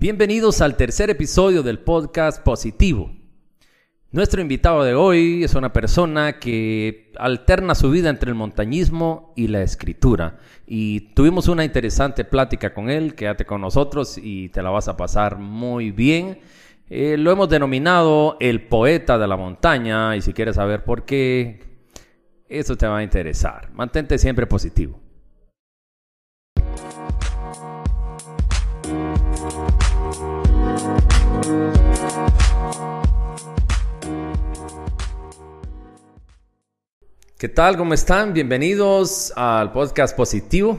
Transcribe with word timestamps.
Bienvenidos 0.00 0.60
al 0.60 0.76
tercer 0.76 1.10
episodio 1.10 1.64
del 1.64 1.80
podcast 1.80 2.44
Positivo. 2.44 3.10
Nuestro 4.12 4.40
invitado 4.40 4.84
de 4.84 4.94
hoy 4.94 5.42
es 5.42 5.56
una 5.56 5.72
persona 5.72 6.38
que 6.38 7.10
alterna 7.18 7.74
su 7.74 7.90
vida 7.90 8.08
entre 8.08 8.28
el 8.28 8.36
montañismo 8.36 9.32
y 9.34 9.48
la 9.48 9.62
escritura. 9.62 10.38
Y 10.68 11.12
tuvimos 11.14 11.48
una 11.48 11.64
interesante 11.64 12.24
plática 12.24 12.72
con 12.72 12.90
él, 12.90 13.16
quédate 13.16 13.44
con 13.44 13.60
nosotros 13.60 14.20
y 14.22 14.50
te 14.50 14.62
la 14.62 14.70
vas 14.70 14.86
a 14.86 14.96
pasar 14.96 15.38
muy 15.38 15.90
bien. 15.90 16.38
Eh, 16.88 17.16
lo 17.18 17.32
hemos 17.32 17.48
denominado 17.48 18.36
el 18.38 18.68
poeta 18.68 19.18
de 19.18 19.26
la 19.26 19.36
montaña 19.36 20.14
y 20.14 20.22
si 20.22 20.32
quieres 20.32 20.54
saber 20.54 20.84
por 20.84 21.06
qué, 21.06 21.58
eso 22.48 22.76
te 22.76 22.86
va 22.86 22.98
a 22.98 23.02
interesar. 23.02 23.72
Mantente 23.72 24.16
siempre 24.16 24.46
positivo. 24.46 25.07
¿Qué 37.38 37.48
tal? 37.48 37.76
¿Cómo 37.76 37.94
están? 37.94 38.32
Bienvenidos 38.32 39.32
al 39.36 39.70
podcast 39.70 40.16
positivo. 40.16 40.76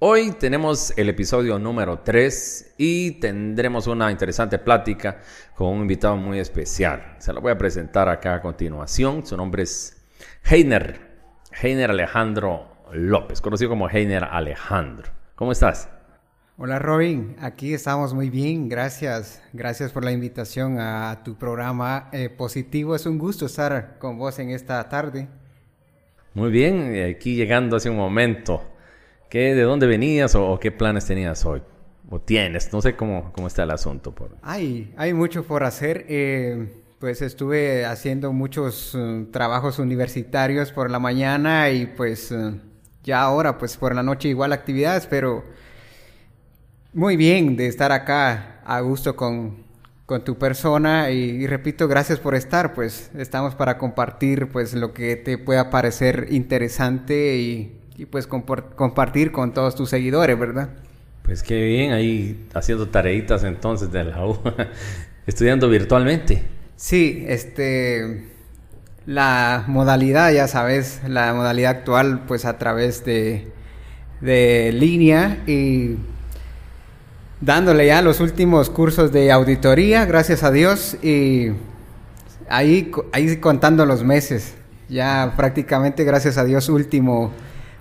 Hoy 0.00 0.32
tenemos 0.32 0.92
el 0.98 1.08
episodio 1.08 1.58
número 1.58 2.00
3 2.00 2.74
y 2.76 3.12
tendremos 3.12 3.86
una 3.86 4.10
interesante 4.10 4.58
plática 4.58 5.22
con 5.54 5.68
un 5.68 5.80
invitado 5.80 6.18
muy 6.18 6.40
especial. 6.40 7.16
Se 7.20 7.32
lo 7.32 7.40
voy 7.40 7.52
a 7.52 7.56
presentar 7.56 8.10
acá 8.10 8.34
a 8.34 8.42
continuación. 8.42 9.24
Su 9.24 9.34
nombre 9.34 9.62
es 9.62 10.04
Heiner, 10.44 11.00
Heiner 11.62 11.88
Alejandro 11.88 12.66
López, 12.92 13.40
conocido 13.40 13.70
como 13.70 13.88
Heiner 13.88 14.24
Alejandro. 14.24 15.10
¿Cómo 15.36 15.52
estás? 15.52 15.88
Hola 16.58 16.80
Robin, 16.80 17.34
aquí 17.40 17.72
estamos 17.72 18.12
muy 18.12 18.28
bien, 18.28 18.68
gracias, 18.68 19.42
gracias 19.54 19.90
por 19.90 20.04
la 20.04 20.12
invitación 20.12 20.78
a 20.78 21.22
tu 21.24 21.38
programa 21.38 22.10
eh, 22.12 22.28
positivo. 22.28 22.94
Es 22.94 23.06
un 23.06 23.16
gusto 23.16 23.46
estar 23.46 23.96
con 23.98 24.18
vos 24.18 24.38
en 24.38 24.50
esta 24.50 24.86
tarde. 24.90 25.28
Muy 26.34 26.50
bien, 26.50 27.14
aquí 27.14 27.36
llegando 27.36 27.76
hace 27.76 27.90
un 27.90 27.96
momento. 27.96 28.62
¿Qué, 29.30 29.54
¿De 29.54 29.62
dónde 29.62 29.86
venías 29.86 30.34
o, 30.34 30.58
qué 30.60 30.72
planes 30.72 31.06
tenías 31.06 31.44
hoy? 31.44 31.62
¿O 32.10 32.20
tienes? 32.20 32.72
No 32.72 32.82
sé 32.82 32.96
cómo, 32.96 33.32
cómo 33.32 33.46
está 33.46 33.62
el 33.62 33.70
asunto. 33.70 34.14
Por... 34.14 34.36
Hay, 34.42 34.92
hay 34.96 35.14
mucho 35.14 35.44
por 35.44 35.64
hacer. 35.64 36.04
Eh, 36.08 36.68
pues 36.98 37.20
estuve 37.22 37.84
haciendo 37.84 38.32
muchos 38.32 38.94
uh, 38.94 39.26
trabajos 39.30 39.78
universitarios 39.78 40.72
por 40.72 40.90
la 40.90 40.98
mañana 40.98 41.70
y 41.70 41.86
pues 41.86 42.30
uh, 42.32 42.58
ya 43.02 43.20
ahora 43.20 43.58
pues 43.58 43.76
por 43.76 43.94
la 43.94 44.02
noche 44.02 44.28
igual 44.28 44.52
actividades, 44.52 45.06
pero 45.06 45.44
muy 46.94 47.16
bien 47.16 47.56
de 47.56 47.66
estar 47.66 47.92
acá 47.92 48.62
a 48.64 48.80
gusto 48.80 49.14
con, 49.16 49.63
con 50.06 50.22
tu 50.22 50.36
persona 50.36 51.10
y, 51.10 51.46
repito, 51.46 51.88
gracias 51.88 52.18
por 52.18 52.34
estar, 52.34 52.74
pues 52.74 53.10
estamos 53.16 53.54
para 53.54 53.78
compartir 53.78 54.48
pues 54.48 54.74
lo 54.74 54.92
que 54.92 55.16
te 55.16 55.38
pueda 55.38 55.70
parecer 55.70 56.26
interesante 56.30 57.36
y, 57.36 57.80
pues 58.10 58.26
compartir 58.26 59.30
con 59.30 59.54
todos 59.54 59.76
tus 59.76 59.88
seguidores, 59.88 60.38
¿verdad? 60.38 60.70
Pues 61.22 61.42
qué 61.42 61.64
bien, 61.64 61.92
ahí 61.92 62.48
haciendo 62.52 62.88
tareitas 62.88 63.44
entonces 63.44 63.90
de 63.92 64.04
la 64.04 64.26
U, 64.26 64.38
estudiando 65.26 65.70
virtualmente. 65.70 66.42
Sí, 66.76 67.24
este, 67.28 68.24
la 69.06 69.64
modalidad, 69.68 70.32
ya 70.32 70.48
sabes, 70.48 71.00
la 71.06 71.32
modalidad 71.32 71.70
actual 71.70 72.24
pues 72.26 72.44
a 72.44 72.58
través 72.58 73.04
de, 73.06 73.52
de 74.20 74.72
línea 74.72 75.42
y 75.46 75.96
dándole 77.44 77.86
ya 77.86 78.00
los 78.00 78.20
últimos 78.20 78.70
cursos 78.70 79.12
de 79.12 79.30
auditoría, 79.30 80.06
gracias 80.06 80.42
a 80.42 80.50
Dios, 80.50 80.96
y 81.02 81.50
ahí, 82.48 82.90
ahí 83.12 83.36
contando 83.36 83.84
los 83.84 84.02
meses, 84.02 84.54
ya 84.88 85.34
prácticamente, 85.36 86.04
gracias 86.04 86.38
a 86.38 86.44
Dios, 86.44 86.68
último, 86.68 87.32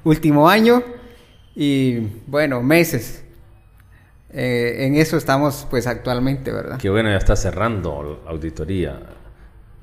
último 0.04 0.50
año, 0.50 0.84
y 1.56 2.00
bueno, 2.28 2.62
meses. 2.62 3.24
Eh, 4.36 4.88
en 4.88 4.96
eso 4.96 5.16
estamos 5.16 5.68
pues 5.70 5.86
actualmente, 5.86 6.52
¿verdad? 6.52 6.80
Qué 6.80 6.90
bueno, 6.90 7.10
ya 7.10 7.18
está 7.18 7.36
cerrando 7.36 8.20
la 8.26 8.32
auditoría. 8.32 9.00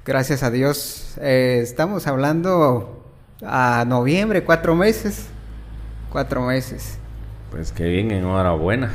Gracias 0.04 0.42
a 0.42 0.50
Dios. 0.50 1.14
Eh, 1.20 1.60
estamos 1.62 2.08
hablando 2.08 3.06
a 3.46 3.84
noviembre, 3.86 4.42
cuatro 4.42 4.74
meses. 4.74 5.26
Cuatro 6.10 6.42
meses. 6.42 6.98
Pues 7.52 7.70
qué 7.70 7.84
bien, 7.84 8.10
enhorabuena. 8.10 8.90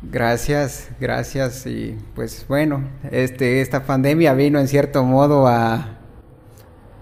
Gracias, 0.00 0.90
gracias 1.00 1.66
y 1.66 1.98
pues 2.14 2.46
bueno, 2.48 2.88
este, 3.10 3.60
esta 3.60 3.82
pandemia 3.82 4.32
vino 4.32 4.60
en 4.60 4.68
cierto 4.68 5.02
modo 5.02 5.48
a, 5.48 5.98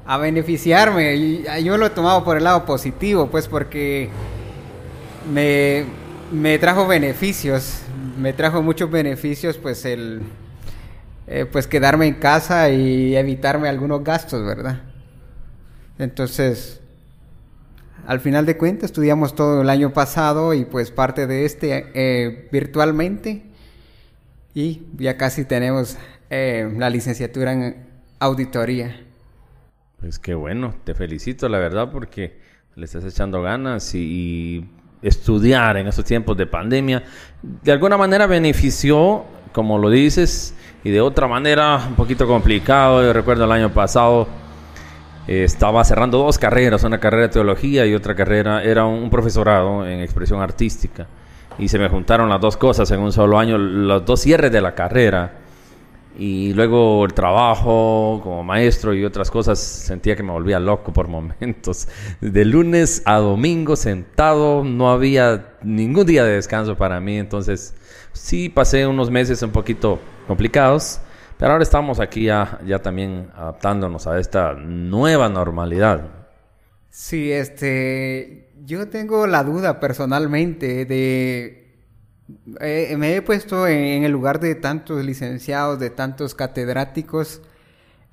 a 0.06 0.16
beneficiarme 0.16 1.14
y 1.14 1.44
yo 1.62 1.76
lo 1.76 1.86
he 1.86 1.90
tomado 1.90 2.24
por 2.24 2.38
el 2.38 2.44
lado 2.44 2.64
positivo, 2.64 3.26
pues 3.26 3.48
porque 3.48 4.08
me, 5.30 5.84
me 6.32 6.58
trajo 6.58 6.86
beneficios, 6.86 7.80
me 8.16 8.32
trajo 8.32 8.62
muchos 8.62 8.90
beneficios, 8.90 9.58
pues 9.58 9.84
el, 9.84 10.22
eh, 11.26 11.44
pues 11.44 11.66
quedarme 11.66 12.06
en 12.06 12.14
casa 12.14 12.70
y 12.70 13.14
evitarme 13.14 13.68
algunos 13.68 14.02
gastos, 14.04 14.46
¿verdad? 14.46 14.80
Entonces, 15.98 16.80
al 18.06 18.20
final 18.20 18.46
de 18.46 18.56
cuentas 18.56 18.90
estudiamos 18.90 19.34
todo 19.34 19.62
el 19.62 19.68
año 19.68 19.92
pasado 19.92 20.54
y 20.54 20.64
pues 20.64 20.90
parte 20.90 21.26
de 21.26 21.44
este 21.44 21.90
eh, 21.94 22.48
virtualmente 22.52 23.42
y 24.54 24.82
ya 24.96 25.16
casi 25.16 25.44
tenemos 25.44 25.96
eh, 26.30 26.72
la 26.76 26.88
licenciatura 26.88 27.52
en 27.52 27.86
auditoría. 28.20 28.96
Pues 30.00 30.18
qué 30.18 30.34
bueno, 30.34 30.74
te 30.84 30.94
felicito 30.94 31.48
la 31.48 31.58
verdad 31.58 31.90
porque 31.90 32.38
le 32.76 32.84
estás 32.84 33.04
echando 33.04 33.42
ganas 33.42 33.94
y, 33.94 34.68
estudiar 35.02 35.76
en 35.76 35.86
estos 35.86 36.04
tiempos 36.06 36.36
de 36.36 36.46
pandemia 36.46 37.04
de 37.42 37.70
alguna 37.70 37.96
manera 37.96 38.26
benefició, 38.26 39.24
como 39.52 39.78
lo 39.78 39.90
dices, 39.90 40.54
y 40.82 40.90
de 40.90 41.00
otra 41.00 41.28
manera 41.28 41.84
un 41.88 41.94
poquito 41.94 42.26
complicado. 42.26 43.02
Yo 43.02 43.12
recuerdo 43.12 43.44
el 43.44 43.52
año 43.52 43.72
pasado 43.72 44.26
eh, 45.28 45.44
estaba 45.44 45.84
cerrando 45.84 46.18
dos 46.18 46.38
carreras, 46.38 46.84
una 46.84 47.00
carrera 47.00 47.24
de 47.24 47.28
teología 47.30 47.84
y 47.86 47.94
otra 47.94 48.14
carrera, 48.14 48.62
era 48.62 48.84
un 48.84 49.10
profesorado 49.10 49.86
en 49.86 50.00
expresión 50.00 50.40
artística. 50.40 51.06
Y 51.58 51.68
se 51.68 51.78
me 51.78 51.88
juntaron 51.88 52.28
las 52.28 52.40
dos 52.40 52.56
cosas 52.56 52.90
en 52.90 53.00
un 53.00 53.12
solo 53.12 53.38
año, 53.38 53.58
los 53.58 54.04
dos 54.04 54.20
cierres 54.20 54.52
de 54.52 54.60
la 54.60 54.74
carrera. 54.74 55.38
Y 56.18 56.54
luego 56.54 57.04
el 57.04 57.12
trabajo 57.12 58.20
como 58.22 58.42
maestro 58.42 58.94
y 58.94 59.04
otras 59.04 59.30
cosas, 59.30 59.58
sentía 59.58 60.16
que 60.16 60.22
me 60.22 60.32
volvía 60.32 60.60
loco 60.60 60.92
por 60.92 61.08
momentos. 61.08 61.88
De 62.20 62.44
lunes 62.44 63.02
a 63.04 63.16
domingo 63.16 63.76
sentado, 63.76 64.64
no 64.64 64.90
había 64.90 65.54
ningún 65.62 66.06
día 66.06 66.24
de 66.24 66.34
descanso 66.34 66.76
para 66.76 67.00
mí. 67.00 67.18
Entonces, 67.18 67.74
sí 68.12 68.48
pasé 68.48 68.86
unos 68.86 69.10
meses 69.10 69.42
un 69.42 69.50
poquito 69.50 69.98
complicados 70.26 71.00
pero 71.38 71.52
ahora 71.52 71.62
estamos 71.62 72.00
aquí 72.00 72.24
ya, 72.24 72.58
ya 72.64 72.78
también 72.78 73.30
adaptándonos 73.34 74.06
a 74.06 74.18
esta 74.18 74.54
nueva 74.54 75.28
normalidad. 75.28 76.26
Sí, 76.90 77.30
este, 77.30 78.48
yo 78.64 78.88
tengo 78.88 79.26
la 79.26 79.44
duda 79.44 79.80
personalmente 79.80 80.86
de... 80.86 81.62
Eh, 82.60 82.96
me 82.96 83.14
he 83.14 83.22
puesto 83.22 83.68
en, 83.68 84.02
el 84.02 84.12
lugar 84.12 84.40
de 84.40 84.54
tantos 84.54 85.04
licenciados, 85.04 85.78
de 85.78 85.90
tantos 85.90 86.34
catedráticos 86.34 87.42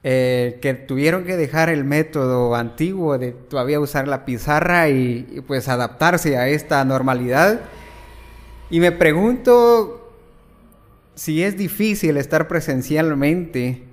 eh, 0.03 0.59
que 0.61 0.73
tuvieron 0.73 1.23
que 1.23 1.37
dejar 1.37 1.69
el 1.69 1.85
método 1.85 2.53
antiguo 2.55 3.17
de 3.17 3.31
todavía 3.31 3.79
usar 3.79 4.07
la 4.07 4.25
pizarra 4.25 4.89
y 4.89 5.41
pues 5.47 5.69
adaptarse 5.69 6.37
a 6.37 6.49
esta 6.49 6.83
normalidad. 6.83 7.61
Y 8.69 8.81
me 8.81 8.91
pregunto 8.91 10.02
si 11.15 11.43
es 11.43 11.57
difícil 11.57 12.17
estar 12.17 12.47
presencialmente, 12.47 13.83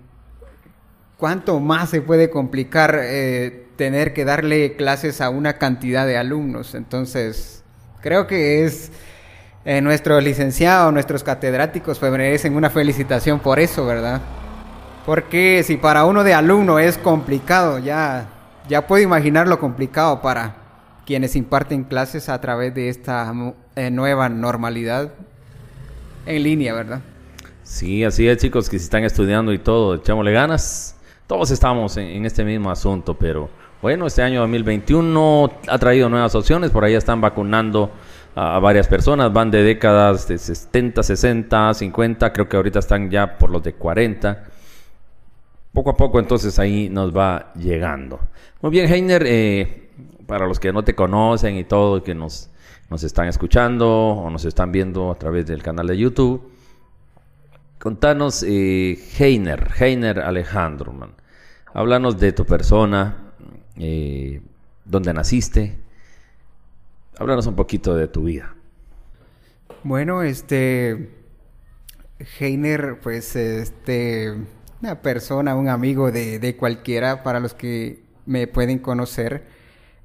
¿cuánto 1.16 1.60
más 1.60 1.90
se 1.90 2.00
puede 2.00 2.30
complicar 2.30 2.98
eh, 3.02 3.66
tener 3.76 4.14
que 4.14 4.24
darle 4.24 4.76
clases 4.76 5.20
a 5.20 5.30
una 5.30 5.58
cantidad 5.58 6.06
de 6.06 6.16
alumnos? 6.16 6.74
Entonces, 6.74 7.62
creo 8.00 8.26
que 8.26 8.64
es 8.64 8.90
eh, 9.64 9.80
nuestros 9.82 10.22
licenciados, 10.24 10.92
nuestros 10.92 11.22
catedráticos 11.22 11.98
pues 11.98 12.10
merecen 12.10 12.56
una 12.56 12.70
felicitación 12.70 13.40
por 13.40 13.60
eso, 13.60 13.84
¿verdad? 13.84 14.20
Porque 15.04 15.62
si 15.64 15.76
para 15.76 16.04
uno 16.04 16.24
de 16.24 16.32
alumno 16.32 16.78
es 16.78 16.96
complicado, 16.96 17.78
ya, 17.78 18.28
ya 18.68 18.86
puedo 18.86 19.02
imaginar 19.02 19.48
lo 19.48 19.58
complicado 19.58 20.22
para 20.22 20.56
quienes 21.04 21.36
imparten 21.36 21.84
clases 21.84 22.28
a 22.28 22.40
través 22.40 22.74
de 22.74 22.88
esta 22.88 23.32
eh, 23.76 23.90
nueva 23.90 24.28
normalidad 24.28 25.10
en 26.26 26.42
línea, 26.42 26.72
¿verdad? 26.72 27.00
Sí, 27.70 28.02
así 28.02 28.26
es, 28.26 28.36
chicos, 28.38 28.68
que 28.68 28.80
si 28.80 28.84
están 28.84 29.04
estudiando 29.04 29.52
y 29.52 29.58
todo, 29.60 29.94
echémosle 29.94 30.32
ganas. 30.32 30.96
Todos 31.28 31.52
estamos 31.52 31.96
en, 31.98 32.26
este 32.26 32.44
mismo 32.44 32.68
asunto, 32.68 33.14
pero 33.14 33.48
Bueno, 33.80 34.08
este 34.08 34.22
año 34.22 34.40
2021 34.40 35.50
ha 35.68 35.78
traído 35.78 36.08
nuevas 36.08 36.34
opciones, 36.34 36.72
por 36.72 36.84
ahí 36.84 36.94
están 36.94 37.20
vacunando 37.20 37.92
a, 38.34 38.58
varias 38.58 38.88
personas, 38.88 39.32
van 39.32 39.52
de 39.52 39.62
décadas 39.62 40.26
de 40.26 40.36
70, 40.36 41.04
60, 41.04 41.72
50, 41.74 42.32
creo 42.32 42.48
que 42.48 42.56
ahorita 42.56 42.80
están 42.80 43.08
ya 43.08 43.38
por 43.38 43.50
los 43.50 43.62
de 43.62 43.72
40. 43.74 44.46
Poco 45.72 45.90
a 45.90 45.96
poco 45.96 46.18
entonces 46.18 46.58
ahí 46.58 46.88
nos 46.88 47.16
va 47.16 47.52
llegando. 47.54 48.18
Muy 48.62 48.72
bien, 48.72 48.92
Heiner, 48.92 49.22
eh, 49.24 49.90
para 50.26 50.44
los 50.48 50.58
que 50.58 50.72
no 50.72 50.82
te 50.82 50.96
conocen 50.96 51.56
y 51.56 51.62
todo, 51.62 52.02
que 52.02 52.16
nos, 52.16 52.50
nos 52.90 53.04
están 53.04 53.28
escuchando 53.28 53.88
o 53.88 54.28
nos 54.28 54.44
están 54.44 54.72
viendo 54.72 55.12
a 55.12 55.14
través 55.14 55.46
del 55.46 55.62
canal 55.62 55.86
de 55.86 55.96
YouTube, 55.96 56.50
contanos, 57.80 58.44
eh, 58.46 58.96
Heiner, 59.18 59.70
Heiner 59.80 60.20
Alejandro, 60.20 60.94
háblanos 61.74 62.20
de 62.20 62.32
tu 62.32 62.46
persona, 62.46 63.32
eh, 63.76 64.40
dónde 64.84 65.12
naciste, 65.12 65.80
Háblanos 67.18 67.46
un 67.46 67.54
poquito 67.54 67.94
de 67.96 68.08
tu 68.08 68.24
vida. 68.24 68.54
Bueno, 69.84 70.22
este 70.22 71.10
Heiner, 72.38 72.98
pues 73.02 73.36
este 73.36 74.38
una 74.80 75.02
persona, 75.02 75.54
un 75.54 75.68
amigo 75.68 76.10
de, 76.10 76.56
cualquiera 76.58 77.22
para 77.22 77.38
los 77.38 77.52
que 77.52 78.02
me 78.24 78.46
pueden 78.46 78.78
conocer, 78.78 79.44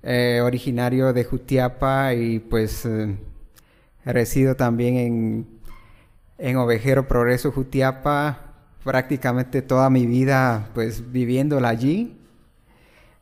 eh, 0.04 0.42
originario 0.44 1.14
de 1.14 1.24
Jutiapa 1.24 2.14
y 2.14 2.40
pues 2.40 2.86
eh, 2.86 3.16
resido 4.04 4.56
también 4.56 4.98
en, 4.98 5.48
en 6.38 6.58
Ovejero 6.58 7.08
Progreso 7.08 7.52
Jutiapa, 7.52 8.54
prácticamente 8.84 9.62
toda 9.62 9.90
mi 9.90 10.06
vida 10.06 10.70
pues 10.74 11.12
viviéndola 11.12 11.70
allí 11.70 12.16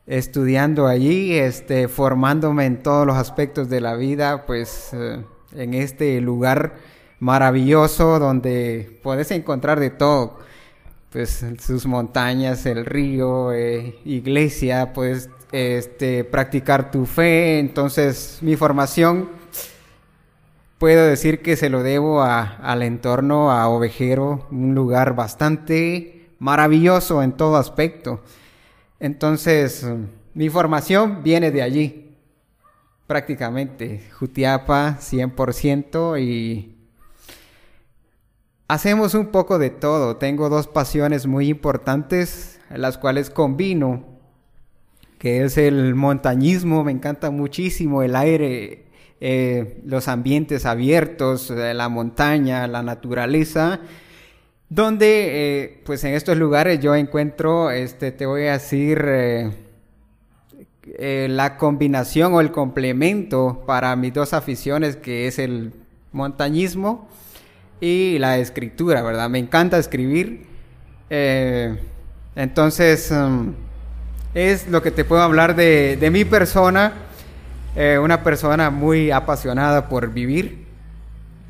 estudiando 0.06 0.86
allí, 0.86 1.34
este, 1.34 1.88
formándome 1.88 2.66
en 2.66 2.82
todos 2.82 3.06
los 3.06 3.16
aspectos 3.16 3.68
de 3.68 3.80
la 3.80 3.94
vida, 3.94 4.44
pues 4.46 4.90
eh, 4.92 5.22
en 5.54 5.74
este 5.74 6.20
lugar 6.20 6.74
maravilloso 7.20 8.18
donde 8.18 9.00
puedes 9.02 9.30
encontrar 9.30 9.80
de 9.80 9.90
todo, 9.90 10.38
pues 11.10 11.44
sus 11.60 11.86
montañas, 11.86 12.66
el 12.66 12.84
río, 12.84 13.52
eh, 13.52 13.98
iglesia, 14.04 14.92
puedes 14.92 15.30
este, 15.52 16.24
practicar 16.24 16.90
tu 16.90 17.06
fe, 17.06 17.58
entonces 17.58 18.38
mi 18.42 18.56
formación 18.56 19.30
puedo 20.78 21.06
decir 21.06 21.42
que 21.42 21.56
se 21.56 21.70
lo 21.70 21.82
debo 21.82 22.22
al 22.22 22.82
entorno, 22.82 23.50
a 23.50 23.68
Ovejero, 23.68 24.46
un 24.50 24.74
lugar 24.74 25.14
bastante 25.14 26.30
maravilloso 26.38 27.22
en 27.22 27.32
todo 27.32 27.56
aspecto. 27.56 28.20
Entonces, 29.00 29.86
mi 30.34 30.48
formación 30.48 31.22
viene 31.22 31.50
de 31.50 31.62
allí, 31.62 32.16
prácticamente, 33.06 34.02
Jutiapa 34.12 34.98
100% 35.00 36.20
y 36.20 36.76
hacemos 38.68 39.14
un 39.14 39.28
poco 39.28 39.58
de 39.58 39.70
todo. 39.70 40.16
Tengo 40.16 40.48
dos 40.48 40.66
pasiones 40.66 41.26
muy 41.26 41.48
importantes, 41.48 42.60
las 42.70 42.98
cuales 42.98 43.30
combino, 43.30 44.04
que 45.18 45.44
es 45.44 45.56
el 45.56 45.94
montañismo, 45.94 46.84
me 46.84 46.92
encanta 46.92 47.30
muchísimo 47.30 48.02
el 48.02 48.16
aire, 48.16 48.83
eh, 49.20 49.80
los 49.86 50.08
ambientes 50.08 50.66
abiertos, 50.66 51.50
eh, 51.50 51.72
la 51.72 51.88
montaña, 51.88 52.66
la 52.66 52.82
naturaleza 52.82 53.80
donde 54.68 55.62
eh, 55.62 55.82
pues 55.86 56.02
en 56.04 56.14
estos 56.14 56.36
lugares 56.36 56.80
yo 56.80 56.96
encuentro, 56.96 57.70
este, 57.70 58.10
te 58.10 58.26
voy 58.26 58.46
a 58.46 58.54
decir, 58.54 59.02
la 60.98 61.56
combinación 61.56 62.34
o 62.34 62.40
el 62.40 62.50
complemento 62.50 63.62
para 63.66 63.94
mis 63.94 64.12
dos 64.12 64.32
aficiones, 64.32 64.96
que 64.96 65.28
es 65.28 65.38
el 65.38 65.72
montañismo 66.10 67.08
y 67.80 68.18
la 68.18 68.38
escritura, 68.38 69.00
¿verdad? 69.02 69.30
Me 69.30 69.38
encanta 69.38 69.78
escribir. 69.78 70.46
entonces, 72.34 73.12
mm, 73.12 73.50
es 74.34 74.68
lo 74.68 74.82
que 74.82 74.90
te 74.90 75.04
puedo 75.04 75.22
hablar 75.22 75.54
de 75.54 76.10
mi 76.10 76.24
persona, 76.24 76.92
una 77.76 78.22
persona 78.22 78.70
muy 78.70 79.10
apasionada 79.10 79.88
por 79.88 80.12
vivir. 80.12 80.66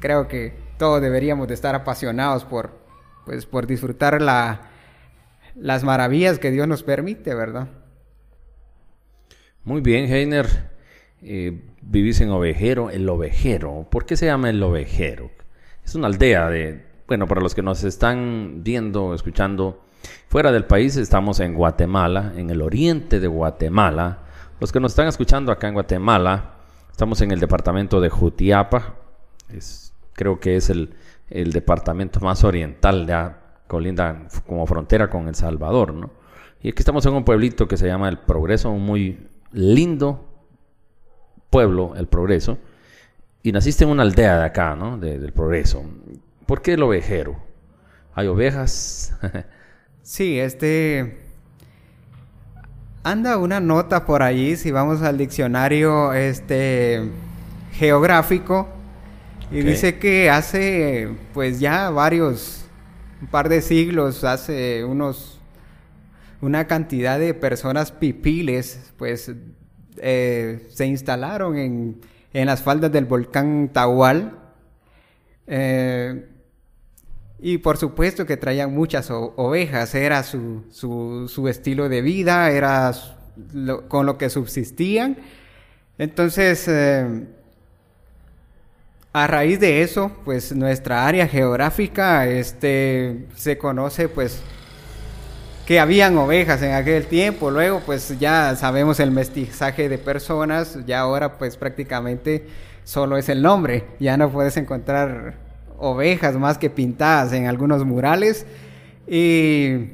Creo 0.01 0.29
que 0.29 0.55
todos 0.79 1.01
deberíamos 1.01 1.49
de 1.49 1.55
estar 1.55 1.75
apasionados 1.75 2.45
por, 2.45 2.79
pues 3.25 3.47
por 3.47 3.67
disfrutar 3.67 4.21
la, 4.21 4.63
las 5.55 5.85
maravillas 5.85 6.39
que 6.39 6.51
Dios 6.51 6.67
nos 6.67 6.83
permite, 6.83 7.35
¿verdad? 7.35 7.69
Muy 9.65 9.81
bien, 9.81 10.13
Heiner. 10.13 10.75
Eh, 11.23 11.63
vivís 11.81 12.21
en 12.21 12.31
Ovejero, 12.31 12.91
el 12.91 13.09
Ovejero. 13.09 13.87
¿Por 13.91 14.05
qué 14.05 14.17
se 14.17 14.27
llama 14.27 14.51
el 14.51 14.63
Ovejero? 14.63 15.31
Es 15.85 15.95
una 15.95 16.09
aldea 16.09 16.51
de, 16.51 16.85
bueno, 17.07 17.27
para 17.27 17.41
los 17.41 17.55
que 17.55 17.63
nos 17.63 17.83
están 17.85 18.63
viendo, 18.63 19.15
escuchando 19.15 19.85
fuera 20.29 20.53
del 20.53 20.67
país, 20.67 20.97
estamos 20.97 21.41
en 21.41 21.55
Guatemala, 21.55 22.35
en 22.37 22.51
el 22.51 22.61
oriente 22.61 23.21
de 23.21 23.27
Guatemala. 23.27 24.24
Los 24.65 24.73
que 24.73 24.81
nos 24.81 24.93
están 24.93 25.09
escuchando 25.09 25.53
acá 25.53 25.69
en 25.69 25.75
Guatemala, 25.75 26.55
estamos 26.91 27.21
en 27.21 27.31
el 27.33 27.39
departamento 27.39 28.01
de 28.01 28.09
Jutiapa. 28.09 28.95
Creo 30.15 30.41
que 30.41 30.57
es 30.57 30.71
el, 30.71 30.95
el 31.29 31.53
departamento 31.53 32.19
más 32.21 32.45
oriental, 32.45 33.07
ya 33.07 33.59
colinda 33.67 34.27
como 34.47 34.67
frontera 34.67 35.11
con 35.11 35.29
El 35.29 35.35
Salvador, 35.35 35.93
¿no? 35.93 36.13
Y 36.63 36.71
aquí 36.71 36.79
estamos 36.79 37.05
en 37.05 37.13
un 37.13 37.27
pueblito 37.27 37.69
que 37.69 37.77
se 37.77 37.87
llama 37.87 38.09
El 38.09 38.21
Progreso, 38.21 38.71
un 38.71 38.87
muy 38.87 39.29
lindo 39.53 40.27
pueblo, 41.51 41.95
El 41.95 42.07
Progreso, 42.07 42.57
y 43.43 43.53
naciste 43.53 43.85
en 43.85 43.91
una 43.91 44.03
aldea 44.03 44.39
de 44.39 44.45
acá, 44.47 44.75
¿no? 44.75 44.97
del 44.97 45.35
Progreso. 45.35 45.85
¿Por 46.47 46.63
qué 46.63 46.73
el 46.73 46.83
ovejero? 46.83 47.37
¿Hay 48.15 48.29
ovejas? 48.29 49.15
sí, 50.01 50.41
este... 50.41 51.24
Anda 53.07 53.37
una 53.37 53.61
nota 53.61 54.07
por 54.07 54.23
ahí, 54.23 54.57
si 54.57 54.71
vamos 54.71 55.03
al 55.03 55.19
diccionario 55.19 56.15
este 56.15 57.11
geográfico, 57.73 58.67
y 59.51 59.61
dice 59.61 59.99
que 59.99 60.31
hace, 60.31 61.11
pues 61.35 61.61
ya 61.61 61.91
varios, 61.91 62.65
un 63.21 63.29
par 63.29 63.51
de 63.51 63.61
siglos, 63.61 64.25
hace 64.25 64.85
unos, 64.85 65.39
una 66.41 66.67
cantidad 66.67 67.19
de 67.19 67.35
personas 67.35 67.93
pipiles, 67.93 68.95
pues 68.97 69.31
eh, 69.99 70.67
se 70.73 70.87
instalaron 70.87 71.59
en, 71.59 72.01
en, 72.33 72.47
las 72.47 72.63
faldas 72.63 72.91
del 72.91 73.05
volcán 73.05 73.69
Tahual. 73.71 74.39
Eh, 75.47 76.27
y 77.47 77.59
por 77.59 77.77
supuesto 77.77 78.25
que 78.25 78.39
traían 78.39 78.73
muchas 78.75 79.11
ovejas, 79.11 79.95
era 79.95 80.23
su, 80.23 80.65
su, 80.71 81.29
su, 81.29 81.47
estilo 81.47 81.91
de 81.91 82.01
vida, 82.01 82.51
era 82.51 82.91
con 83.89 84.07
lo 84.07 84.17
que 84.17 84.31
subsistían. 84.31 85.19
Entonces, 85.99 86.67
eh, 86.69 87.27
a 89.13 89.27
raíz 89.27 89.61
de 89.61 89.83
eso, 89.83 90.11
pues 90.25 90.57
nuestra 90.57 91.07
área 91.07 91.29
geográfica 91.29 92.27
este, 92.27 93.27
se 93.37 93.59
conoce 93.59 94.09
pues 94.09 94.41
que 95.67 95.81
habían 95.81 96.17
ovejas 96.17 96.63
en 96.63 96.73
aquel 96.73 97.05
tiempo, 97.05 97.51
luego 97.51 97.83
pues 97.85 98.19
ya 98.19 98.57
sabemos 98.57 99.01
el 99.01 99.11
mestizaje 99.11 99.91
de 99.91 99.99
personas, 99.99 100.79
ya 100.87 101.01
ahora 101.01 101.37
pues 101.37 101.59
prácticamente 101.59 102.47
solo 102.85 103.19
es 103.19 103.29
el 103.29 103.43
nombre, 103.43 103.85
ya 104.01 104.17
no 104.17 104.31
puedes 104.31 104.57
encontrar 104.57 105.44
ovejas 105.79 106.37
más 106.37 106.59
que 106.59 106.71
pintadas 106.71 107.33
en 107.33 107.47
algunos 107.47 107.85
murales. 107.85 108.47
Y 109.07 109.91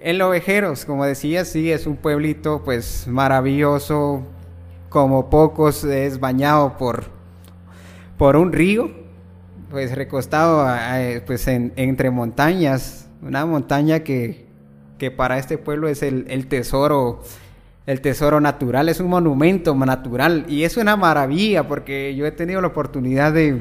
el 0.00 0.22
Ovejeros, 0.22 0.84
como 0.84 1.04
decía, 1.04 1.44
sí 1.44 1.70
es 1.70 1.86
un 1.86 1.96
pueblito 1.96 2.62
pues 2.64 3.06
maravilloso, 3.06 4.22
como 4.88 5.28
pocos 5.30 5.84
es 5.84 6.20
bañado 6.20 6.76
por 6.78 7.16
por 8.16 8.36
un 8.36 8.52
río, 8.52 8.90
pues 9.70 9.94
recostado 9.94 10.66
pues 11.26 11.46
entre 11.48 12.10
montañas, 12.10 13.08
una 13.22 13.44
montaña 13.44 14.00
que, 14.00 14.46
que 14.98 15.10
para 15.10 15.38
este 15.38 15.58
pueblo 15.58 15.88
es 15.88 16.02
el, 16.02 16.46
tesoro, 16.46 17.22
el 17.86 18.00
tesoro 18.00 18.40
natural, 18.40 18.88
es 18.88 19.00
un 19.00 19.08
monumento 19.08 19.74
natural. 19.74 20.46
Y 20.48 20.64
es 20.64 20.76
una 20.76 20.96
maravilla 20.96 21.68
porque 21.68 22.14
yo 22.14 22.26
he 22.26 22.32
tenido 22.32 22.60
la 22.60 22.68
oportunidad 22.68 23.32
de, 23.32 23.60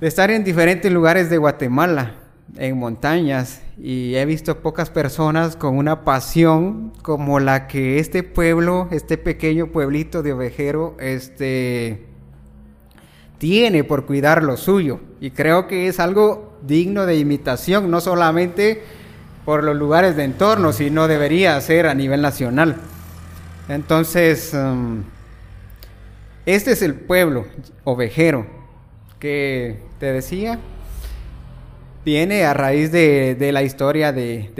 de 0.00 0.08
estar 0.08 0.30
en 0.30 0.44
diferentes 0.44 0.92
lugares 0.92 1.30
de 1.30 1.38
Guatemala, 1.38 2.14
en 2.56 2.78
montañas, 2.78 3.62
y 3.78 4.14
he 4.16 4.24
visto 4.26 4.60
pocas 4.60 4.90
personas 4.90 5.56
con 5.56 5.76
una 5.76 6.04
pasión 6.04 6.92
como 7.02 7.40
la 7.40 7.66
que 7.66 7.98
este 7.98 8.22
pueblo, 8.22 8.88
este 8.90 9.18
pequeño 9.18 9.68
pueblito 9.68 10.22
de 10.22 10.32
ovejero, 10.32 10.96
este 11.00 12.06
tiene 13.38 13.84
por 13.84 14.06
cuidar 14.06 14.42
lo 14.42 14.56
suyo. 14.56 15.00
Y 15.20 15.30
creo 15.30 15.66
que 15.66 15.88
es 15.88 16.00
algo 16.00 16.56
digno 16.62 17.06
de 17.06 17.16
imitación, 17.16 17.90
no 17.90 18.00
solamente 18.00 18.82
por 19.44 19.64
los 19.64 19.76
lugares 19.76 20.16
de 20.16 20.24
entorno, 20.24 20.72
si 20.72 20.90
no 20.90 21.08
debería 21.08 21.60
ser 21.60 21.86
a 21.86 21.94
nivel 21.94 22.22
nacional. 22.22 22.76
Entonces, 23.68 24.54
um, 24.54 25.02
este 26.46 26.72
es 26.72 26.82
el 26.82 26.94
pueblo 26.94 27.46
ovejero 27.84 28.63
que 29.24 29.78
te 29.98 30.12
decía, 30.12 30.58
viene 32.04 32.44
a 32.44 32.52
raíz 32.52 32.92
de, 32.92 33.50
la 33.54 33.62
historia 33.62 34.12
de, 34.12 34.50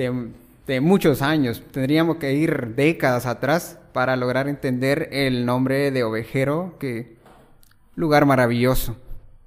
de, 0.67 0.81
muchos 0.81 1.21
años. 1.21 1.63
Tendríamos 1.71 2.17
que 2.17 2.33
ir 2.33 2.75
décadas 2.75 3.27
atrás 3.27 3.79
para 3.93 4.17
lograr 4.17 4.49
entender 4.49 5.11
el 5.13 5.45
nombre 5.45 5.91
de 5.91 6.03
ovejero, 6.03 6.77
que 6.81 7.19
lugar 7.95 8.25
maravilloso. 8.25 8.97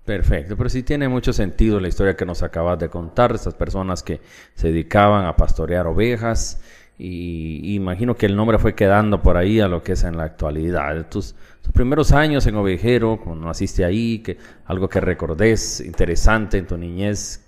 Perfecto, 0.05 0.55
pero 0.55 0.69
sí 0.69 0.83
tiene 0.83 1.07
mucho 1.09 1.33
sentido 1.33 1.79
la 1.79 1.87
historia 1.87 2.15
que 2.15 2.27
nos 2.27 2.43
acabas 2.43 2.77
de 2.77 2.89
contar, 2.89 3.31
de 3.31 3.37
estas 3.37 3.55
personas 3.55 4.03
que 4.03 4.21
se 4.53 4.67
dedicaban 4.67 5.25
a 5.25 5.35
pastorear 5.35 5.87
ovejas 5.87 6.61
y, 6.99 7.75
imagino 7.75 8.15
que 8.15 8.25
el 8.25 8.35
nombre 8.35 8.57
fue 8.57 8.73
quedando 8.73 9.21
por 9.21 9.37
ahí 9.37 9.59
a 9.59 9.67
lo 9.67 9.83
que 9.83 9.93
es 9.93 10.03
en 10.03 10.17
la 10.17 10.23
actualidad. 10.23 11.07
Tus, 11.09 11.35
tus 11.67 11.73
primeros 11.73 12.13
años 12.13 12.47
en 12.47 12.55
Ovejero, 12.55 13.19
cuando 13.21 13.45
naciste 13.45 13.83
ahí, 13.83 14.19
que, 14.19 14.37
algo 14.65 14.87
que 14.87 15.01
recordés 15.01 15.81
interesante 15.81 16.57
en 16.57 16.65
tu 16.65 16.77
niñez 16.77 17.45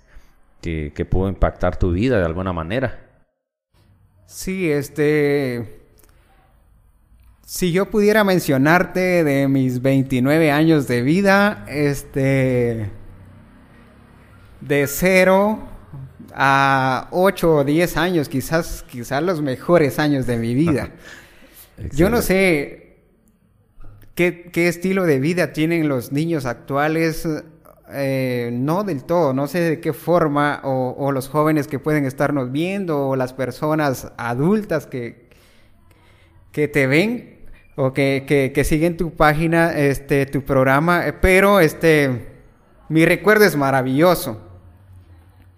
que, 0.60 0.92
que 0.94 1.06
pudo 1.06 1.30
impactar 1.30 1.78
tu 1.78 1.92
vida 1.92 2.18
de 2.18 2.26
alguna 2.26 2.52
manera. 2.52 3.00
Sí, 4.26 4.70
este, 4.70 5.80
si 7.46 7.72
yo 7.72 7.86
pudiera 7.86 8.22
mencionarte 8.22 9.24
de 9.24 9.48
mis 9.48 9.80
29 9.80 10.50
años 10.50 10.86
de 10.86 11.00
vida, 11.00 11.64
este, 11.66 12.90
de 14.60 14.86
0 14.86 15.58
a 16.34 17.08
8 17.10 17.54
o 17.54 17.64
10 17.64 17.96
años, 17.96 18.28
quizás, 18.28 18.84
quizás 18.86 19.22
los 19.22 19.40
mejores 19.40 19.98
años 19.98 20.26
de 20.26 20.36
mi 20.36 20.54
vida. 20.54 20.90
yo 21.92 22.10
no 22.10 22.20
sé 22.20 22.79
qué, 24.14 24.50
estilo 24.54 25.04
de 25.04 25.18
vida 25.18 25.52
tienen 25.52 25.88
los 25.88 26.12
niños 26.12 26.46
actuales, 26.46 27.26
eh, 27.92 28.50
no 28.52 28.84
del 28.84 29.04
todo, 29.04 29.32
no 29.32 29.46
sé 29.46 29.60
de 29.60 29.80
qué 29.80 29.92
forma, 29.92 30.60
o, 30.64 31.12
los 31.12 31.28
jóvenes 31.28 31.66
que 31.66 31.78
pueden 31.78 32.04
estarnos 32.04 32.52
viendo, 32.52 33.08
o 33.08 33.16
las 33.16 33.32
personas 33.32 34.12
adultas 34.16 34.86
que, 34.86 35.28
que 36.52 36.68
te 36.68 36.86
ven, 36.86 37.40
o 37.76 37.92
que, 37.92 38.52
que, 38.54 38.64
siguen 38.64 38.96
tu 38.96 39.12
página, 39.12 39.72
este, 39.72 40.26
tu 40.26 40.42
programa, 40.42 41.06
eh, 41.06 41.12
pero 41.12 41.60
este, 41.60 42.26
mi 42.88 43.04
recuerdo 43.04 43.44
es 43.44 43.56
maravilloso. 43.56 44.40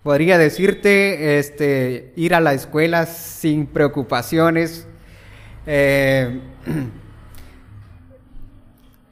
Podría 0.02 0.36
decirte, 0.36 1.38
este, 1.38 2.12
ir 2.16 2.34
a 2.34 2.40
la 2.40 2.54
escuela 2.54 3.06
sin 3.06 3.66
preocupaciones. 3.66 4.86
Eh, 5.66 6.40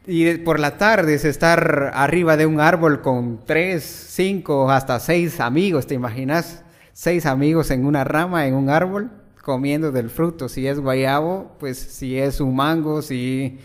y 0.07 0.35
por 0.38 0.59
la 0.59 0.78
tarde 0.78 1.14
es 1.14 1.25
estar 1.25 1.90
arriba 1.95 2.37
de 2.37 2.47
un 2.47 2.61
árbol 2.61 3.02
con 3.02 3.40
tres, 3.45 3.85
cinco, 3.85 4.71
hasta 4.71 4.99
seis 5.00 5.40
amigos, 5.40 5.87
¿te 5.87 5.95
imaginas? 5.95 6.62
Seis 6.92 7.26
amigos 7.26 7.71
en 7.71 7.87
una 7.87 8.04
rama, 8.04 8.47
en 8.47 8.54
un 8.54 8.71
árbol 8.71 9.11
comiendo 9.42 9.90
del 9.90 10.11
fruto, 10.11 10.49
si 10.49 10.66
es 10.66 10.78
guayabo, 10.78 11.57
pues 11.59 11.78
si 11.78 12.19
es 12.19 12.40
un 12.40 12.54
mango, 12.54 13.02
si 13.02 13.59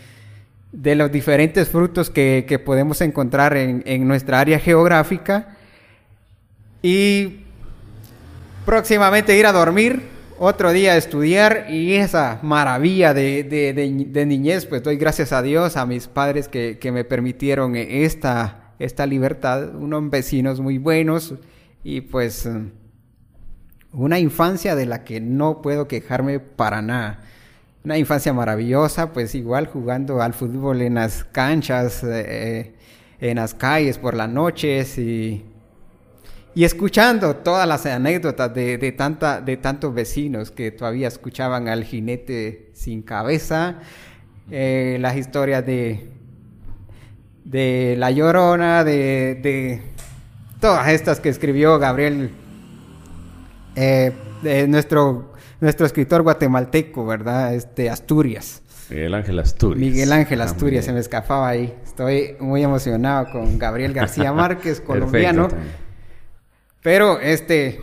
de 0.72 0.94
los 0.94 1.10
diferentes 1.10 1.68
frutos 1.68 2.10
que, 2.10 2.60
podemos 2.64 3.00
encontrar 3.00 3.56
en, 3.56 4.08
nuestra 4.08 4.40
área 4.40 4.58
geográfica. 4.58 5.56
Y 6.82 7.40
próximamente 8.64 9.36
ir 9.38 9.46
a 9.46 9.52
dormir, 9.52 10.02
otro 10.38 10.72
día 10.72 10.96
estudiar 10.96 11.66
y 11.70 11.94
esa 11.94 12.38
maravilla 12.42 13.14
de, 13.14 14.24
niñez, 14.26 14.66
pues 14.66 14.82
doy 14.82 14.96
gracias 14.96 15.32
a 15.32 15.42
Dios, 15.42 15.76
a 15.76 15.86
mis 15.86 16.06
padres 16.06 16.48
que, 16.48 16.78
que 16.78 16.92
me 16.92 17.04
permitieron 17.04 17.76
esta, 17.76 18.74
esta 18.78 19.06
libertad, 19.06 19.74
unos 19.74 20.10
vecinos 20.10 20.60
muy 20.60 20.78
buenos 20.78 21.34
y 21.82 22.02
pues 22.02 22.48
una 23.92 24.18
infancia 24.18 24.76
de 24.76 24.86
la 24.86 25.04
que 25.04 25.20
no 25.20 25.62
puedo 25.62 25.88
quejarme 25.88 26.38
para 26.40 26.82
nada. 26.82 27.20
Una 27.84 27.96
infancia 27.96 28.32
maravillosa, 28.32 29.12
pues 29.12 29.34
igual 29.34 29.68
jugando 29.68 30.20
al 30.20 30.34
fútbol 30.34 30.82
en 30.82 30.96
las 30.96 31.24
canchas, 31.24 32.02
eh, 32.04 32.74
en 33.20 33.36
las 33.36 33.54
calles 33.54 33.98
por 33.98 34.14
las 34.14 34.28
noches 34.28 34.98
y, 34.98 35.44
y 36.56 36.64
escuchando 36.64 37.36
todas 37.36 37.68
las 37.68 37.84
anécdotas 37.84 38.54
de, 38.54 38.78
de, 38.78 38.90
tanta, 38.90 39.42
de 39.42 39.58
tantos 39.58 39.92
vecinos 39.92 40.50
que 40.50 40.70
todavía 40.70 41.06
escuchaban 41.06 41.68
al 41.68 41.84
jinete 41.84 42.70
sin 42.72 43.02
cabeza, 43.02 43.80
eh, 44.50 44.96
las 44.98 45.18
historias 45.18 45.66
de, 45.66 46.08
de 47.44 47.96
La 47.98 48.10
Llorona, 48.10 48.84
de, 48.84 49.38
de 49.42 49.82
todas 50.58 50.88
estas 50.88 51.20
que 51.20 51.28
escribió 51.28 51.78
Gabriel 51.78 52.30
eh, 53.74 54.14
nuestro, 54.66 55.34
nuestro 55.60 55.84
escritor 55.84 56.22
guatemalteco, 56.22 57.04
¿verdad? 57.04 57.54
Este, 57.54 57.90
Asturias. 57.90 58.62
Miguel 58.88 59.12
Ángel 59.12 59.38
Asturias. 59.40 59.78
Miguel 59.78 60.10
Ángel 60.10 60.40
ah, 60.40 60.44
Asturias, 60.44 60.86
se 60.86 60.94
me 60.94 61.00
escapaba 61.00 61.48
ahí. 61.48 61.74
Estoy 61.84 62.36
muy 62.40 62.62
emocionado 62.62 63.30
con 63.30 63.58
Gabriel 63.58 63.92
García 63.92 64.32
Márquez, 64.32 64.80
colombiano. 64.80 65.48
Pero 66.86 67.18
este, 67.18 67.80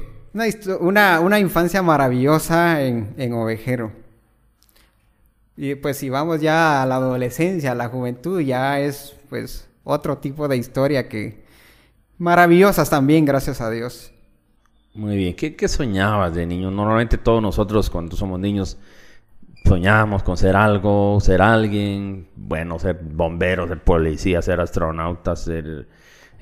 una, 0.80 1.20
una, 1.20 1.38
infancia 1.38 1.82
maravillosa 1.82 2.82
en, 2.84 3.14
en 3.18 3.34
Ovejero. 3.34 3.92
Y 5.58 5.76
pues 5.76 5.98
si 5.98 6.10
vamos 6.10 6.40
ya 6.40 6.82
a 6.82 6.86
la 6.86 6.96
adolescencia, 6.96 7.74
a 7.74 7.76
la 7.76 7.90
juventud, 7.90 8.40
ya 8.40 8.80
es 8.80 9.14
pues 9.28 9.68
otro 9.84 10.20
tipo 10.20 10.48
de 10.48 10.56
historia 10.56 11.10
que 11.10 11.44
maravillosas 12.18 12.90
también, 12.90 13.26
gracias 13.26 13.60
a 13.60 13.70
Dios. 13.70 14.14
Muy 14.94 15.18
bien. 15.18 15.36
¿Qué, 15.36 15.68
soñabas 15.68 16.34
de 16.34 16.46
niño? 16.46 16.72
Normalmente 16.72 17.18
todos 17.18 17.42
nosotros 17.42 17.90
cuando 17.90 18.16
somos 18.16 18.40
niños 18.40 18.78
soñamos 19.66 20.24
con 20.24 20.38
ser 20.38 20.56
algo, 20.56 21.20
ser 21.20 21.42
alguien, 21.42 22.30
bueno, 22.38 22.80
ser 22.80 23.02
bombero, 23.04 23.68
ser 23.68 23.84
policía, 23.84 24.42
ser 24.42 24.62
astronauta, 24.62 25.36
ser 25.36 25.90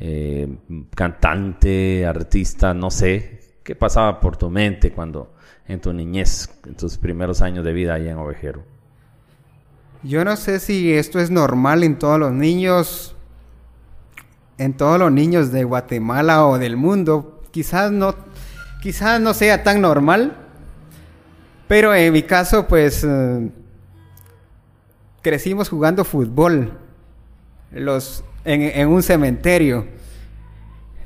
eh, 0.03 0.47
cantante, 0.95 2.07
artista, 2.07 2.73
no 2.73 2.89
sé. 2.89 3.39
¿Qué 3.63 3.75
pasaba 3.75 4.19
por 4.19 4.35
tu 4.35 4.49
mente 4.49 4.91
cuando 4.91 5.35
en 5.67 5.79
tu 5.79 5.93
niñez, 5.93 6.49
en 6.65 6.75
tus 6.75 6.97
primeros 6.97 7.41
años 7.43 7.63
de 7.63 7.71
vida 7.71 7.93
ahí 7.93 8.07
en 8.07 8.17
Ovejero? 8.17 8.63
Yo 10.01 10.25
no 10.25 10.35
sé 10.35 10.59
si 10.59 10.91
esto 10.91 11.19
es 11.19 11.29
normal 11.29 11.83
en 11.83 11.99
todos 11.99 12.19
los 12.19 12.31
niños, 12.31 13.15
en 14.57 14.75
todos 14.75 14.97
los 14.97 15.11
niños 15.11 15.51
de 15.51 15.63
Guatemala 15.63 16.47
o 16.47 16.57
del 16.57 16.77
mundo. 16.77 17.43
Quizás 17.51 17.91
no 17.91 18.15
quizás 18.81 19.21
no 19.21 19.35
sea 19.35 19.61
tan 19.61 19.81
normal, 19.81 20.35
pero 21.67 21.93
en 21.93 22.11
mi 22.11 22.23
caso, 22.23 22.67
pues 22.67 23.05
eh, 23.07 23.51
crecimos 25.21 25.69
jugando 25.69 26.03
fútbol 26.03 26.73
los, 27.71 28.23
en, 28.45 28.87
un 28.87 29.03
cementerio. 29.03 29.85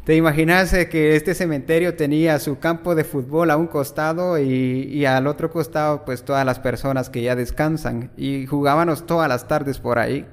¿Te 0.03 0.15
imaginas 0.15 0.71
que 0.91 1.15
este 1.15 1.33
cementerio 1.33 1.95
tenía 1.95 2.37
su 2.39 2.59
campo 2.59 2.93
de 2.93 3.03
fútbol 3.03 3.49
a 3.49 3.57
un 3.57 3.67
costado 3.67 4.37
y, 4.39 4.83
y, 4.91 5.05
al 5.05 5.25
otro 5.25 5.49
costado 5.49 6.05
pues 6.05 6.23
todas 6.23 6.45
las 6.45 6.59
personas 6.59 7.09
que 7.09 7.23
ya 7.23 7.35
descansan 7.35 8.11
y 8.15 8.45
jugábamos 8.45 9.07
todas 9.07 9.27
las 9.27 9.47
tardes 9.47 9.79
por 9.79 9.97
ahí? 9.97 10.25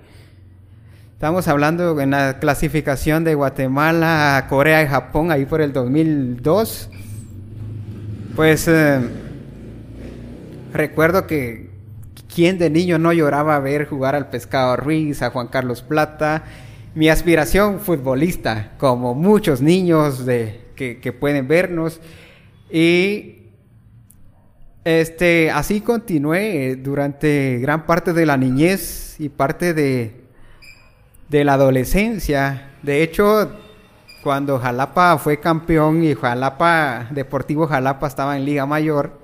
Estamos 1.22 1.46
hablando 1.46 2.00
en 2.00 2.10
la 2.10 2.40
clasificación 2.40 3.22
de 3.22 3.36
Guatemala, 3.36 4.46
Corea 4.48 4.82
y 4.82 4.88
Japón 4.88 5.30
ahí 5.30 5.46
por 5.46 5.60
el 5.60 5.72
2002. 5.72 6.90
Pues 8.34 8.66
eh, 8.66 8.98
recuerdo 10.72 11.28
que 11.28 11.70
quien 12.34 12.58
de 12.58 12.70
niño 12.70 12.98
no 12.98 13.12
lloraba 13.12 13.54
a 13.54 13.60
ver 13.60 13.86
jugar 13.86 14.16
al 14.16 14.30
Pescado 14.30 14.76
Ruiz, 14.76 15.22
a 15.22 15.30
Juan 15.30 15.46
Carlos 15.46 15.82
Plata. 15.82 16.42
Mi 16.94 17.08
aspiración 17.08 17.80
futbolista, 17.80 18.72
como 18.78 19.14
muchos 19.14 19.62
niños 19.62 20.26
de, 20.26 20.60
que, 20.76 21.12
pueden 21.12 21.48
vernos. 21.48 22.00
Y 22.70 23.48
este, 24.84 25.50
así 25.50 25.80
continué 25.80 26.76
durante 26.76 27.58
gran 27.60 27.86
parte 27.86 28.12
de 28.12 28.26
la 28.26 28.36
niñez 28.36 29.16
y 29.18 29.30
parte 29.30 29.72
de, 29.72 30.22
de 31.30 31.44
la 31.44 31.54
adolescencia. 31.54 32.72
De 32.82 33.02
hecho, 33.02 33.50
cuando 34.22 34.58
Jalapa 34.58 35.16
fue 35.16 35.40
campeón 35.40 36.04
y 36.04 36.14
Jalapa, 36.14 37.08
Deportivo 37.10 37.66
Jalapa 37.66 38.06
estaba 38.06 38.36
en 38.36 38.44
Liga 38.44 38.66
Mayor, 38.66 39.18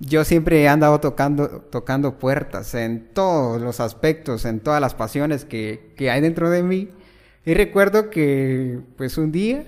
yo 0.00 0.24
siempre 0.24 0.62
he 0.62 0.68
andado 0.68 0.98
tocando, 0.98 1.60
tocando 1.70 2.18
puertas 2.18 2.74
en 2.74 3.08
todos 3.12 3.60
los 3.60 3.80
aspectos, 3.80 4.46
en 4.46 4.60
todas 4.60 4.80
las 4.80 4.94
pasiones 4.94 5.44
que, 5.44 5.94
hay 6.10 6.20
dentro 6.22 6.48
de 6.48 6.62
mí. 6.62 6.88
Y 7.44 7.52
recuerdo 7.52 8.08
que, 8.08 8.80
pues 8.96 9.18
un 9.18 9.30
día, 9.30 9.64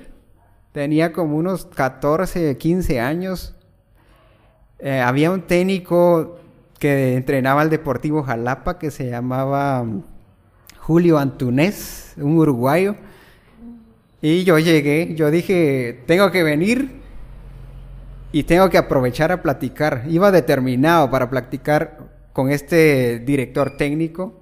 tenía 0.72 1.12
como 1.12 1.36
unos 1.36 1.66
14, 1.66 2.56
15 2.56 3.00
años. 3.00 3.54
Eh, 4.78 5.00
había 5.00 5.30
un 5.30 5.42
técnico 5.42 6.38
que 6.78 7.14
entrenaba 7.14 7.60
al 7.60 7.70
Deportivo 7.70 8.22
Jalapa 8.22 8.78
que 8.78 8.90
se 8.90 9.10
llamaba 9.10 9.84
mm, 9.84 10.02
Julio 10.78 11.18
Antunés, 11.18 12.14
un 12.16 12.38
uruguayo. 12.38 12.96
Y 14.22 14.44
yo 14.44 14.58
llegué, 14.58 15.14
yo 15.14 15.30
dije, 15.30 16.02
tengo 16.06 16.30
que 16.30 16.42
venir 16.42 17.01
y 18.32 18.44
tengo 18.44 18.70
que 18.70 18.78
aprovechar 18.78 19.30
a 19.30 19.42
platicar. 19.42 20.04
Iba 20.08 20.32
determinado 20.32 21.10
para 21.10 21.28
platicar 21.28 21.98
con 22.32 22.50
este 22.50 23.18
director 23.18 23.76
técnico. 23.76 24.40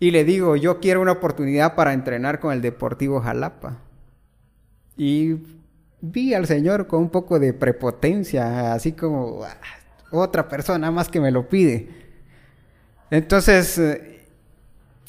Y 0.00 0.10
le 0.10 0.24
digo, 0.24 0.56
yo 0.56 0.80
quiero 0.80 1.00
una 1.00 1.12
oportunidad 1.12 1.76
para 1.76 1.92
entrenar 1.92 2.40
con 2.40 2.52
el 2.52 2.60
Deportivo 2.60 3.20
Jalapa. 3.20 3.78
Y 4.96 5.36
vi 6.00 6.34
al 6.34 6.46
señor 6.46 6.88
con 6.88 7.02
un 7.02 7.10
poco 7.10 7.38
de 7.38 7.52
prepotencia, 7.52 8.74
así 8.74 8.92
como 8.92 9.44
ah, 9.44 9.56
otra 10.10 10.48
persona 10.48 10.90
más 10.90 11.08
que 11.08 11.20
me 11.20 11.30
lo 11.30 11.48
pide. 11.48 11.88
Entonces, 13.10 13.78
eh, 13.78 14.24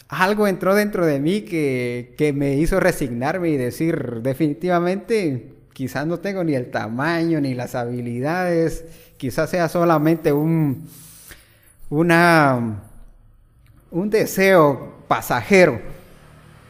algo 0.08 0.48
entró 0.48 0.76
dentro 0.76 1.06
de 1.06 1.20
mí 1.20 1.42
que, 1.42 2.14
que 2.16 2.32
me 2.32 2.56
hizo 2.56 2.80
resignarme 2.80 3.50
y 3.50 3.58
decir, 3.58 4.22
definitivamente, 4.22 5.57
quizás 5.78 6.08
no 6.08 6.18
tengo 6.18 6.44
ni 6.44 6.56
el 6.56 6.72
tamaño 6.72 7.40
ni 7.40 7.54
las 7.54 7.76
habilidades, 7.76 8.84
quizás 9.16 9.52
sea 9.52 9.70
solamente 9.70 10.34
un, 10.34 10.90
una, 11.92 12.82
un 13.92 14.10
deseo 14.10 14.96
pasajero. 15.08 15.80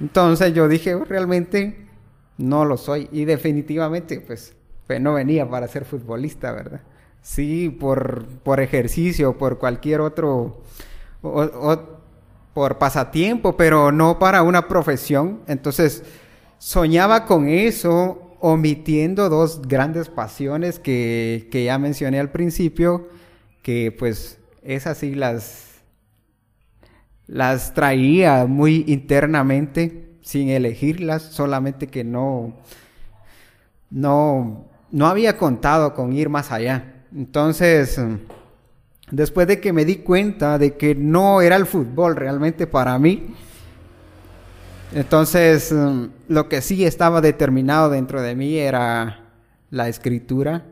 Entonces 0.01 0.53
yo 0.53 0.67
dije, 0.67 0.93
oh, 0.93 1.05
realmente 1.05 1.87
no 2.37 2.65
lo 2.65 2.75
soy. 2.75 3.07
Y 3.13 3.23
definitivamente, 3.23 4.19
pues, 4.19 4.53
pues, 4.85 4.99
no 4.99 5.13
venía 5.13 5.49
para 5.49 5.69
ser 5.69 5.85
futbolista, 5.85 6.51
¿verdad? 6.51 6.81
Sí, 7.21 7.69
por, 7.69 8.25
por 8.43 8.59
ejercicio, 8.59 9.37
por 9.37 9.57
cualquier 9.57 10.01
otro, 10.01 10.63
por 11.21 12.77
pasatiempo, 12.77 13.55
pero 13.55 13.89
no 13.93 14.19
para 14.19 14.43
una 14.43 14.67
profesión. 14.67 15.43
Entonces, 15.47 16.03
soñaba 16.57 17.25
con 17.25 17.47
eso, 17.47 18.26
omitiendo 18.39 19.29
dos 19.29 19.61
grandes 19.67 20.09
pasiones 20.09 20.79
que, 20.79 21.47
que 21.51 21.65
ya 21.65 21.77
mencioné 21.77 22.19
al 22.19 22.31
principio, 22.31 23.09
que 23.61 23.91
pues 23.91 24.39
esas 24.63 24.97
sí 24.97 25.15
las, 25.15 25.81
las 27.27 27.73
traía 27.73 28.45
muy 28.45 28.83
internamente, 28.87 30.17
sin 30.21 30.49
elegirlas, 30.49 31.23
solamente 31.23 31.87
que 31.87 32.03
no, 32.03 32.53
no, 33.89 34.65
no 34.91 35.07
había 35.07 35.37
contado 35.37 35.93
con 35.93 36.13
ir 36.13 36.29
más 36.29 36.51
allá. 36.51 37.05
Entonces, 37.15 37.99
después 39.11 39.47
de 39.47 39.59
que 39.59 39.73
me 39.73 39.85
di 39.85 39.97
cuenta 39.97 40.57
de 40.57 40.75
que 40.75 40.95
no 40.95 41.41
era 41.41 41.55
el 41.55 41.65
fútbol 41.65 42.15
realmente 42.15 42.67
para 42.67 42.99
mí, 42.99 43.35
entonces 44.93 45.73
lo 46.27 46.49
que 46.49 46.61
sí 46.61 46.85
estaba 46.85 47.21
determinado 47.21 47.89
dentro 47.89 48.21
de 48.21 48.35
mí 48.35 48.57
era 48.57 49.21
la 49.69 49.89
escritura. 49.89 50.65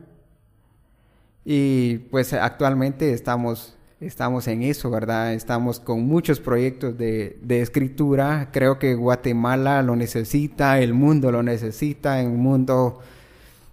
Y 1.44 1.98
pues 2.10 2.32
actualmente 2.32 3.12
estamos 3.12 3.76
estamos 4.00 4.46
en 4.48 4.62
eso, 4.62 4.90
¿verdad? 4.90 5.32
Estamos 5.32 5.80
con 5.80 6.06
muchos 6.06 6.40
proyectos 6.40 6.96
de, 6.98 7.38
escritura. 7.48 8.50
Creo 8.52 8.78
que 8.78 8.94
Guatemala 8.94 9.82
lo 9.82 9.96
necesita, 9.96 10.80
el 10.80 10.92
mundo 10.92 11.32
lo 11.32 11.42
necesita, 11.42 12.20
en 12.20 12.30
un 12.30 12.40
mundo 12.40 13.00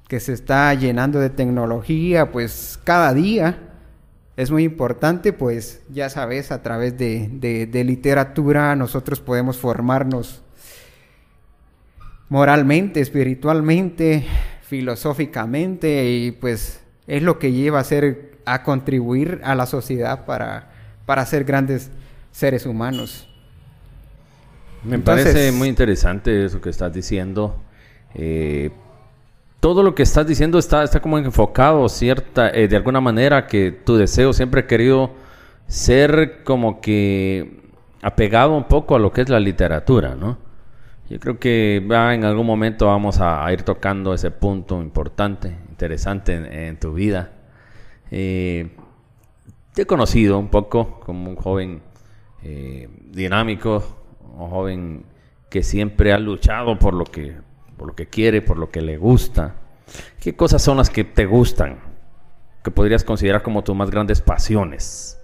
que 0.08 0.20
se 0.20 0.34
está 0.34 0.74
llenando 0.74 1.20
de 1.20 1.30
tecnología, 1.30 2.32
pues 2.32 2.80
cada 2.84 3.14
día 3.14 3.73
es 4.36 4.52
muy 4.52 4.64
importante, 4.64 5.34
pues 5.34 5.82
ya 5.90 6.10
sabes, 6.10 6.52
a 6.52 6.64
través 6.64 6.98
de, 6.98 7.68
de 7.70 7.84
literatura 7.84 8.76
nosotros 8.76 9.20
podemos 9.20 9.58
formarnos 9.58 10.42
moralmente, 12.30 13.00
espiritualmente, 13.00 14.26
filosóficamente 14.64 16.10
y 16.10 16.32
pues 16.32 16.82
es 17.06 17.22
lo 17.22 17.38
que 17.38 17.52
lleva 17.52 17.80
a 17.80 17.84
ser 17.84 18.40
a 18.46 18.64
contribuir 18.64 19.40
a 19.44 19.56
la 19.56 19.66
sociedad 19.66 20.26
para, 20.26 20.72
para 21.06 21.26
ser 21.26 21.44
grandes 21.44 21.92
seres 22.32 22.66
humanos. 22.66 23.30
Me 24.84 25.00
parece 25.00 25.52
muy 25.52 25.70
interesante 25.70 26.46
eso 26.46 26.60
que 26.60 26.70
estás 26.70 26.92
diciendo. 26.92 27.62
Eh, 28.16 28.72
todo 29.64 29.82
lo 29.82 29.96
que 29.96 30.04
estás 30.04 30.28
diciendo 30.28 30.60
está, 30.60 30.84
está 30.84 31.00
como 31.00 31.18
enfocado, 31.18 31.88
cierta, 31.88 32.50
eh, 32.50 32.68
de 32.68 32.76
alguna 32.76 33.00
manera, 33.00 33.48
que 33.48 33.72
tu 33.72 33.96
deseo 33.96 34.34
siempre 34.34 34.62
he 34.62 34.66
querido 34.68 35.12
ser 35.68 36.44
como 36.44 36.82
que 36.82 37.62
apegado 38.02 38.58
un 38.58 38.66
poco 38.66 38.94
a 38.94 39.00
lo 39.00 39.14
que 39.14 39.22
es 39.22 39.30
la 39.30 39.40
literatura, 39.40 40.16
¿no? 40.16 40.38
Yo 41.10 41.18
creo 41.18 41.40
que 41.40 41.78
en 41.78 42.26
algún 42.26 42.46
momento 42.46 42.88
vamos 42.88 43.22
a, 43.22 43.50
ir 43.54 43.64
tocando 43.64 44.14
ese 44.14 44.32
punto 44.32 44.82
importante, 44.82 45.56
interesante 45.70 46.68
en 46.68 46.78
tu 46.78 46.94
vida. 46.94 47.32
Eh, 48.12 48.70
te 49.74 49.84
he 49.84 49.86
conocido 49.86 50.40
un 50.40 50.50
poco 50.50 51.00
como 51.00 51.30
un 51.30 51.38
joven 51.38 51.82
eh, 52.44 52.90
dinámico, 53.02 53.82
un 54.38 54.50
joven 54.50 55.06
que 55.50 55.64
siempre 55.64 56.12
ha 56.12 56.20
luchado 56.20 56.78
por 56.78 56.94
lo 56.94 57.06
que, 57.06 57.38
por 57.84 57.90
lo 57.90 57.96
que 57.98 58.06
quiere, 58.06 58.42
por 58.42 58.58
lo 58.58 58.72
que 58.72 58.80
le 58.80 58.96
gusta. 58.96 59.56
¿Qué 60.22 60.38
cosas 60.38 60.62
son 60.62 60.78
las 60.78 60.90
que 60.90 61.04
te 61.04 61.26
gustan? 61.26 61.80
Que 62.64 62.72
podrías 62.72 63.04
considerar 63.04 63.44
como 63.44 63.62
tus 63.62 63.76
más 63.76 63.92
grandes 63.92 64.22
pasiones, 64.22 65.20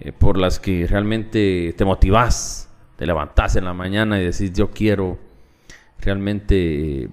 eh, 0.00 0.10
por 0.10 0.38
las 0.38 0.58
que 0.58 0.86
realmente 0.86 1.74
te 1.76 1.84
motivas, 1.84 2.70
te 2.96 3.04
levantas 3.04 3.56
en 3.56 3.66
la 3.66 3.74
mañana 3.74 4.18
y 4.18 4.24
decís 4.24 4.50
yo 4.54 4.70
quiero 4.70 5.18
realmente 5.98 7.10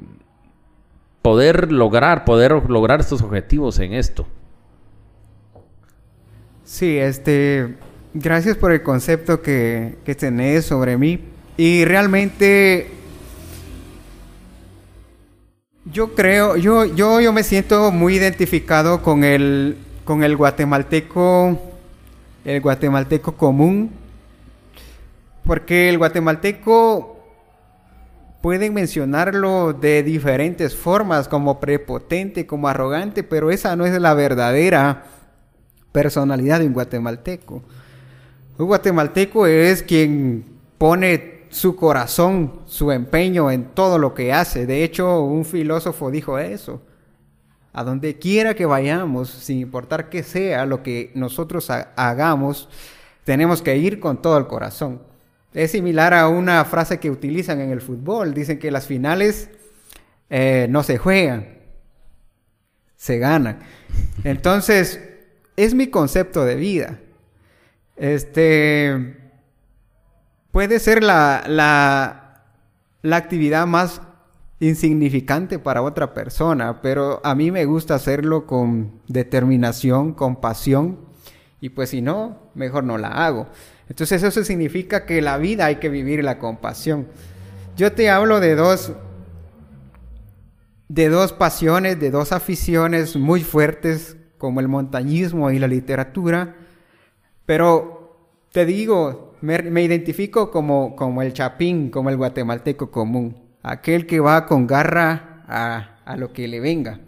poder 1.21 1.69
lograr, 1.73 2.23
poder 2.23 2.53
lograr 2.69 3.01
estos 3.01 3.21
objetivos 3.21 3.79
en 3.79 3.91
esto. 3.91 4.25
Sí, 6.63 6.97
este, 6.97 7.75
gracias 8.13 8.55
por 8.55 8.71
el 8.71 8.81
concepto 8.83 9.41
que, 9.41 9.97
que 10.05 10.15
tenés 10.15 10.63
sobre 10.63 10.97
mí. 10.97 11.19
Y 11.57 11.83
realmente 11.83 12.96
yo 15.91 16.13
creo, 16.15 16.57
yo, 16.57 16.85
yo, 16.85 17.21
yo 17.21 17.33
me 17.33 17.43
siento 17.43 17.91
muy 17.91 18.15
identificado 18.15 19.01
con 19.01 19.23
el, 19.23 19.77
con 20.03 20.23
el 20.23 20.35
guatemalteco, 20.35 21.59
el 22.43 22.61
guatemalteco 22.61 23.33
común, 23.33 23.91
porque 25.45 25.89
el 25.89 25.97
guatemalteco 25.97 27.17
pueden 28.41 28.73
mencionarlo 28.73 29.73
de 29.73 30.03
diferentes 30.03 30.75
formas, 30.75 31.27
como 31.27 31.59
prepotente, 31.59 32.45
como 32.45 32.67
arrogante, 32.67 33.23
pero 33.23 33.51
esa 33.51 33.75
no 33.75 33.85
es 33.85 33.99
la 33.99 34.13
verdadera 34.13 35.05
personalidad 35.91 36.59
de 36.59 36.67
un 36.67 36.73
guatemalteco. 36.73 37.63
Un 38.57 38.65
guatemalteco 38.65 39.47
es 39.47 39.83
quien 39.83 40.45
pone 40.77 41.36
su 41.57 41.75
corazón, 41.75 42.61
su 42.67 42.91
empeño 42.91 43.49
en 43.49 43.65
todo 43.73 43.97
lo 43.97 44.13
que 44.13 44.31
hace. 44.31 44.67
De 44.67 44.83
hecho, 44.83 45.21
un 45.21 45.43
filósofo 45.43 46.11
dijo 46.11 46.37
eso. 46.37 46.81
A 47.73 47.83
donde 47.83 48.17
quiera 48.17 48.53
que 48.53 48.65
vayamos, 48.65 49.29
sin 49.29 49.59
importar 49.59 50.09
qué 50.09 50.23
sea 50.23 50.65
lo 50.65 50.83
que 50.83 51.11
nosotros 51.15 51.69
hagamos, 51.69 52.69
tenemos 53.23 53.61
que 53.61 53.75
ir 53.77 53.99
con 53.99 54.21
todo 54.21 54.37
el 54.37 54.47
corazón. 54.47 55.01
Es 55.53 55.71
similar 55.71 56.13
a 56.13 56.27
una 56.27 56.63
frase 56.65 56.99
que 56.99 57.09
utilizan 57.09 57.59
en 57.59 57.71
el 57.71 57.81
fútbol. 57.81 58.33
Dicen 58.33 58.59
que 58.59 58.69
las 58.69 58.85
finales 58.85 59.49
eh, 60.29 60.67
no 60.69 60.83
se 60.83 60.97
juegan, 60.97 61.57
se 62.95 63.17
ganan. 63.17 63.59
Entonces, 64.23 65.01
es 65.55 65.73
mi 65.73 65.87
concepto 65.87 66.45
de 66.45 66.55
vida. 66.55 66.99
Este 67.95 69.26
puede 70.51 70.79
ser 70.79 71.03
la, 71.03 71.43
la, 71.47 72.43
la 73.01 73.15
actividad 73.15 73.67
más 73.67 74.01
insignificante 74.59 75.59
para 75.59 75.81
otra 75.81 76.13
persona, 76.13 76.81
pero 76.81 77.21
a 77.23 77.35
mí 77.35 77.51
me 77.51 77.65
gusta 77.65 77.95
hacerlo 77.95 78.47
con 78.47 79.01
determinación, 79.07 80.13
con 80.13 80.37
pasión, 80.37 80.99
y 81.61 81.69
pues 81.69 81.89
si 81.91 82.01
no, 82.01 82.37
mejor 82.55 82.83
no 82.83 82.97
la 82.97 83.09
hago. 83.09 83.47
Entonces 83.89 84.23
eso 84.23 84.43
significa 84.43 85.05
que 85.05 85.21
la 85.21 85.37
vida 85.37 85.65
hay 85.65 85.77
que 85.77 85.89
vivirla 85.89 86.39
con 86.39 86.57
pasión. 86.57 87.07
Yo 87.77 87.93
te 87.93 88.09
hablo 88.09 88.39
de 88.39 88.55
dos 88.55 88.93
de 90.89 91.09
dos 91.09 91.33
pasiones, 91.33 91.99
de 91.99 92.11
dos 92.11 92.31
aficiones 92.31 93.15
muy 93.17 93.43
fuertes 93.43 94.15
como 94.37 94.59
el 94.59 94.67
montañismo 94.67 95.51
y 95.51 95.59
la 95.59 95.67
literatura, 95.67 96.55
pero 97.45 98.31
te 98.51 98.65
digo, 98.65 99.26
me, 99.41 99.83
identifico 99.83 100.51
como, 100.51 100.95
como 100.95 101.21
el 101.21 101.33
chapín, 101.33 101.89
como 101.89 102.09
el 102.09 102.17
guatemalteco 102.17 102.91
común, 102.91 103.37
aquel 103.63 104.05
que 104.05 104.19
va 104.19 104.45
con 104.45 104.67
garra 104.67 105.43
a, 105.47 105.97
a 106.05 106.17
lo 106.17 106.33
que 106.33 106.47
le 106.47 106.59
venga. 106.59 106.99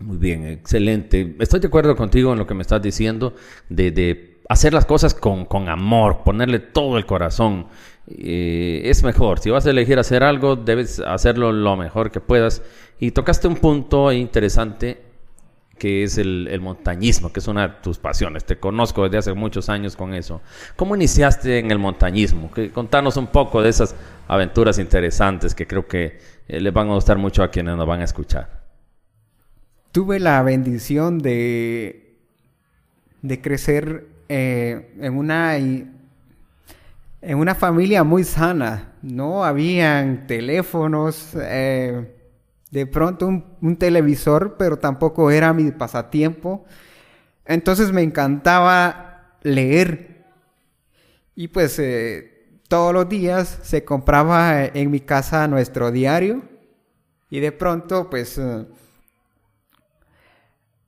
Muy 0.00 0.16
bien, 0.16 0.46
excelente. 0.46 1.36
Estoy 1.40 1.60
de 1.60 1.68
acuerdo 1.68 1.94
contigo 1.94 2.32
en 2.32 2.38
lo 2.38 2.46
que 2.46 2.54
me 2.54 2.62
estás 2.62 2.80
diciendo 2.80 3.34
de, 3.68 3.90
de 3.90 4.40
hacer 4.48 4.72
las 4.72 4.86
cosas 4.86 5.14
con, 5.14 5.44
con, 5.44 5.68
amor, 5.68 6.22
ponerle 6.24 6.58
todo 6.58 6.96
el 6.96 7.06
corazón. 7.06 7.66
Eh, 8.08 8.82
es 8.84 9.04
mejor. 9.04 9.38
Si 9.38 9.50
vas 9.50 9.66
a 9.66 9.70
elegir 9.70 9.98
hacer 9.98 10.22
algo, 10.22 10.56
debes 10.56 11.00
hacerlo 11.00 11.52
lo 11.52 11.76
mejor 11.76 12.10
que 12.10 12.20
puedas. 12.20 12.62
Y 12.98 13.10
tocaste 13.10 13.46
un 13.46 13.56
punto 13.56 14.10
interesante 14.10 15.09
que 15.80 16.04
es 16.04 16.16
el, 16.16 16.46
el, 16.48 16.60
montañismo, 16.60 17.32
que 17.32 17.40
es 17.40 17.48
una 17.48 17.66
de 17.66 17.74
tus 17.82 17.98
pasiones. 17.98 18.44
Te 18.44 18.60
conozco 18.60 19.02
desde 19.02 19.18
hace 19.18 19.32
muchos 19.32 19.68
años 19.68 19.96
con 19.96 20.14
eso. 20.14 20.40
¿Cómo 20.76 20.94
iniciaste 20.94 21.58
en 21.58 21.72
el 21.72 21.80
montañismo? 21.80 22.52
Que, 22.52 22.70
contanos 22.70 23.16
un 23.16 23.26
poco 23.26 23.60
de 23.62 23.70
esas 23.70 23.96
aventuras 24.28 24.78
interesantes 24.78 25.56
que 25.56 25.66
creo 25.66 25.88
que 25.88 26.20
eh, 26.46 26.60
les 26.60 26.72
van 26.72 26.88
a 26.90 26.94
gustar 26.94 27.18
mucho 27.18 27.42
a 27.42 27.50
quienes 27.50 27.76
nos 27.76 27.86
van 27.86 28.02
a 28.02 28.04
escuchar 28.04 28.60
tuve 29.92 30.20
la 30.20 30.42
bendición 30.42 31.18
de, 31.18 32.16
de 33.22 33.40
crecer 33.40 34.06
eh, 34.28 34.94
en, 35.00 35.16
una, 35.16 35.56
en 35.56 35.92
una 37.22 37.54
familia 37.54 38.04
muy 38.04 38.24
sana. 38.24 38.92
No 39.02 39.44
habían 39.44 40.26
teléfonos, 40.26 41.36
eh, 41.40 42.14
de 42.70 42.86
pronto 42.86 43.26
un, 43.26 43.76
televisor, 43.76 44.56
pero 44.56 44.78
tampoco 44.78 45.30
era 45.30 45.52
mi 45.52 45.70
pasatiempo. 45.72 46.64
Entonces 47.44 47.92
me 47.92 48.02
encantaba 48.02 49.36
leer. 49.42 50.24
Y 51.34 51.48
pues 51.48 51.78
eh, 51.78 52.60
todos 52.68 52.94
los 52.94 53.08
días 53.08 53.58
se 53.62 53.84
compraba 53.84 54.64
en 54.64 54.90
mi 54.90 55.00
casa 55.00 55.48
nuestro 55.48 55.90
diario. 55.90 56.42
Y 57.28 57.40
de 57.40 57.52
pronto 57.52 58.08
pues 58.08 58.40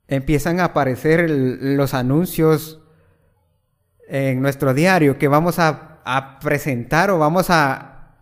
empiezan 0.07 0.59
a 0.59 0.65
aparecer 0.65 1.29
los 1.29 1.93
anuncios 1.93 2.81
en 4.07 4.41
nuestro 4.41 4.73
diario 4.73 5.17
que 5.17 5.27
vamos 5.27 5.59
a, 5.59 5.89
presentar 6.41 7.09
o 7.11 7.17
vamos 7.17 7.49
a, 7.49 8.17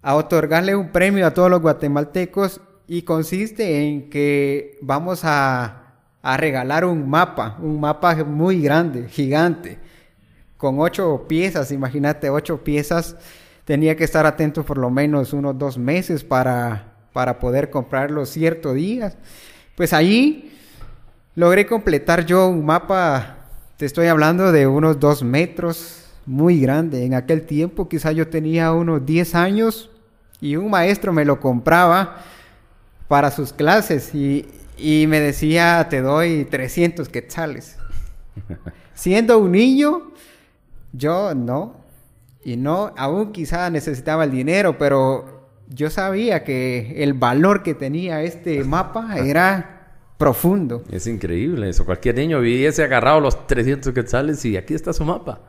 a, 0.00 0.14
otorgarle 0.14 0.74
un 0.74 0.90
premio 0.90 1.26
a 1.26 1.34
todos 1.34 1.50
los 1.50 1.60
guatemaltecos 1.60 2.62
y 2.86 3.02
consiste 3.02 3.82
en 3.82 4.10
que 4.10 4.78
vamos 4.80 5.20
a, 5.24 5.94
a 6.22 6.36
regalar 6.36 6.84
un 6.84 7.08
mapa, 7.08 7.58
un 7.60 7.80
mapa 7.80 8.14
muy 8.24 8.60
grande, 8.60 9.08
gigante, 9.08 9.78
con 10.56 10.80
ocho 10.80 11.26
piezas, 11.28 11.72
imagínate, 11.72 12.30
ocho 12.30 12.62
piezas. 12.62 13.16
Tenía 13.64 13.96
que 13.96 14.04
estar 14.04 14.26
atento 14.26 14.64
por 14.64 14.78
lo 14.78 14.90
menos 14.90 15.32
unos 15.32 15.58
dos 15.58 15.78
meses 15.78 16.22
para, 16.22 16.94
para 17.12 17.38
poder 17.38 17.70
comprarlo 17.70 18.26
ciertos 18.26 18.74
días. 18.74 19.16
Pues 19.74 19.92
ahí 19.92 20.50
Logré 21.36 21.66
completar 21.66 22.24
yo 22.24 22.46
un 22.46 22.64
mapa, 22.64 23.38
te 23.76 23.86
estoy 23.86 24.06
hablando 24.06 24.52
de 24.52 24.68
unos 24.68 25.00
dos 25.00 25.24
metros, 25.24 26.04
muy 26.26 26.60
grande. 26.60 27.04
En 27.04 27.12
aquel 27.12 27.42
tiempo 27.42 27.88
quizá 27.88 28.12
yo 28.12 28.28
tenía 28.28 28.70
unos 28.70 29.04
10 29.04 29.34
años 29.34 29.90
y 30.40 30.54
un 30.54 30.70
maestro 30.70 31.12
me 31.12 31.24
lo 31.24 31.40
compraba 31.40 32.18
para 33.08 33.30
sus 33.30 33.52
clases 33.52 34.14
y, 34.14 34.46
y 34.76 35.06
me 35.06 35.20
decía, 35.20 35.86
te 35.88 36.00
doy 36.00 36.44
300 36.44 37.08
quetzales. 37.08 37.76
Siendo 38.94 39.38
un 39.38 39.52
niño, 39.52 40.12
yo 40.92 41.34
no. 41.34 41.84
Y 42.44 42.56
no, 42.56 42.92
aún 42.96 43.32
quizá 43.32 43.70
necesitaba 43.70 44.24
el 44.24 44.30
dinero, 44.30 44.76
pero 44.78 45.48
yo 45.68 45.90
sabía 45.90 46.44
que 46.44 47.02
el 47.02 47.14
valor 47.14 47.62
que 47.62 47.74
tenía 47.74 48.22
este 48.22 48.62
mapa 48.64 49.18
era 49.24 49.74
profundo. 50.18 50.84
Es 50.90 51.06
increíble 51.06 51.68
eso. 51.68 51.84
Cualquier 51.84 52.16
niño 52.16 52.38
hubiese 52.38 52.84
agarrado 52.84 53.20
los 53.20 53.46
300 53.46 53.92
quetzales 53.92 54.44
y 54.44 54.56
aquí 54.56 54.74
está 54.74 54.92
su 54.92 55.04
mapa. 55.04 55.40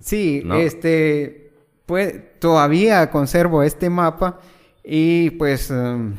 Sí, 0.00 0.44
este, 0.54 1.52
pues 1.86 2.38
todavía 2.38 3.10
conservo 3.10 3.62
este 3.62 3.90
mapa 3.90 4.40
y 4.84 5.30
pues 5.30 5.70
um, 5.70 6.14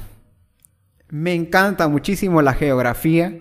me 1.09 1.33
encanta 1.33 1.87
muchísimo 1.87 2.41
la 2.41 2.53
geografía. 2.53 3.37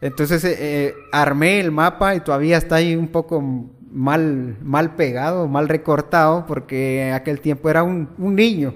Entonces 0.00 0.44
eh, 0.44 0.56
eh, 0.58 0.94
armé 1.12 1.60
el 1.60 1.70
mapa 1.70 2.14
y 2.14 2.20
todavía 2.20 2.56
está 2.56 2.76
ahí 2.76 2.94
un 2.94 3.08
poco 3.08 3.42
mal, 3.90 4.56
mal 4.62 4.94
pegado, 4.94 5.48
mal 5.48 5.68
recortado, 5.68 6.46
porque 6.46 7.08
en 7.08 7.14
aquel 7.14 7.40
tiempo 7.40 7.68
era 7.68 7.82
un, 7.82 8.08
niño. 8.18 8.74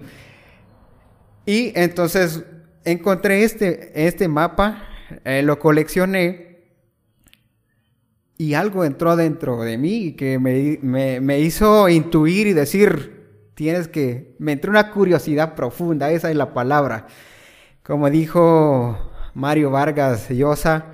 Y 1.47 1.73
entonces 1.75 2.45
encontré 2.85 3.45
este, 3.45 4.07
este 4.07 4.29
mapa, 4.29 4.85
eh, 5.25 5.43
lo 5.43 5.59
coleccioné 5.59 6.53
y 8.37 8.55
algo 8.55 8.85
entró 8.85 9.15
dentro 9.15 9.63
de 9.63 9.79
mí 9.79 10.13
que 10.13 10.39
me, 10.39 10.79
me, 11.21 11.41
hizo 11.41 11.89
intuir 11.89 12.49
y 12.49 12.53
decir, 12.53 13.51
tienes 13.55 13.87
que, 13.87 14.35
me 14.39 14.53
entró 14.53 14.71
una 14.71 14.91
curiosidad 14.91 15.55
profunda, 15.55 16.11
esa 16.11 16.31
es 16.31 16.37
la 16.37 16.53
palabra. 16.53 17.07
Como 17.83 18.11
dijo 18.11 18.99
Mario 19.35 19.71
Vargas 19.71 20.29
Llosa, 20.29 20.87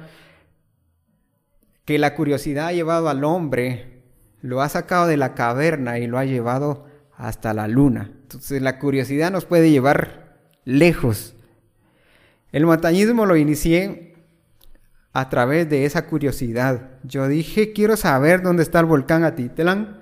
que 1.84 1.98
la 1.98 2.14
curiosidad 2.14 2.66
ha 2.68 2.72
llevado 2.72 3.08
al 3.08 3.24
hombre, 3.24 4.02
lo 4.40 4.62
ha 4.62 4.68
sacado 4.68 5.06
de 5.06 5.16
la 5.16 5.34
caverna 5.34 5.98
y 5.98 6.06
lo 6.06 6.18
ha 6.18 6.24
llevado 6.24 6.86
hasta 7.16 7.54
la 7.54 7.68
luna. 7.68 8.10
Entonces 8.22 8.62
la 8.62 8.78
curiosidad 8.78 9.30
nos 9.30 9.44
puede 9.44 9.70
llevar 9.70 10.36
lejos 10.64 11.34
el 12.50 12.64
montañismo 12.64 13.26
lo 13.26 13.36
inicié 13.36 14.14
a 15.12 15.28
través 15.28 15.68
de 15.68 15.84
esa 15.84 16.06
curiosidad. 16.06 16.90
Yo 17.02 17.28
dije, 17.28 17.72
quiero 17.72 17.96
saber 17.96 18.42
dónde 18.42 18.62
está 18.62 18.80
el 18.80 18.86
volcán 18.86 19.24
Atitlán, 19.24 20.00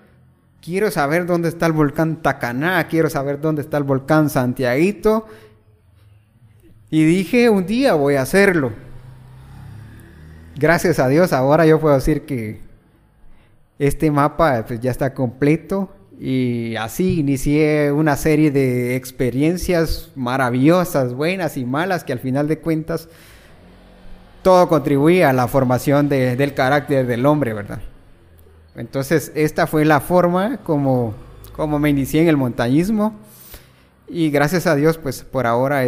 quiero 0.61 0.91
saber 0.93 1.27
dónde 1.27 1.49
está 1.49 1.67
el 1.67 1.73
volcán 1.73 2.23
Tacaná, 2.23 2.87
quiero 2.87 3.11
saber 3.11 3.41
dónde 3.41 3.63
está 3.63 3.79
el 3.79 3.83
volcán 3.83 4.31
Santiaguito. 4.31 5.27
Y 6.91 7.05
dije, 7.05 7.51
un 7.51 7.67
día 7.67 7.95
voy 7.95 8.15
a 8.15 8.23
hacerlo. 8.23 8.73
Gracias 10.59 10.99
a 10.99 11.09
Dios, 11.09 11.33
ahora 11.33 11.67
yo 11.67 11.81
puedo 11.81 11.95
decir 11.95 12.25
que 12.25 12.61
este 13.79 14.11
mapa 14.11 14.65
pues, 14.67 14.81
ya 14.81 14.91
está 14.91 15.13
completo 15.13 15.91
y 16.19 16.77
así 16.77 17.21
inicié 17.21 17.93
una 17.93 18.17
serie 18.17 18.51
de 18.51 18.97
experiencias 18.97 20.11
maravillosas, 20.15 21.13
buenas 21.13 21.59
y 21.59 21.67
malas, 21.67 22.05
que 22.05 22.13
al 22.15 22.21
final 22.21 22.49
de 22.49 22.59
cuentas 22.59 23.09
todo 24.43 24.69
contribuía 24.69 25.29
a 25.29 25.33
la 25.35 25.49
formación 25.49 26.09
del 26.09 26.55
carácter 26.55 27.07
del 27.07 27.27
hombre, 27.27 27.53
¿verdad? 27.53 27.81
Entonces, 28.77 29.33
esta 29.35 29.67
fue 29.67 29.85
la 29.85 30.01
forma 30.01 30.59
como, 30.59 31.15
como 31.55 31.79
me 31.79 31.91
inicié 31.91 32.23
en 32.23 32.29
el 32.29 32.37
montañismo. 32.37 33.15
Y 34.09 34.31
gracias 34.31 34.67
a 34.67 34.77
Dios, 34.77 34.99
pues 34.99 35.23
por 35.25 35.47
ahora 35.47 35.85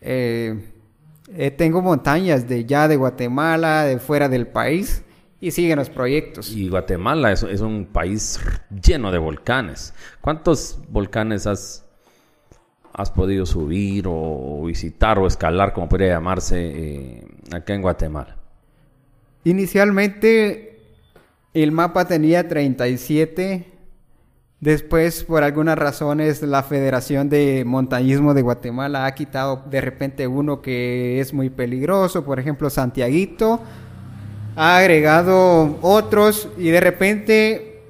tengo 0.00 1.82
montañas 1.82 2.48
de 2.48 2.64
ya 2.64 2.88
de 2.88 2.96
Guatemala, 2.96 3.84
de 3.84 3.98
fuera 3.98 4.28
del 4.28 4.46
país 4.46 5.04
y 5.40 5.50
siguen 5.50 5.78
los 5.78 5.90
proyectos. 5.90 6.50
Y 6.50 6.68
Guatemala 6.68 7.32
es, 7.32 7.42
es, 7.42 7.60
un 7.60 7.86
país 7.86 8.40
lleno 8.70 9.12
de 9.12 9.18
volcanes. 9.18 9.94
¿Cuántos 10.20 10.78
volcanes 10.88 11.46
has, 11.46 11.86
has 12.92 13.10
podido 13.10 13.46
subir 13.46 14.06
o 14.08 14.64
visitar 14.64 15.18
o 15.18 15.26
escalar, 15.26 15.72
como 15.72 15.88
podría 15.88 16.14
llamarse, 16.14 16.56
eh, 16.58 17.28
acá 17.52 17.74
en 17.74 17.82
Guatemala? 17.82 18.36
Inicialmente 19.44 20.80
el 21.54 21.72
mapa 21.72 22.06
tenía 22.06 22.48
37. 22.48 23.77
Después, 24.60 25.22
por 25.22 25.44
algunas 25.44 25.78
razones, 25.78 26.42
la 26.42 26.64
Federación 26.64 27.28
de 27.28 27.64
Montañismo 27.64 28.34
de 28.34 28.42
Guatemala 28.42 29.06
ha 29.06 29.14
quitado 29.14 29.62
de 29.70 29.80
repente 29.80 30.26
uno 30.26 30.60
que 30.62 31.20
es 31.20 31.32
muy 31.32 31.48
peligroso, 31.48 32.24
por 32.24 32.40
ejemplo, 32.40 32.68
Santiaguito 32.68 33.60
ha 34.60 34.78
agregado 34.78 35.78
otros 35.82 36.48
y 36.58 36.70
de 36.70 36.80
repente 36.80 37.82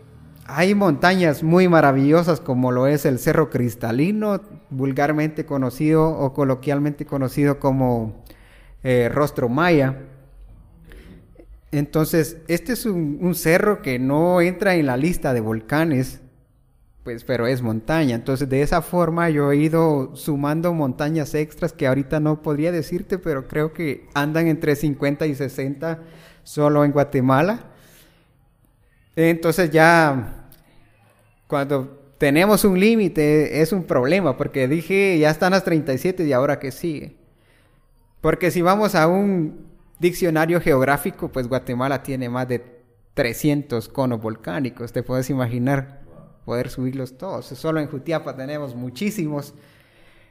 hay 0.44 0.74
montañas 0.74 1.42
muy 1.42 1.66
maravillosas 1.66 2.40
como 2.40 2.72
lo 2.72 2.87
es 2.87 3.07
el 3.07 3.18
Cerro 3.18 3.48
Cristalino, 3.48 4.42
vulgarmente 4.68 5.46
conocido 5.46 6.07
o 6.11 6.35
coloquialmente 6.35 7.07
conocido 7.07 7.59
como 7.59 8.22
eh, 8.83 9.09
Rostro 9.11 9.48
Maya. 9.48 9.96
Entonces, 11.72 12.37
este 12.48 12.74
es 12.74 12.85
un, 12.85 13.35
cerro 13.35 13.81
que 13.81 13.98
no 13.98 14.42
entra 14.42 14.74
en 14.74 14.85
la 14.85 14.98
lista 14.98 15.33
de 15.33 15.40
volcanes, 15.40 16.20
pues, 17.09 17.25
pero 17.25 17.47
es 17.47 17.62
montaña. 17.62 18.14
Entonces, 18.16 18.51
de 18.51 18.61
esa 18.61 18.83
forma 18.83 19.31
yo 19.31 19.51
he 19.51 19.57
ido 19.57 20.14
sumando 20.14 20.75
montañas 20.75 21.35
extras 21.35 21.73
que 21.73 21.87
ahorita 21.87 22.21
no 22.21 22.42
podría 22.42 22.71
decirte, 22.71 23.16
pero 23.16 23.49
creo 23.49 23.73
que 23.73 24.07
andan 24.12 24.47
entre 24.47 24.77
50 24.77 25.27
y 25.27 25.35
60 25.35 26.01
solo 26.42 26.85
en 26.85 26.92
Guatemala. 26.92 27.61
Entonces 29.16 29.71
ya 29.71 30.51
cuando 31.47 32.12
tenemos 32.18 32.66
un 32.66 32.79
límite, 32.79 33.62
es 33.62 33.73
un 33.73 33.85
problema, 33.85 34.37
porque 34.37 34.68
dije, 34.68 35.18
ya 35.18 35.31
están 35.31 35.53
las 35.53 35.64
37 35.64 36.27
y 36.27 36.35
ahora 36.35 36.59
qué 36.59 36.71
sigue. 36.71 37.16
Porque 38.21 38.51
si 38.51 38.61
vamos 38.61 38.94
a 38.94 39.09
un 39.09 39.66
diccionario 39.99 40.61
geográfico, 40.61 41.33
pues 41.33 41.49
Guatemala 41.49 42.03
tiene 42.03 42.29
más 42.29 42.47
de 42.49 42.83
300 43.14 43.88
conos 43.88 44.21
volcánicos, 44.21 44.92
te 44.92 45.03
puedes 45.03 45.31
imaginar 45.31 45.97
poder 46.48 46.70
subirlos 46.70 47.18
todos. 47.18 47.44
Solo 47.44 47.78
en 47.78 47.88
Jutiapa 47.88 48.34
tenemos 48.34 48.74
muchísimos. 48.74 49.52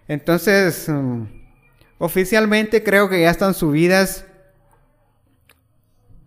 Entonces, 0.08 0.90
mm, 0.90 1.26
oficialmente 2.00 2.82
creo 2.84 3.08
que 3.08 3.22
ya 3.22 3.30
están 3.30 3.54
subidas 3.54 4.26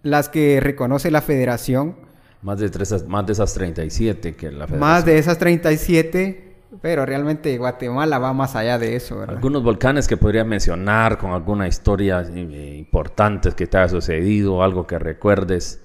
las 0.04 0.28
que 0.28 0.60
reconoce 0.60 1.10
la 1.10 1.22
federación. 1.22 1.96
Más 2.40 2.60
de, 2.60 2.70
tres, 2.70 3.04
más 3.08 3.26
de 3.26 3.32
esas 3.32 3.52
37 3.52 4.36
que 4.36 4.52
la 4.52 4.68
federación. 4.68 4.78
Más 4.78 5.04
de 5.04 5.18
esas 5.18 5.38
37, 5.38 6.54
pero 6.80 7.04
realmente 7.04 7.58
Guatemala 7.58 8.20
va 8.20 8.32
más 8.32 8.54
allá 8.54 8.78
de 8.78 8.94
eso. 8.94 9.24
Algunos 9.26 9.64
volcanes 9.64 10.06
que 10.06 10.16
podría 10.16 10.44
mencionar 10.44 11.18
con 11.18 11.32
alguna 11.32 11.66
historia 11.66 12.24
eh, 12.32 12.76
importante 12.78 13.50
que 13.56 13.66
te 13.66 13.76
haya 13.76 13.88
sucedido, 13.88 14.62
algo 14.62 14.86
que 14.86 15.00
recuerdes, 15.00 15.82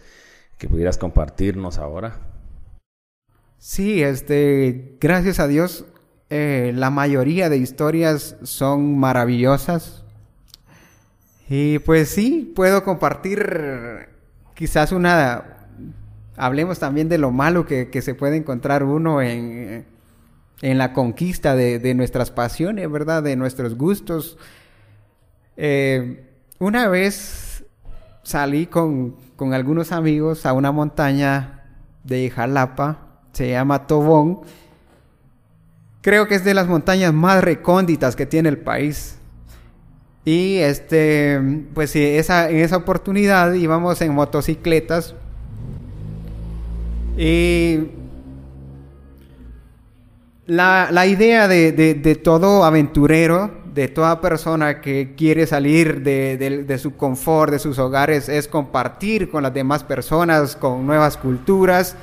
que 0.59 0.69
pudieras 0.69 0.99
compartirnos 0.99 1.79
ahora. 1.79 2.34
Sí, 3.67 4.03
este, 4.03 4.95
gracias 5.01 5.39
a 5.39 5.47
Dios, 5.47 5.85
eh, 6.29 6.71
la 6.75 6.91
mayoría 6.91 7.49
de 7.49 7.57
historias 7.57 8.35
son 8.43 8.99
maravillosas. 8.99 10.03
Y 11.49 11.79
pues 11.79 12.09
sí, 12.09 12.53
puedo 12.55 12.83
compartir 12.83 14.07
quizás 14.53 14.91
una... 14.91 15.65
Hablemos 16.37 16.77
también 16.77 17.09
de 17.09 17.17
lo 17.17 17.31
malo 17.31 17.65
que, 17.65 17.89
se 18.03 18.13
puede 18.13 18.37
encontrar 18.37 18.83
uno 18.83 19.23
en, 19.23 19.83
en 20.61 20.77
la 20.77 20.93
conquista 20.93 21.55
de, 21.55 21.93
nuestras 21.95 22.29
pasiones, 22.29 22.89
¿verdad? 22.91 23.23
De 23.23 23.35
nuestros 23.35 23.75
gustos. 23.75 24.37
Eh, 25.57 26.29
una 26.59 26.87
vez 26.87 27.65
salí 28.21 28.67
con, 28.67 29.15
con 29.35 29.55
algunos 29.55 29.91
amigos 29.91 30.45
a 30.45 30.53
una 30.53 30.71
montaña 30.71 31.63
de 32.03 32.29
Jalapa, 32.29 33.04
se 33.35 33.49
llama 33.49 33.85
Tobón. 33.85 34.39
Creo 36.01 36.27
que 36.27 36.35
es 36.35 36.45
de 36.45 36.53
las 36.53 36.67
montañas 36.67 37.13
más 37.13 37.43
recónditas 37.43 38.15
que 38.15 38.25
tiene 38.25 38.47
el 38.47 38.57
país. 38.57 39.17
Y 40.23 40.57
este, 40.57 41.39
pues 41.73 41.95
esa, 41.95 42.49
en 42.49 42.57
esa 42.57 42.77
oportunidad 42.77 43.53
íbamos 43.53 44.01
en 44.01 44.13
motocicletas. 44.13 45.15
Y 47.17 47.89
la, 50.45 50.87
la 50.91 51.05
idea 51.05 51.49
de, 51.49 51.73
de, 51.73 52.15
todo 52.15 52.63
aventurero, 52.63 53.51
de 53.73 53.89
toda 53.89 54.21
persona 54.21 54.79
que 54.79 55.13
quiere 55.17 55.45
salir 55.45 56.03
de, 56.03 56.37
de, 56.37 56.77
su 56.77 56.95
confort, 56.95 57.51
de 57.51 57.59
sus 57.59 57.79
hogares, 57.79 58.29
es 58.29 58.47
compartir 58.47 59.29
con 59.29 59.43
las 59.43 59.53
demás 59.53 59.83
personas, 59.83 60.55
con 60.55 60.87
nuevas 60.87 61.17
culturas. 61.17 61.97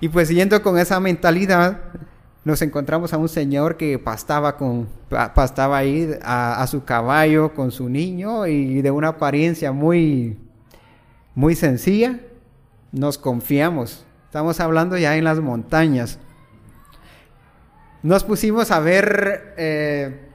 Y 0.00 0.08
pues 0.08 0.28
siguiendo 0.28 0.62
con 0.62 0.78
esa 0.78 1.00
mentalidad, 1.00 1.80
nos 2.44 2.60
encontramos 2.62 3.12
a 3.12 3.18
un 3.18 3.28
señor 3.28 3.76
que 3.76 3.98
pastaba, 3.98 4.56
con, 4.56 4.88
pastaba 5.08 5.78
ahí 5.78 6.10
a, 6.22 6.66
su 6.66 6.84
caballo 6.84 7.54
con 7.54 7.70
su 7.70 7.88
niño 7.88 8.46
y 8.46 8.82
de 8.82 8.90
una 8.90 9.08
apariencia 9.08 9.72
muy, 9.72 10.38
muy 11.34 11.54
sencilla. 11.54 12.20
Nos 12.92 13.18
confiamos. 13.18 14.04
Estamos 14.26 14.60
hablando 14.60 14.98
ya 14.98 15.16
en 15.16 15.24
las 15.24 15.40
montañas. 15.40 16.18
Nos 18.02 18.22
pusimos 18.22 18.70
a 18.70 18.80
ver 18.80 19.54
eh, 19.56 20.28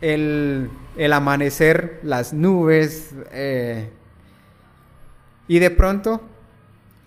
el, 0.00 1.12
amanecer, 1.12 2.00
las 2.02 2.32
nubes, 2.32 3.14
eh, 3.30 3.90
y 5.46 5.58
de 5.60 5.70
pronto, 5.70 6.22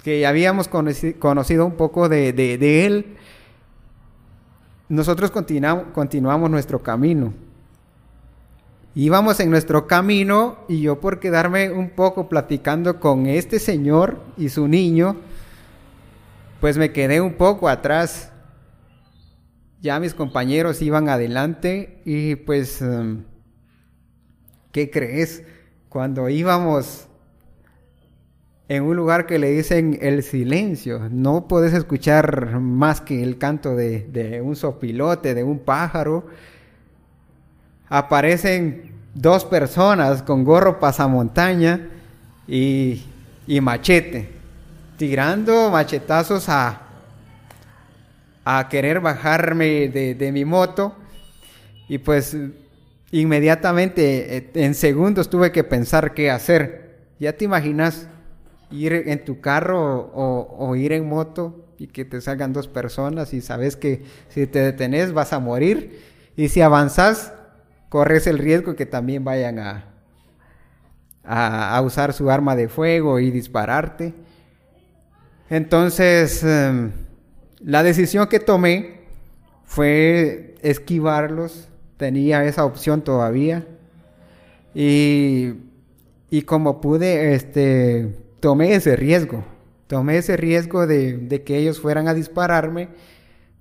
que 0.06 0.28
habíamos 0.28 0.68
conocido 0.68 1.66
un 1.66 1.78
poco 1.78 2.10
de, 2.10 2.32
de 2.32 2.86
él, 2.86 3.18
nosotros 4.88 5.32
continuamos 5.32 6.52
nuestro 6.52 6.84
camino. 6.84 7.34
Íbamos 8.94 9.40
en 9.40 9.50
nuestro 9.50 9.88
camino 9.88 10.60
y 10.68 10.82
yo 10.82 11.00
por 11.00 11.20
quedarme 11.20 11.72
un 11.72 11.90
poco 11.90 12.30
platicando 12.30 13.00
con 13.00 13.26
este 13.26 13.58
señor 13.58 14.22
y 14.38 14.50
su 14.50 14.68
niño, 14.68 15.16
pues 16.62 16.78
me 16.78 16.92
quedé 16.92 17.20
un 17.20 17.34
poco 17.34 17.68
atrás. 17.68 18.32
Ya 19.82 20.00
mis 20.00 20.14
compañeros 20.14 20.84
iban 20.84 21.10
adelante 21.10 22.04
y 22.06 22.36
pues, 22.36 22.80
em, 22.84 23.24
¿qué 24.72 24.92
crees? 24.92 25.42
Cuando 25.90 26.30
íbamos 26.30 27.08
en 28.68 28.84
un 28.84 28.96
lugar 28.96 29.28
que 29.28 29.38
le 29.38 29.52
dicen 29.52 29.98
el 30.02 30.24
silencio. 30.24 31.08
No 31.12 31.48
puedes 31.48 31.74
escuchar 31.74 32.60
más 32.60 33.02
que 33.02 33.22
el 33.22 33.38
canto 33.38 33.76
de, 33.76 34.42
un 34.44 34.56
sopilote, 34.56 35.34
de 35.34 35.44
un 35.44 35.60
pájaro. 35.60 36.28
Aparecen 37.88 38.92
dos 39.14 39.46
personas 39.46 40.24
con 40.24 40.44
gorro 40.44 40.80
pasamontaña 40.80 41.90
y, 42.48 43.04
y 43.46 43.62
machete, 43.62 44.30
tirando 44.98 45.70
machetazos 45.70 46.50
a, 46.50 46.82
a 48.46 48.68
querer 48.70 49.00
bajarme 49.00 49.90
de, 49.90 50.32
mi 50.32 50.44
moto. 50.44 50.96
Y 51.88 52.00
pues 52.00 52.36
inmediatamente, 53.12 54.38
eh, 54.38 54.52
en 54.56 54.74
segundos, 54.74 55.30
tuve 55.30 55.52
que 55.52 55.64
pensar 55.64 56.16
qué 56.16 56.32
hacer. 56.32 56.96
Ya 57.20 57.34
te 57.34 57.46
imaginas 57.46 58.08
ir 58.76 58.94
en 58.94 59.24
tu 59.26 59.42
carro 59.42 60.12
o, 60.14 60.76
ir 60.76 60.92
en 60.92 61.08
moto 61.08 61.66
y 61.78 61.88
que 61.88 62.06
te 62.06 62.22
salgan 62.22 62.54
dos 62.54 62.68
personas 62.68 63.34
y 63.34 63.42
sabes 63.42 63.76
que 63.76 64.04
si 64.30 64.48
te 64.48 64.60
detenes 64.60 65.14
vas 65.14 65.34
a 65.34 65.40
morir 65.40 66.02
y 66.36 66.50
si 66.50 66.62
avanzas 66.62 67.34
corres 67.90 68.28
el 68.28 68.38
riesgo 68.38 68.76
que 68.76 68.86
también 68.86 69.24
vayan 69.24 69.60
a, 69.60 69.86
a, 71.24 71.82
usar 71.82 72.14
su 72.14 72.30
arma 72.30 72.56
de 72.56 72.68
fuego 72.68 73.20
y 73.20 73.32
dispararte. 73.32 74.14
Entonces, 75.50 76.44
em, 76.44 76.92
la 77.60 77.84
decisión 77.84 78.28
que 78.28 78.40
tomé 78.40 79.02
fue 79.64 80.56
esquivarlos, 80.62 81.68
tenía 81.98 82.46
esa 82.46 82.66
opción 82.66 83.02
todavía. 83.04 83.66
Y, 84.74 85.54
y 86.30 86.42
como 86.42 86.82
pude, 86.82 87.34
este, 87.34 88.25
tomé 88.40 88.76
ese 88.76 88.96
riesgo, 88.96 89.44
tomé 89.88 90.18
ese 90.18 90.38
riesgo 90.38 90.88
de, 90.88 91.44
que 91.46 91.58
ellos 91.58 91.80
fueran 91.80 92.08
a 92.08 92.14
dispararme, 92.14 92.90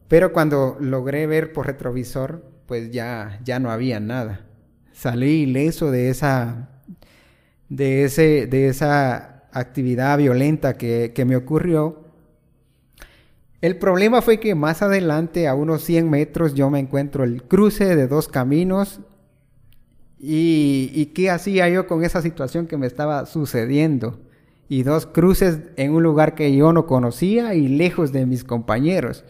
pero 0.08 0.32
cuando 0.32 0.76
logré 0.80 1.26
ver 1.26 1.52
por 1.52 1.66
retrovisor, 1.66 2.44
pues 2.66 2.90
ya, 2.90 3.40
ya 3.44 3.58
no 3.58 3.70
había 3.70 4.00
nada. 4.00 4.46
Salí 4.92 5.42
ileso 5.42 5.90
de 5.90 6.10
esa, 6.10 6.68
de 7.68 8.04
ese, 8.04 8.46
de 8.46 8.68
esa 8.68 9.44
actividad 9.52 10.18
violenta 10.18 10.74
que, 10.74 11.12
que 11.14 11.24
me 11.24 11.36
ocurrió. 11.36 12.04
El 13.60 13.78
problema 13.78 14.20
fue 14.20 14.40
que 14.40 14.54
más 14.54 14.82
adelante, 14.82 15.48
a 15.48 15.54
unos 15.54 15.82
100 15.84 16.10
metros, 16.10 16.54
yo 16.54 16.68
me 16.70 16.78
encuentro 16.78 17.24
el 17.24 17.42
cruce 17.42 17.96
de 17.96 18.06
dos 18.06 18.28
caminos. 18.28 19.00
¿Y, 20.18 20.90
y 20.94 21.06
qué 21.06 21.30
hacía 21.30 21.68
yo 21.68 21.86
con 21.86 22.04
esa 22.04 22.22
situación 22.22 22.66
que 22.66 22.76
me 22.76 22.86
estaba 22.86 23.26
sucediendo? 23.26 24.20
Y 24.68 24.82
dos 24.82 25.06
cruces 25.06 25.58
en 25.76 25.92
un 25.92 26.02
lugar 26.02 26.34
que 26.34 26.54
yo 26.54 26.72
no 26.72 26.86
conocía 26.86 27.54
y 27.54 27.68
lejos 27.68 28.12
de 28.12 28.26
mis 28.26 28.44
compañeros. 28.44 29.24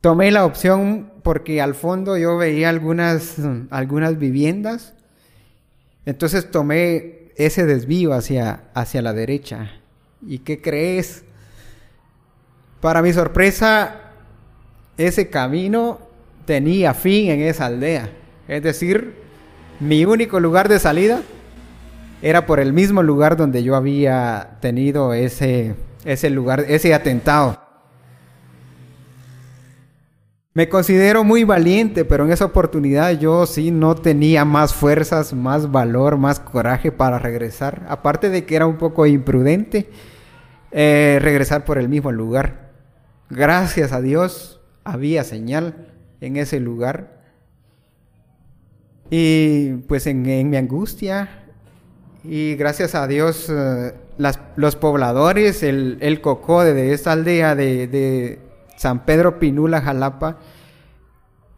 Tomé 0.00 0.30
la 0.30 0.44
opción 0.44 1.12
porque 1.22 1.60
al 1.62 1.74
fondo 1.74 2.16
yo 2.16 2.36
veía 2.36 2.68
algunas, 2.68 3.36
algunas 3.70 4.18
viviendas, 4.18 4.94
entonces 6.04 6.50
tomé 6.50 7.30
ese 7.36 7.64
desvío 7.64 8.12
hacia, 8.12 8.64
hacia 8.74 9.02
la 9.02 9.12
derecha. 9.12 9.70
¿Y 10.26 10.38
qué 10.38 10.60
crees? 10.60 11.24
Para 12.80 13.02
mi 13.02 13.12
sorpresa, 13.12 14.00
ese 14.96 15.30
camino 15.30 16.00
tenía 16.44 16.94
fin 16.94 17.30
en 17.30 17.40
esa 17.40 17.66
aldea. 17.66 18.10
Es 18.48 18.62
decir, 18.62 19.14
mi 19.80 20.04
único 20.04 20.40
lugar 20.40 20.68
de 20.68 20.78
salida 20.78 21.22
era 22.22 22.46
por 22.46 22.60
el 22.60 22.72
mismo 22.72 23.02
lugar 23.02 23.36
donde 23.36 23.62
yo 23.62 23.76
había 23.76 24.58
tenido 24.60 25.12
ese, 25.12 25.74
ese 26.04 26.30
lugar, 26.30 26.64
ese 26.68 26.94
atentado. 26.94 27.60
Me 30.54 30.68
considero 30.68 31.24
muy 31.24 31.44
valiente, 31.44 32.04
pero 32.04 32.26
en 32.26 32.32
esa 32.32 32.44
oportunidad 32.44 33.18
yo 33.18 33.46
sí 33.46 33.70
no 33.70 33.94
tenía 33.94 34.44
más 34.44 34.74
fuerzas, 34.74 35.32
más 35.32 35.70
valor, 35.70 36.18
más 36.18 36.40
coraje 36.40 36.92
para 36.92 37.18
regresar. 37.18 37.86
Aparte 37.88 38.28
de 38.28 38.44
que 38.44 38.56
era 38.56 38.66
un 38.66 38.76
poco 38.76 39.06
imprudente 39.06 39.88
eh, 40.70 41.18
regresar 41.20 41.64
por 41.64 41.78
el 41.78 41.88
mismo 41.88 42.12
lugar. 42.12 42.70
gracias 43.30 43.92
a 43.92 44.00
Dios, 44.00 44.60
había 44.84 45.24
señal 45.24 45.88
en 46.20 46.36
ese 46.36 46.60
lugar. 46.60 47.22
Y 49.10 49.74
pues 49.88 50.06
en, 50.06 50.22
mi 50.22 50.56
angustia, 50.56 51.41
y 52.24 52.54
gracias 52.54 52.94
a 52.94 53.06
Dios, 53.06 53.48
eh, 53.48 53.94
los 54.56 54.76
pobladores, 54.76 55.62
el, 55.62 55.98
el 56.00 56.20
cocode 56.20 56.72
de 56.72 56.92
esta 56.92 57.12
aldea 57.12 57.54
de, 57.54 57.86
de, 57.88 58.38
San 58.76 59.04
Pedro 59.04 59.38
Pinula, 59.38 59.80
Jalapa, 59.80 60.38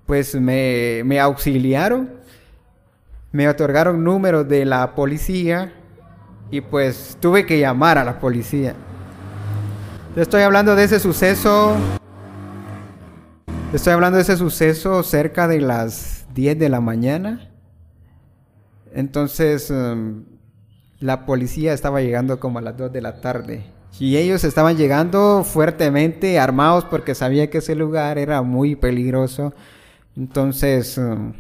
pues 0.06 0.34
me, 0.34 1.02
me 1.04 1.20
auxiliaron, 1.20 2.10
me 3.32 3.48
otorgaron 3.48 4.04
números 4.04 4.46
de 4.48 4.64
la 4.64 4.94
policía 4.94 5.72
y 6.50 6.60
pues 6.60 7.16
tuve 7.20 7.46
que 7.46 7.58
llamar 7.58 7.98
a 7.98 8.04
la 8.04 8.18
policía. 8.18 8.74
Estoy 10.16 10.42
hablando 10.42 10.76
de 10.76 10.84
ese 10.84 11.00
suceso. 11.00 11.74
Estoy 13.72 13.94
hablando 13.94 14.16
de 14.16 14.22
ese 14.22 14.36
suceso 14.36 15.02
cerca 15.02 15.48
de 15.48 15.60
las 15.60 16.26
10 16.34 16.58
de 16.58 16.68
la 16.68 16.80
mañana. 16.80 17.50
Entonces, 18.92 19.70
um, 19.70 20.24
la 21.04 21.26
policía 21.26 21.74
estaba 21.74 22.00
llegando 22.00 22.40
como 22.40 22.58
a 22.58 22.62
las 22.62 22.78
2 22.78 22.90
de 22.90 23.02
la 23.02 23.20
tarde. 23.20 23.66
Y 24.00 24.16
ellos 24.16 24.42
estaban 24.42 24.78
llegando 24.78 25.44
fuertemente 25.44 26.38
armados 26.38 26.86
porque 26.86 27.14
sabía 27.14 27.50
que 27.50 27.58
ese 27.58 27.74
lugar 27.74 28.16
era 28.16 28.40
muy 28.40 28.74
peligroso. 28.74 29.52
Entonces, 30.16 30.96
um, 30.96 31.34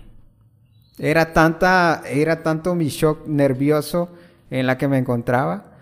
era 0.98 1.32
tanta, 1.32 2.02
era 2.06 2.42
tanto 2.42 2.74
mi 2.74 2.88
shock 2.88 3.26
nervioso 3.26 4.10
en 4.50 4.66
la 4.66 4.76
que 4.76 4.86
me 4.86 4.98
encontraba 4.98 5.72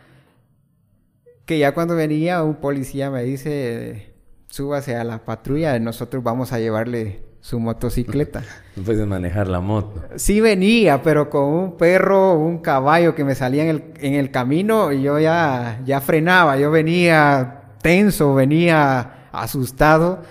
que 1.45 1.59
ya 1.59 1.75
cuando 1.75 1.97
venía 1.97 2.45
un 2.45 2.55
policía 2.55 3.11
me 3.11 3.25
dice, 3.25 4.15
súbase 4.47 4.95
a 4.95 5.03
la 5.03 5.25
patrulla, 5.25 5.77
nosotros 5.81 6.23
vamos 6.23 6.53
a 6.53 6.61
llevarle 6.61 7.25
su 7.43 7.61
motocicleta. 7.61 8.43
No 8.75 8.85
puedes 8.85 9.07
manejar 9.07 9.49
la 9.49 9.61
moto. 9.61 10.03
Sí 10.17 10.41
venía, 10.41 11.03
pero 11.03 11.29
con 11.29 11.45
un 11.45 11.77
perro, 11.77 12.33
un 12.39 12.61
caballo 12.61 13.15
que 13.15 13.23
me 13.23 13.35
salía 13.35 13.65
en 13.65 13.69
el, 13.69 13.85
en 13.99 14.15
el 14.15 14.31
camino 14.31 14.93
y 14.93 15.03
yo 15.03 15.19
ya, 15.19 15.83
ya 15.85 16.01
frenaba, 16.01 16.57
yo 16.57 16.71
venía 16.71 17.65
tenso, 17.83 18.33
venía 18.33 19.29
asustado. 19.31 20.23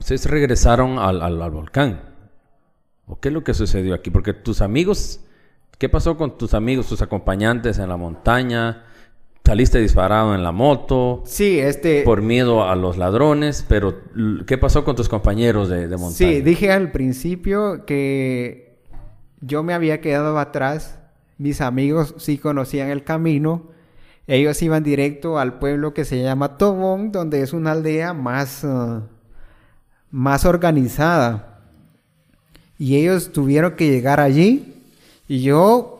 Ustedes 0.00 0.26
regresaron 0.26 0.98
al, 0.98 1.22
al, 1.22 1.40
al 1.40 1.50
volcán. 1.52 2.00
¿O 3.06 3.20
qué 3.20 3.28
es 3.28 3.34
lo 3.34 3.44
que 3.44 3.54
sucedió 3.54 3.94
aquí? 3.94 4.10
Porque 4.10 4.32
tus 4.32 4.62
amigos, 4.62 5.20
¿qué 5.78 5.88
pasó 5.88 6.16
con 6.16 6.36
tus 6.36 6.52
amigos, 6.54 6.88
tus 6.88 7.02
acompañantes 7.02 7.78
en 7.78 7.88
la 7.88 7.96
montaña? 7.96 8.82
Saliste 9.44 9.80
disparado 9.80 10.34
en 10.36 10.44
la 10.44 10.52
moto. 10.52 11.24
Sí, 11.26 11.58
este. 11.58 12.02
Por 12.02 12.22
miedo 12.22 12.62
a 12.62 12.76
los 12.76 12.96
ladrones, 12.96 13.64
pero 13.68 14.02
¿qué 14.46 14.58
pasó 14.58 14.84
con 14.84 14.94
tus 14.94 15.08
compañeros 15.08 15.68
de, 15.68 15.88
de 15.88 15.96
montaña? 15.96 16.30
Sí, 16.30 16.40
dije 16.40 16.70
al 16.70 16.92
principio 16.92 17.84
que 17.84 18.78
yo 19.40 19.64
me 19.64 19.74
había 19.74 20.00
quedado 20.00 20.38
atrás. 20.38 21.00
Mis 21.36 21.60
amigos 21.60 22.14
sí 22.18 22.38
conocían 22.38 22.90
el 22.90 23.02
camino. 23.02 23.70
Ellos 24.28 24.62
iban 24.62 24.84
directo 24.84 25.40
al 25.40 25.58
pueblo 25.58 25.94
que 25.94 26.04
se 26.04 26.22
llama 26.22 26.56
Tobón, 26.56 27.10
donde 27.10 27.42
es 27.42 27.52
una 27.52 27.72
aldea 27.72 28.12
más, 28.12 28.62
uh, 28.62 29.02
más 30.12 30.44
organizada. 30.44 31.62
Y 32.78 32.96
ellos 32.96 33.32
tuvieron 33.32 33.74
que 33.74 33.90
llegar 33.90 34.20
allí. 34.20 34.84
Y 35.26 35.42
yo 35.42 35.99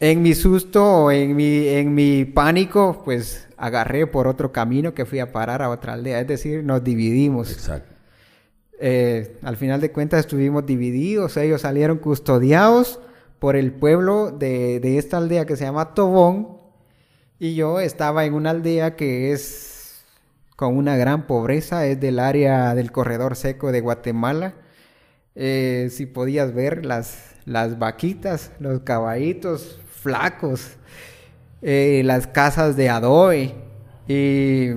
en 0.00 0.22
mi 0.22 0.34
susto, 0.34 1.10
en 1.10 1.36
mi, 1.36 1.68
en 1.68 1.94
mi 1.94 2.24
pánico, 2.24 3.02
pues 3.04 3.46
agarré 3.58 4.06
por 4.06 4.26
otro 4.26 4.50
camino 4.50 4.94
que 4.94 5.04
fui 5.04 5.18
a 5.18 5.30
parar 5.30 5.60
a 5.60 5.68
otra 5.68 5.92
aldea. 5.92 6.20
Es 6.20 6.26
decir, 6.26 6.64
nos 6.64 6.82
dividimos. 6.82 7.52
Exacto. 7.52 7.94
Eh, 8.80 9.36
al 9.42 9.58
final 9.58 9.82
de 9.82 9.92
cuentas 9.92 10.20
estuvimos 10.20 10.64
divididos. 10.64 11.36
Ellos 11.36 11.60
salieron 11.60 11.98
custodiados 11.98 12.98
por 13.38 13.56
el 13.56 13.72
pueblo 13.72 14.30
de, 14.30 14.80
de 14.80 14.96
esta 14.96 15.18
aldea 15.18 15.44
que 15.44 15.56
se 15.56 15.64
llama 15.64 15.92
Tobón. 15.92 16.56
Y 17.38 17.54
yo 17.54 17.78
estaba 17.78 18.24
en 18.24 18.32
una 18.32 18.50
aldea 18.50 18.96
que 18.96 19.32
es 19.32 20.02
con 20.56 20.78
una 20.78 20.96
gran 20.96 21.26
pobreza. 21.26 21.84
Es 21.84 22.00
del 22.00 22.20
área 22.20 22.74
del 22.74 22.90
corredor 22.90 23.36
seco 23.36 23.70
de 23.70 23.82
Guatemala. 23.82 24.54
Eh, 25.34 25.88
si 25.90 26.06
podías 26.06 26.54
ver 26.54 26.86
las, 26.86 27.34
las 27.44 27.78
vaquitas, 27.78 28.50
los 28.60 28.80
caballitos 28.80 29.78
flacos, 30.00 30.76
eh, 31.62 32.02
las 32.04 32.26
casas 32.26 32.76
de 32.76 32.88
adobe. 32.88 33.54
Y 34.08 34.70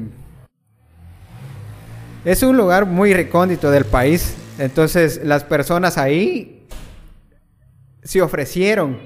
es 2.26 2.44
un 2.44 2.56
lugar 2.58 2.86
muy 2.86 3.14
recóndito 3.14 3.72
del 3.72 3.86
país. 3.86 4.36
Entonces 4.60 5.22
las 5.24 5.44
personas 5.44 5.98
ahí 5.98 6.68
se 8.04 8.22
ofrecieron, 8.22 9.00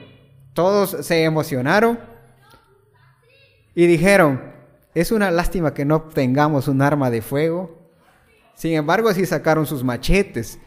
todos 0.53 1.05
se 1.05 1.23
emocionaron 1.23 1.99
y 3.75 3.85
dijeron, 3.85 4.41
es 4.95 5.11
una 5.11 5.29
lástima 5.29 5.73
que 5.73 5.85
no 5.85 6.01
tengamos 6.01 6.67
un 6.67 6.81
arma 6.81 7.11
de 7.11 7.21
fuego. 7.21 7.91
Sin 8.55 8.73
embargo, 8.73 9.13
sí 9.13 9.25
sacaron 9.27 9.67
sus 9.67 9.83
machetes 9.83 10.59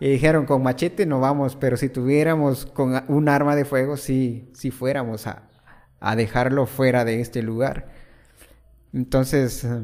y 0.00 0.10
dijeron, 0.10 0.46
con 0.46 0.62
machete 0.62 1.06
no 1.06 1.20
vamos, 1.20 1.56
pero 1.56 1.76
si 1.76 1.88
tuviéramos 1.88 2.66
con 2.66 3.04
un 3.08 3.28
arma 3.28 3.56
de 3.56 3.64
fuego, 3.64 3.96
sí, 3.96 4.50
sí 4.54 4.70
fuéramos 4.70 5.26
a, 5.26 5.44
a 6.00 6.16
dejarlo 6.16 6.66
fuera 6.66 7.04
de 7.04 7.20
este 7.20 7.42
lugar. 7.42 7.88
Entonces, 8.92 9.64
eh, 9.64 9.82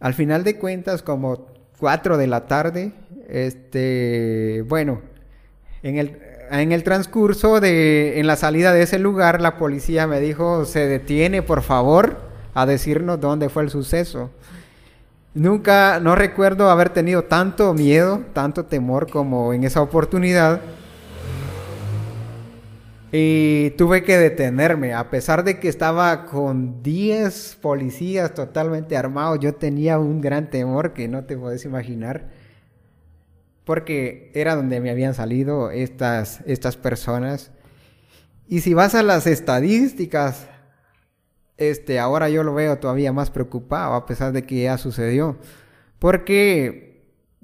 al 0.00 0.14
final 0.14 0.44
de 0.44 0.58
cuentas, 0.58 1.02
como 1.02 1.46
4 1.78 2.18
de 2.18 2.26
la 2.26 2.46
tarde, 2.46 2.92
este, 3.28 4.64
bueno, 4.68 5.02
en 5.82 5.98
el, 5.98 6.18
en 6.50 6.72
el 6.72 6.82
transcurso 6.82 7.60
de, 7.60 8.18
en 8.18 8.26
la 8.26 8.36
salida 8.36 8.72
de 8.72 8.82
ese 8.82 8.98
lugar, 8.98 9.40
la 9.40 9.56
policía 9.56 10.06
me 10.06 10.20
dijo, 10.20 10.64
se 10.64 10.86
detiene, 10.86 11.42
por 11.42 11.62
favor, 11.62 12.16
a 12.54 12.66
decirnos 12.66 13.20
dónde 13.20 13.48
fue 13.48 13.62
el 13.62 13.70
suceso. 13.70 14.30
Nunca, 15.36 16.00
no 16.00 16.14
recuerdo 16.14 16.70
haber 16.70 16.88
tenido 16.88 17.24
tanto 17.24 17.74
miedo, 17.74 18.24
tanto 18.32 18.64
temor 18.64 19.10
como 19.10 19.52
en 19.52 19.64
esa 19.64 19.82
oportunidad. 19.82 20.62
Y 23.12 23.68
tuve 23.76 24.02
que 24.02 24.16
detenerme, 24.16 24.94
a 24.94 25.10
pesar 25.10 25.44
de 25.44 25.60
que 25.60 25.68
estaba 25.68 26.24
con 26.24 26.82
10 26.82 27.58
policías 27.60 28.32
totalmente 28.32 28.96
armados, 28.96 29.38
yo 29.40 29.54
tenía 29.54 29.98
un 29.98 30.22
gran 30.22 30.48
temor 30.48 30.94
que 30.94 31.06
no 31.06 31.24
te 31.24 31.36
puedes 31.36 31.66
imaginar, 31.66 32.30
porque 33.64 34.32
era 34.34 34.56
donde 34.56 34.80
me 34.80 34.88
habían 34.88 35.12
salido 35.12 35.70
estas, 35.70 36.40
estas 36.46 36.78
personas. 36.78 37.50
Y 38.48 38.60
si 38.60 38.72
vas 38.72 38.94
a 38.94 39.02
las 39.02 39.26
estadísticas, 39.26 40.46
este, 41.56 41.98
ahora 41.98 42.28
yo 42.28 42.42
lo 42.42 42.54
veo 42.54 42.78
todavía 42.78 43.12
más 43.12 43.30
preocupado 43.30 43.94
a 43.94 44.06
pesar 44.06 44.32
de 44.32 44.44
que 44.44 44.62
ya 44.62 44.78
sucedió. 44.78 45.36
Porque 45.98 46.86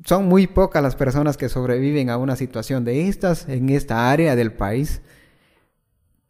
son 0.05 0.27
muy 0.27 0.47
pocas 0.47 0.83
las 0.83 0.97
personas 0.97 1.37
que 1.37 1.49
sobreviven 1.49 2.11
a 2.11 2.17
una 2.17 2.37
situación 2.37 2.85
de 2.85 3.09
estas 3.09 3.49
en 3.49 3.69
esta 3.71 4.11
área 4.11 4.37
del 4.37 4.53
país. 4.53 5.01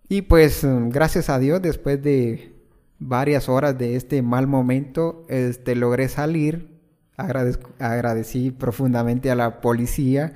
Y 0.08 0.22
pues 0.22 0.60
gracias 0.64 1.30
a 1.30 1.38
Dios, 1.38 1.62
después 1.62 2.02
de 2.02 2.54
varias 2.98 3.48
horas 3.48 3.78
de 3.78 3.96
este 3.96 4.22
mal 4.22 4.46
momento, 4.46 5.24
este, 5.28 5.74
logré 5.74 6.08
salir. 6.08 6.68
agradecí 7.16 8.50
profundamente 8.50 9.30
a 9.30 9.34
la 9.34 9.60
policía 9.60 10.32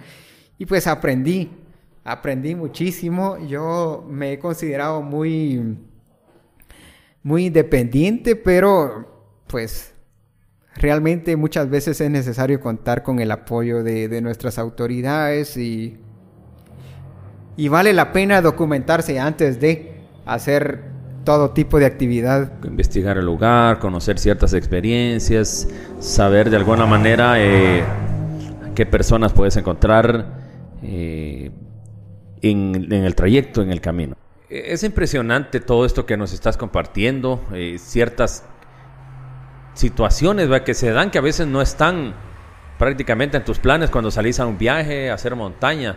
y 0.58 0.66
pues 0.66 0.86
aprendí, 0.86 1.50
aprendí 2.04 2.54
muchísimo. 2.54 3.36
Yo 3.46 4.06
me 4.08 4.32
he 4.32 4.38
considerado 4.38 5.02
muy 5.02 5.78
muy 7.26 7.46
independiente, 7.46 8.36
pero 8.36 9.32
pues 9.48 9.92
realmente 10.76 11.34
muchas 11.34 11.68
veces 11.68 12.00
es 12.00 12.08
necesario 12.08 12.60
contar 12.60 13.02
con 13.02 13.18
el 13.18 13.32
apoyo 13.32 13.82
de, 13.82 14.20
nuestras 14.20 14.60
autoridades 14.60 15.56
y, 15.56 15.96
y 17.56 17.66
vale 17.66 17.92
la 17.94 18.12
pena 18.12 18.40
documentarse 18.42 19.18
antes 19.18 19.58
de 19.58 20.02
hacer 20.24 20.84
todo 21.24 21.50
tipo 21.50 21.80
de 21.80 21.86
actividad. 21.86 22.52
Investigar 22.62 23.18
el 23.18 23.24
lugar, 23.24 23.80
conocer 23.80 24.20
ciertas 24.20 24.54
experiencias, 24.54 25.68
saber 25.98 26.48
de 26.48 26.58
alguna 26.58 26.86
manera 26.86 27.42
eh, 27.42 27.82
qué 28.76 28.86
personas 28.86 29.32
puedes 29.32 29.56
encontrar 29.56 30.26
eh, 30.80 31.50
en 32.40 32.92
el 32.92 33.16
trayecto, 33.16 33.62
en 33.62 33.72
el 33.72 33.80
camino. 33.80 34.16
Es 34.48 34.84
impresionante 34.84 35.58
todo 35.58 35.84
esto 35.84 36.06
que 36.06 36.16
nos 36.16 36.32
estás 36.32 36.56
compartiendo, 36.56 37.44
eh, 37.52 37.78
ciertas 37.80 38.44
situaciones 39.74 40.48
que 40.60 40.72
se 40.72 40.92
dan 40.92 41.10
que 41.10 41.18
a 41.18 41.20
veces 41.20 41.48
no 41.48 41.60
están 41.60 42.14
prácticamente 42.78 43.36
en 43.36 43.44
tus 43.44 43.58
planes 43.58 43.90
cuando 43.90 44.10
salís 44.10 44.38
a 44.38 44.46
un 44.46 44.56
viaje, 44.56 45.10
a 45.10 45.14
hacer 45.14 45.34
montaña. 45.34 45.96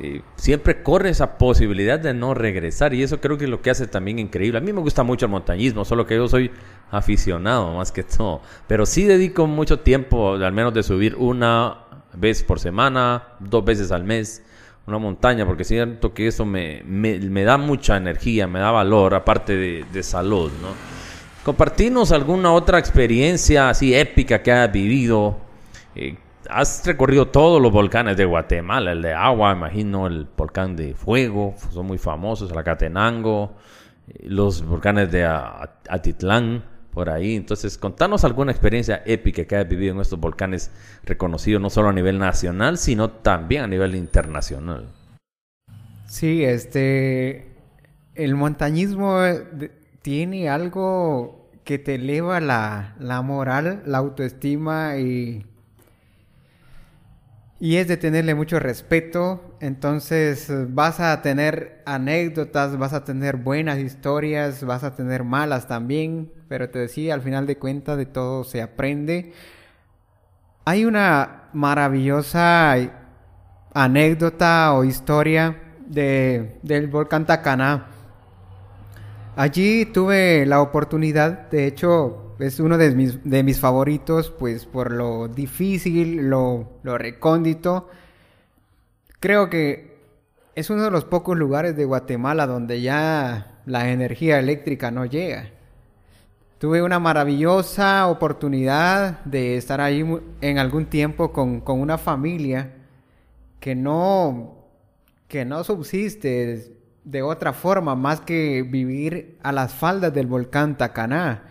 eh, 0.00 0.22
siempre 0.36 0.82
corre 0.82 1.10
esa 1.10 1.36
posibilidad 1.36 1.98
de 1.98 2.14
no 2.14 2.32
regresar 2.34 2.94
y 2.94 3.02
eso 3.02 3.20
creo 3.20 3.36
que 3.38 3.44
es 3.44 3.50
lo 3.50 3.60
que 3.60 3.70
hace 3.70 3.86
también 3.86 4.18
increíble. 4.18 4.58
A 4.58 4.60
mí 4.60 4.72
me 4.72 4.80
gusta 4.80 5.02
mucho 5.02 5.26
el 5.26 5.32
montañismo, 5.32 5.84
solo 5.84 6.06
que 6.06 6.16
yo 6.16 6.28
soy 6.28 6.50
aficionado 6.90 7.74
más 7.74 7.90
que 7.92 8.04
todo, 8.04 8.40
pero 8.68 8.86
sí 8.86 9.04
dedico 9.04 9.46
mucho 9.46 9.80
tiempo, 9.80 10.34
al 10.34 10.52
menos 10.52 10.74
de 10.74 10.82
subir 10.82 11.16
una 11.16 11.78
vez 12.12 12.44
por 12.44 12.60
semana, 12.60 13.24
dos 13.40 13.64
veces 13.64 13.90
al 13.90 14.04
mes, 14.04 14.44
una 14.86 14.98
montaña, 14.98 15.46
porque 15.46 15.64
siento 15.64 16.12
que 16.12 16.26
eso 16.26 16.44
me, 16.44 16.82
me, 16.84 17.44
da 17.44 17.56
mucha 17.56 17.96
energía, 17.96 18.46
me 18.46 18.58
da 18.58 18.70
valor, 18.70 19.14
aparte 19.14 19.56
de, 19.56 19.84
de 19.92 20.02
salud, 20.02 20.52
¿no? 20.60 20.68
Compartirnos 21.44 22.10
alguna 22.10 22.52
otra 22.52 22.78
experiencia 22.78 23.68
así 23.68 23.94
épica 23.94 24.42
que 24.42 24.50
hayas 24.50 24.72
vivido. 24.72 25.36
Eh, 25.94 26.16
has 26.48 26.86
recorrido 26.86 27.28
todos 27.28 27.60
los 27.60 27.70
volcanes 27.70 28.16
de 28.16 28.24
Guatemala, 28.24 28.92
el 28.92 29.02
de 29.02 29.12
agua, 29.12 29.52
imagino, 29.52 30.06
el 30.06 30.26
volcán 30.36 30.74
de 30.74 30.94
fuego, 30.94 31.54
son 31.72 31.86
muy 31.86 31.98
famosos, 31.98 32.50
el 32.50 32.58
Acatenango, 32.58 33.54
eh, 34.08 34.26
los 34.28 34.64
volcanes 34.64 35.10
de 35.12 35.24
Atitlán, 35.24 36.64
por 36.94 37.10
ahí. 37.10 37.34
Entonces, 37.36 37.76
contanos 37.76 38.24
alguna 38.24 38.52
experiencia 38.52 39.02
épica 39.04 39.44
que 39.44 39.56
hayas 39.56 39.68
vivido 39.68 39.94
en 39.94 40.00
estos 40.00 40.20
volcanes 40.20 40.70
reconocidos 41.04 41.60
no 41.60 41.68
solo 41.68 41.88
a 41.88 41.92
nivel 41.92 42.18
nacional, 42.18 42.78
sino 42.78 43.10
también 43.10 43.64
a 43.64 43.66
nivel 43.66 43.94
internacional. 43.96 44.88
Sí, 46.06 46.44
este, 46.44 47.48
el 48.14 48.36
montañismo 48.36 49.22
eh, 49.24 49.70
tiene 50.02 50.48
algo 50.48 51.50
que 51.64 51.78
te 51.78 51.96
eleva 51.96 52.40
la, 52.40 52.94
la 53.00 53.20
moral, 53.22 53.82
la 53.86 53.98
autoestima 53.98 54.96
y 54.98 55.44
y 57.64 57.76
es 57.76 57.88
de 57.88 57.96
tenerle 57.96 58.34
mucho 58.34 58.58
respeto. 58.58 59.53
Entonces 59.64 60.52
vas 60.74 61.00
a 61.00 61.22
tener 61.22 61.80
anécdotas, 61.86 62.76
vas 62.76 62.92
a 62.92 63.02
tener 63.02 63.38
buenas 63.38 63.78
historias, 63.78 64.62
vas 64.62 64.84
a 64.84 64.94
tener 64.94 65.24
malas 65.24 65.66
también. 65.66 66.30
Pero 66.48 66.68
te 66.68 66.80
decía, 66.80 67.14
al 67.14 67.22
final 67.22 67.46
de 67.46 67.56
cuentas 67.56 67.96
de 67.96 68.04
todo 68.04 68.44
se 68.44 68.60
aprende. 68.60 69.32
Hay 70.66 70.84
una 70.84 71.44
maravillosa 71.54 72.76
anécdota 73.72 74.74
o 74.74 74.84
historia 74.84 75.56
de, 75.86 76.58
del 76.62 76.88
volcán 76.88 77.24
Tacaná. 77.24 77.86
Allí 79.34 79.86
tuve 79.86 80.44
la 80.44 80.60
oportunidad, 80.60 81.48
de 81.48 81.66
hecho, 81.66 82.36
es 82.38 82.60
uno 82.60 82.76
de 82.76 82.94
mis, 82.94 83.24
de 83.24 83.42
mis 83.42 83.60
favoritos, 83.60 84.30
pues 84.30 84.66
por 84.66 84.92
lo 84.92 85.28
difícil, 85.28 86.28
lo, 86.28 86.80
lo 86.82 86.98
recóndito. 86.98 87.88
Creo 89.24 89.48
que 89.48 89.96
es 90.54 90.68
uno 90.68 90.82
de 90.82 90.90
los 90.90 91.06
pocos 91.06 91.34
lugares 91.34 91.74
de 91.74 91.86
Guatemala 91.86 92.46
donde 92.46 92.82
ya 92.82 93.56
la 93.64 93.88
energía 93.88 94.38
eléctrica 94.38 94.90
no 94.90 95.06
llega. 95.06 95.48
Tuve 96.58 96.82
una 96.82 96.98
maravillosa 96.98 98.06
oportunidad 98.08 99.24
de 99.24 99.56
estar 99.56 99.80
ahí 99.80 100.04
en 100.42 100.58
algún 100.58 100.84
tiempo 100.84 101.32
con, 101.32 101.62
con 101.62 101.80
una 101.80 101.96
familia 101.96 102.74
que 103.60 103.74
no, 103.74 104.56
que 105.26 105.46
no 105.46 105.64
subsiste 105.64 106.76
de 107.02 107.22
otra 107.22 107.54
forma 107.54 107.94
más 107.94 108.20
que 108.20 108.60
vivir 108.60 109.38
a 109.42 109.52
las 109.52 109.72
faldas 109.72 110.12
del 110.12 110.26
volcán 110.26 110.76
Tacaná. 110.76 111.44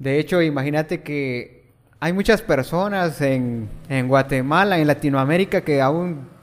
De 0.00 0.18
hecho, 0.18 0.42
imagínate 0.42 1.02
que 1.04 1.70
hay 2.00 2.12
muchas 2.12 2.42
personas 2.42 3.20
en, 3.20 3.68
Guatemala, 4.08 4.80
en 4.80 4.88
Latinoamérica, 4.88 5.60
que 5.60 5.80
aún 5.80 6.39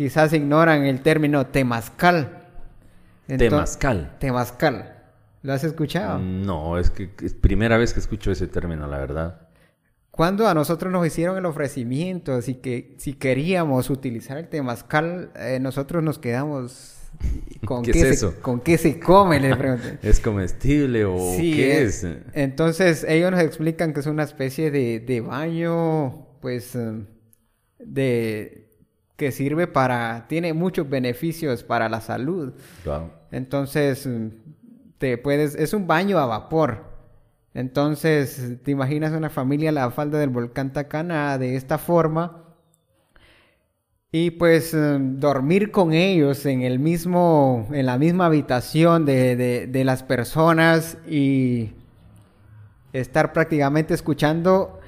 quizás 0.00 0.32
ignoran 0.32 0.86
el 0.86 1.02
término 1.02 1.48
temazcal. 1.48 2.46
temazcal. 3.26 4.16
Temazcal. 4.18 4.94
¿Lo 5.42 5.52
has 5.52 5.62
escuchado? 5.62 6.18
No, 6.18 6.78
es 6.78 6.88
que 6.88 7.10
es 7.22 7.34
primera 7.34 7.76
vez 7.76 7.92
que 7.92 8.00
escucho 8.00 8.30
ese 8.30 8.46
término, 8.46 8.86
la 8.86 8.96
verdad. 8.96 9.48
Cuando 10.10 10.48
a 10.48 10.54
nosotros 10.54 10.90
nos 10.90 11.06
hicieron 11.06 11.36
el 11.36 11.44
ofrecimiento, 11.44 12.32
así 12.32 12.54
que 12.54 12.94
si 12.96 13.12
queríamos 13.12 13.90
utilizar 13.90 14.38
el 14.38 14.48
temazcal, 14.48 15.32
eh, 15.36 15.58
nosotros 15.60 16.02
nos 16.02 16.18
quedamos 16.18 16.96
¿Con 17.66 17.82
qué, 17.82 17.90
es 17.90 18.04
eso? 18.04 18.36
¿Con 18.40 18.60
qué 18.60 18.78
se 18.78 18.98
come? 18.98 19.38
Le 19.38 19.54
pregunté. 19.54 19.98
¿Es 20.08 20.18
comestible 20.18 21.04
o 21.04 21.36
qué 21.36 21.82
es? 21.82 22.06
Entonces 22.32 23.04
ellos 23.06 23.30
nos 23.30 23.42
explican 23.42 23.92
que 23.92 24.00
es 24.00 24.06
una 24.06 24.22
especie 24.22 24.70
de, 24.70 25.20
baño, 25.20 26.26
pues, 26.40 26.74
eh, 26.74 27.04
de 27.78 28.69
que 29.20 29.32
sirve 29.32 29.66
para, 29.66 30.24
tiene 30.28 30.54
muchos 30.54 30.88
beneficios 30.88 31.62
para 31.62 31.90
la 31.90 32.00
salud. 32.00 32.54
Entonces, 33.30 34.08
te 34.96 35.18
puedes, 35.18 35.56
es 35.56 35.74
un 35.74 35.86
baño 35.86 36.18
a 36.18 36.24
vapor. 36.24 36.84
Entonces, 37.52 38.54
te 38.64 38.70
imaginas 38.70 39.12
una 39.12 39.28
familia 39.28 39.68
a 39.68 39.72
la 39.72 39.90
falda 39.90 40.18
del 40.18 40.30
volcán 40.30 40.72
Tacana 40.72 41.36
de 41.36 41.54
esta 41.54 41.76
forma 41.76 42.44
y 44.10 44.30
pues 44.30 44.72
eh, 44.72 44.96
dormir 44.98 45.70
con 45.70 45.92
ellos 45.92 46.46
en 46.46 46.62
el 46.62 46.78
mismo, 46.78 47.68
en 47.72 47.84
la 47.84 47.98
misma 47.98 48.24
habitación 48.24 49.04
de, 49.04 49.66
de, 49.66 49.84
las 49.84 50.02
personas 50.02 50.96
y 51.06 51.72
estar 52.94 53.34
prácticamente 53.34 53.92
escuchando 53.92 54.80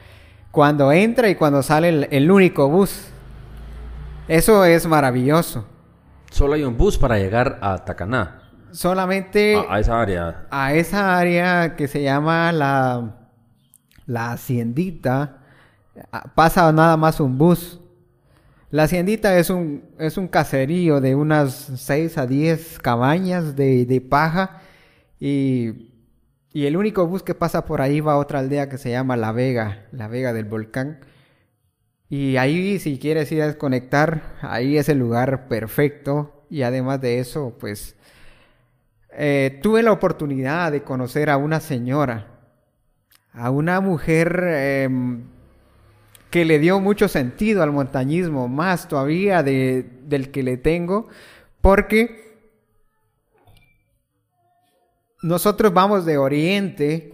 cuando 0.50 0.90
entra 0.90 1.28
y 1.28 1.34
cuando 1.34 1.62
sale 1.62 2.08
el, 2.10 2.30
único 2.30 2.70
bus. 2.70 3.11
Eso 4.32 4.64
es 4.64 4.86
maravilloso. 4.86 5.66
Solo 6.30 6.54
hay 6.54 6.64
un 6.64 6.78
bus 6.78 6.96
para 6.96 7.18
llegar 7.18 7.58
a 7.60 7.84
Tacaná. 7.84 8.40
Solamente 8.70 9.62
a, 9.68 9.78
esa 9.78 10.00
área. 10.00 10.46
A 10.50 10.72
esa 10.72 11.18
área 11.18 11.76
que 11.76 11.86
se 11.86 12.02
llama 12.02 12.50
la, 12.50 13.28
la 14.06 14.32
Haciendita. 14.32 15.42
Pasa 16.34 16.72
nada 16.72 16.96
más 16.96 17.20
un 17.20 17.36
bus. 17.36 17.78
La 18.70 18.84
haciendita 18.84 19.36
es 19.36 19.50
un, 19.50 19.84
es 19.98 20.16
un 20.16 20.28
caserío 20.28 21.02
de 21.02 21.14
unas 21.14 21.52
6 21.76 22.16
a 22.16 22.26
10 22.26 22.78
cabañas 22.78 23.54
de, 23.54 24.06
paja 24.08 24.62
y, 25.20 25.90
el 26.54 26.78
único 26.78 27.06
bus 27.06 27.22
que 27.22 27.34
pasa 27.34 27.66
por 27.66 27.82
ahí 27.82 28.00
va 28.00 28.14
a 28.14 28.16
otra 28.16 28.38
aldea 28.38 28.70
que 28.70 28.78
se 28.78 28.90
llama 28.90 29.18
La 29.18 29.32
Vega, 29.32 29.88
La 29.92 30.08
Vega 30.08 30.32
del 30.32 30.46
Volcán. 30.46 31.00
Y 32.12 32.36
ahí 32.36 32.78
si 32.78 32.98
quieres 32.98 33.32
ir 33.32 33.40
a 33.40 33.46
desconectar, 33.46 34.36
ahí 34.42 34.76
es 34.76 34.90
el 34.90 34.98
lugar 34.98 35.48
perfecto. 35.48 36.44
Y 36.50 36.60
además 36.60 37.00
de 37.00 37.20
eso, 37.20 37.56
pues 37.58 37.96
eh, 39.16 39.58
tuve 39.62 39.82
la 39.82 39.92
oportunidad 39.92 40.72
de 40.72 40.82
conocer 40.82 41.30
a 41.30 41.38
una 41.38 41.58
señora, 41.60 42.26
a 43.32 43.48
una 43.48 43.80
mujer 43.80 44.44
em, 44.44 45.22
que 46.28 46.44
le 46.44 46.58
dio 46.58 46.80
mucho 46.80 47.08
sentido 47.08 47.62
al 47.62 47.72
montañismo, 47.72 48.46
más 48.46 48.88
todavía 48.88 49.42
de, 49.42 49.82
del 50.02 50.30
que 50.30 50.42
le 50.42 50.58
tengo, 50.58 51.08
porque 51.62 52.36
nosotros 55.22 55.72
vamos 55.72 56.04
de 56.04 56.18
Oriente 56.18 57.11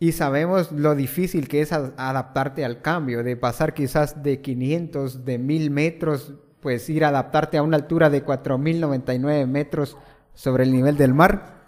y 0.00 0.12
sabemos 0.12 0.72
lo 0.72 0.96
difícil 0.96 1.46
que 1.46 1.60
es 1.60 1.72
adaptarte 1.72 2.64
al 2.64 2.82
cambio, 2.82 3.22
de 3.22 3.36
pasar 3.36 3.74
quizás 3.74 4.22
de 4.24 4.40
500, 4.40 5.24
de 5.24 5.38
1000 5.38 5.70
metros, 5.70 6.34
pues 6.60 6.90
ir 6.90 7.04
a 7.04 7.08
adaptarte 7.08 7.56
a 7.56 7.62
una 7.62 7.76
altura 7.76 8.10
de 8.10 8.22
4099 8.22 9.46
metros 9.46 9.96
sobre 10.34 10.64
el 10.64 10.72
nivel 10.72 10.96
del 10.96 11.14
mar. 11.14 11.60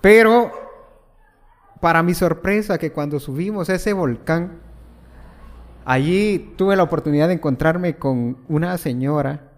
Pero, 0.00 0.52
para 1.80 2.04
mi 2.04 2.14
sorpresa, 2.14 2.78
que 2.78 2.92
cuando 2.92 3.18
subimos 3.18 3.68
ese 3.68 3.92
volcán, 3.92 4.60
Allí 5.88 6.52
tuve 6.58 6.76
la 6.76 6.82
oportunidad 6.82 7.28
de 7.28 7.34
encontrarme 7.34 7.96
con 7.96 8.44
una 8.46 8.76
señora, 8.76 9.52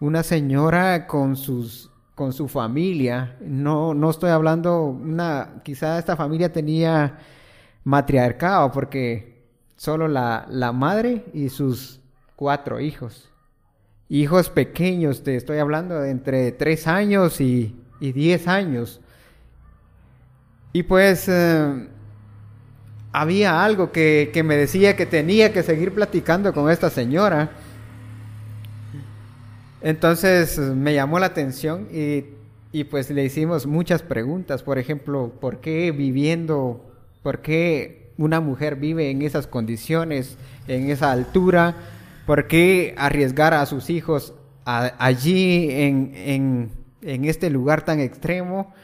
una 0.00 0.22
señora 0.22 1.06
con 1.06 1.36
sus 1.36 1.92
con 2.16 2.32
su 2.32 2.48
familia. 2.48 3.36
No, 3.40 3.94
no 3.94 4.10
estoy 4.10 4.30
hablando 4.30 4.82
una, 4.86 5.60
quizá 5.62 6.00
esta 6.00 6.16
familia 6.16 6.50
tenía 6.52 7.18
matriarcado 7.84 8.72
porque 8.72 9.44
solo 9.76 10.08
la, 10.08 10.46
la 10.50 10.72
madre 10.72 11.26
y 11.32 11.48
sus 11.50 12.00
cuatro 12.34 12.80
hijos. 12.80 13.30
Hijos 14.08 14.50
pequeños, 14.50 15.22
te 15.22 15.36
estoy 15.36 15.58
hablando 15.58 16.00
de 16.00 16.10
entre 16.10 16.50
tres 16.50 16.88
años 16.88 17.40
y, 17.40 17.76
y 18.00 18.12
diez 18.12 18.48
años. 18.48 19.00
Y 20.72 20.82
pues 20.82 21.28
eh, 21.28 21.88
había 23.12 23.64
algo 23.64 23.92
que, 23.92 24.30
me 24.44 24.56
decía 24.56 24.94
que 24.94 25.06
tenía 25.06 25.52
que 25.52 25.62
seguir 25.62 25.94
platicando 25.94 26.52
con 26.52 26.70
esta 26.70 26.90
señora. 26.90 27.50
Entonces 29.86 30.58
me 30.58 30.94
llamó 30.94 31.20
la 31.20 31.26
atención 31.26 31.86
y, 31.92 32.24
y, 32.72 32.82
pues 32.82 33.08
le 33.08 33.24
hicimos 33.24 33.66
muchas 33.66 34.02
preguntas. 34.02 34.64
Por 34.64 34.80
ejemplo, 34.80 35.32
¿por 35.40 35.60
qué 35.60 35.92
viviendo, 35.92 36.84
por 37.22 37.40
qué 37.40 38.10
una 38.18 38.40
mujer 38.40 38.74
vive 38.74 39.12
en 39.12 39.22
esas 39.22 39.46
condiciones, 39.46 40.38
en 40.66 40.90
esa 40.90 41.12
altura? 41.12 41.76
¿Por 42.26 42.48
qué 42.48 42.96
arriesgar 42.98 43.54
a 43.54 43.64
sus 43.64 43.88
hijos 43.88 44.34
allí 44.64 45.68
en, 45.70 46.72
en 47.02 47.24
este 47.24 47.48
lugar 47.48 47.84
tan 47.84 48.00
extremo? 48.00 48.74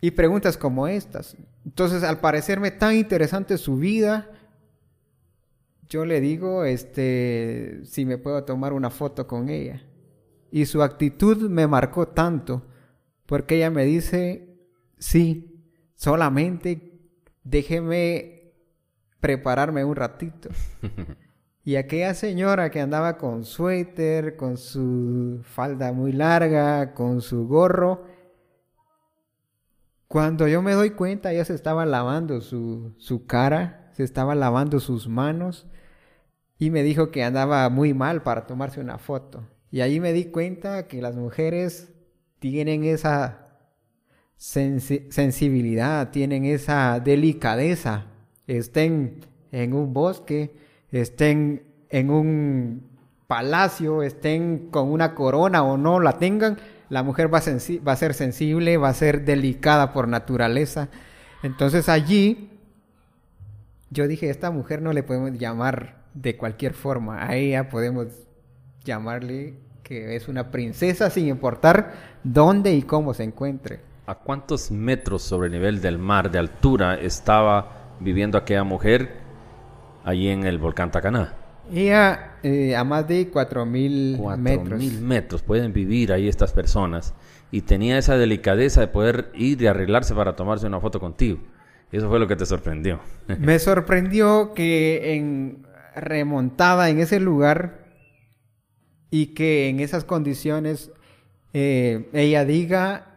Y 0.00 0.12
preguntas 0.12 0.56
como 0.56 0.88
estas. 0.88 1.36
Entonces, 1.66 2.02
al 2.02 2.20
parecerme 2.20 2.70
tan 2.70 2.94
interesante 2.94 3.58
su 3.58 3.76
vida, 3.76 4.26
yo 5.90 6.04
le 6.04 6.20
digo, 6.20 6.64
este, 6.64 7.80
si 7.84 8.06
me 8.06 8.16
puedo 8.16 8.44
tomar 8.44 8.72
una 8.72 8.90
foto 8.90 9.26
con 9.26 9.48
ella. 9.48 9.82
Y 10.52 10.66
su 10.66 10.82
actitud 10.82 11.50
me 11.50 11.66
marcó 11.66 12.06
tanto, 12.08 12.62
porque 13.26 13.56
ella 13.56 13.70
me 13.70 13.84
dice, 13.84 14.56
sí, 14.98 15.64
solamente 15.96 17.00
déjeme 17.42 18.54
prepararme 19.18 19.84
un 19.84 19.96
ratito. 19.96 20.48
y 21.64 21.74
aquella 21.74 22.14
señora 22.14 22.70
que 22.70 22.80
andaba 22.80 23.18
con 23.18 23.44
suéter, 23.44 24.36
con 24.36 24.58
su 24.58 25.40
falda 25.42 25.92
muy 25.92 26.12
larga, 26.12 26.94
con 26.94 27.20
su 27.20 27.48
gorro, 27.48 28.04
cuando 30.06 30.46
yo 30.46 30.62
me 30.62 30.72
doy 30.72 30.90
cuenta, 30.90 31.32
ella 31.32 31.44
se 31.44 31.54
estaba 31.54 31.84
lavando 31.84 32.40
su, 32.40 32.94
su 32.98 33.26
cara, 33.26 33.90
se 33.92 34.04
estaba 34.04 34.36
lavando 34.36 34.78
sus 34.78 35.08
manos 35.08 35.66
y 36.60 36.70
me 36.70 36.82
dijo 36.82 37.10
que 37.10 37.24
andaba 37.24 37.68
muy 37.70 37.94
mal 37.94 38.22
para 38.22 38.46
tomarse 38.46 38.80
una 38.80 38.98
foto. 38.98 39.42
Y 39.70 39.80
ahí 39.80 39.98
me 39.98 40.12
di 40.12 40.26
cuenta 40.26 40.86
que 40.86 41.00
las 41.00 41.16
mujeres 41.16 41.88
tienen 42.38 42.84
esa 42.84 43.48
sensibilidad, 44.36 46.10
tienen 46.10 46.44
esa 46.44 47.00
delicadeza, 47.00 48.06
estén 48.46 49.20
en 49.52 49.72
un 49.72 49.94
bosque, 49.94 50.54
estén 50.92 51.62
en 51.88 52.10
un 52.10 52.90
palacio, 53.26 54.02
estén 54.02 54.68
con 54.70 54.90
una 54.90 55.14
corona 55.14 55.62
o 55.62 55.78
no 55.78 55.98
la 55.98 56.18
tengan, 56.18 56.58
la 56.90 57.02
mujer 57.02 57.32
va 57.32 57.38
a, 57.38 57.42
va 57.86 57.92
a 57.92 57.96
ser 57.96 58.12
sensible, 58.12 58.76
va 58.76 58.90
a 58.90 58.94
ser 58.94 59.24
delicada 59.24 59.94
por 59.94 60.08
naturaleza. 60.08 60.90
Entonces 61.42 61.88
allí 61.88 62.50
yo 63.88 64.06
dije, 64.06 64.28
esta 64.28 64.50
mujer 64.50 64.82
no 64.82 64.92
le 64.92 65.02
podemos 65.02 65.32
llamar 65.38 65.99
de 66.14 66.36
cualquier 66.36 66.74
forma, 66.74 67.26
a 67.26 67.36
ella 67.36 67.68
podemos 67.68 68.06
llamarle 68.84 69.54
que 69.82 70.16
es 70.16 70.28
una 70.28 70.50
princesa 70.50 71.10
sin 71.10 71.28
importar 71.28 71.92
dónde 72.22 72.72
y 72.74 72.82
cómo 72.82 73.14
se 73.14 73.24
encuentre. 73.24 73.80
¿A 74.06 74.14
cuántos 74.14 74.70
metros 74.70 75.22
sobre 75.22 75.46
el 75.46 75.52
nivel 75.52 75.80
del 75.80 75.98
mar 75.98 76.30
de 76.30 76.38
altura 76.38 76.94
estaba 76.94 77.96
viviendo 78.00 78.38
aquella 78.38 78.64
mujer 78.64 79.16
allí 80.04 80.28
en 80.28 80.44
el 80.44 80.58
volcán 80.58 80.90
Tacaná? 80.90 81.34
Ella 81.72 82.34
eh, 82.42 82.74
a 82.74 82.82
más 82.84 83.06
de 83.06 83.30
4.000 83.30 84.36
metros. 84.36 84.80
4.000 84.80 85.00
metros 85.00 85.42
pueden 85.42 85.72
vivir 85.72 86.12
ahí 86.12 86.28
estas 86.28 86.52
personas. 86.52 87.14
Y 87.52 87.62
tenía 87.62 87.98
esa 87.98 88.16
delicadeza 88.16 88.80
de 88.80 88.88
poder 88.88 89.30
ir 89.34 89.60
y 89.62 89.66
arreglarse 89.66 90.14
para 90.14 90.36
tomarse 90.36 90.66
una 90.66 90.80
foto 90.80 91.00
contigo. 91.00 91.38
Eso 91.92 92.08
fue 92.08 92.20
lo 92.20 92.28
que 92.28 92.36
te 92.36 92.46
sorprendió. 92.46 93.00
Me 93.38 93.58
sorprendió 93.58 94.54
que 94.54 95.14
en, 95.14 95.66
remontada 95.94 96.90
en 96.90 96.98
ese 97.00 97.20
lugar 97.20 97.86
y 99.10 99.28
que 99.34 99.68
en 99.68 99.80
esas 99.80 100.04
condiciones 100.04 100.90
eh, 101.52 102.08
ella 102.12 102.44
diga 102.44 103.10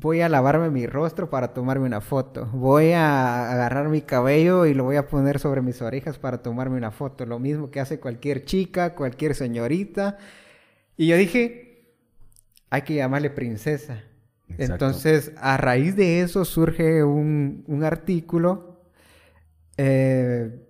voy 0.00 0.20
a 0.20 0.28
lavarme 0.28 0.70
mi 0.70 0.86
rostro 0.86 1.30
para 1.30 1.54
tomarme 1.54 1.86
una 1.86 2.00
foto. 2.00 2.46
Voy 2.52 2.92
a 2.92 3.50
agarrar 3.50 3.88
mi 3.88 4.02
cabello 4.02 4.66
y 4.66 4.74
lo 4.74 4.84
voy 4.84 4.96
a 4.96 5.08
poner 5.08 5.38
sobre 5.38 5.62
mis 5.62 5.80
orejas 5.80 6.18
para 6.18 6.42
tomarme 6.42 6.76
una 6.76 6.90
foto. 6.90 7.24
Lo 7.24 7.38
mismo 7.38 7.70
que 7.70 7.80
hace 7.80 7.98
cualquier 7.98 8.44
chica, 8.44 8.94
cualquier 8.94 9.34
señorita. 9.34 10.18
Y 10.96 11.06
yo 11.06 11.16
dije, 11.16 11.94
hay 12.68 12.82
que 12.82 12.94
llamarle 12.94 13.30
princesa. 13.30 14.02
Entonces, 14.58 15.32
a 15.38 15.56
raíz 15.56 15.96
de 15.96 16.20
eso 16.20 16.44
surge 16.44 17.02
un, 17.02 17.82
artículo 17.82 18.82
eh, 19.76 20.65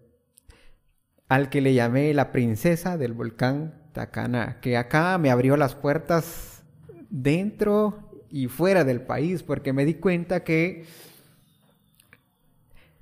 al 1.29 1.51
que 1.51 1.61
le 1.61 1.74
llamé 1.74 2.12
la 2.14 2.33
princesa 2.33 2.97
del 2.97 3.12
volcán 3.12 3.74
Tacana, 3.93 4.61
que 4.61 4.77
acá 4.77 5.16
me 5.18 5.31
abrió 5.31 5.57
las 5.57 5.74
puertas 5.74 6.62
dentro 7.09 8.11
y 8.29 8.49
fuera 8.49 8.85
del 8.85 9.01
país, 9.01 9.43
porque 9.43 9.72
me 9.72 9.85
di 9.85 9.95
cuenta 9.95 10.45
que 10.45 10.85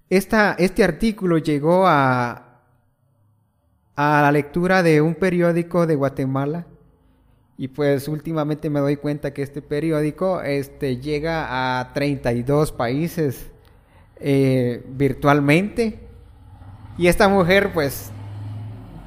esta, 0.08 0.54
este 0.58 0.84
artículo 0.84 1.38
llegó 1.38 1.86
a, 1.86 2.60
a 3.96 4.22
la 4.22 4.32
lectura 4.32 4.82
de 4.82 5.00
un 5.00 5.14
periódico 5.14 5.86
de 5.86 5.96
Guatemala 5.96 6.66
y 7.56 7.68
pues 7.68 8.08
últimamente 8.08 8.68
me 8.68 8.80
doy 8.80 8.96
cuenta 8.96 9.32
que 9.32 9.42
este 9.42 9.62
periódico 9.62 10.42
este, 10.42 10.96
llega 10.96 11.80
a 11.80 11.92
32 11.92 12.72
países 12.72 13.50
eh, 14.18 14.84
virtualmente. 14.88 16.00
Y 16.98 17.06
esta 17.06 17.28
mujer 17.28 17.72
pues 17.72 18.10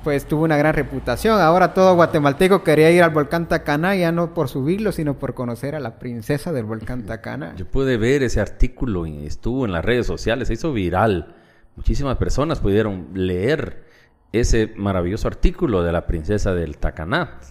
pues 0.07 0.23
tuvo 0.23 0.45
una 0.45 0.55
gran 0.55 0.73
reputación. 0.73 1.41
Ahora 1.41 1.73
todo 1.73 1.93
guatemalteco 1.95 2.63
quería 2.63 2.89
ir 2.91 3.03
al 3.03 3.09
volcán 3.09 3.49
Tacana, 3.49 3.93
ya 3.93 4.13
no 4.13 4.33
por 4.33 4.47
subirlo, 4.47 4.93
sino 4.93 5.19
por 5.19 5.33
conocer 5.33 5.75
a 5.75 5.81
la 5.81 5.99
princesa 5.99 6.53
del 6.53 6.63
volcán 6.63 7.05
Tacana. 7.05 7.53
Yo 7.57 7.65
pude 7.65 7.97
ver 7.97 8.23
ese 8.23 8.39
artículo 8.39 9.05
y 9.05 9.25
estuvo 9.25 9.65
en 9.65 9.73
las 9.73 9.83
redes 9.83 10.07
sociales, 10.07 10.47
se 10.47 10.53
hizo 10.53 10.71
viral. 10.71 11.35
Muchísimas 11.75 12.15
personas 12.15 12.61
pudieron 12.61 13.09
leer 13.15 13.83
ese 14.31 14.71
maravilloso 14.77 15.27
artículo 15.27 15.83
de 15.83 15.91
la 15.91 16.07
princesa 16.07 16.53
del 16.53 16.77
Tacaná. 16.77 17.41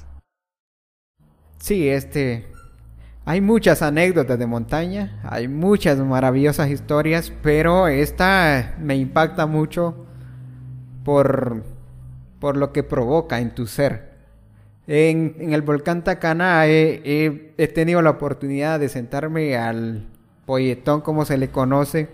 Sí, 1.59 1.91
este... 1.91 2.47
Hay 3.27 3.43
muchas 3.43 3.83
anécdotas 3.83 4.39
de 4.39 4.47
montaña, 4.47 5.21
hay 5.25 5.47
muchas 5.47 5.99
maravillosas 5.99 6.71
historias, 6.71 7.35
pero 7.43 7.87
esta 7.87 8.77
me 8.81 8.97
impacta 8.97 9.45
mucho 9.45 10.07
por 11.05 11.76
por 12.41 12.57
lo 12.57 12.72
que 12.72 12.82
provoca 12.82 13.41
en 13.41 13.55
tu 13.55 13.66
ser. 13.66 14.16
En, 14.87 15.53
el 15.53 15.62
volcán 15.62 16.05
Tacana 16.05 16.66
he, 16.66 17.55
tenido 17.74 18.03
la 18.03 18.11
oportunidad 18.11 18.78
de 18.78 18.89
sentarme 18.89 19.57
al 19.57 20.07
polletón, 20.45 21.01
como 21.01 21.24
se 21.24 21.39
le 21.39 21.49
conoce, 21.49 22.09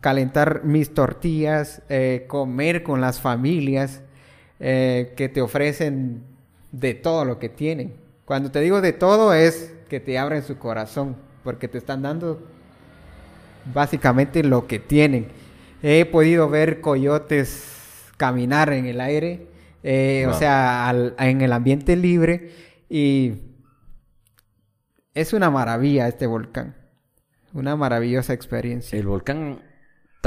calentar 0.00 0.62
mis 0.64 0.94
tortillas, 0.94 1.82
eh, 1.88 2.24
comer 2.28 2.84
con 2.84 3.00
las 3.00 3.20
familias 3.20 4.02
eh, 4.60 5.12
que 5.16 5.28
te 5.28 5.42
ofrecen 5.42 6.22
de 6.70 6.94
todo 6.94 7.24
lo 7.24 7.38
que 7.38 7.48
tienen. 7.48 7.94
Cuando 8.24 8.50
te 8.50 8.60
digo 8.60 8.80
de 8.80 8.92
todo 8.92 9.34
es 9.34 9.74
que 9.88 9.98
te 9.98 10.18
abren 10.18 10.42
su 10.42 10.58
corazón, 10.58 11.16
porque 11.42 11.68
te 11.68 11.78
están 11.78 12.02
dando 12.02 12.40
básicamente 13.72 14.44
lo 14.44 14.66
que 14.66 14.78
tienen. 14.78 15.26
He 15.82 16.04
podido 16.04 16.48
ver 16.48 16.80
coyotes 16.80 17.75
caminar 18.16 18.72
en 18.72 18.86
el 18.86 19.00
aire, 19.00 19.48
eh, 19.82 20.26
o 20.28 20.34
sea, 20.34 20.94
en 21.18 21.40
el 21.40 21.52
ambiente 21.52 21.96
libre 21.96 22.50
y 22.88 23.34
es 25.14 25.32
una 25.32 25.50
maravilla 25.50 26.08
este 26.08 26.26
volcán, 26.26 26.76
una 27.52 27.76
maravillosa 27.76 28.32
experiencia. 28.32 28.98
El 28.98 29.06
volcán 29.06 29.60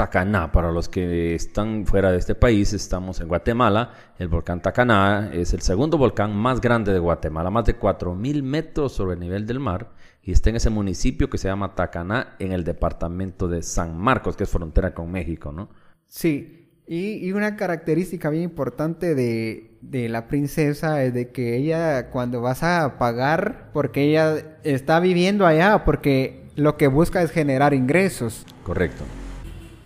Tacaná, 0.00 0.50
para 0.50 0.72
los 0.72 0.88
que 0.88 1.34
están 1.34 1.84
fuera 1.84 2.10
de 2.10 2.16
este 2.16 2.34
país, 2.34 2.72
estamos 2.72 3.20
en 3.20 3.28
Guatemala. 3.28 3.92
El 4.18 4.28
volcán 4.28 4.62
Tacaná 4.62 5.30
es 5.32 5.52
el 5.52 5.60
segundo 5.60 5.98
volcán 5.98 6.34
más 6.34 6.60
grande 6.60 6.92
de 6.92 6.98
Guatemala, 6.98 7.50
más 7.50 7.66
de 7.66 7.78
4.000 7.78 8.42
metros 8.42 8.92
sobre 8.92 9.14
el 9.14 9.20
nivel 9.20 9.46
del 9.46 9.60
mar, 9.60 9.90
y 10.22 10.32
está 10.32 10.48
en 10.48 10.56
ese 10.56 10.70
municipio 10.70 11.28
que 11.28 11.36
se 11.36 11.48
llama 11.48 11.74
Tacaná, 11.74 12.34
en 12.38 12.52
el 12.52 12.64
departamento 12.64 13.46
de 13.46 13.62
San 13.62 13.98
Marcos, 13.98 14.36
que 14.36 14.44
es 14.44 14.50
frontera 14.50 14.94
con 14.94 15.10
México, 15.10 15.52
¿no? 15.52 15.68
Sí, 16.06 16.59
y, 16.92 17.30
una 17.30 17.54
característica 17.54 18.30
bien 18.30 18.42
importante 18.42 19.14
de, 19.14 20.08
la 20.08 20.26
princesa 20.26 21.04
es 21.04 21.14
de 21.14 21.28
que 21.28 21.56
ella 21.56 22.10
cuando 22.10 22.40
vas 22.40 22.64
a 22.64 22.98
pagar, 22.98 23.70
porque 23.72 24.02
ella 24.02 24.56
está 24.64 24.98
viviendo 24.98 25.46
allá, 25.46 25.84
porque 25.84 26.46
lo 26.56 26.76
que 26.76 26.88
busca 26.88 27.22
es 27.22 27.30
generar 27.30 27.74
ingresos. 27.74 28.44
Correcto. 28.64 29.04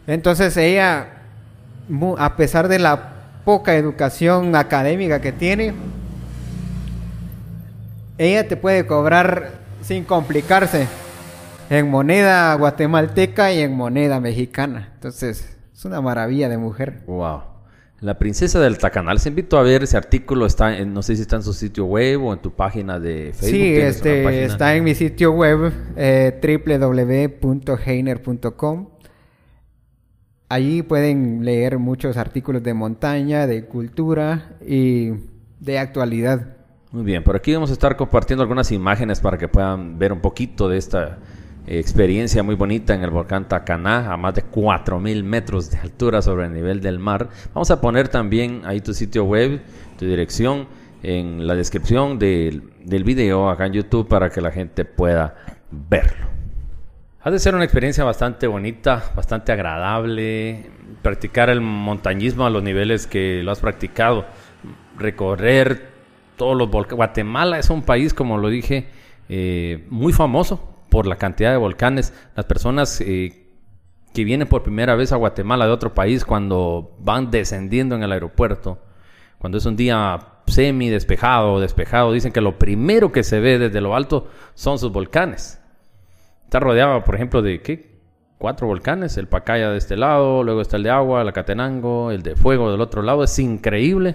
Entonces 0.06 0.56
ella, 0.56 1.24
a 2.16 2.36
pesar 2.36 2.68
de 2.68 2.78
la 2.78 3.12
poca 3.44 3.76
educación 3.76 4.56
académica 4.56 5.20
que 5.20 5.32
tiene, 5.32 5.74
ella 8.16 8.48
te 8.48 8.56
puede 8.56 8.86
cobrar 8.86 9.50
sin 9.82 10.04
complicarse 10.04 10.86
en 11.68 11.90
moneda 11.90 12.54
guatemalteca 12.54 13.52
y 13.52 13.60
en 13.60 13.76
moneda 13.76 14.20
mexicana. 14.20 14.88
Entonces, 14.94 15.53
es 15.74 15.84
una 15.84 16.00
maravilla 16.00 16.48
de 16.48 16.56
mujer. 16.56 17.02
Wow. 17.06 17.42
La 18.00 18.18
princesa 18.18 18.60
del 18.60 18.78
Tacanal. 18.78 19.18
Se 19.18 19.28
invito 19.28 19.58
a 19.58 19.62
ver 19.62 19.82
ese 19.82 19.96
artículo. 19.96 20.46
Está 20.46 20.76
en, 20.76 20.94
no 20.94 21.02
sé 21.02 21.16
si 21.16 21.22
está 21.22 21.36
en 21.36 21.42
su 21.42 21.52
sitio 21.52 21.86
web 21.86 22.22
o 22.22 22.32
en 22.32 22.38
tu 22.40 22.52
página 22.52 23.00
de 23.00 23.32
Facebook. 23.34 23.50
Sí, 23.50 23.74
este, 23.76 24.44
está 24.44 24.76
en 24.76 24.84
mi 24.84 24.94
sitio 24.94 25.32
web 25.32 25.72
eh, 25.96 26.38
www.heiner.com. 27.40 28.88
allí 30.48 30.82
pueden 30.82 31.44
leer 31.44 31.78
muchos 31.78 32.16
artículos 32.16 32.62
de 32.62 32.74
montaña, 32.74 33.46
de 33.46 33.64
cultura 33.64 34.56
y 34.66 35.12
de 35.60 35.78
actualidad. 35.78 36.56
Muy 36.92 37.02
bien, 37.04 37.24
por 37.24 37.34
aquí 37.34 37.52
vamos 37.54 37.70
a 37.70 37.72
estar 37.72 37.96
compartiendo 37.96 38.42
algunas 38.42 38.70
imágenes 38.70 39.20
para 39.20 39.38
que 39.38 39.48
puedan 39.48 39.98
ver 39.98 40.12
un 40.12 40.20
poquito 40.20 40.68
de 40.68 40.76
esta 40.76 41.18
experiencia 41.66 42.42
muy 42.42 42.54
bonita 42.54 42.94
en 42.94 43.02
el 43.02 43.10
volcán 43.10 43.48
Tacaná, 43.48 44.12
a 44.12 44.16
más 44.16 44.34
de 44.34 44.44
4.000 44.44 45.22
metros 45.22 45.70
de 45.70 45.78
altura 45.78 46.20
sobre 46.20 46.46
el 46.46 46.52
nivel 46.52 46.80
del 46.80 46.98
mar. 46.98 47.30
Vamos 47.54 47.70
a 47.70 47.80
poner 47.80 48.08
también 48.08 48.62
ahí 48.64 48.80
tu 48.80 48.92
sitio 48.92 49.24
web, 49.24 49.62
tu 49.98 50.04
dirección 50.04 50.68
en 51.02 51.46
la 51.46 51.54
descripción 51.54 52.18
del, 52.18 52.70
del 52.84 53.04
video 53.04 53.48
acá 53.48 53.66
en 53.66 53.74
YouTube 53.74 54.08
para 54.08 54.30
que 54.30 54.40
la 54.40 54.50
gente 54.50 54.84
pueda 54.84 55.36
verlo. 55.70 56.26
Ha 57.22 57.30
de 57.30 57.38
ser 57.38 57.54
una 57.54 57.64
experiencia 57.64 58.04
bastante 58.04 58.46
bonita, 58.46 59.12
bastante 59.16 59.52
agradable, 59.52 60.70
practicar 61.00 61.48
el 61.48 61.62
montañismo 61.62 62.44
a 62.44 62.50
los 62.50 62.62
niveles 62.62 63.06
que 63.06 63.42
lo 63.42 63.50
has 63.50 63.60
practicado, 63.60 64.26
recorrer 64.98 65.88
todos 66.36 66.56
los 66.56 66.70
volcanes. 66.70 66.96
Guatemala 66.96 67.58
es 67.58 67.70
un 67.70 67.82
país, 67.82 68.12
como 68.12 68.36
lo 68.36 68.50
dije, 68.50 68.88
eh, 69.30 69.86
muy 69.88 70.12
famoso 70.12 70.73
por 70.94 71.08
la 71.08 71.16
cantidad 71.16 71.50
de 71.50 71.56
volcanes. 71.56 72.12
Las 72.36 72.46
personas 72.46 73.00
eh, 73.00 73.48
que 74.14 74.22
vienen 74.22 74.46
por 74.46 74.62
primera 74.62 74.94
vez 74.94 75.10
a 75.10 75.16
Guatemala 75.16 75.66
de 75.66 75.72
otro 75.72 75.92
país 75.92 76.24
cuando 76.24 76.94
van 77.00 77.32
descendiendo 77.32 77.96
en 77.96 78.04
el 78.04 78.12
aeropuerto, 78.12 78.78
cuando 79.40 79.58
es 79.58 79.66
un 79.66 79.74
día 79.74 80.20
semi 80.46 80.90
despejado 80.90 81.54
o 81.54 81.60
despejado, 81.60 82.12
dicen 82.12 82.30
que 82.30 82.40
lo 82.40 82.60
primero 82.60 83.10
que 83.10 83.24
se 83.24 83.40
ve 83.40 83.58
desde 83.58 83.80
lo 83.80 83.96
alto 83.96 84.28
son 84.54 84.78
sus 84.78 84.92
volcanes. 84.92 85.60
Está 86.44 86.60
rodeado, 86.60 87.02
por 87.02 87.16
ejemplo, 87.16 87.42
de 87.42 87.60
¿qué? 87.60 87.98
cuatro 88.38 88.68
volcanes, 88.68 89.16
el 89.16 89.26
Pacaya 89.26 89.70
de 89.70 89.78
este 89.78 89.96
lado, 89.96 90.44
luego 90.44 90.60
está 90.60 90.76
el 90.76 90.84
de 90.84 90.90
agua, 90.90 91.22
el 91.22 91.28
Acatenango, 91.28 92.12
el 92.12 92.22
de 92.22 92.36
fuego 92.36 92.70
del 92.70 92.80
otro 92.80 93.02
lado, 93.02 93.24
es 93.24 93.36
increíble. 93.40 94.14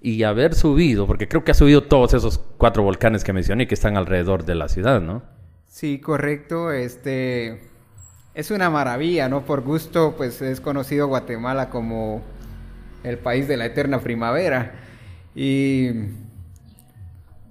Y 0.00 0.22
haber 0.22 0.54
subido, 0.54 1.06
porque 1.06 1.28
creo 1.28 1.44
que 1.44 1.50
ha 1.50 1.54
subido 1.54 1.82
todos 1.82 2.14
esos 2.14 2.38
cuatro 2.38 2.82
volcanes 2.82 3.22
que 3.22 3.34
mencioné 3.34 3.66
que 3.66 3.74
están 3.74 3.98
alrededor 3.98 4.46
de 4.46 4.54
la 4.54 4.68
ciudad, 4.68 5.02
¿no? 5.02 5.35
Sí, 5.76 5.98
correcto. 6.00 6.72
Este 6.72 7.60
es 8.32 8.50
una 8.50 8.70
maravilla, 8.70 9.28
¿no? 9.28 9.44
Por 9.44 9.60
gusto, 9.60 10.14
pues 10.16 10.40
es 10.40 10.62
conocido 10.62 11.06
Guatemala 11.06 11.68
como 11.68 12.22
el 13.04 13.18
país 13.18 13.46
de 13.46 13.58
la 13.58 13.66
eterna 13.66 14.00
primavera. 14.00 14.72
Y 15.34 15.90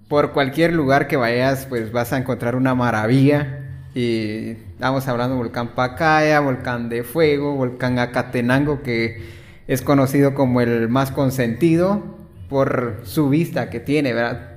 por 0.07 0.31
cualquier 0.31 0.73
lugar 0.73 1.07
que 1.07 1.17
vayas, 1.17 1.67
pues 1.67 1.91
vas 1.91 2.13
a 2.13 2.17
encontrar 2.17 2.55
una 2.55 2.73
maravilla. 2.73 3.83
Y 3.93 4.57
estamos 4.73 5.07
hablando 5.07 5.35
de 5.35 5.43
volcán 5.43 5.75
Pacaya, 5.75 6.39
volcán 6.39 6.89
de 6.89 7.03
fuego, 7.03 7.53
volcán 7.53 7.99
Acatenango, 7.99 8.81
que 8.81 9.23
es 9.67 9.83
conocido 9.83 10.33
como 10.33 10.61
el 10.61 10.89
más 10.89 11.11
consentido 11.11 12.01
por 12.49 13.01
su 13.03 13.29
vista 13.29 13.69
que 13.69 13.79
tiene, 13.79 14.13
¿verdad? 14.13 14.54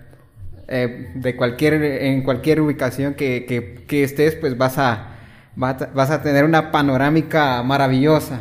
Eh, 0.71 1.13
de 1.15 1.35
cualquier, 1.35 1.83
en 1.83 2.23
cualquier 2.23 2.61
ubicación 2.61 3.15
que, 3.15 3.47
que, 3.87 4.05
estés, 4.05 4.35
pues 4.35 4.59
vas 4.59 4.77
a, 4.77 5.15
vas 5.57 6.11
a 6.11 6.23
tener 6.23 6.45
una 6.45 6.71
panorámica 6.71 7.63
maravillosa. 7.63 8.41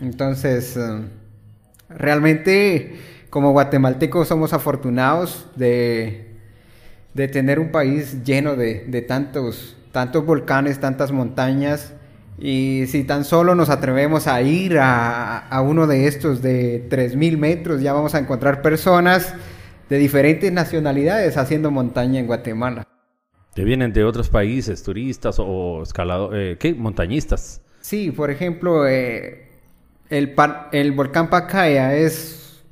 Entonces, 0.00 0.76
eh, 0.76 1.02
realmente 1.88 2.98
como 3.30 3.52
guatemaltecos 3.52 4.26
somos 4.26 4.52
afortunados 4.52 5.46
de, 5.54 6.34
de 7.14 7.28
tener 7.28 7.60
un 7.60 7.70
país 7.70 8.24
lleno 8.24 8.56
de, 8.56 8.86
de, 8.88 9.00
tantos, 9.00 9.76
tantos 9.92 10.26
volcanes, 10.26 10.80
tantas 10.80 11.12
montañas. 11.12 11.92
Y 12.40 12.86
si 12.88 13.04
tan 13.04 13.24
solo 13.24 13.54
nos 13.54 13.70
atrevemos 13.70 14.26
a 14.26 14.42
ir 14.42 14.78
a, 14.80 15.38
a 15.38 15.60
uno 15.60 15.86
de 15.86 16.08
estos 16.08 16.42
de 16.42 16.88
3.000 16.90 17.36
metros, 17.36 17.82
ya 17.82 17.92
vamos 17.92 18.16
a 18.16 18.18
encontrar 18.18 18.62
personas 18.62 19.32
de 19.90 19.98
diferentes 19.98 20.50
nacionalidades 20.52 21.36
haciendo 21.36 21.70
montaña 21.70 22.20
en 22.20 22.26
Guatemala. 22.26 22.86
Que 23.54 23.64
vienen 23.64 23.92
de 23.92 24.04
otros 24.04 24.30
países, 24.30 24.82
turistas 24.84 25.36
o 25.38 25.82
escaladores, 25.82 26.54
eh, 26.54 26.56
¿qué? 26.58 26.72
Montañistas. 26.74 27.60
Sí, 27.80 28.12
por 28.12 28.30
ejemplo, 28.30 28.86
eh, 28.86 29.48
el, 30.08 30.34
el 30.70 30.92
volcán 30.92 31.28
Pacaya 31.28 31.96
es 31.96 32.62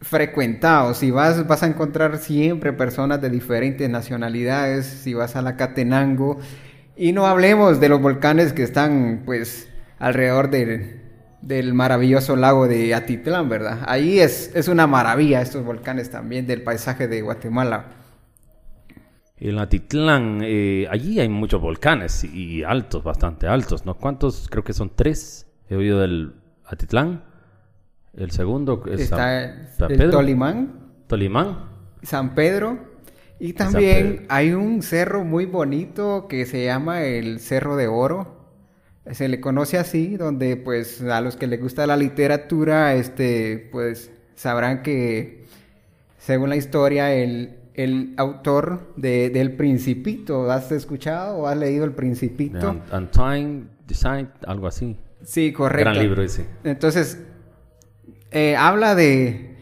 frecuentado. 0.00 0.94
Si 0.94 1.12
vas, 1.12 1.46
vas 1.46 1.62
a 1.62 1.68
encontrar 1.68 2.18
siempre 2.18 2.72
personas 2.72 3.20
de 3.20 3.30
diferentes 3.30 3.88
nacionalidades. 3.88 4.84
Si 4.86 5.14
vas 5.14 5.36
a 5.36 5.42
la 5.42 5.56
Catenango. 5.56 6.40
Y 6.96 7.12
no 7.12 7.26
hablemos 7.26 7.78
de 7.78 7.88
los 7.88 8.00
volcanes 8.00 8.52
que 8.52 8.64
están, 8.64 9.22
pues, 9.24 9.68
alrededor 10.00 10.50
de 10.50 11.05
del 11.42 11.74
maravilloso 11.74 12.36
lago 12.36 12.66
de 12.66 12.94
Atitlán, 12.94 13.48
¿verdad? 13.48 13.80
Ahí 13.86 14.18
es, 14.18 14.50
es 14.54 14.68
una 14.68 14.86
maravilla 14.86 15.40
estos 15.40 15.64
volcanes 15.64 16.10
también 16.10 16.46
del 16.46 16.62
paisaje 16.62 17.08
de 17.08 17.22
Guatemala. 17.22 17.86
En 19.38 19.58
Atitlán, 19.58 20.40
eh, 20.42 20.86
allí 20.90 21.20
hay 21.20 21.28
muchos 21.28 21.60
volcanes 21.60 22.24
y 22.24 22.62
altos, 22.62 23.04
bastante 23.04 23.46
altos, 23.46 23.84
¿no? 23.84 23.94
¿Cuántos? 23.94 24.48
Creo 24.50 24.64
que 24.64 24.72
son 24.72 24.90
tres. 24.94 25.46
He 25.68 25.76
oído 25.76 26.00
del 26.00 26.34
Atitlán. 26.64 27.22
El 28.14 28.30
segundo 28.30 28.82
es 28.90 29.00
Está 29.00 29.68
San, 29.76 29.88
Pedro. 29.88 30.10
Tolimán. 30.10 30.94
Tolimán. 31.06 31.68
San 32.02 32.34
Pedro. 32.34 32.96
Y 33.38 33.52
también 33.52 34.24
hay 34.30 34.52
un 34.52 34.80
cerro 34.80 35.22
muy 35.22 35.44
bonito 35.44 36.26
que 36.28 36.46
se 36.46 36.64
llama 36.64 37.02
el 37.02 37.38
Cerro 37.40 37.76
de 37.76 37.88
Oro 37.88 38.35
se 39.12 39.28
le 39.28 39.40
conoce 39.40 39.78
así, 39.78 40.16
donde 40.16 40.56
pues 40.56 41.02
a 41.02 41.20
los 41.20 41.36
que 41.36 41.46
les 41.46 41.60
gusta 41.60 41.86
la 41.86 41.96
literatura, 41.96 42.94
este, 42.94 43.68
pues 43.70 44.10
sabrán 44.34 44.82
que 44.82 45.44
según 46.18 46.48
la 46.48 46.56
historia 46.56 47.12
el, 47.14 47.56
el 47.74 48.14
autor 48.16 48.92
de, 48.96 49.30
del 49.30 49.52
Principito, 49.52 50.50
¿has 50.50 50.72
escuchado 50.72 51.36
o 51.36 51.46
has 51.46 51.56
leído 51.56 51.84
el 51.84 51.92
Principito? 51.92 52.80
Antoine 52.90 53.68
Design, 53.86 54.28
algo 54.46 54.66
así. 54.66 54.96
Sí, 55.22 55.52
correcto. 55.52 55.90
Gran 55.90 56.02
libro 56.02 56.22
ese. 56.22 56.46
Entonces, 56.64 57.22
eh, 58.32 58.56
habla 58.56 58.94
de, 58.94 59.56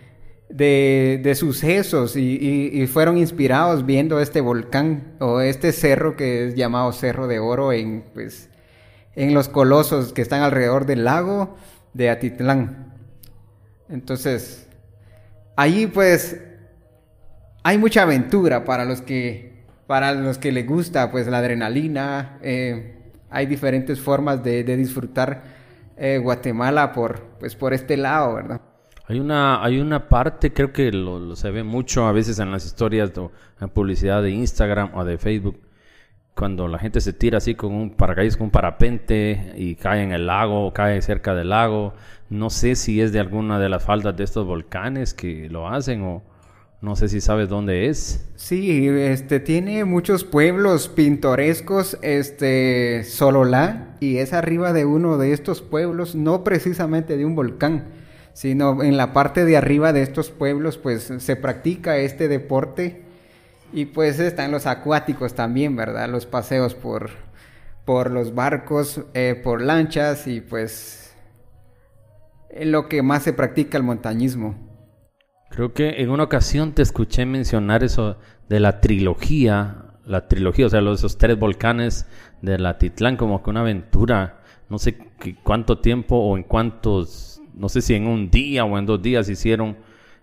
de, 0.49 1.21
de 1.23 1.35
sucesos 1.35 2.17
y, 2.17 2.71
y, 2.73 2.87
fueron 2.87 3.19
inspirados 3.19 3.85
viendo 3.85 4.21
este 4.21 4.41
volcán 4.41 5.15
o 5.21 5.41
este 5.41 5.73
cerro 5.73 6.17
que 6.17 6.49
es 6.49 6.55
llamado 6.55 6.93
Cerro 6.93 7.27
de 7.27 7.39
Oro 7.41 7.73
en, 7.73 8.05
pues, 8.15 8.49
en 9.17 9.35
los 9.35 9.49
colosos 9.49 10.13
que 10.13 10.23
están 10.23 10.43
alrededor 10.43 10.87
del 10.87 11.05
lago 11.05 11.57
de 11.93 12.11
Atitlán. 12.11 12.93
Entonces, 13.89 14.69
allí 15.57 15.87
pues 15.87 16.41
hay 17.63 17.79
mucha 17.79 18.03
aventura 18.03 18.65
para 18.65 18.85
los 18.85 19.01
que 19.01 19.55
para 19.87 20.15
los 20.15 20.39
que 20.39 20.53
les 20.53 20.67
gusta 20.67 21.11
pues 21.11 21.27
la 21.27 21.39
adrenalina. 21.39 22.39
Eh, 22.43 23.13
hay 23.31 23.47
diferentes 23.47 24.01
formas 24.01 24.43
de, 24.43 24.63
disfrutar 24.65 25.43
eh, 25.97 26.19
Guatemala 26.19 26.93
por 26.93 27.21
pues 27.39 27.55
por 27.57 27.75
este 27.75 27.97
lado, 27.97 28.35
¿verdad? 28.35 28.61
Hay 29.07 29.21
una, 29.21 29.63
hay 29.63 29.81
una 29.81 30.09
parte, 30.09 30.53
creo 30.53 30.73
que 30.73 30.91
lo, 30.91 31.37
se 31.37 31.51
ve 31.51 31.63
mucho 31.63 32.07
a 32.07 32.13
veces 32.13 32.39
en 32.39 32.51
las 32.51 32.65
historias 32.65 33.17
o 33.19 33.33
en 33.61 33.69
publicidad 33.69 34.23
de 34.23 34.31
Instagram 34.31 34.95
o 34.95 35.05
de 35.05 35.19
Facebook, 35.19 35.61
cuando 36.35 36.67
la 36.67 36.79
gente 36.79 37.01
se 37.01 37.13
tira 37.13 37.39
así 37.39 37.55
con 37.55 37.73
un 37.73 37.91
paracaídas, 37.91 38.37
con 38.37 38.47
un 38.47 38.51
parapente 38.51 39.53
y 39.57 39.77
cae 39.77 40.03
en 40.03 40.13
el 40.13 40.27
lago, 40.27 40.67
o 40.67 40.73
cae 40.73 41.01
cerca 41.01 41.35
del 41.35 41.51
lago. 41.51 41.95
No 42.29 42.51
sé 42.51 42.75
si 42.75 43.01
es 43.01 43.13
de 43.13 43.21
alguna 43.21 43.59
de 43.59 43.69
las 43.69 43.85
faldas 43.85 44.17
de 44.17 44.25
estos 44.25 44.47
volcanes 44.47 45.15
que 45.15 45.49
lo 45.49 45.69
hacen 45.69 46.03
o 46.03 46.23
no 46.81 46.97
sé 46.97 47.09
si 47.09 47.21
sabes 47.21 47.49
dónde 47.49 47.89
es. 47.89 48.29
Sí, 48.35 48.89
este 48.89 49.41
tiene 49.41 49.85
muchos 49.85 50.25
pueblos 50.25 50.89
pintorescos, 50.89 51.99
este 52.03 53.05
Sololá 53.05 53.97
y 54.01 54.19
es 54.19 54.33
arriba 54.33 54.73
de 54.73 54.85
uno 54.85 55.17
de 55.17 55.33
estos 55.33 55.63
pueblos, 55.63 56.15
no 56.15 56.45
precisamente 56.45 57.17
de 57.17 57.25
un 57.25 57.37
volcán, 57.37 57.87
sino 58.33 58.83
en 58.83 58.97
la 58.97 59.13
parte 59.13 59.45
de 59.45 59.57
arriba 59.57 59.93
de 59.93 60.03
estos 60.03 60.31
pueblos 60.31 60.77
pues 60.77 61.13
se 61.17 61.37
practica 61.37 61.97
este 61.97 62.29
deporte 62.29 63.04
y 63.73 63.87
pues 63.87 64.21
están 64.21 64.51
los 64.51 64.67
acuáticos 64.67 65.35
también, 65.35 65.77
¿verdad? 65.77 66.09
Los 66.09 66.27
paseos 66.27 66.75
por, 66.75 67.11
por 67.85 68.11
los 68.11 68.35
barcos, 68.35 69.03
eh, 69.15 69.41
por 69.43 69.63
lanchas 69.63 70.27
y 70.27 70.41
pues 70.41 71.17
lo 72.63 72.89
que 72.89 73.03
más 73.03 73.23
se 73.23 73.33
practica 73.33 73.77
el 73.79 73.85
montañismo. 73.85 74.55
Creo 75.51 75.73
que 75.73 76.03
en 76.03 76.11
una 76.11 76.25
ocasión 76.25 76.73
te 76.73 76.83
escuché 76.83 77.27
mencionar 77.27 77.85
eso 77.85 78.19
de 78.49 78.61
la 78.61 78.81
trilogía, 78.81 79.85
la 80.05 80.29
trilogía, 80.29 80.67
o 80.67 80.69
sea, 80.69 80.81
los, 80.81 80.99
esos 80.99 81.19
tres 81.19 81.39
volcanes 81.39 82.07
de 82.43 82.59
la 82.59 82.79
Titlán, 82.79 83.17
como 83.17 83.43
que 83.43 83.51
una 83.51 83.61
aventura, 83.61 84.41
no 84.69 84.79
sé 84.79 84.99
qué, 85.19 85.37
cuánto 85.43 85.79
tiempo 85.79 86.17
o 86.17 86.37
en 86.37 86.43
cuántos, 86.43 87.41
no 87.55 87.69
sé 87.69 87.83
si 87.83 87.95
en 87.95 88.07
un 88.07 88.31
día 88.31 88.65
o 88.65 88.79
en 88.79 88.87
dos 88.87 89.01
días 89.01 89.29
hicieron 89.29 89.77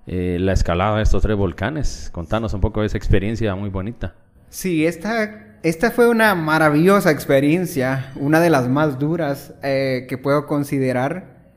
eh, 0.08 0.38
la 0.40 0.54
escalada 0.54 0.98
de 0.98 1.04
estos 1.04 1.22
tres 1.22 1.38
volcanes. 1.38 2.10
Contanos 2.12 2.54
un 2.54 2.62
poco 2.62 2.82
de 2.82 2.88
esa 2.88 2.98
experiencia 2.98 3.56
muy 3.56 3.70
bonita. 3.70 4.16
Sí, 4.50 4.86
esta 4.86 5.52
esta 5.64 5.92
fue 5.92 6.10
una 6.10 6.34
maravillosa 6.34 7.12
experiencia, 7.12 8.12
una 8.16 8.40
de 8.40 8.50
las 8.50 8.68
más 8.68 8.98
duras 8.98 9.54
eh, 9.62 10.08
que 10.10 10.18
puedo 10.18 10.48
considerar. 10.48 11.52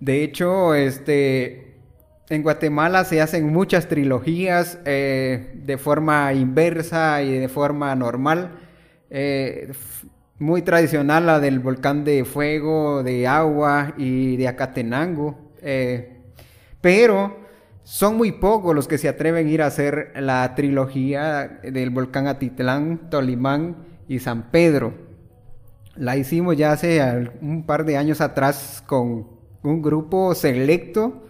De 0.00 0.24
hecho, 0.24 0.74
este, 0.74 1.74
en 2.30 2.42
Guatemala 2.42 3.04
se 3.04 3.20
hacen 3.20 3.52
muchas 3.52 3.88
trilogías 3.88 4.78
eh, 4.86 5.52
de 5.54 5.76
forma 5.76 6.32
inversa 6.32 7.22
y 7.22 7.36
de 7.36 7.48
forma 7.48 7.94
normal. 7.94 8.52
Eh, 9.10 9.70
muy 10.38 10.62
tradicional 10.62 11.26
la 11.26 11.38
del 11.38 11.58
volcán 11.58 12.04
de 12.04 12.24
fuego, 12.24 13.02
de 13.02 13.26
agua 13.26 13.92
y 13.98 14.38
de 14.38 14.48
Acatenango. 14.48 15.36
pero 16.80 17.36
son 17.84 18.16
muy 18.16 18.32
pocos 18.32 18.74
los 18.74 18.86
que 18.86 18.98
se 18.98 19.08
atreven 19.08 19.46
a 19.46 19.50
ir 19.50 19.62
a 19.62 19.66
hacer 19.66 20.12
la 20.16 20.54
trilogía 20.54 21.60
del 21.62 21.90
volcán 21.90 22.28
Atitlán, 22.28 23.10
Tolimán 23.10 23.76
y 24.08 24.20
San 24.20 24.50
Pedro. 24.50 24.94
La 25.96 26.16
hicimos 26.16 26.56
ya 26.56 26.72
hace 26.72 27.30
un 27.40 27.66
par 27.66 27.84
de 27.84 27.96
años 27.96 28.20
atrás 28.20 28.82
con 28.86 29.26
un 29.62 29.82
grupo 29.82 30.34
selecto. 30.34 31.24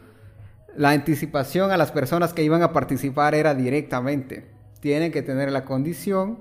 La 0.76 0.90
anticipación 0.90 1.70
a 1.70 1.76
las 1.76 1.90
personas 1.90 2.32
que 2.32 2.44
iban 2.44 2.62
a 2.62 2.72
participar 2.72 3.34
era 3.34 3.54
directamente. 3.54 4.46
Tienen 4.80 5.10
que 5.10 5.22
tener 5.22 5.50
la 5.50 5.64
condición. 5.64 6.38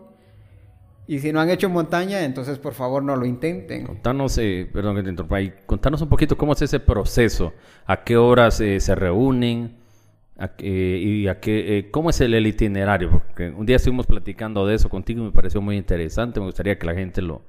Y 1.08 1.20
si 1.20 1.34
no 1.34 1.42
han 1.42 1.50
hecho 1.50 1.70
montaña, 1.70 2.24
entonces 2.24 2.60
por 2.60 2.74
favor 2.74 3.04
no 3.04 3.16
lo 3.16 3.26
intenten. 3.26 3.86
Contanos, 3.86 4.38
eh, 4.38 4.70
perdón 4.72 4.96
que 4.96 5.04
te 5.04 5.10
interrumpa, 5.10 5.40
contanos 5.66 6.02
un 6.02 6.10
poquito 6.10 6.38
cómo 6.38 6.54
es 6.54 6.62
ese 6.62 6.80
proceso, 6.80 7.54
a 7.86 8.04
qué 8.04 8.16
horas 8.16 8.62
eh, 8.62 8.80
se 8.80 8.96
reúnen, 8.96 9.81
y 10.60 11.28
a 11.28 11.40
eh, 11.44 11.90
cómo 11.92 12.10
es 12.10 12.22
el, 12.22 12.46
itinerario, 12.46 13.10
porque 13.12 13.50
un 13.50 13.66
día 13.66 13.76
estuvimos 13.76 14.08
platicando 14.08 14.66
de 14.66 14.76
eso 14.76 14.90
contigo 14.90 15.22
y 15.22 15.26
me 15.26 15.32
pareció 15.32 15.62
muy 15.62 15.78
interesante, 15.78 16.40
me 16.40 16.48
gustaría 16.48 16.78
que 16.78 16.86
la 16.86 16.94
gente 16.94 17.22
lo, 17.22 17.44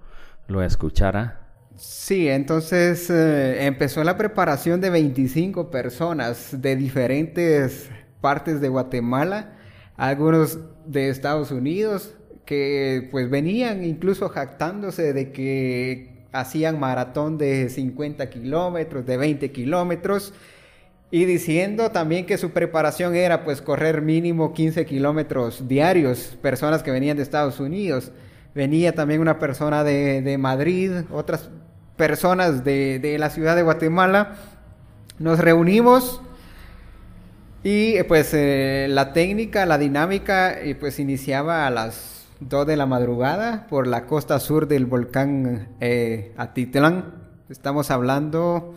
lo 0.49 0.63
escuchara. 0.63 1.41
Sí, 1.77 2.29
entonces 2.29 3.09
eh, 3.09 3.65
empezó 3.65 4.05
la 4.05 4.17
preparación 4.17 4.81
de 4.81 4.91
25 4.91 5.71
personas 5.71 6.61
de 6.61 6.77
diferentes 6.77 7.91
partes 8.21 8.61
de 8.61 8.69
Guatemala, 8.69 9.53
algunos 9.97 10.59
de 10.87 11.09
Estados 11.09 11.51
Unidos, 11.51 12.15
que 12.45 13.09
pues 13.11 13.31
venían 13.31 13.85
incluso 13.85 14.29
jactándose 14.29 15.13
de 15.13 15.33
que 15.33 16.27
hacían 16.33 16.81
maratón 16.81 17.39
de 17.39 17.69
50 17.69 18.29
kilómetros, 18.31 19.07
de 19.07 19.17
20 19.17 19.53
kilómetros, 19.53 20.35
y 21.15 21.27
diciendo 21.27 21.91
también 21.91 22.25
que 22.25 22.39
su 22.39 22.53
preparación 22.53 23.15
era 23.15 23.45
pues 23.45 23.61
correr 23.61 24.01
mínimo 24.01 24.55
15 24.55 24.87
kilómetros 24.87 25.69
diarios, 25.69 26.39
personas 26.41 26.83
que 26.83 26.91
venían 26.91 27.19
de 27.19 27.23
Estados 27.23 27.61
Unidos. 27.61 28.13
Venía 28.55 28.95
también 28.95 29.21
una 29.21 29.39
persona 29.39 29.85
de, 29.85 30.37
Madrid, 30.39 30.91
otras 31.13 31.51
personas 31.99 32.65
de, 32.65 33.17
la 33.19 33.29
ciudad 33.29 33.57
de 33.57 33.63
Guatemala. 33.63 34.37
Nos 35.19 35.39
reunimos 35.39 36.23
y 37.63 38.03
pues 38.05 38.33
eh, 38.33 38.87
la 38.89 39.13
técnica, 39.13 39.67
la 39.67 39.77
dinámica, 39.77 40.57
pues 40.81 40.99
iniciaba 40.99 41.67
a 41.67 41.71
las 41.71 42.27
2 42.41 42.67
de 42.67 42.79
la 42.79 42.87
madrugada 42.87 43.67
por 43.69 43.87
la 43.87 44.07
costa 44.07 44.41
sur 44.41 44.67
del 44.67 44.87
volcán 44.87 45.69
eh, 45.79 46.33
Atitlán. 46.39 47.17
Estamos 47.51 47.91
hablando 47.91 48.73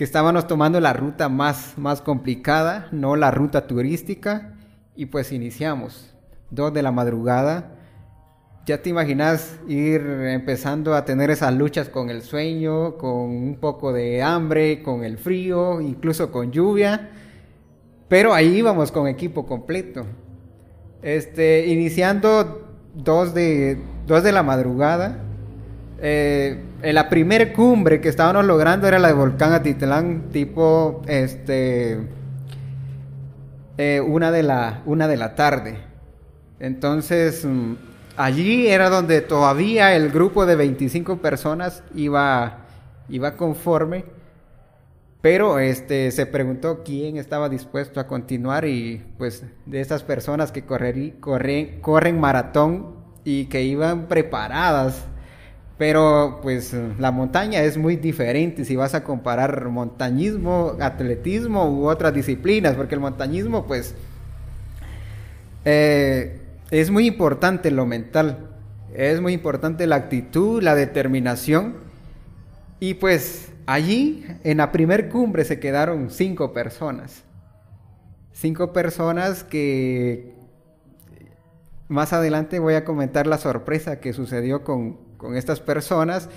que 0.00 0.04
estábamos 0.04 0.46
tomando 0.46 0.80
la 0.80 0.94
ruta 0.94 1.28
más, 1.28 1.74
más 1.76 2.00
complicada, 2.00 2.88
no 2.90 3.16
la 3.16 3.30
ruta 3.30 3.66
turística, 3.66 4.54
y 4.96 5.04
pues 5.04 5.30
iniciamos, 5.30 6.14
dos 6.48 6.72
de 6.72 6.80
la 6.80 6.90
madrugada. 6.90 7.76
Ya 8.64 8.80
te 8.80 8.88
imaginas 8.88 9.60
ir 9.68 10.00
empezando 10.00 10.94
a 10.94 11.04
tener 11.04 11.28
esas 11.28 11.52
luchas 11.52 11.90
con 11.90 12.08
el 12.08 12.22
sueño, 12.22 12.96
con 12.96 13.12
un 13.12 13.58
poco 13.60 13.92
de 13.92 14.22
hambre, 14.22 14.82
con 14.82 15.04
el 15.04 15.18
frío, 15.18 15.82
incluso 15.82 16.32
con 16.32 16.50
lluvia, 16.50 17.10
pero 18.08 18.32
ahí 18.32 18.56
íbamos 18.56 18.90
con 18.92 19.06
equipo 19.06 19.44
completo. 19.44 20.06
Este, 21.02 21.66
iniciando 21.66 22.74
dos 22.94 23.34
de, 23.34 23.78
dos 24.06 24.22
de 24.22 24.32
la 24.32 24.42
madrugada, 24.42 25.18
eh, 26.00 26.69
la 26.82 27.08
primera 27.08 27.52
cumbre 27.52 28.00
que 28.00 28.08
estábamos 28.08 28.44
logrando 28.44 28.86
era 28.88 28.98
la 28.98 29.08
de 29.08 29.14
Volcán 29.14 29.52
Atitlán, 29.52 30.30
tipo 30.30 31.02
este 31.06 31.98
eh, 33.76 34.00
una 34.00 34.30
de 34.30 34.42
la 34.42 34.82
una 34.86 35.08
de 35.08 35.16
la 35.16 35.34
tarde. 35.34 35.78
Entonces 36.58 37.44
mm, 37.44 37.74
allí 38.16 38.68
era 38.68 38.88
donde 38.90 39.20
todavía 39.20 39.94
el 39.94 40.10
grupo 40.10 40.46
de 40.46 40.56
25 40.56 41.18
personas 41.18 41.82
iba 41.94 42.66
iba 43.08 43.36
conforme, 43.36 44.04
pero 45.20 45.58
este 45.58 46.10
se 46.12 46.26
preguntó 46.26 46.82
quién 46.84 47.16
estaba 47.16 47.48
dispuesto 47.48 48.00
a 48.00 48.06
continuar 48.06 48.64
y 48.64 49.04
pues 49.18 49.44
de 49.66 49.80
esas 49.80 50.02
personas 50.02 50.52
que 50.52 50.64
corren, 50.64 51.18
corren 51.80 52.20
maratón 52.20 52.96
y 53.24 53.46
que 53.46 53.62
iban 53.62 54.06
preparadas 54.06 55.04
pero 55.80 56.40
pues 56.42 56.76
la 56.98 57.10
montaña 57.10 57.62
es 57.62 57.78
muy 57.78 57.96
diferente 57.96 58.66
si 58.66 58.76
vas 58.76 58.94
a 58.94 59.02
comparar 59.02 59.66
montañismo, 59.70 60.76
atletismo 60.78 61.70
u 61.70 61.88
otras 61.88 62.12
disciplinas, 62.12 62.74
porque 62.74 62.96
el 62.96 63.00
montañismo 63.00 63.66
pues 63.66 63.94
eh, 65.64 66.38
es 66.70 66.90
muy 66.90 67.06
importante 67.06 67.70
lo 67.70 67.86
mental, 67.86 68.50
es 68.92 69.22
muy 69.22 69.32
importante 69.32 69.86
la 69.86 69.96
actitud, 69.96 70.62
la 70.62 70.74
determinación. 70.74 71.76
Y 72.78 72.92
pues 72.92 73.50
allí 73.64 74.26
en 74.44 74.58
la 74.58 74.72
primer 74.72 75.08
cumbre 75.08 75.46
se 75.46 75.60
quedaron 75.60 76.10
cinco 76.10 76.52
personas. 76.52 77.24
Cinco 78.34 78.74
personas 78.74 79.44
que 79.44 80.34
más 81.88 82.12
adelante 82.12 82.58
voy 82.58 82.74
a 82.74 82.84
comentar 82.84 83.26
la 83.26 83.38
sorpresa 83.38 83.98
que 83.98 84.12
sucedió 84.12 84.62
con, 84.62 85.08
con 85.20 85.36
estas 85.36 85.60
personas. 85.60 86.30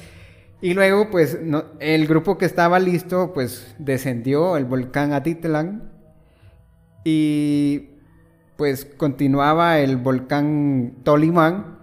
Y 0.62 0.74
luego, 0.74 1.10
pues, 1.10 1.40
el 1.80 2.08
grupo 2.08 2.38
que 2.38 2.46
estaba 2.46 2.80
listo, 2.80 3.34
pues, 3.34 3.76
descendió 3.80 4.58
el 4.58 4.66
volcán 4.66 5.14
Atitlán. 5.14 5.92
Y, 7.04 7.90
pues, 8.58 8.86
continuaba 8.86 9.80
el 9.80 9.98
volcán 9.98 10.98
Tolimán. 11.04 11.80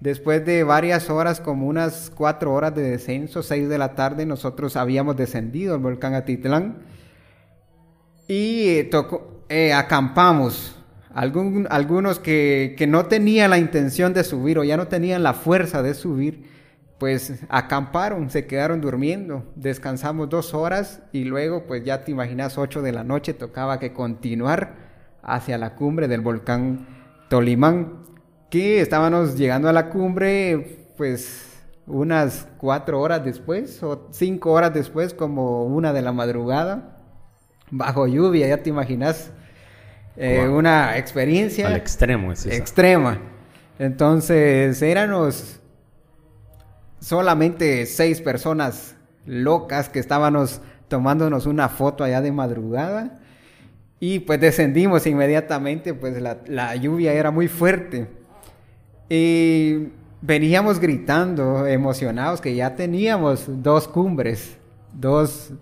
Después 0.00 0.44
de 0.44 0.64
varias 0.64 1.10
horas, 1.10 1.40
como 1.40 1.68
unas 1.68 2.10
cuatro 2.10 2.52
horas 2.52 2.74
de 2.74 2.82
descenso, 2.82 3.42
seis 3.42 3.68
de 3.68 3.78
la 3.78 3.94
tarde, 3.94 4.26
nosotros 4.26 4.76
habíamos 4.76 5.16
descendido 5.16 5.76
el 5.76 5.80
volcán 5.80 6.14
Atitlán. 6.14 6.78
Y 8.26 8.68
eh, 8.68 8.84
tocó, 8.84 9.44
eh, 9.48 9.72
acampamos. 9.72 10.81
Algunos 11.14 12.18
que, 12.18 12.74
que, 12.76 12.86
no 12.86 13.06
tenían 13.06 13.50
la 13.50 13.58
intención 13.58 14.14
de 14.14 14.24
subir 14.24 14.58
o 14.58 14.64
ya 14.64 14.76
no 14.76 14.88
tenían 14.88 15.22
la 15.22 15.34
fuerza 15.34 15.82
de 15.82 15.94
subir, 15.94 16.44
pues 16.98 17.40
acamparon, 17.48 18.30
se 18.30 18.46
quedaron 18.46 18.80
durmiendo, 18.80 19.44
descansamos 19.56 20.28
dos 20.28 20.54
horas 20.54 21.02
y 21.12 21.24
luego 21.24 21.64
pues 21.66 21.84
ya 21.84 22.04
te 22.04 22.12
imaginas 22.12 22.56
ocho 22.58 22.80
de 22.80 22.92
la 22.92 23.02
noche 23.02 23.34
tocaba 23.34 23.80
que 23.80 23.92
continuar 23.92 24.76
hacia 25.22 25.58
la 25.58 25.74
cumbre 25.74 26.06
del 26.06 26.20
volcán 26.20 26.86
Tolimán, 27.28 28.04
que 28.50 28.80
estábamos 28.80 29.36
llegando 29.36 29.68
a 29.68 29.72
la 29.72 29.90
cumbre 29.90 30.92
pues 30.96 31.64
unas 31.86 32.46
cuatro 32.58 33.00
horas 33.00 33.24
después 33.24 33.82
o 33.82 34.08
cinco 34.12 34.52
horas 34.52 34.72
después 34.72 35.12
como 35.12 35.64
una 35.64 35.92
de 35.92 36.02
la 36.02 36.12
madrugada, 36.12 37.02
bajo 37.70 38.06
lluvia, 38.06 38.46
ya 38.46 38.62
te 38.62 38.70
imaginas 38.70 39.32
eh, 40.16 40.46
una 40.46 40.98
experiencia 40.98 41.68
al 41.68 41.76
extremo, 41.76 42.32
es 42.32 42.46
extrema. 42.46 43.18
Entonces 43.78 44.80
éramos 44.82 45.60
solamente 47.00 47.86
seis 47.86 48.20
personas 48.20 48.94
locas 49.26 49.88
que 49.88 49.98
estábamos 49.98 50.60
tomándonos 50.88 51.46
una 51.46 51.68
foto 51.68 52.04
allá 52.04 52.20
de 52.20 52.32
madrugada. 52.32 53.20
Y 53.98 54.20
pues 54.20 54.40
descendimos 54.40 55.06
inmediatamente, 55.06 55.94
pues 55.94 56.20
la, 56.20 56.76
lluvia 56.76 57.12
era 57.12 57.30
muy 57.30 57.48
fuerte. 57.48 58.08
Y 59.08 59.88
veníamos 60.20 60.78
gritando, 60.78 61.66
emocionados, 61.66 62.40
que 62.40 62.54
ya 62.54 62.74
teníamos 62.74 63.44
dos 63.62 63.86
cumbres, 63.88 64.56
dos, 64.92 65.52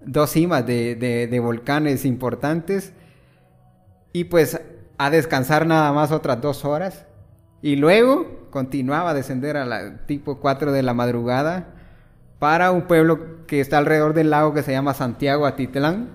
dos 0.00 0.30
cimas 0.30 0.64
de, 0.64 0.94
de 0.94 1.40
volcanes 1.40 2.04
importantes. 2.04 2.92
Y 4.16 4.24
pues 4.24 4.58
a 4.96 5.10
descansar 5.10 5.66
nada 5.66 5.92
más 5.92 6.10
otras 6.10 6.40
dos 6.40 6.64
horas. 6.64 7.04
Y 7.60 7.76
luego 7.76 8.48
continuaba 8.48 9.10
a 9.10 9.14
descender 9.14 9.58
a 9.58 9.66
la 9.66 10.06
tipo 10.06 10.38
4 10.38 10.72
de 10.72 10.82
la 10.82 10.94
madrugada 10.94 11.74
para 12.38 12.70
un 12.70 12.86
pueblo 12.86 13.44
que 13.46 13.60
está 13.60 13.76
alrededor 13.76 14.14
del 14.14 14.30
lago 14.30 14.54
que 14.54 14.62
se 14.62 14.72
llama 14.72 14.94
Santiago 14.94 15.44
Atitlán. 15.44 16.08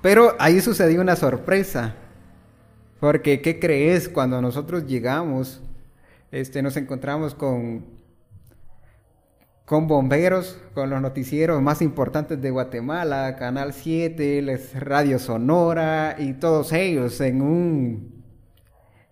Pero 0.00 0.36
ahí 0.38 0.60
sucedió 0.60 1.00
una 1.00 1.16
sorpresa. 1.16 1.96
Porque, 3.00 3.42
¿qué 3.42 3.58
crees? 3.58 4.08
Cuando 4.08 4.40
nosotros 4.40 4.86
llegamos, 4.86 5.60
este, 6.30 6.62
nos 6.62 6.76
encontramos 6.76 7.34
con, 7.34 7.84
con 9.64 9.86
bomberos, 9.86 10.58
con 10.74 10.90
los 10.90 11.00
noticieros 11.00 11.62
más 11.62 11.80
importantes 11.80 12.40
de 12.40 12.50
Guatemala, 12.50 13.36
Canal 13.36 13.72
7, 13.72 14.44
Radio 14.74 15.18
Sonora 15.18 16.16
y 16.18 16.34
todos 16.34 16.72
ellos 16.72 17.20
en 17.20 17.40
un 17.40 18.14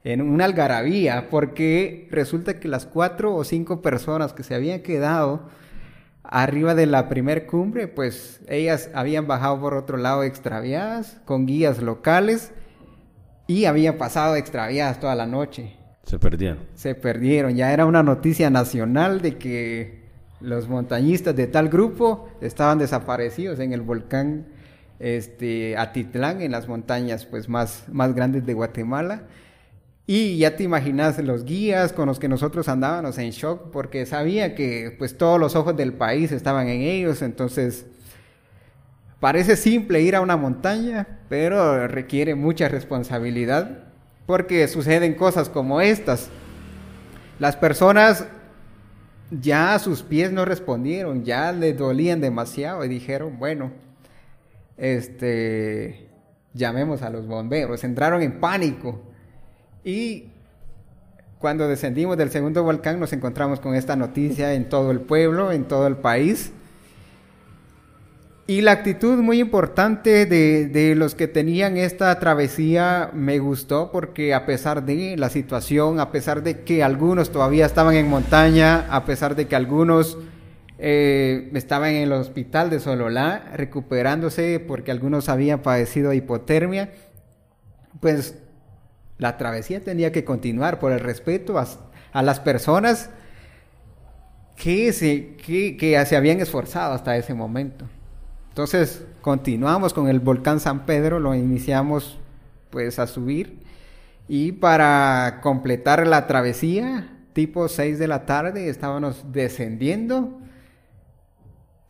en 0.04 0.20
una 0.20 0.46
algarabía, 0.46 1.28
porque 1.30 2.08
resulta 2.10 2.58
que 2.58 2.66
las 2.66 2.86
cuatro 2.86 3.36
o 3.36 3.44
cinco 3.44 3.82
personas 3.82 4.32
que 4.32 4.42
se 4.42 4.54
habían 4.56 4.80
quedado 4.80 5.48
arriba 6.24 6.74
de 6.74 6.86
la 6.86 7.08
primer 7.08 7.46
cumbre, 7.46 7.86
pues 7.86 8.40
ellas 8.48 8.90
habían 8.94 9.28
bajado 9.28 9.60
por 9.60 9.74
otro 9.74 9.96
lado 9.98 10.24
extraviadas, 10.24 11.20
con 11.24 11.46
guías 11.46 11.80
locales, 11.80 12.52
y 13.46 13.66
habían 13.66 13.96
pasado 13.96 14.34
extraviadas 14.34 14.98
toda 14.98 15.14
la 15.14 15.26
noche. 15.26 15.76
Se 16.02 16.18
perdieron. 16.18 16.58
Se 16.74 16.96
perdieron, 16.96 17.54
ya 17.54 17.72
era 17.72 17.86
una 17.86 18.02
noticia 18.02 18.50
nacional 18.50 19.22
de 19.22 19.38
que 19.38 20.01
los 20.42 20.68
montañistas 20.68 21.34
de 21.36 21.46
tal 21.46 21.68
grupo 21.68 22.28
estaban 22.40 22.78
desaparecidos 22.78 23.58
en 23.60 23.72
el 23.72 23.80
volcán 23.80 24.46
este, 24.98 25.76
Atitlán, 25.76 26.42
en 26.42 26.52
las 26.52 26.68
montañas 26.68 27.26
pues, 27.26 27.48
más, 27.48 27.84
más 27.90 28.14
grandes 28.14 28.46
de 28.46 28.54
Guatemala. 28.54 29.22
Y 30.06 30.38
ya 30.38 30.56
te 30.56 30.64
imaginas 30.64 31.18
los 31.18 31.44
guías 31.44 31.92
con 31.92 32.06
los 32.06 32.18
que 32.18 32.28
nosotros 32.28 32.68
andábamos 32.68 33.18
en 33.18 33.30
shock 33.30 33.70
porque 33.70 34.04
sabía 34.04 34.54
que 34.54 34.94
pues 34.98 35.16
todos 35.16 35.38
los 35.38 35.54
ojos 35.54 35.76
del 35.76 35.92
país 35.92 36.32
estaban 36.32 36.68
en 36.68 36.82
ellos, 36.82 37.22
entonces 37.22 37.86
parece 39.20 39.56
simple 39.56 40.02
ir 40.02 40.16
a 40.16 40.20
una 40.20 40.36
montaña, 40.36 41.20
pero 41.28 41.86
requiere 41.86 42.34
mucha 42.34 42.68
responsabilidad 42.68 43.84
porque 44.26 44.66
suceden 44.66 45.14
cosas 45.14 45.48
como 45.48 45.80
estas. 45.80 46.30
Las 47.38 47.56
personas 47.56 48.26
ya 49.40 49.78
sus 49.78 50.02
pies 50.02 50.32
no 50.32 50.44
respondieron, 50.44 51.24
ya 51.24 51.52
les 51.52 51.76
dolían 51.76 52.20
demasiado 52.20 52.84
y 52.84 52.88
dijeron, 52.88 53.38
bueno, 53.38 53.72
este, 54.76 56.08
llamemos 56.52 57.02
a 57.02 57.10
los 57.10 57.26
bomberos, 57.26 57.84
entraron 57.84 58.22
en 58.22 58.40
pánico 58.40 59.00
y 59.84 60.28
cuando 61.38 61.66
descendimos 61.66 62.16
del 62.16 62.30
segundo 62.30 62.62
volcán 62.62 63.00
nos 63.00 63.12
encontramos 63.12 63.58
con 63.58 63.74
esta 63.74 63.96
noticia 63.96 64.54
en 64.54 64.68
todo 64.68 64.90
el 64.90 65.00
pueblo, 65.00 65.50
en 65.50 65.64
todo 65.64 65.86
el 65.86 65.96
país. 65.96 66.52
Y 68.46 68.60
la 68.60 68.72
actitud 68.72 69.18
muy 69.18 69.38
importante 69.38 70.26
de, 70.26 70.94
los 70.96 71.14
que 71.14 71.28
tenían 71.28 71.76
esta 71.76 72.18
travesía 72.18 73.10
me 73.14 73.38
gustó 73.38 73.92
porque 73.92 74.34
a 74.34 74.46
pesar 74.46 74.84
de 74.84 75.16
la 75.16 75.30
situación, 75.30 76.00
a 76.00 76.10
pesar 76.10 76.42
de 76.42 76.62
que 76.62 76.82
algunos 76.82 77.30
todavía 77.30 77.66
estaban 77.66 77.94
en 77.94 78.08
montaña, 78.08 78.86
a 78.90 79.04
pesar 79.04 79.36
de 79.36 79.46
que 79.46 79.54
algunos 79.54 80.18
eh, 80.78 81.50
estaban 81.54 81.90
en 81.90 82.02
el 82.02 82.12
hospital 82.12 82.68
de 82.68 82.80
Sololá 82.80 83.52
recuperándose 83.54 84.58
porque 84.58 84.90
algunos 84.90 85.28
habían 85.28 85.62
padecido 85.62 86.12
hipotermia, 86.12 86.90
pues 88.00 88.34
la 89.18 89.38
travesía 89.38 89.80
tenía 89.80 90.10
que 90.10 90.24
continuar 90.24 90.80
por 90.80 90.90
el 90.90 90.98
respeto 90.98 91.58
a, 91.58 92.22
las 92.22 92.40
personas 92.40 93.08
que 94.56 94.92
se, 94.92 95.36
que, 95.36 96.04
se 96.04 96.16
habían 96.16 96.40
esforzado 96.40 96.92
hasta 96.92 97.16
ese 97.16 97.34
momento. 97.34 97.86
Entonces 98.52 99.02
continuamos 99.22 99.94
con 99.94 100.08
el 100.08 100.20
volcán 100.20 100.60
San 100.60 100.84
Pedro, 100.84 101.18
lo 101.18 101.34
iniciamos 101.34 102.18
pues 102.68 102.98
a 102.98 103.06
subir 103.06 103.60
y 104.28 104.52
para 104.52 105.40
completar 105.42 106.06
la 106.06 106.26
travesía, 106.26 107.16
tipo 107.32 107.66
6 107.66 107.98
de 107.98 108.08
la 108.08 108.26
tarde, 108.26 108.68
estábamos 108.68 109.32
descendiendo 109.32 110.38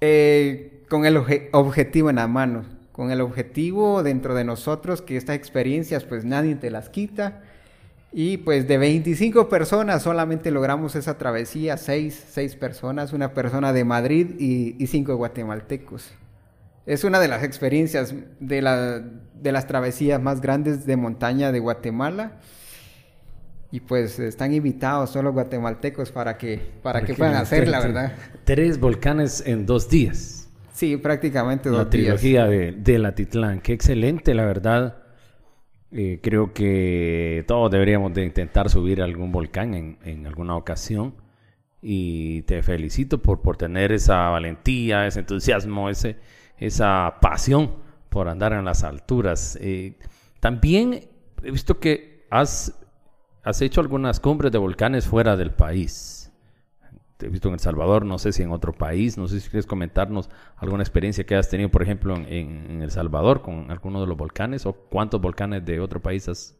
eh, 0.00 0.84
con 0.88 1.04
el 1.04 1.16
objetivo 1.52 2.10
en 2.10 2.16
la 2.16 2.28
mano 2.28 2.64
con 2.92 3.10
el 3.10 3.20
objetivo 3.20 4.02
dentro 4.02 4.34
de 4.34 4.44
nosotros 4.44 5.02
que 5.02 5.16
estas 5.16 5.34
experiencias 5.34 6.04
pues 6.04 6.24
nadie 6.24 6.54
te 6.54 6.70
las 6.70 6.88
quita. 6.90 7.42
Y 8.12 8.36
pues 8.36 8.68
de 8.68 8.76
25 8.76 9.48
personas 9.48 10.02
solamente 10.02 10.50
logramos 10.50 10.94
esa 10.96 11.16
travesía, 11.16 11.78
6, 11.78 12.26
seis 12.28 12.56
personas, 12.56 13.14
una 13.14 13.32
persona 13.32 13.72
de 13.72 13.84
Madrid 13.84 14.38
y, 14.38 14.76
y 14.78 14.86
cinco 14.86 15.16
guatemaltecos. 15.16 16.12
Es 16.84 17.04
una 17.04 17.20
de 17.20 17.28
las 17.28 17.44
experiencias 17.44 18.14
de, 18.40 18.62
la, 18.62 19.00
de 19.00 19.52
las 19.52 19.66
travesías 19.66 20.20
más 20.20 20.40
grandes 20.40 20.84
de 20.84 20.96
montaña 20.96 21.52
de 21.52 21.60
Guatemala. 21.60 22.40
Y 23.70 23.80
pues 23.80 24.18
están 24.18 24.52
invitados 24.52 25.10
solo 25.10 25.32
guatemaltecos 25.32 26.12
para 26.12 26.36
que, 26.36 26.60
para 26.82 27.02
que 27.02 27.14
puedan 27.14 27.36
hacerla, 27.36 27.80
¿verdad? 27.80 28.12
Tres 28.44 28.78
volcanes 28.78 29.42
en 29.46 29.64
dos 29.64 29.88
días. 29.88 30.50
Sí, 30.74 30.96
prácticamente 30.96 31.70
dos 31.70 31.78
La 31.78 31.88
trilogía 31.90 32.46
de, 32.46 32.72
de 32.72 32.98
Latitlán. 32.98 33.60
Qué 33.60 33.72
excelente, 33.72 34.34
la 34.34 34.44
verdad. 34.44 34.98
Eh, 35.90 36.20
creo 36.22 36.52
que 36.52 37.44
todos 37.46 37.70
deberíamos 37.70 38.12
de 38.12 38.24
intentar 38.24 38.68
subir 38.68 39.00
algún 39.00 39.30
volcán 39.32 39.74
en, 39.74 39.98
en, 40.04 40.26
alguna 40.26 40.56
ocasión. 40.56 41.14
Y 41.80 42.42
te 42.42 42.62
felicito 42.62 43.22
por, 43.22 43.40
por 43.40 43.56
tener 43.56 43.92
esa 43.92 44.28
valentía, 44.28 45.06
ese 45.06 45.20
entusiasmo, 45.20 45.88
ese, 45.88 46.16
esa 46.66 47.18
pasión 47.20 47.72
por 48.08 48.28
andar 48.28 48.52
en 48.52 48.64
las 48.64 48.84
alturas. 48.84 49.58
Eh, 49.60 49.98
también 50.40 51.08
he 51.42 51.50
visto 51.50 51.78
que 51.80 52.26
has, 52.30 52.78
has 53.42 53.60
hecho 53.62 53.80
algunas 53.80 54.20
cumbres 54.20 54.52
de 54.52 54.58
volcanes 54.58 55.06
fuera 55.06 55.36
del 55.36 55.50
país 55.50 56.22
he 57.26 57.28
visto 57.28 57.48
en 57.48 57.54
El 57.54 57.60
Salvador, 57.60 58.04
no 58.04 58.18
sé 58.18 58.32
si 58.32 58.42
en 58.42 58.50
otro 58.50 58.72
país, 58.72 59.16
no 59.16 59.28
sé 59.28 59.40
si 59.40 59.48
quieres 59.48 59.66
comentarnos 59.66 60.28
alguna 60.56 60.82
experiencia 60.82 61.24
que 61.24 61.34
has 61.34 61.48
tenido, 61.48 61.70
por 61.70 61.82
ejemplo, 61.82 62.16
en, 62.16 62.82
El 62.82 62.90
Salvador 62.90 63.42
con 63.42 63.70
alguno 63.70 64.00
de 64.00 64.06
los 64.06 64.16
volcanes 64.16 64.66
o 64.66 64.72
cuántos 64.72 65.20
volcanes 65.20 65.64
de 65.64 65.80
otro 65.80 66.00
país 66.00 66.28
has 66.28 66.56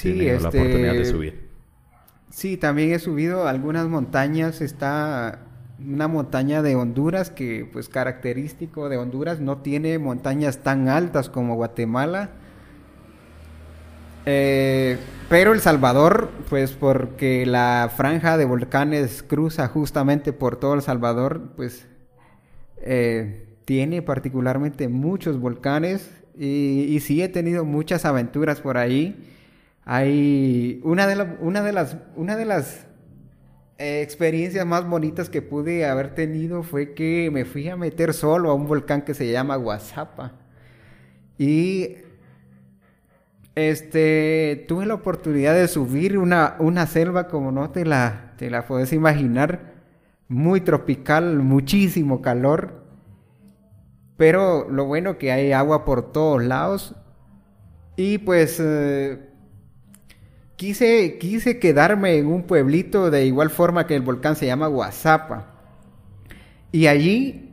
tenido 0.00 0.40
la 0.40 0.48
oportunidad 0.48 0.92
de 0.92 1.02
este, 1.02 1.12
subir. 1.12 1.48
Sí, 2.30 2.56
también 2.56 2.92
he 2.92 2.98
subido 2.98 3.46
algunas 3.46 3.88
montañas, 3.88 4.60
está 4.60 5.40
una 5.86 6.08
montaña 6.08 6.62
de 6.62 6.76
Honduras 6.76 7.30
que 7.30 7.68
pues 7.72 7.88
característico 7.88 8.88
de 8.88 8.98
Honduras 8.98 9.40
no 9.40 9.58
tiene 9.58 9.98
montañas 9.98 10.58
tan 10.58 10.88
altas 10.88 11.28
como 11.28 11.54
Guatemala 11.54 12.30
eh, 14.24 14.98
pero 15.28 15.52
El 15.52 15.60
Salvador, 15.60 16.30
pues 16.48 16.72
porque 16.72 17.46
la 17.46 17.90
franja 17.94 18.36
de 18.36 18.44
volcanes 18.44 19.22
cruza 19.22 19.66
justamente 19.68 20.32
por 20.32 20.56
todo 20.56 20.74
El 20.74 20.82
Salvador, 20.82 21.52
pues 21.56 21.86
eh, 22.78 23.46
tiene 23.64 24.02
particularmente 24.02 24.88
muchos 24.88 25.40
volcanes 25.40 26.10
y, 26.38 26.84
y, 26.88 27.00
sí 27.00 27.22
he 27.22 27.28
tenido 27.28 27.64
muchas 27.64 28.04
aventuras 28.04 28.60
por 28.60 28.78
ahí. 28.78 29.28
Hay 29.84 30.80
una 30.84 31.06
de, 31.06 31.16
las, 31.16 31.96
una 32.14 32.36
de 32.36 32.44
las 32.44 32.86
experiencias 33.78 34.64
más 34.66 34.88
bonitas 34.88 35.28
que 35.28 35.42
pude 35.42 35.86
haber 35.86 36.14
tenido 36.14 36.62
fue 36.62 36.94
que 36.94 37.30
me 37.32 37.44
fui 37.44 37.68
a 37.68 37.76
meter 37.76 38.14
solo 38.14 38.50
a 38.50 38.54
un 38.54 38.66
volcán 38.66 39.02
que 39.02 39.14
se 39.14 39.30
llama 39.30 39.56
Guazapa. 39.56 40.32
Y 41.38 41.96
este, 43.54 44.64
tuve 44.68 44.86
la 44.86 44.94
oportunidad 44.94 45.54
de 45.54 45.68
subir 45.68 46.18
una, 46.18 46.56
una 46.58 46.86
selva 46.86 47.28
como 47.28 47.52
no 47.52 47.70
te 47.70 47.84
la, 47.84 48.32
te 48.38 48.50
la 48.50 48.66
puedes 48.66 48.92
imaginar, 48.92 49.72
muy 50.28 50.60
tropical, 50.62 51.38
muchísimo 51.40 52.22
calor, 52.22 52.82
pero 54.16 54.68
lo 54.70 54.86
bueno 54.86 55.18
que 55.18 55.32
hay 55.32 55.52
agua 55.52 55.84
por 55.84 56.12
todos 56.12 56.42
lados. 56.42 56.94
Y 57.96 58.18
pues 58.18 58.58
eh, 58.60 59.31
quise, 60.62 61.18
quise 61.18 61.58
quedarme 61.58 62.18
en 62.18 62.28
un 62.28 62.44
pueblito 62.44 63.10
de 63.10 63.26
igual 63.26 63.50
forma 63.50 63.88
que 63.88 63.96
el 63.96 64.02
volcán 64.02 64.36
se 64.36 64.46
llama 64.46 64.68
Guazapa 64.68 65.48
y 66.70 66.86
allí 66.86 67.50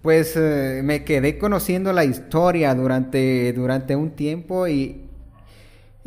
pues 0.00 0.34
eh, 0.34 0.80
me 0.82 1.04
quedé 1.04 1.36
conociendo 1.36 1.92
la 1.92 2.06
historia 2.06 2.74
durante, 2.74 3.52
durante 3.52 3.94
un 3.94 4.12
tiempo 4.12 4.66
y, 4.68 5.10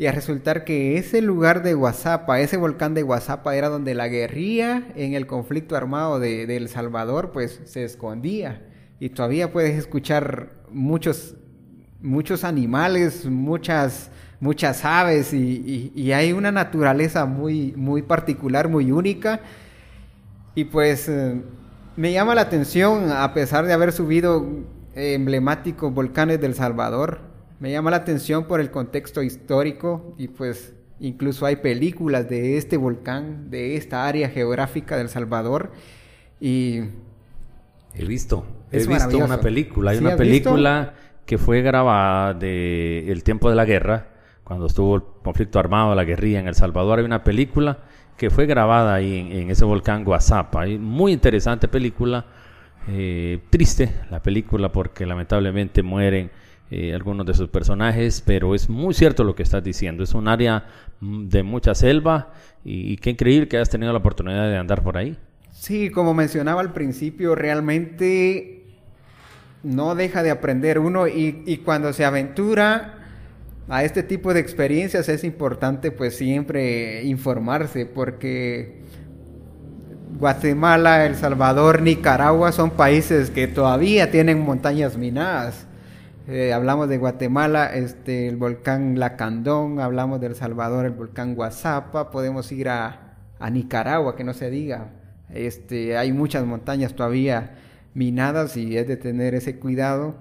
a 0.04 0.10
resultar 0.10 0.64
que 0.64 0.98
ese 0.98 1.22
lugar 1.22 1.62
de 1.62 1.74
Guazapa, 1.74 2.40
ese 2.40 2.56
volcán 2.56 2.92
de 2.94 3.02
Guazapa 3.02 3.54
era 3.54 3.68
donde 3.68 3.94
la 3.94 4.08
guerrilla 4.08 4.88
en 4.96 5.14
el 5.14 5.28
conflicto 5.28 5.76
armado 5.76 6.18
de, 6.18 6.56
El 6.56 6.68
Salvador 6.68 7.30
pues 7.32 7.60
se 7.64 7.84
escondía. 7.84 8.60
Y 8.98 9.10
todavía 9.10 9.52
puedes 9.52 9.78
escuchar 9.78 10.50
muchos, 10.68 11.36
muchos 12.02 12.42
animales, 12.42 13.24
muchas, 13.24 14.10
muchas 14.40 14.84
aves 14.84 15.32
y, 15.32 15.92
y, 15.94 16.12
hay 16.12 16.32
una 16.32 16.52
naturaleza 16.52 17.26
muy, 17.26 17.72
muy 17.76 18.02
particular, 18.02 18.68
muy 18.68 18.92
única 18.92 19.40
y 20.54 20.64
pues... 20.64 21.08
Eh, 21.08 21.40
me 21.96 22.12
llama 22.12 22.34
la 22.34 22.42
atención, 22.42 23.10
a 23.10 23.32
pesar 23.32 23.64
de 23.64 23.72
haber 23.72 23.90
subido 23.90 24.46
emblemáticos 24.94 25.94
volcanes 25.94 26.38
del 26.42 26.54
Salvador, 26.54 27.20
me 27.58 27.72
llama 27.72 27.90
la 27.90 27.96
atención 27.96 28.44
por 28.44 28.60
el 28.60 28.70
contexto 28.70 29.22
histórico 29.22 30.14
y 30.18 30.28
pues 30.28 30.74
Incluso 30.98 31.44
hay 31.44 31.56
películas 31.56 32.28
de 32.28 32.56
este 32.56 32.76
volcán, 32.78 33.50
de 33.50 33.76
esta 33.76 34.06
área 34.06 34.30
geográfica 34.30 34.96
del 34.96 35.08
Salvador. 35.08 35.72
Y. 36.40 36.80
He 37.94 38.04
visto. 38.06 38.46
He 38.72 38.86
visto 38.86 39.18
una 39.18 39.40
película. 39.40 39.90
Hay 39.90 39.98
una 39.98 40.16
película 40.16 40.94
que 41.26 41.38
fue 41.38 41.60
grabada 41.60 42.34
de 42.34 43.10
el 43.10 43.22
tiempo 43.24 43.50
de 43.50 43.56
la 43.56 43.64
guerra, 43.64 44.08
cuando 44.46 44.66
estuvo 44.66 44.94
el 44.94 45.02
conflicto 45.24 45.58
armado, 45.58 45.92
la 45.96 46.04
guerrilla 46.04 46.38
en 46.38 46.46
El 46.46 46.54
Salvador. 46.54 47.00
Hay 47.00 47.04
una 47.04 47.24
película 47.24 47.80
que 48.16 48.30
fue 48.30 48.46
grabada 48.46 48.94
ahí 48.94 49.28
en, 49.32 49.50
ese 49.50 49.64
volcán 49.64 50.04
Guazapa. 50.04 50.66
Muy 50.78 51.12
interesante 51.12 51.66
película. 51.66 52.24
Eh, 52.86 53.40
triste 53.50 53.92
la 54.08 54.22
película 54.22 54.70
porque 54.70 55.04
lamentablemente 55.04 55.82
mueren 55.82 56.30
eh, 56.70 56.94
algunos 56.94 57.26
de 57.26 57.34
sus 57.34 57.48
personajes, 57.48 58.22
pero 58.24 58.54
es 58.54 58.70
muy 58.70 58.94
cierto 58.94 59.24
lo 59.24 59.34
que 59.34 59.42
estás 59.42 59.64
diciendo. 59.64 60.04
Es 60.04 60.14
un 60.14 60.28
área 60.28 60.64
mm, 61.00 61.26
de 61.26 61.42
mucha 61.42 61.74
selva 61.74 62.32
y, 62.64 62.98
qué 62.98 63.10
increíble 63.10 63.48
que 63.48 63.56
hayas 63.56 63.70
tenido 63.70 63.90
la 63.90 63.98
oportunidad 63.98 64.48
de 64.48 64.58
andar 64.58 64.80
por 64.84 64.96
ahí. 64.96 65.18
Sí, 65.50 65.90
como 65.90 66.14
mencionaba 66.14 66.60
al 66.60 66.72
principio, 66.72 67.34
realmente 67.34 68.64
no 69.64 69.96
deja 69.96 70.22
de 70.22 70.30
aprender 70.30 70.78
uno 70.78 71.08
y 71.08 71.62
cuando 71.64 71.92
se 71.92 72.04
aventura 72.04 73.05
a 73.68 73.84
este 73.84 74.02
tipo 74.02 74.32
de 74.32 74.40
experiencias 74.40 75.08
es 75.08 75.24
importante 75.24 75.90
pues 75.90 76.16
siempre 76.16 77.02
informarse 77.04 77.86
porque 77.86 78.82
Guatemala, 80.18 81.04
El 81.04 81.16
Salvador, 81.16 81.82
Nicaragua 81.82 82.52
son 82.52 82.70
países 82.70 83.30
que 83.30 83.48
todavía 83.48 84.10
tienen 84.10 84.40
montañas 84.40 84.96
minadas. 84.96 85.66
Eh, 86.28 86.52
hablamos 86.52 86.88
de 86.88 86.96
Guatemala, 86.96 87.74
este, 87.74 88.28
el 88.28 88.36
volcán 88.36 88.98
Lacandón, 88.98 89.78
hablamos 89.78 90.20
de 90.20 90.28
El 90.28 90.34
Salvador, 90.34 90.86
el 90.86 90.92
volcán 90.92 91.34
Guazapa, 91.34 92.10
podemos 92.10 92.50
ir 92.50 92.68
a, 92.68 93.02
Nicaragua, 93.52 94.16
que 94.16 94.24
no 94.24 94.32
se 94.32 94.48
diga. 94.48 94.88
Este, 95.28 95.98
hay 95.98 96.12
muchas 96.12 96.46
montañas 96.46 96.94
todavía 96.94 97.54
minadas 97.92 98.56
y 98.56 98.78
es 98.78 98.88
de 98.88 98.96
tener 98.96 99.34
ese 99.34 99.58
cuidado. 99.58 100.14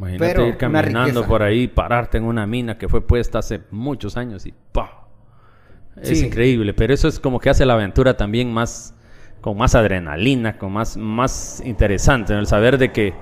Imagínate 0.00 0.48
ir 0.48 0.56
caminando 0.56 1.26
por 1.26 1.42
ahí, 1.42 1.68
pararte 1.68 2.16
en 2.16 2.24
una 2.24 2.46
mina 2.46 2.78
que 2.78 2.88
fue 2.88 3.06
puesta 3.06 3.40
hace 3.40 3.60
muchos 3.70 4.16
años 4.16 4.46
y 4.46 4.54
¡pah! 4.72 5.08
Es 6.00 6.22
increíble, 6.22 6.72
pero 6.72 6.94
eso 6.94 7.08
es 7.08 7.20
como 7.20 7.38
que 7.38 7.50
hace 7.50 7.66
la 7.66 7.74
aventura 7.74 8.16
también 8.16 8.50
más 8.50 8.94
con 9.42 9.58
más 9.58 9.74
adrenalina, 9.74 10.56
con 10.58 10.72
más, 10.72 10.96
más 10.96 11.62
interesante, 11.64 12.32
el 12.34 12.46
saber 12.46 12.78
de 12.78 12.92
que 12.92 13.14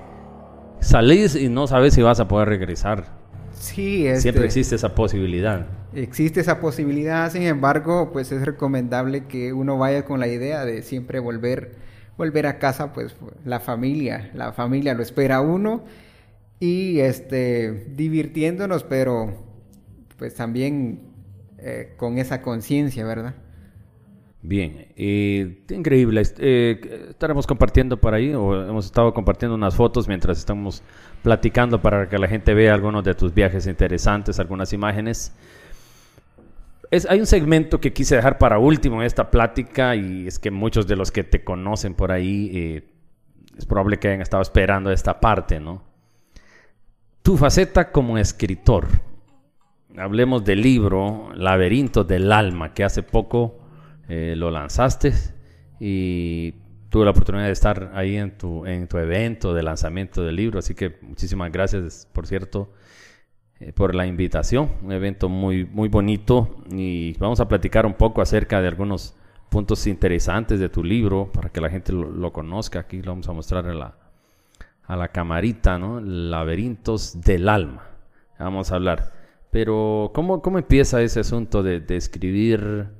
salís 0.79 1.35
y 1.35 1.49
no 1.49 1.67
sabes 1.67 1.93
si 1.93 2.01
vas 2.01 2.19
a 2.19 2.27
poder 2.27 2.47
regresar. 2.47 3.05
Sí, 3.51 4.03
siempre 4.15 4.29
este, 4.29 4.45
existe 4.45 4.75
esa 4.75 4.95
posibilidad. 4.95 5.65
Existe 5.93 6.39
esa 6.39 6.61
posibilidad, 6.61 7.29
sin 7.31 7.43
embargo, 7.43 8.11
pues 8.13 8.31
es 8.31 8.45
recomendable 8.45 9.25
que 9.25 9.51
uno 9.51 9.77
vaya 9.77 10.05
con 10.05 10.19
la 10.19 10.27
idea 10.27 10.63
de 10.63 10.81
siempre 10.81 11.19
volver, 11.19 11.75
volver 12.17 12.47
a 12.47 12.57
casa, 12.59 12.93
pues 12.93 13.15
la 13.43 13.59
familia, 13.59 14.31
la 14.33 14.53
familia 14.53 14.93
lo 14.93 15.03
espera 15.03 15.37
a 15.37 15.41
uno 15.41 15.83
y 16.59 16.99
este 16.99 17.85
divirtiéndonos, 17.95 18.83
pero 18.83 19.33
pues 20.17 20.35
también 20.35 21.01
eh, 21.57 21.93
con 21.97 22.17
esa 22.17 22.41
conciencia, 22.41 23.05
¿verdad? 23.05 23.35
Bien, 24.41 24.87
eh, 24.95 25.63
increíble. 25.69 26.23
Eh, 26.37 27.07
estaremos 27.09 27.45
compartiendo 27.45 27.97
por 27.97 28.13
ahí, 28.13 28.33
o 28.33 28.69
hemos 28.69 28.85
estado 28.85 29.13
compartiendo 29.13 29.55
unas 29.55 29.75
fotos 29.75 30.07
mientras 30.07 30.37
estamos 30.37 30.81
platicando 31.23 31.81
para 31.81 32.07
que 32.07 32.17
la 32.17 32.27
gente 32.27 32.53
vea 32.53 32.73
algunos 32.73 33.03
de 33.03 33.15
tus 33.15 33.33
viajes 33.33 33.67
interesantes, 33.67 34.39
algunas 34.39 34.71
imágenes. 34.71 35.33
Es, 36.89 37.05
hay 37.05 37.19
un 37.19 37.25
segmento 37.25 37.81
que 37.81 37.91
quise 37.91 38.15
dejar 38.15 38.37
para 38.37 38.59
último 38.59 39.01
en 39.01 39.07
esta 39.07 39.29
plática 39.29 39.95
y 39.95 40.27
es 40.27 40.39
que 40.39 40.51
muchos 40.51 40.87
de 40.87 40.95
los 40.95 41.11
que 41.11 41.23
te 41.23 41.43
conocen 41.43 41.93
por 41.93 42.11
ahí 42.11 42.49
eh, 42.53 42.83
es 43.57 43.65
probable 43.65 43.99
que 43.99 44.07
hayan 44.07 44.21
estado 44.21 44.41
esperando 44.41 44.89
esta 44.89 45.19
parte, 45.19 45.59
¿no? 45.59 45.88
Tu 47.29 47.37
faceta 47.37 47.91
como 47.91 48.17
escritor. 48.17 48.87
Hablemos 49.95 50.43
del 50.43 50.63
libro 50.63 51.29
Laberinto 51.35 52.03
del 52.03 52.31
Alma, 52.31 52.73
que 52.73 52.83
hace 52.83 53.03
poco 53.03 53.59
eh, 54.07 54.33
lo 54.35 54.49
lanzaste 54.49 55.13
y 55.79 56.55
tuve 56.89 57.05
la 57.05 57.11
oportunidad 57.11 57.45
de 57.45 57.51
estar 57.51 57.91
ahí 57.93 58.15
en 58.15 58.35
tu, 58.35 58.65
en 58.65 58.87
tu 58.87 58.97
evento 58.97 59.53
de 59.53 59.61
lanzamiento 59.61 60.23
del 60.23 60.37
libro, 60.37 60.57
así 60.57 60.73
que 60.73 60.97
muchísimas 61.03 61.51
gracias, 61.51 62.07
por 62.11 62.25
cierto, 62.25 62.73
eh, 63.59 63.73
por 63.73 63.93
la 63.93 64.07
invitación, 64.07 64.71
un 64.81 64.91
evento 64.91 65.29
muy, 65.29 65.65
muy 65.65 65.87
bonito 65.87 66.63
y 66.71 67.15
vamos 67.19 67.39
a 67.39 67.47
platicar 67.47 67.85
un 67.85 67.93
poco 67.93 68.23
acerca 68.23 68.59
de 68.59 68.69
algunos 68.69 69.15
puntos 69.49 69.85
interesantes 69.85 70.59
de 70.59 70.69
tu 70.69 70.83
libro 70.83 71.31
para 71.31 71.49
que 71.49 71.61
la 71.61 71.69
gente 71.69 71.93
lo, 71.93 72.33
conozca, 72.33 72.79
aquí 72.79 73.03
lo 73.03 73.11
vamos 73.11 73.29
a 73.29 73.33
mostrar 73.33 73.67
a 73.67 73.73
la, 73.75 73.98
a 74.89 74.97
la 74.97 75.07
camarita, 75.07 75.79
¿no? 75.79 76.01
Laberintos 76.01 77.21
del 77.21 77.47
alma, 77.47 77.87
vamos 78.37 78.73
a 78.73 78.75
hablar. 78.75 79.13
Pero, 79.49 80.11
¿cómo, 80.13 80.41
cómo 80.41 80.57
empieza 80.57 81.01
ese 81.01 81.21
asunto 81.21 81.63
de, 81.63 81.79
de 81.79 81.95
escribir 81.95 82.99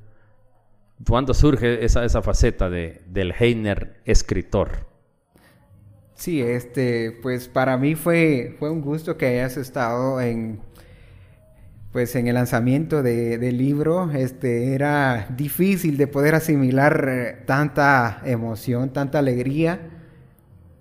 ¿Cuándo 1.08 1.32
surge 1.32 1.84
esa, 1.84 2.04
esa 2.04 2.20
faceta 2.20 2.68
de, 2.68 3.00
del 3.06 3.32
Heiner 3.38 4.00
escritor? 4.04 4.86
Sí, 6.14 6.42
este, 6.42 7.18
pues 7.22 7.48
para 7.48 7.78
mí 7.78 7.94
fue, 7.94 8.56
fue 8.58 8.70
un 8.70 8.82
gusto 8.82 9.16
que 9.16 9.26
hayas 9.26 9.56
estado 9.56 10.20
en, 10.20 10.60
pues 11.92 12.14
en 12.16 12.28
el 12.28 12.34
lanzamiento 12.34 13.02
del 13.02 13.56
libro. 13.56 14.10
Este, 14.12 14.74
era 14.74 15.26
difícil 15.34 15.96
de 15.96 16.06
poder 16.06 16.34
asimilar 16.34 17.08
eh, 17.08 17.42
tanta 17.46 18.20
emoción, 18.26 18.92
tanta 18.92 19.20
alegría. 19.20 19.99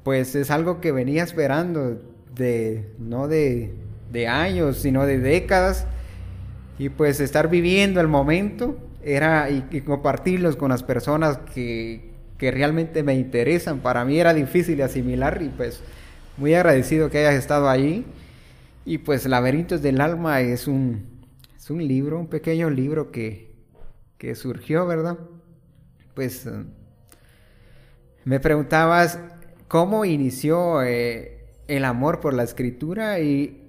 Pues 0.04 0.36
es 0.36 0.52
algo 0.52 0.82
que 0.82 0.92
venía 0.92 1.24
esperando 1.24 2.02
de, 2.36 2.94
no 2.98 3.28
de, 3.28 3.74
de 4.12 4.28
años, 4.28 4.78
sino 4.78 5.06
de 5.06 5.20
décadas. 5.20 5.86
Y 6.78 6.90
pues 6.90 7.20
estar 7.20 7.50
viviendo 7.50 8.00
el 8.00 8.08
momento 8.08 8.78
era 9.04 9.50
y, 9.50 9.82
compartirlos 9.82 10.56
con 10.56 10.70
las 10.70 10.84
personas 10.84 11.40
que, 11.54 12.12
que, 12.38 12.52
realmente 12.52 13.04
me 13.04 13.16
interesan. 13.16 13.80
Para 13.80 14.06
mí 14.06 14.20
era 14.20 14.34
difícil 14.34 14.78
de 14.78 14.84
asimilar 14.84 15.42
y 15.42 15.50
pues 15.50 15.82
muy 16.38 16.54
agradecido 16.54 17.10
que 17.10 17.20
hayas 17.20 17.36
estado 17.36 17.70
ahí. 17.70 18.06
Y 18.86 19.00
pues 19.00 19.26
Laberintos 19.26 19.82
del 19.82 20.02
Alma 20.02 20.42
es 20.42 20.68
un, 20.68 21.06
es 21.58 21.70
un 21.70 21.86
libro, 21.86 22.20
un 22.20 22.28
pequeño 22.28 22.70
libro 22.70 23.12
que, 23.12 23.54
que 24.18 24.36
surgió, 24.36 24.88
¿verdad? 24.88 25.18
Pues 26.14 26.46
eh, 26.46 26.64
me 28.26 28.40
preguntabas 28.40 29.20
cómo 29.70 30.04
inició 30.04 30.84
eh, 30.84 31.46
el 31.70 31.86
amor 31.86 32.20
por 32.20 32.34
la 32.34 32.44
escritura 32.44 33.22
y 33.22 33.60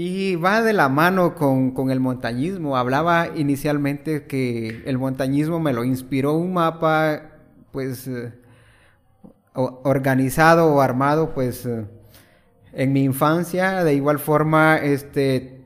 y 0.00 0.36
va 0.36 0.62
de 0.62 0.74
la 0.74 0.88
mano 0.88 1.34
con, 1.34 1.90
el 1.90 1.98
montañismo. 1.98 2.76
Hablaba 2.76 3.30
inicialmente 3.34 4.26
que 4.28 4.84
el 4.86 4.96
montañismo 4.96 5.58
me 5.58 5.72
lo 5.72 5.82
inspiró 5.82 6.34
un 6.34 6.52
mapa, 6.52 7.32
pues, 7.72 8.06
eh, 8.06 8.32
organizado 9.54 10.72
o 10.72 10.80
armado, 10.82 11.34
pues, 11.34 11.66
eh, 11.66 11.84
en 12.74 12.92
mi 12.92 13.02
infancia. 13.02 13.82
De 13.82 13.92
igual 13.92 14.20
forma, 14.20 14.76
este, 14.76 15.64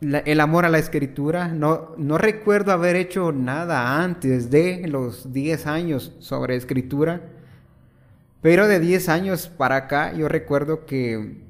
el 0.00 0.40
amor 0.40 0.64
a 0.64 0.70
la 0.70 0.78
escritura. 0.78 1.48
No, 1.48 1.90
no 1.98 2.16
recuerdo 2.16 2.72
haber 2.72 2.96
hecho 2.96 3.30
nada 3.30 4.02
antes 4.02 4.48
de 4.50 4.88
los 4.88 5.34
10 5.34 5.66
años 5.66 6.14
sobre 6.18 6.56
escritura. 6.56 7.33
Pero 8.44 8.68
de 8.68 8.78
10 8.78 9.08
años 9.08 9.48
para 9.48 9.74
acá, 9.74 10.12
yo 10.12 10.28
recuerdo 10.28 10.86
que 10.86 11.42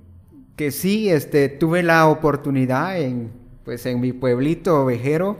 que 0.57 0.71
sí, 0.71 1.11
este, 1.11 1.49
tuve 1.49 1.83
la 1.83 2.07
oportunidad 2.09 2.99
en, 3.01 3.33
pues, 3.65 3.87
en 3.87 4.01
mi 4.01 4.13
pueblito 4.13 4.83
ovejero. 4.83 5.39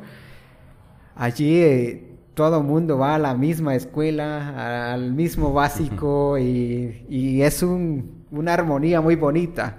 Allí 1.15 1.61
eh, 1.61 2.07
todo 2.35 2.63
mundo 2.63 2.99
va 2.99 3.15
a 3.15 3.19
la 3.19 3.35
misma 3.35 3.77
escuela, 3.77 4.93
al 4.93 5.13
mismo 5.13 5.53
básico 5.53 6.37
y, 6.39 7.43
es 7.43 7.63
una 7.63 8.55
armonía 8.55 9.01
muy 9.01 9.15
bonita. 9.15 9.79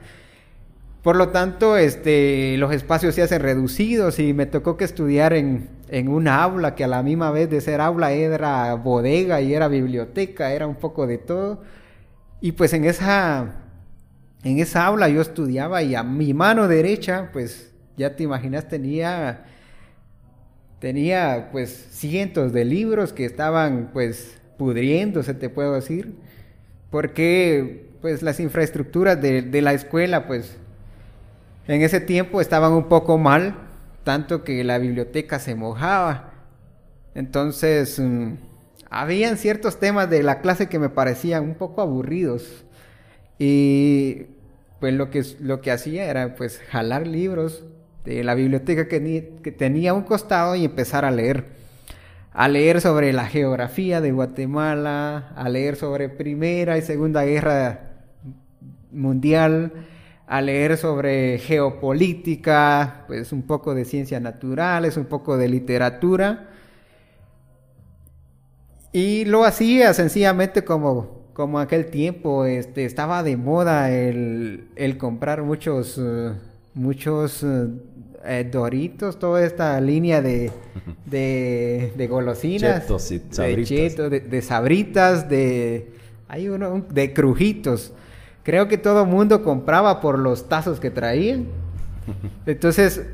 Por 1.01 1.17
lo 1.17 1.29
tanto, 1.29 1.77
este, 1.77 2.57
los 2.57 2.73
espacios 2.73 3.13
se 3.15 3.21
hacen 3.21 3.41
reducidos 3.41 4.19
y 4.19 4.33
me 4.33 4.45
tocó 4.45 4.77
que 4.77 4.85
estudiar 4.85 5.33
en, 5.33 5.69
en 5.89 6.07
una 6.09 6.41
aula 6.43 6.75
que 6.75 6.83
a 6.83 6.87
la 6.87 7.03
misma 7.03 7.31
vez 7.31 7.49
de 7.49 7.61
ser 7.61 7.81
aula 7.81 8.11
era 8.11 8.73
bodega 8.75 9.41
y 9.41 9.53
era 9.53 9.67
biblioteca, 9.67 10.51
era 10.51 10.67
un 10.67 10.75
poco 10.75 11.07
de 11.07 11.17
todo. 11.17 11.61
Y 12.41 12.53
pues 12.53 12.73
en 12.73 12.85
esa 12.85 13.65
en 14.45 14.59
esa 14.59 14.85
aula 14.85 15.09
yo 15.09 15.21
estudiaba 15.21 15.81
y 15.81 15.95
a 15.95 16.03
mi 16.03 16.35
mano 16.35 16.67
derecha, 16.67 17.29
pues 17.33 17.71
ya 17.97 18.15
te 18.15 18.21
imaginas, 18.21 18.69
tenía, 18.69 19.43
tenía 20.79 21.49
pues 21.51 21.87
cientos 21.89 22.53
de 22.53 22.63
libros 22.63 23.11
que 23.11 23.25
estaban 23.25 23.89
pues 23.91 24.37
pudriéndose, 24.59 25.33
te 25.33 25.49
puedo 25.49 25.73
decir, 25.73 26.13
porque 26.91 27.89
pues 28.01 28.21
las 28.21 28.39
infraestructuras 28.39 29.19
de, 29.19 29.41
de 29.41 29.61
la 29.63 29.73
escuela 29.73 30.27
pues 30.27 30.55
en 31.67 31.81
ese 31.81 31.99
tiempo 31.99 32.39
estaban 32.39 32.71
un 32.73 32.87
poco 32.87 33.17
mal, 33.17 33.55
tanto 34.05 34.45
que 34.45 34.63
la 34.63 34.77
biblioteca 34.77 35.39
se 35.39 35.55
mojaba. 35.55 36.31
Entonces, 37.15 37.99
mm, 37.99 38.35
habían 38.89 39.37
ciertos 39.37 39.79
temas 39.79 40.09
de 40.09 40.23
la 40.23 40.39
clase 40.39 40.69
que 40.69 40.79
me 40.79 40.87
parecían 40.87 41.43
un 41.43 41.55
poco 41.55 41.81
aburridos. 41.81 42.63
Y 43.37 44.27
pues 44.79 44.93
lo 44.93 45.09
que, 45.09 45.25
lo 45.41 45.59
que 45.59 45.71
hacía 45.71 46.05
era 46.05 46.35
pues 46.35 46.59
jalar 46.69 47.07
libros 47.07 47.65
de 48.05 48.23
la 48.23 48.35
biblioteca 48.35 48.87
que, 48.87 49.33
que 49.43 49.51
tenía 49.51 49.93
un 49.93 50.03
costado 50.03 50.55
y 50.55 50.63
empezar 50.63 51.03
a 51.03 51.11
leer. 51.11 51.45
A 52.31 52.47
leer 52.47 52.81
sobre 52.81 53.11
la 53.11 53.25
geografía 53.25 54.01
de 54.01 54.11
Guatemala, 54.11 55.33
a 55.35 55.49
leer 55.49 55.77
sobre 55.77 56.09
Primera 56.09 56.77
y 56.77 56.81
Segunda 56.81 57.23
Guerra 57.23 57.91
Mundial, 58.91 59.71
a 60.27 60.41
leer 60.41 60.77
sobre 60.77 61.39
geopolítica, 61.39 63.05
pues 63.07 63.31
un 63.31 63.43
poco 63.43 63.75
de 63.75 63.85
ciencias 63.85 64.21
naturales, 64.21 64.97
un 64.97 65.05
poco 65.05 65.37
de 65.37 65.49
literatura. 65.49 66.49
Y 68.91 69.25
lo 69.25 69.43
hacía 69.43 69.93
sencillamente 69.93 70.63
como 70.63 71.15
como 71.35 71.59
aquel 71.59 71.87
tiempo 71.87 72.45
este, 72.45 72.85
estaba 72.85 73.21
de 73.21 73.35
moda 73.35 73.91
el, 73.91 74.95
comprar 74.97 75.43
muchos, 75.43 75.97
eh, 76.01 76.31
muchos 76.73 77.43
eh, 77.43 77.67
eh, 78.23 78.49
doritos, 78.49 79.19
toda 79.19 79.45
esta 79.45 79.79
línea 79.81 80.21
de, 80.21 80.49
de, 81.05 82.07
golosinas. 82.09 82.85
y 83.11 83.21
sabritas. 83.31 83.97
De, 83.97 84.19
de, 84.21 84.41
sabritas, 84.41 85.29
de... 85.29 85.91
Hay 86.29 86.47
uno, 86.47 86.85
de 86.89 87.11
crujitos. 87.11 87.91
Creo 88.45 88.67
que 88.67 88.77
todo 88.77 89.07
mundo 89.07 89.43
compraba 89.43 89.99
por 90.01 90.19
los 90.19 90.47
tazos 90.47 90.79
que 90.79 90.91
traían. 90.91 91.47
Entonces, 92.45 93.07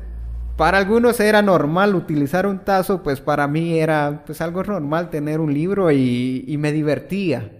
para 0.58 0.76
algunos 0.76 1.18
era 1.20 1.40
normal 1.40 1.94
utilizar 1.94 2.46
un 2.46 2.58
tazo, 2.58 3.02
pues 3.02 3.22
para 3.22 3.48
mí 3.48 3.78
era 3.78 4.24
pues 4.26 4.42
algo 4.42 4.62
normal 4.62 5.08
tener 5.08 5.40
un 5.40 5.54
libro 5.54 5.90
y, 5.90 6.44
y 6.46 6.58
me 6.58 6.70
divertía. 6.70 7.50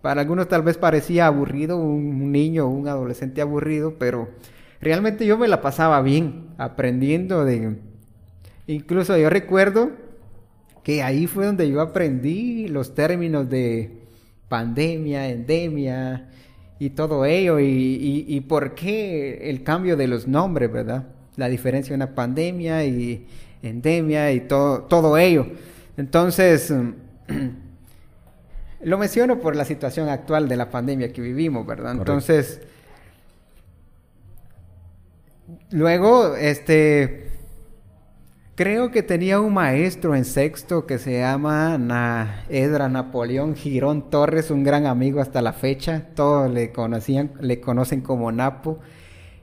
Para 0.00 0.22
algunos 0.22 0.48
tal 0.48 0.62
vez 0.62 0.78
parecía 0.78 1.26
aburrido, 1.26 1.76
un 1.76 2.32
niño 2.32 2.64
o 2.64 2.70
un 2.70 2.88
adolescente 2.88 3.42
aburrido, 3.42 3.96
pero 3.98 4.30
realmente 4.80 5.26
yo 5.26 5.36
me 5.36 5.48
la 5.48 5.60
pasaba 5.60 6.00
bien 6.00 6.46
aprendiendo 6.56 7.44
de... 7.44 7.76
Incluso 8.66 9.18
yo 9.18 9.28
recuerdo 9.28 9.90
que 10.82 11.02
ahí 11.02 11.26
fue 11.26 11.44
donde 11.44 11.68
yo 11.68 11.82
aprendí 11.82 12.68
los 12.68 12.94
términos 12.94 13.50
de 13.50 14.00
pandemia, 14.48 15.28
endemia 15.28 16.30
y 16.84 16.90
todo 16.90 17.24
ello 17.24 17.60
y, 17.60 18.44
por 18.48 18.74
qué 18.74 19.48
el 19.50 19.62
cambio 19.62 19.96
de 19.96 20.08
los 20.08 20.26
nombres, 20.26 20.72
¿verdad? 20.72 21.04
La 21.36 21.48
diferencia 21.48 21.90
de 21.90 21.94
una 21.94 22.12
pandemia 22.16 22.84
y 22.84 23.24
endemia 23.62 24.32
y 24.32 24.40
todo, 24.40 24.82
todo 24.82 25.16
ello. 25.16 25.46
Entonces... 25.96 26.74
Lo 28.84 28.98
menciono 28.98 29.38
por 29.38 29.54
la 29.54 29.64
situación 29.64 30.08
actual 30.08 30.48
de 30.48 30.56
la 30.56 30.68
pandemia 30.68 31.12
que 31.12 31.22
vivimos, 31.22 31.64
¿verdad? 31.64 31.92
Entonces, 31.92 32.60
luego, 35.70 36.34
este, 36.34 37.28
creo 38.54 38.90
que 38.90 39.02
tenía 39.02 39.40
un 39.40 39.54
maestro 39.54 40.14
en 40.14 40.24
sexto 40.24 40.86
que 40.86 40.98
se 40.98 41.20
llama 41.20 42.44
Edra 42.48 42.88
Napoleón 42.88 43.54
Girón 43.54 44.10
Torres, 44.10 44.50
un 44.50 44.64
gran 44.64 44.86
amigo 44.86 45.20
hasta 45.20 45.42
la 45.42 45.52
fecha. 45.52 46.08
Todos 46.14 46.50
le 46.50 46.72
conocían, 46.72 47.32
le 47.40 47.60
conocen 47.60 48.00
como 48.00 48.30
Napo. 48.32 48.78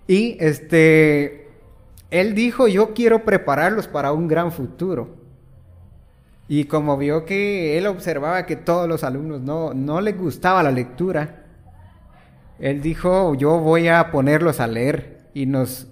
Y 0.07 0.37
este, 0.39 1.47
él 2.11 2.35
dijo, 2.35 2.67
yo 2.67 2.93
quiero 2.93 3.25
prepararlos 3.25 3.87
para 3.87 4.11
un 4.11 4.27
gran 4.27 4.51
futuro. 4.51 5.17
Y 6.47 6.65
como 6.65 6.97
vio 6.97 7.25
que 7.25 7.77
él 7.77 7.85
observaba 7.85 8.47
que 8.47 8.55
todos 8.55 8.87
los 8.87 9.03
alumnos 9.03 9.41
no, 9.41 9.73
no 9.75 10.01
les 10.01 10.17
gustaba 10.17 10.63
la 10.63 10.71
lectura, 10.71 11.45
él 12.57 12.81
dijo, 12.81 13.35
yo 13.35 13.59
voy 13.59 13.87
a 13.87 14.11
ponerlos 14.11 14.59
a 14.59 14.67
leer. 14.67 15.19
Y 15.33 15.45
nos 15.45 15.87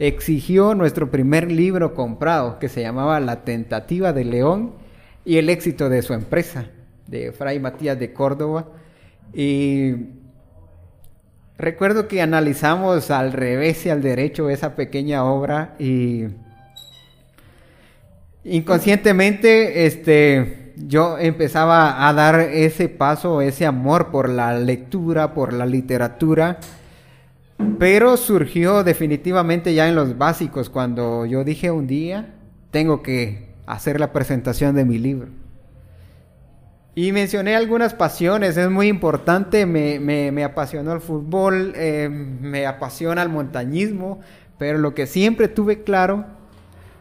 exigió 0.00 0.74
nuestro 0.74 1.10
primer 1.10 1.52
libro 1.52 1.94
comprado, 1.94 2.58
que 2.58 2.70
se 2.70 2.80
llamaba 2.80 3.20
La 3.20 3.44
Tentativa 3.44 4.12
de 4.12 4.24
León 4.24 4.72
y 5.26 5.36
el 5.36 5.50
éxito 5.50 5.90
de 5.90 6.00
su 6.00 6.14
empresa, 6.14 6.68
de 7.06 7.32
Fray 7.32 7.60
Matías 7.60 7.98
de 7.98 8.12
Córdoba. 8.14 8.66
Y 9.34 9.94
recuerdo 11.58 12.08
que 12.08 12.22
analizamos 12.22 13.10
al 13.10 13.32
revés 13.32 13.84
y 13.84 13.90
al 13.90 14.00
derecho 14.00 14.48
esa 14.48 14.74
pequeña 14.74 15.22
obra 15.22 15.76
y 15.78 16.28
inconscientemente, 18.42 19.84
este, 19.84 20.72
yo 20.76 21.18
empezaba 21.18 22.08
a 22.08 22.12
dar 22.14 22.40
ese 22.40 22.88
paso, 22.88 23.42
ese 23.42 23.66
amor 23.66 24.10
por 24.10 24.30
la 24.30 24.54
lectura, 24.54 25.34
por 25.34 25.52
la 25.52 25.66
literatura, 25.66 26.58
pero 27.78 28.16
surgió 28.16 28.84
definitivamente 28.84 29.74
ya 29.74 29.88
en 29.88 29.94
los 29.94 30.18
básicos, 30.18 30.70
cuando 30.70 31.26
yo 31.26 31.44
dije 31.44 31.70
un 31.70 31.86
día, 31.86 32.34
tengo 32.70 33.02
que 33.02 33.54
hacer 33.66 33.98
la 34.00 34.12
presentación 34.12 34.74
de 34.74 34.84
mi 34.84 34.98
libro. 34.98 35.28
Y 36.94 37.12
mencioné 37.12 37.54
algunas 37.54 37.94
pasiones, 37.94 38.56
es 38.56 38.68
muy 38.68 38.88
importante, 38.88 39.64
me, 39.64 39.98
me, 39.98 40.44
apasionó 40.44 40.92
el 40.92 41.00
fútbol, 41.00 41.72
eh, 41.76 42.08
me 42.08 42.66
apasiona 42.66 43.22
el 43.22 43.28
montañismo, 43.28 44.20
pero 44.58 44.78
lo 44.78 44.94
que 44.94 45.06
siempre 45.06 45.48
tuve 45.48 45.82
claro 45.82 46.26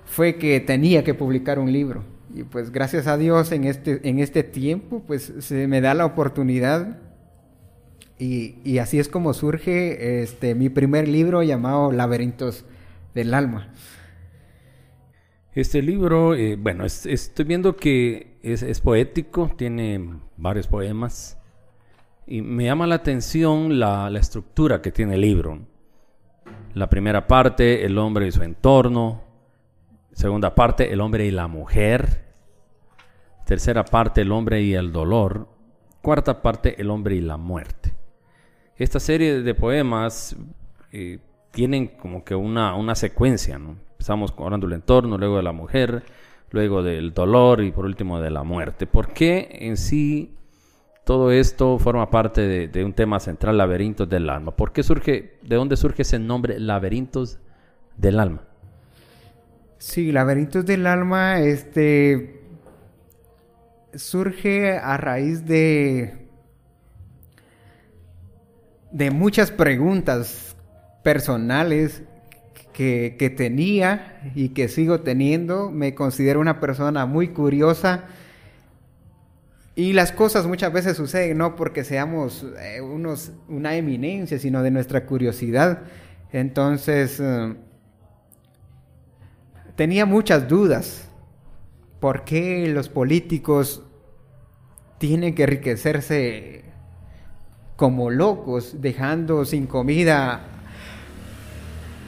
fue 0.05 0.37
que 0.37 0.59
tenía 0.59 1.03
que 1.03 1.13
publicar 1.13 1.59
un 1.59 1.71
libro. 1.71 2.03
Y 2.33 2.43
pues 2.43 2.71
gracias 2.71 3.07
a 3.07 3.17
Dios 3.17 3.51
en 3.51 3.63
este, 3.63 4.07
en 4.07 4.19
este 4.19 4.43
tiempo 4.43 5.03
pues 5.05 5.33
se 5.39 5.67
me 5.67 5.81
da 5.81 5.93
la 5.95 6.05
oportunidad 6.05 6.97
y, 8.19 8.77
así 8.79 8.99
es 8.99 9.07
como 9.07 9.33
surge 9.33 10.21
este, 10.21 10.53
mi 10.53 10.69
primer 10.69 11.07
libro 11.07 11.41
llamado 11.41 11.91
Laberintos 11.91 12.65
del 13.15 13.33
Alma. 13.33 13.73
Este 15.53 15.81
libro, 15.81 16.35
eh, 16.35 16.55
bueno, 16.55 16.85
estoy 16.85 17.45
viendo 17.45 17.75
que 17.75 18.37
es, 18.43 18.81
poético, 18.81 19.49
tiene 19.57 20.19
varios 20.37 20.67
poemas 20.67 21.37
y 22.27 22.41
me 22.41 22.65
llama 22.65 22.85
la 22.87 22.95
atención 22.95 23.79
la, 23.79 24.09
la 24.09 24.19
estructura 24.19 24.81
que 24.81 24.91
tiene 24.91 25.15
el 25.15 25.21
libro. 25.21 25.59
La 26.73 26.89
primera 26.89 27.25
parte, 27.25 27.85
el 27.85 27.97
hombre 27.97 28.27
y 28.27 28.31
su 28.31 28.43
entorno, 28.43 29.29
Segunda 30.19 30.53
parte, 30.53 30.91
el 30.91 30.99
hombre 30.99 31.25
y 31.25 31.31
la 31.31 31.47
mujer. 31.47 32.25
Tercera 33.45 33.85
parte, 33.85 34.19
el 34.19 34.33
hombre 34.33 34.61
y 34.61 34.73
el 34.73 34.91
dolor. 34.91 35.47
Cuarta 36.01 36.41
parte, 36.41 36.81
el 36.81 36.89
hombre 36.89 37.15
y 37.15 37.21
la 37.21 37.37
muerte. 37.37 37.95
Esta 38.79 38.99
serie 38.99 39.41
de 39.41 39.53
poemas 39.53 40.35
eh, 40.91 41.19
tienen 41.51 41.87
como 41.87 42.23
que 42.23 42.33
una, 42.33 42.73
una 42.75 42.95
secuencia, 42.95 43.59
¿no? 43.59 43.75
Empezamos 43.91 44.33
hablando 44.37 44.65
del 44.67 44.77
entorno, 44.77 45.17
luego 45.17 45.37
de 45.37 45.43
la 45.43 45.51
mujer, 45.51 46.03
luego 46.49 46.81
del 46.81 47.13
dolor 47.13 47.61
y 47.61 47.71
por 47.71 47.85
último 47.85 48.19
de 48.19 48.31
la 48.31 48.43
muerte. 48.43 48.87
¿Por 48.87 49.13
qué 49.13 49.49
en 49.61 49.77
sí 49.77 50.33
todo 51.03 51.31
esto 51.31 51.77
forma 51.77 52.09
parte 52.09 52.41
de, 52.41 52.67
de, 52.69 52.83
un 52.83 52.93
tema 52.93 53.19
central, 53.19 53.57
laberintos 53.57 54.09
del 54.09 54.29
alma? 54.29 54.55
¿Por 54.55 54.71
qué 54.71 54.81
surge, 54.81 55.37
de 55.43 55.55
dónde 55.55 55.77
surge 55.77 56.01
ese 56.01 56.17
nombre, 56.17 56.59
laberintos 56.59 57.37
del 57.97 58.19
alma? 58.19 58.43
Sí, 59.79 60.11
Laberintos 60.11 60.65
del 60.65 60.85
Alma, 60.85 61.39
este, 61.39 62.41
surge 63.93 64.77
a 64.77 64.97
raíz 64.97 65.45
de, 65.45 66.18
de 68.91 69.11
muchas 69.11 69.51
preguntas 69.51 70.55
personales 71.03 72.03
que, 72.73 73.15
que, 73.19 73.29
tenía 73.29 74.21
y 74.35 74.49
que 74.49 74.67
sigo 74.67 75.01
teniendo. 75.01 75.69
Me 75.71 75.95
considero 75.95 76.39
una 76.39 76.59
persona 76.59 77.05
muy 77.05 77.29
curiosa. 77.29 78.05
Y 79.75 79.93
las 79.93 80.11
cosas 80.11 80.45
muchas 80.45 80.73
veces 80.73 80.97
suceden 80.97 81.37
no 81.37 81.55
porque 81.55 81.83
seamos 81.83 82.45
eh, 82.59 82.81
unos, 82.81 83.31
una 83.47 83.75
eminencia, 83.75 84.37
sino 84.37 84.61
de 84.61 84.71
nuestra 84.71 85.05
curiosidad. 85.05 85.83
Entonces, 86.33 87.19
eh, 87.21 87.55
tenía 89.75 90.05
muchas 90.05 90.49
dudas. 90.49 91.07
¿Por 92.01 92.25
qué 92.25 92.67
los 92.67 92.89
políticos 92.89 93.83
tienen 94.97 95.33
que 95.33 95.43
enriquecerse 95.43 96.65
como 97.79 98.09
locos, 98.09 98.81
dejando 98.81 99.45
sin 99.45 99.65
comida 99.65 100.41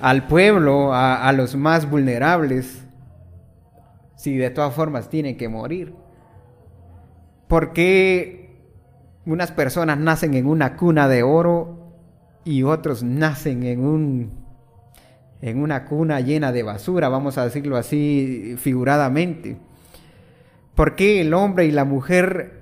al 0.01 0.27
pueblo, 0.27 0.93
a, 0.93 1.31
los 1.31 1.55
más 1.55 1.89
vulnerables, 1.89 2.83
si 4.17 4.35
de 4.35 4.49
todas 4.49 4.75
formas 4.75 5.07
tienen 5.07 5.37
que 5.37 5.47
morir? 5.47 5.95
¿Por 7.47 7.71
qué 7.71 8.59
unas 9.25 9.53
personas 9.53 9.97
nacen 9.97 10.33
en 10.33 10.45
una 10.45 10.75
cuna 10.75 11.07
de 11.07 11.23
oro 11.23 11.95
y 12.43 12.63
otros 12.63 13.01
nacen 13.01 13.63
en 13.63 13.85
un 13.85 14.41
en 15.41 15.57
una 15.57 15.85
cuna 15.85 16.19
llena 16.19 16.51
de 16.51 16.63
basura, 16.63 17.07
vamos 17.07 17.37
a 17.37 17.45
decirlo 17.45 17.77
así 17.77 18.55
figuradamente. 18.57 19.57
¿Por 20.75 20.95
qué 20.95 21.21
el 21.21 21.33
hombre 21.33 21.65
y 21.65 21.71
la 21.71 21.85
mujer 21.85 22.60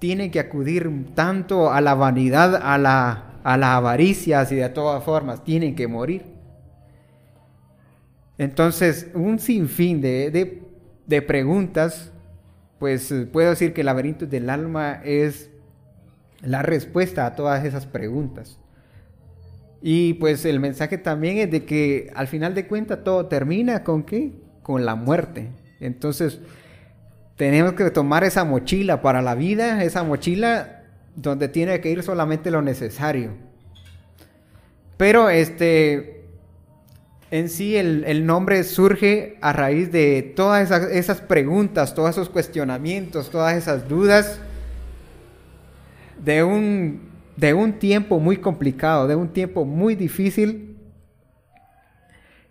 tienen 0.00 0.32
que 0.32 0.40
acudir 0.40 0.90
tanto 1.14 1.72
a 1.72 1.80
la 1.80 1.94
vanidad, 1.94 2.56
a 2.56 2.76
la, 2.78 3.38
a 3.44 3.56
la 3.56 3.76
avaricia, 3.76 4.44
y 4.50 4.56
de 4.56 4.68
todas 4.70 5.04
formas 5.04 5.44
tienen 5.44 5.76
que 5.76 5.86
morir? 5.86 6.24
Entonces, 8.38 9.08
un 9.14 9.38
sinfín 9.38 10.00
de, 10.00 10.30
de, 10.30 10.62
de 11.06 11.22
preguntas, 11.22 12.10
pues 12.78 13.14
puedo 13.32 13.50
decir 13.50 13.74
que 13.74 13.82
el 13.82 13.86
laberinto 13.86 14.26
del 14.26 14.48
alma 14.48 15.00
es 15.04 15.50
la 16.40 16.62
respuesta 16.62 17.26
a 17.26 17.36
todas 17.36 17.64
esas 17.64 17.86
preguntas. 17.86 18.58
Y 19.82 20.14
pues 20.14 20.44
el 20.44 20.60
mensaje 20.60 20.98
también 20.98 21.38
es 21.38 21.50
de 21.50 21.64
que 21.64 22.10
al 22.14 22.26
final 22.26 22.54
de 22.54 22.66
cuentas 22.66 23.04
todo 23.04 23.26
termina 23.26 23.84
con 23.84 24.02
qué? 24.02 24.32
Con 24.62 24.84
la 24.84 24.94
muerte. 24.94 25.50
Entonces 25.80 26.40
tenemos 27.40 27.72
que 27.72 27.90
tomar 27.90 28.22
esa 28.22 28.44
mochila 28.44 29.00
para 29.00 29.22
la 29.22 29.34
vida, 29.34 29.82
esa 29.82 30.02
mochila 30.02 30.82
donde 31.16 31.48
tiene 31.48 31.80
que 31.80 31.90
ir 31.90 32.02
solamente 32.02 32.50
lo 32.50 32.60
necesario. 32.60 33.30
Pero 34.98 35.30
este, 35.30 36.26
en 37.30 37.48
sí 37.48 37.78
el, 37.78 38.04
el 38.06 38.26
nombre 38.26 38.62
surge 38.62 39.38
a 39.40 39.54
raíz 39.54 39.90
de 39.90 40.34
todas 40.36 40.70
esas, 40.90 41.22
preguntas, 41.22 41.94
todos 41.94 42.10
esos 42.10 42.28
cuestionamientos, 42.28 43.30
todas 43.30 43.56
esas 43.56 43.88
dudas 43.88 44.38
de 46.22 46.44
un 46.44 47.08
de 47.38 47.54
un 47.54 47.72
tiempo 47.78 48.20
muy 48.20 48.36
complicado, 48.36 49.08
de 49.08 49.14
un 49.16 49.30
tiempo 49.30 49.64
muy 49.64 49.94
difícil. 49.94 50.76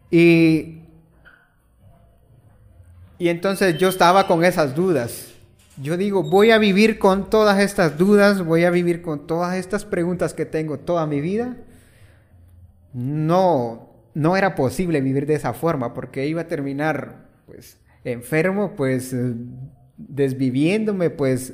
Y, 0.10 0.80
y 3.20 3.28
entonces 3.28 3.78
yo 3.78 3.90
estaba 3.90 4.28
con 4.28 4.46
esas 4.46 4.74
dudas. 4.76 5.34
Yo 5.82 5.98
digo, 5.98 6.24
voy 6.24 6.52
a 6.52 6.58
vivir 6.58 7.00
con 7.00 7.30
todas 7.30 7.60
estas 7.60 7.98
dudas, 7.98 8.44
voy 8.44 8.64
a 8.64 8.72
vivir 8.72 9.02
con 9.02 9.28
todas 9.28 9.58
estas 9.58 9.86
preguntas 9.86 10.34
que 10.34 10.46
tengo 10.46 10.80
toda 10.80 11.06
mi 11.06 11.20
vida. 11.20 11.58
No, 12.94 13.90
no 14.14 14.38
era 14.38 14.56
posible 14.56 15.02
vivir 15.02 15.26
de 15.26 15.36
esa 15.36 15.54
forma 15.54 15.94
porque 15.94 16.28
iba 16.28 16.42
a 16.42 16.48
terminar 16.48 17.28
pues 17.46 17.78
enfermo, 18.06 18.76
pues 18.76 19.14
desviviéndome, 19.98 21.10
pues 21.10 21.54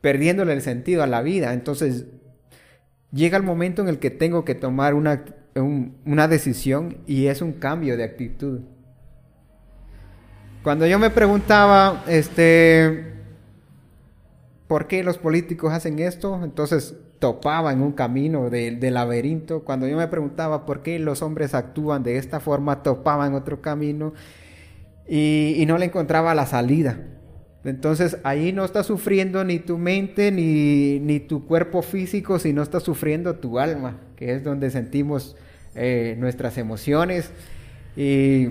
perdiéndole 0.00 0.54
el 0.54 0.62
sentido 0.62 1.02
a 1.02 1.06
la 1.06 1.20
vida. 1.20 1.52
Entonces 1.52 2.06
llega 3.12 3.36
el 3.36 3.42
momento 3.42 3.82
en 3.82 3.88
el 3.88 3.98
que 3.98 4.10
tengo 4.10 4.44
que 4.44 4.54
tomar 4.54 4.94
una, 4.94 5.24
una 5.54 6.28
decisión 6.28 6.98
y 7.06 7.26
es 7.26 7.42
un 7.42 7.52
cambio 7.52 7.96
de 7.96 8.04
actitud. 8.04 8.60
Cuando 10.66 10.84
yo 10.84 10.98
me 10.98 11.10
preguntaba, 11.10 12.02
este, 12.08 13.12
¿por 14.66 14.88
qué 14.88 15.04
los 15.04 15.16
políticos 15.16 15.72
hacen 15.72 16.00
esto? 16.00 16.40
Entonces 16.42 16.96
topaba 17.20 17.72
en 17.72 17.82
un 17.82 17.92
camino 17.92 18.50
de, 18.50 18.72
de, 18.72 18.90
laberinto. 18.90 19.62
Cuando 19.62 19.86
yo 19.86 19.96
me 19.96 20.08
preguntaba 20.08 20.66
por 20.66 20.82
qué 20.82 20.98
los 20.98 21.22
hombres 21.22 21.54
actúan 21.54 22.02
de 22.02 22.16
esta 22.16 22.40
forma, 22.40 22.82
topaba 22.82 23.28
en 23.28 23.34
otro 23.34 23.62
camino 23.62 24.12
y, 25.08 25.62
no 25.68 25.78
le 25.78 25.84
encontraba 25.84 26.34
la 26.34 26.46
salida. 26.46 26.98
Entonces 27.62 28.18
ahí 28.24 28.52
no 28.52 28.64
está 28.64 28.82
sufriendo 28.82 29.44
ni 29.44 29.60
tu 29.60 29.78
mente 29.78 30.32
ni, 30.32 31.20
tu 31.28 31.46
cuerpo 31.46 31.80
físico, 31.80 32.40
sino 32.40 32.64
está 32.64 32.80
sufriendo 32.80 33.36
tu 33.36 33.60
alma, 33.60 34.00
que 34.16 34.34
es 34.34 34.42
donde 34.42 34.72
sentimos 34.72 35.36
eh, 35.76 36.16
nuestras 36.18 36.58
emociones. 36.58 37.30
Y, 37.96 38.48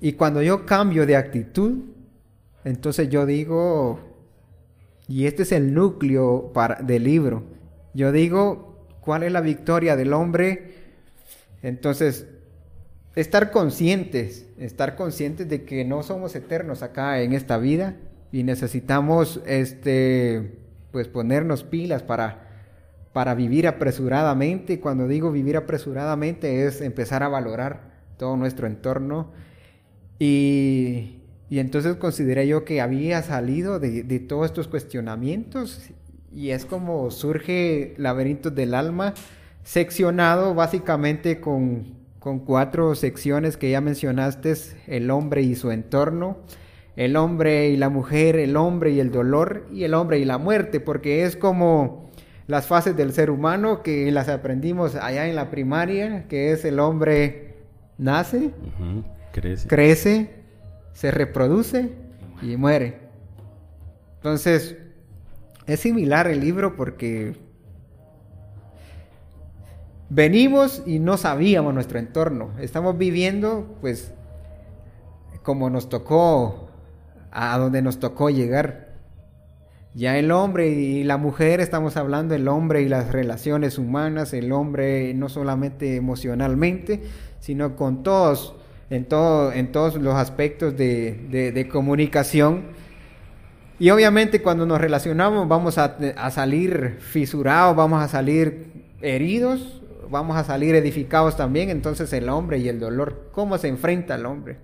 y 0.00 0.12
cuando 0.12 0.42
yo 0.42 0.66
cambio 0.66 1.06
de 1.06 1.16
actitud, 1.16 1.84
entonces 2.64 3.08
yo 3.08 3.26
digo, 3.26 4.00
y 5.08 5.26
este 5.26 5.42
es 5.44 5.52
el 5.52 5.72
núcleo 5.72 6.50
para, 6.52 6.76
del 6.76 7.04
libro, 7.04 7.44
yo 7.94 8.12
digo, 8.12 8.86
¿cuál 9.00 9.22
es 9.22 9.32
la 9.32 9.40
victoria 9.40 9.96
del 9.96 10.12
hombre? 10.12 10.74
Entonces, 11.62 12.26
estar 13.14 13.50
conscientes, 13.50 14.46
estar 14.58 14.96
conscientes 14.96 15.48
de 15.48 15.64
que 15.64 15.84
no 15.84 16.02
somos 16.02 16.34
eternos 16.34 16.82
acá 16.82 17.20
en 17.22 17.32
esta 17.32 17.56
vida 17.56 17.96
y 18.30 18.42
necesitamos 18.42 19.40
este 19.46 20.58
pues 20.92 21.08
ponernos 21.08 21.64
pilas 21.64 22.02
para 22.02 22.42
para 23.12 23.34
vivir 23.34 23.66
apresuradamente. 23.66 24.78
Cuando 24.78 25.08
digo 25.08 25.32
vivir 25.32 25.56
apresuradamente 25.56 26.66
es 26.66 26.82
empezar 26.82 27.22
a 27.22 27.28
valorar 27.28 27.96
todo 28.18 28.36
nuestro 28.36 28.66
entorno 28.66 29.32
y, 30.18 31.20
y 31.48 31.58
entonces 31.58 31.96
consideré 31.96 32.46
yo 32.46 32.64
que 32.64 32.80
había 32.80 33.22
salido 33.22 33.78
de, 33.78 34.02
de 34.02 34.18
todos 34.18 34.46
estos 34.46 34.68
cuestionamientos 34.68 35.90
y 36.34 36.50
es 36.50 36.64
como 36.64 37.10
surge 37.10 37.94
Laberintos 37.98 38.54
del 38.54 38.74
Alma, 38.74 39.14
seccionado 39.62 40.54
básicamente 40.54 41.40
con 41.40 41.96
con 42.26 42.40
cuatro 42.40 42.96
secciones 42.96 43.56
que 43.56 43.70
ya 43.70 43.80
mencionaste, 43.80 44.52
el 44.88 45.12
hombre 45.12 45.42
y 45.42 45.54
su 45.54 45.70
entorno, 45.70 46.38
el 46.96 47.14
hombre 47.14 47.68
y 47.68 47.76
la 47.76 47.88
mujer, 47.88 48.34
el 48.34 48.56
hombre 48.56 48.90
y 48.90 48.98
el 48.98 49.12
dolor 49.12 49.68
y 49.72 49.84
el 49.84 49.94
hombre 49.94 50.18
y 50.18 50.24
la 50.24 50.36
muerte, 50.36 50.80
porque 50.80 51.22
es 51.22 51.36
como 51.36 52.10
las 52.48 52.66
fases 52.66 52.96
del 52.96 53.12
ser 53.12 53.30
humano 53.30 53.80
que 53.84 54.10
las 54.10 54.28
aprendimos 54.28 54.96
allá 54.96 55.28
en 55.28 55.36
la 55.36 55.52
primaria, 55.52 56.26
que 56.26 56.50
es 56.50 56.64
el 56.64 56.80
hombre 56.80 57.58
nace, 57.96 58.50
crece. 59.68 60.30
se 60.92 61.10
reproduce 61.10 61.92
y 62.42 62.56
muere. 62.56 63.00
Entonces, 64.16 64.76
es 65.66 65.80
similar 65.80 66.26
el 66.26 66.40
libro 66.40 66.76
porque 66.76 67.34
Venimos 70.08 70.84
y 70.86 71.00
no 71.00 71.16
sabíamos 71.16 71.74
nuestro 71.74 71.98
entorno. 71.98 72.52
Estamos 72.60 72.96
viviendo, 72.96 73.76
pues, 73.80 74.12
como 75.42 75.68
nos 75.68 75.88
tocó, 75.88 76.70
a 77.32 77.58
donde 77.58 77.82
nos 77.82 77.98
tocó 77.98 78.30
llegar. 78.30 78.94
Ya 79.94 80.16
el 80.16 80.30
hombre 80.30 80.68
y 80.68 81.02
la 81.02 81.16
mujer, 81.16 81.58
estamos 81.58 81.96
hablando 81.96 82.34
del 82.34 82.46
hombre 82.46 82.82
y 82.82 82.88
las 82.88 83.10
relaciones 83.10 83.78
humanas, 83.78 84.32
el 84.32 84.52
hombre 84.52 85.12
no 85.14 85.28
solamente 85.28 85.96
emocionalmente, 85.96 87.02
sino 87.40 87.74
con 87.74 88.04
todos, 88.04 88.55
en, 88.90 89.04
todo, 89.04 89.52
en 89.52 89.72
todos 89.72 89.96
los 89.96 90.14
aspectos 90.14 90.76
de, 90.76 91.52
de, 91.54 91.68
comunicación. 91.68 92.64
Y 93.78 93.90
obviamente 93.90 94.42
cuando 94.42 94.66
nos 94.66 94.80
relacionamos 94.80 95.48
vamos 95.48 95.78
a, 95.78 95.96
a 96.16 96.30
salir 96.30 96.96
fisurados, 97.00 97.76
vamos 97.76 98.02
a 98.02 98.08
salir 98.08 98.72
heridos 99.02 99.82
vamos 100.10 100.36
a 100.36 100.44
salir 100.44 100.74
edificados 100.74 101.36
también, 101.36 101.70
entonces 101.70 102.12
el 102.12 102.28
hombre 102.28 102.58
y 102.58 102.68
el 102.68 102.80
dolor, 102.80 103.30
¿cómo 103.32 103.58
se 103.58 103.68
enfrenta 103.68 104.14
el 104.14 104.26
hombre? 104.26 104.58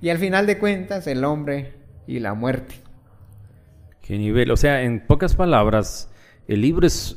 Y 0.00 0.10
al 0.10 0.18
final 0.18 0.46
de 0.46 0.58
cuentas, 0.58 1.06
el 1.06 1.24
hombre 1.24 1.72
y 2.06 2.20
la 2.20 2.34
muerte. 2.34 2.76
¿Qué 4.02 4.16
nivel? 4.16 4.50
O 4.50 4.56
sea, 4.56 4.82
en 4.82 5.00
pocas 5.06 5.34
palabras, 5.34 6.10
el 6.46 6.62
libro 6.62 6.86
es, 6.86 7.16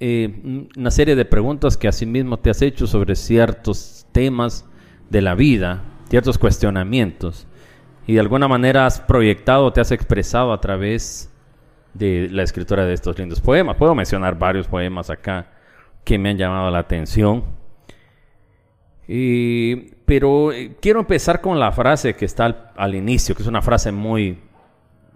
eh, 0.00 0.68
una 0.76 0.90
serie 0.90 1.14
de 1.14 1.24
preguntas 1.24 1.76
que 1.76 1.88
asimismo 1.88 2.38
te 2.38 2.50
has 2.50 2.62
hecho 2.62 2.86
sobre 2.86 3.14
ciertos 3.14 4.06
temas 4.12 4.64
de 5.12 5.20
la 5.20 5.34
vida, 5.34 5.82
ciertos 6.08 6.38
cuestionamientos, 6.38 7.46
y 8.06 8.14
de 8.14 8.20
alguna 8.20 8.48
manera 8.48 8.86
has 8.86 8.98
proyectado, 8.98 9.70
te 9.70 9.82
has 9.82 9.92
expresado 9.92 10.54
a 10.54 10.60
través 10.60 11.30
de 11.92 12.28
la 12.30 12.42
escritura 12.42 12.86
de 12.86 12.94
estos 12.94 13.18
lindos 13.18 13.42
poemas. 13.42 13.76
Puedo 13.76 13.94
mencionar 13.94 14.38
varios 14.38 14.66
poemas 14.66 15.10
acá 15.10 15.48
que 16.02 16.18
me 16.18 16.30
han 16.30 16.38
llamado 16.38 16.70
la 16.70 16.78
atención. 16.78 17.44
pero 20.06 20.50
eh, 20.50 20.76
quiero 20.80 21.00
empezar 21.00 21.42
con 21.42 21.60
la 21.60 21.72
frase 21.72 22.16
que 22.16 22.24
está 22.24 22.72
al, 22.74 22.94
inicio, 22.94 23.34
que 23.34 23.42
es 23.42 23.48
una 23.48 23.60
frase 23.60 23.92
muy, 23.92 24.40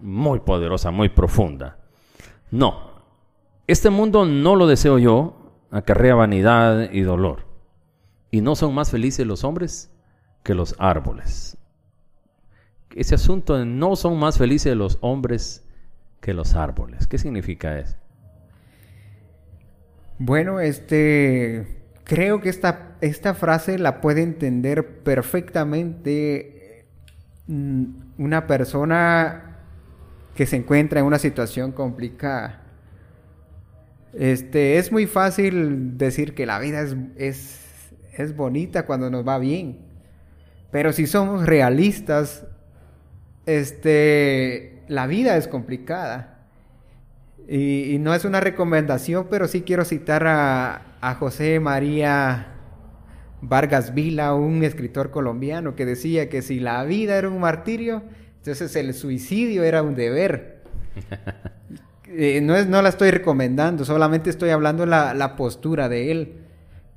muy 0.03 0.41
poderosa, 0.41 0.91
muy 0.91 1.09
profunda. 1.09 1.79
No, 2.51 2.91
este 3.67 3.89
mundo 3.89 4.27
no 4.27 4.57
lo 4.57 4.67
deseo 4.67 4.99
yo, 4.99 5.53
acarrea 5.71 6.15
vanidad 6.15 6.91
y 6.93 7.01
dolor. 7.01 7.46
Y 8.31 8.41
no 8.41 8.57
son 8.57 8.75
más 8.75 8.91
felices 8.91 9.27
los 9.27 9.45
hombres 9.45 9.91
que 10.43 10.55
los 10.55 10.75
árboles. 10.79 11.57
Ese 12.95 13.15
asunto 13.15 13.57
de 13.57 13.67
no 13.67 13.97
son 13.97 14.19
más 14.19 14.39
felices 14.39 14.75
los 14.77 14.99
hombres 15.01 15.65
que 16.21 16.35
los 16.35 16.55
árboles. 16.55 17.07
¿Qué 17.07 17.19
significa 17.19 17.79
eso? 17.79 17.97
Bueno, 20.19 20.61
este, 20.61 21.67
creo 22.05 22.41
que 22.41 22.49
esta, 22.49 22.97
esta 23.01 23.35
frase 23.35 23.79
la 23.79 24.01
puede 24.01 24.23
entender 24.23 25.03
perfectamente 25.03 26.87
mm, 27.47 27.85
una 28.19 28.47
persona 28.47 29.59
que 30.35 30.47
se 30.47 30.57
encuentra 30.57 31.01
en 31.01 31.07
una 31.07 31.19
situación 31.19 31.73
complicada. 31.73 32.63
Este, 34.15 34.79
es 34.79 34.93
muy 34.93 35.07
fácil 35.07 35.99
decir 35.99 36.35
que 36.35 36.47
la 36.47 36.59
vida 36.59 36.81
es, 36.81 36.97
es, 37.17 37.66
es 38.23 38.37
bonita 38.37 38.87
cuando 38.87 39.11
nos 39.11 39.27
va 39.27 39.39
bien. 39.39 39.79
Pero 40.71 40.93
si 40.93 41.07
somos 41.07 41.47
realistas, 41.47 42.45
este, 43.47 44.83
la 44.89 45.07
vida 45.07 45.37
es 45.37 45.49
complicada. 45.49 46.47
Y, 47.49 47.99
no 48.01 48.15
es 48.15 48.25
una 48.25 48.41
recomendación, 48.41 49.29
pero 49.31 49.47
sí 49.47 49.63
quiero 49.63 49.85
citar 49.85 50.27
a, 50.27 50.97
a 51.01 51.15
José 51.15 51.61
María 51.61 52.55
Vargas 53.41 53.95
Vila, 53.95 54.35
un 54.35 54.65
escritor 54.65 55.11
colombiano, 55.11 55.77
que 55.77 55.87
decía 55.87 56.29
que 56.29 56.43
si 56.43 56.59
la 56.59 56.83
vida 56.85 57.17
era 57.17 57.29
un 57.29 57.39
martirio, 57.39 58.03
entonces 58.39 58.75
el 58.77 58.95
suicidio 58.95 59.63
era 59.65 59.83
un 59.83 59.95
deber. 59.95 60.63
Eh, 62.09 62.41
no, 62.41 62.55
es, 62.55 62.69
no 62.69 62.81
la 62.83 62.89
estoy 62.89 63.11
recomendando, 63.11 63.85
solamente 63.85 64.31
estoy 64.31 64.51
hablando 64.51 64.87
la, 64.87 65.13
la 65.13 65.35
postura 65.35 65.89
de 65.89 66.13
él. 66.13 66.46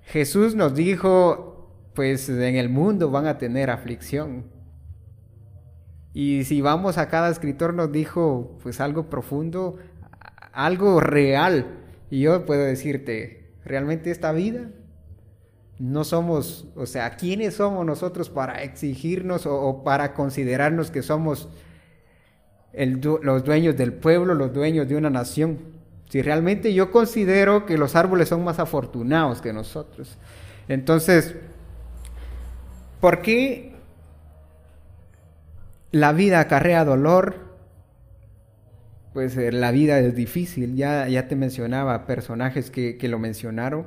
Jesús 0.09 0.55
nos 0.55 0.73
dijo, 0.73 1.71
pues 1.93 2.29
en 2.29 2.55
el 2.55 2.67
mundo 2.67 3.11
van 3.11 3.27
a 3.27 3.37
tener 3.37 3.69
aflicción. 3.69 4.45
Y 6.13 6.45
si 6.45 6.61
vamos 6.61 6.97
a 6.97 7.09
cada 7.09 7.29
escritor 7.29 7.75
nos 7.75 7.91
dijo 7.91 8.57
pues 8.63 8.81
algo 8.81 9.07
profundo, 9.07 9.77
algo 10.51 10.99
real. 10.99 11.77
Y 12.09 12.21
yo 12.21 12.43
puedo 12.47 12.63
decirte, 12.63 13.53
realmente 13.63 14.09
esta 14.09 14.31
vida 14.31 14.71
no 15.77 16.03
somos, 16.03 16.67
o 16.75 16.87
sea, 16.87 17.11
¿quiénes 17.15 17.53
somos 17.53 17.85
nosotros 17.85 18.31
para 18.31 18.63
exigirnos 18.63 19.45
o, 19.45 19.83
para 19.83 20.15
considerarnos 20.15 20.89
que 20.89 21.03
somos 21.03 21.49
los 22.73 23.43
dueños 23.43 23.77
del 23.77 23.93
pueblo, 23.93 24.33
los 24.33 24.53
dueños 24.53 24.89
de 24.89 24.95
una 24.95 25.11
nación? 25.11 25.78
Si 26.09 26.21
realmente 26.23 26.73
yo 26.73 26.91
considero 26.91 27.65
que 27.65 27.77
los 27.77 27.95
árboles 27.95 28.29
son 28.29 28.43
más 28.43 28.59
afortunados 28.59 29.41
que 29.41 29.53
nosotros. 29.53 30.17
Entonces, 30.67 31.35
¿por 32.99 33.21
qué 33.21 33.75
la 35.91 36.11
vida 36.11 36.39
acarrea 36.39 36.83
dolor? 36.83 37.35
Pues 39.13 39.37
eh, 39.37 39.51
la 39.51 39.71
vida 39.71 39.99
es 39.99 40.15
difícil, 40.15 40.75
ya, 40.75 41.07
ya 41.07 41.27
te 41.27 41.35
mencionaba 41.35 42.07
personajes 42.07 42.71
que, 42.71 42.97
que 42.97 43.07
lo 43.07 43.19
mencionaron. 43.19 43.85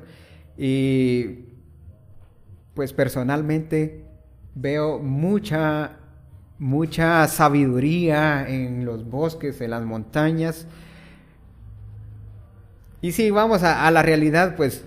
Y 0.57 1.47
pues 2.75 2.93
personalmente 2.93 4.05
veo 4.55 5.01
mucha, 5.01 5.99
mucha 6.59 7.27
sabiduría 7.27 8.49
en 8.49 8.85
los 8.85 9.09
bosques, 9.09 9.61
en 9.61 9.71
las 9.71 9.85
montañas. 9.85 10.67
Y 13.03 13.13
si 13.13 13.31
vamos 13.31 13.65
a, 13.65 13.91
la 13.91 14.03
realidad, 14.03 14.55
pues, 14.57 14.85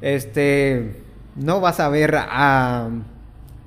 este, 0.00 1.02
no 1.34 1.60
vas 1.60 1.80
a 1.80 1.88
ver 1.88 2.14
a, 2.16 2.88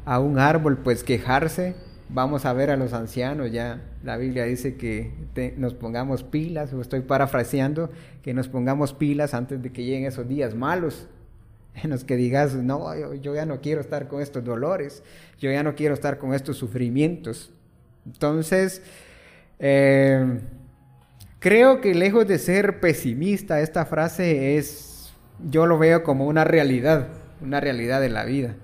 a 0.05 0.19
un 0.19 0.39
árbol, 0.39 0.77
pues, 0.77 1.03
quejarse. 1.03 1.75
Vamos 2.07 2.45
a 2.45 2.53
ver 2.53 2.71
a 2.71 2.77
los 2.77 2.93
ancianos, 2.93 3.51
ya 3.51 3.81
la 4.03 4.17
Biblia 4.17 4.45
dice 4.45 4.77
que 4.77 5.11
nos 5.57 5.73
pongamos 5.73 6.23
pilas, 6.23 6.73
o 6.73 6.81
estoy 6.81 7.01
parafraseando, 7.01 7.91
que 8.23 8.33
nos 8.33 8.47
pongamos 8.47 8.93
pilas 8.93 9.33
antes 9.33 9.61
de 9.61 9.71
que 9.71 9.83
lleguen 9.83 10.05
esos 10.05 10.27
días 10.27 10.55
malos 10.55 11.07
en 11.83 11.89
los 11.89 12.03
que 12.03 12.15
digas, 12.15 12.55
no, 12.55 12.95
yo, 13.15 13.35
ya 13.35 13.45
no 13.45 13.61
quiero 13.61 13.81
estar 13.81 14.07
con 14.07 14.21
estos 14.21 14.43
dolores, 14.43 15.03
yo 15.39 15.51
ya 15.51 15.61
no 15.61 15.75
quiero 15.75 15.93
estar 15.93 16.17
con 16.17 16.33
estos 16.33 16.57
sufrimientos. 16.57 17.51
Entonces, 18.05 18.81
eh, 19.59 20.39
creo 21.39 21.81
que 21.81 21.95
lejos 21.95 22.27
de 22.27 22.37
ser 22.37 22.79
pesimista, 22.79 23.61
esta 23.61 23.85
frase 23.85 24.57
es, 24.57 25.13
yo 25.49 25.65
lo 25.65 25.77
veo 25.77 26.03
como 26.03 26.27
una 26.27 26.43
realidad, 26.43 27.07
una 27.41 27.59
realidad 27.59 28.01
de 28.01 28.09
la 28.09 28.25
vida. 28.25 28.55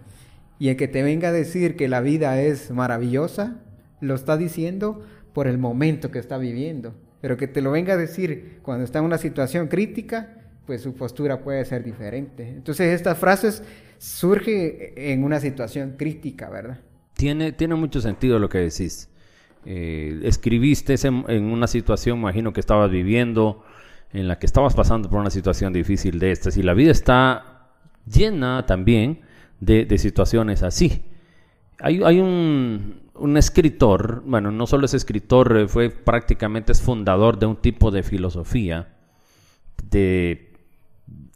Y 0.59 0.69
el 0.69 0.77
que 0.77 0.87
te 0.87 1.03
venga 1.03 1.29
a 1.29 1.33
decir 1.33 1.75
que 1.75 1.87
la 1.87 2.01
vida 2.01 2.41
es 2.41 2.71
maravillosa, 2.71 3.57
lo 3.99 4.15
está 4.15 4.37
diciendo 4.37 5.03
por 5.33 5.47
el 5.47 5.57
momento 5.57 6.11
que 6.11 6.19
está 6.19 6.37
viviendo. 6.37 6.95
Pero 7.21 7.37
que 7.37 7.47
te 7.47 7.61
lo 7.61 7.71
venga 7.71 7.93
a 7.93 7.97
decir 7.97 8.59
cuando 8.61 8.85
está 8.85 8.99
en 8.99 9.05
una 9.05 9.17
situación 9.17 9.67
crítica, 9.67 10.37
pues 10.65 10.81
su 10.81 10.93
postura 10.93 11.41
puede 11.41 11.65
ser 11.65 11.83
diferente. 11.83 12.47
Entonces 12.47 12.93
estas 12.93 13.17
frases 13.17 13.63
surgen 13.97 14.93
en 14.95 15.23
una 15.23 15.39
situación 15.39 15.95
crítica, 15.97 16.49
¿verdad? 16.49 16.79
Tiene, 17.15 17.51
tiene 17.51 17.75
mucho 17.75 18.01
sentido 18.01 18.39
lo 18.39 18.49
que 18.49 18.59
decís. 18.59 19.09
Eh, 19.65 20.19
escribiste 20.23 20.95
en, 21.03 21.43
una 21.45 21.67
situación, 21.67 22.19
imagino 22.19 22.53
que 22.53 22.59
estabas 22.59 22.91
viviendo, 22.91 23.63
en 24.13 24.27
la 24.27 24.39
que 24.39 24.45
estabas 24.45 24.75
pasando 24.75 25.09
por 25.09 25.19
una 25.19 25.29
situación 25.29 25.73
difícil 25.73 26.19
de 26.19 26.31
estas, 26.31 26.57
y 26.57 26.63
la 26.63 26.73
vida 26.73 26.91
está 26.91 27.69
llena 28.05 28.65
también 28.65 29.21
de, 29.59 29.97
situaciones 29.97 30.63
así. 30.63 31.03
Hay, 31.79 32.01
hay 32.03 32.19
un, 32.19 33.01
un, 33.15 33.37
escritor, 33.37 34.23
bueno, 34.25 34.51
no 34.51 34.67
solo 34.67 34.85
es 34.85 34.93
escritor, 34.93 35.57
eh, 35.57 35.67
fue 35.67 35.89
prácticamente 35.89 36.71
es 36.71 36.81
fundador 36.81 37.39
de 37.39 37.47
un 37.47 37.57
tipo 37.57 37.91
de 37.91 38.03
filosofía 38.03 38.93
de 39.89 40.55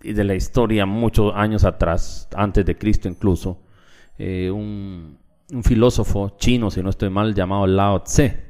de 0.02 0.24
la 0.24 0.36
historia 0.36 0.86
muchos 0.86 1.34
años 1.36 1.64
atrás, 1.64 2.28
antes 2.36 2.66
de 2.66 2.78
Cristo 2.78 3.08
incluso, 3.08 3.62
eh, 4.18 4.50
un, 4.50 5.18
filósofo 5.64 6.36
chino, 6.38 6.72
si 6.72 6.84
no 6.84 6.90
estoy 6.90 7.10
mal, 7.10 7.34
llamado 7.34 7.68
Lao 7.68 8.04
Tse, 8.04 8.50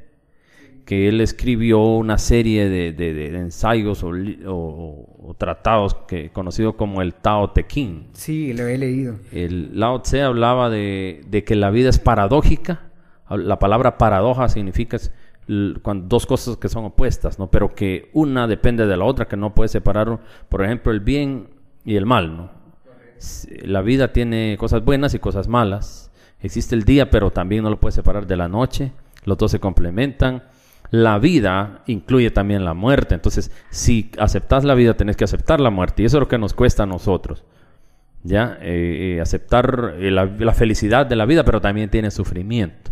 que 0.84 1.08
él 1.08 1.20
escribió 1.20 1.80
una 1.80 2.18
serie 2.18 2.68
de, 2.68 3.38
ensayos 3.38 4.02
o, 4.04 5.34
tratados 5.38 5.94
que, 6.06 6.30
conocido 6.30 6.76
como 6.76 7.00
el 7.00 7.14
Tao 7.14 7.50
Te 7.50 7.66
Ching. 7.66 8.08
Sí, 8.12 8.52
lo 8.52 8.66
he 8.66 8.76
leído. 8.76 9.16
El 9.32 9.78
Lao 9.78 10.02
Tse 10.02 10.22
hablaba 10.22 10.68
de, 10.68 11.44
que 11.46 11.54
la 11.56 11.70
vida 11.70 11.88
es 11.88 11.98
paradójica. 11.98 12.90
La 13.30 13.58
palabra 13.58 13.96
paradoja 13.96 14.48
significa 14.48 14.98
dos 15.46 16.26
cosas 16.26 16.56
que 16.56 16.68
son 16.68 16.84
opuestas, 16.84 17.38
¿no? 17.38 17.50
Pero 17.50 17.74
que 17.74 18.10
una 18.12 18.46
depende 18.46 18.86
de 18.86 18.96
la 18.96 19.04
otra, 19.04 19.28
que 19.28 19.36
no 19.36 19.54
puede 19.54 19.68
separar, 19.68 20.18
por 20.48 20.64
ejemplo, 20.64 20.92
el 20.92 21.00
bien 21.00 21.50
y 21.84 21.96
el 21.96 22.06
mal, 22.06 22.36
¿no? 22.36 22.50
La 23.62 23.82
vida 23.82 24.12
tiene 24.12 24.56
cosas 24.58 24.84
buenas 24.84 25.14
y 25.14 25.18
cosas 25.18 25.46
malas. 25.46 26.09
Existe 26.42 26.74
el 26.74 26.84
día, 26.84 27.10
pero 27.10 27.30
también 27.30 27.64
no 27.64 27.70
lo 27.70 27.80
puede 27.80 27.92
separar 27.92 28.26
de 28.26 28.36
la 28.36 28.48
noche. 28.48 28.92
Los 29.24 29.38
dos 29.38 29.50
se 29.50 29.60
complementan. 29.60 30.44
La 30.90 31.18
vida 31.18 31.82
incluye 31.86 32.30
también 32.30 32.64
la 32.64 32.74
muerte. 32.74 33.14
Entonces, 33.14 33.50
si 33.70 34.10
aceptas 34.18 34.64
la 34.64 34.74
vida, 34.74 34.94
tenés 34.94 35.16
que 35.16 35.24
aceptar 35.24 35.60
la 35.60 35.70
muerte. 35.70 36.02
Y 36.02 36.06
eso 36.06 36.16
es 36.16 36.20
lo 36.20 36.28
que 36.28 36.38
nos 36.38 36.54
cuesta 36.54 36.84
a 36.84 36.86
nosotros. 36.86 37.44
¿Ya? 38.22 38.58
Eh, 38.60 39.16
eh, 39.16 39.20
aceptar 39.20 39.94
eh, 39.98 40.10
la 40.10 40.52
felicidad 40.52 41.06
de 41.06 41.16
la 41.16 41.26
vida, 41.26 41.44
pero 41.44 41.60
también 41.60 41.90
tiene 41.90 42.10
sufrimiento. 42.10 42.90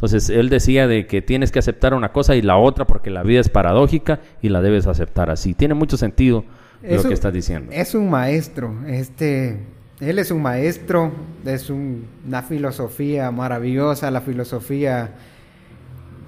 Entonces 0.00 0.30
él 0.30 0.48
decía 0.48 0.88
de 0.88 1.06
que 1.06 1.20
tienes 1.20 1.52
que 1.52 1.58
aceptar 1.58 1.92
una 1.92 2.10
cosa 2.10 2.34
y 2.34 2.40
la 2.40 2.56
otra 2.56 2.86
porque 2.86 3.10
la 3.10 3.22
vida 3.22 3.40
es 3.40 3.50
paradójica 3.50 4.20
y 4.40 4.48
la 4.48 4.62
debes 4.62 4.86
aceptar 4.86 5.28
así. 5.28 5.52
Tiene 5.52 5.74
mucho 5.74 5.98
sentido 5.98 6.46
lo 6.82 7.02
que 7.02 7.12
estás 7.12 7.34
diciendo. 7.34 7.70
Es 7.70 7.94
un 7.94 8.08
maestro, 8.08 8.74
este, 8.86 9.60
él 10.00 10.18
es 10.18 10.30
un 10.30 10.42
maestro, 10.42 11.12
es 11.44 11.70
una 11.70 12.42
filosofía 12.42 13.30
maravillosa, 13.30 14.10
la 14.10 14.20
filosofía 14.20 15.14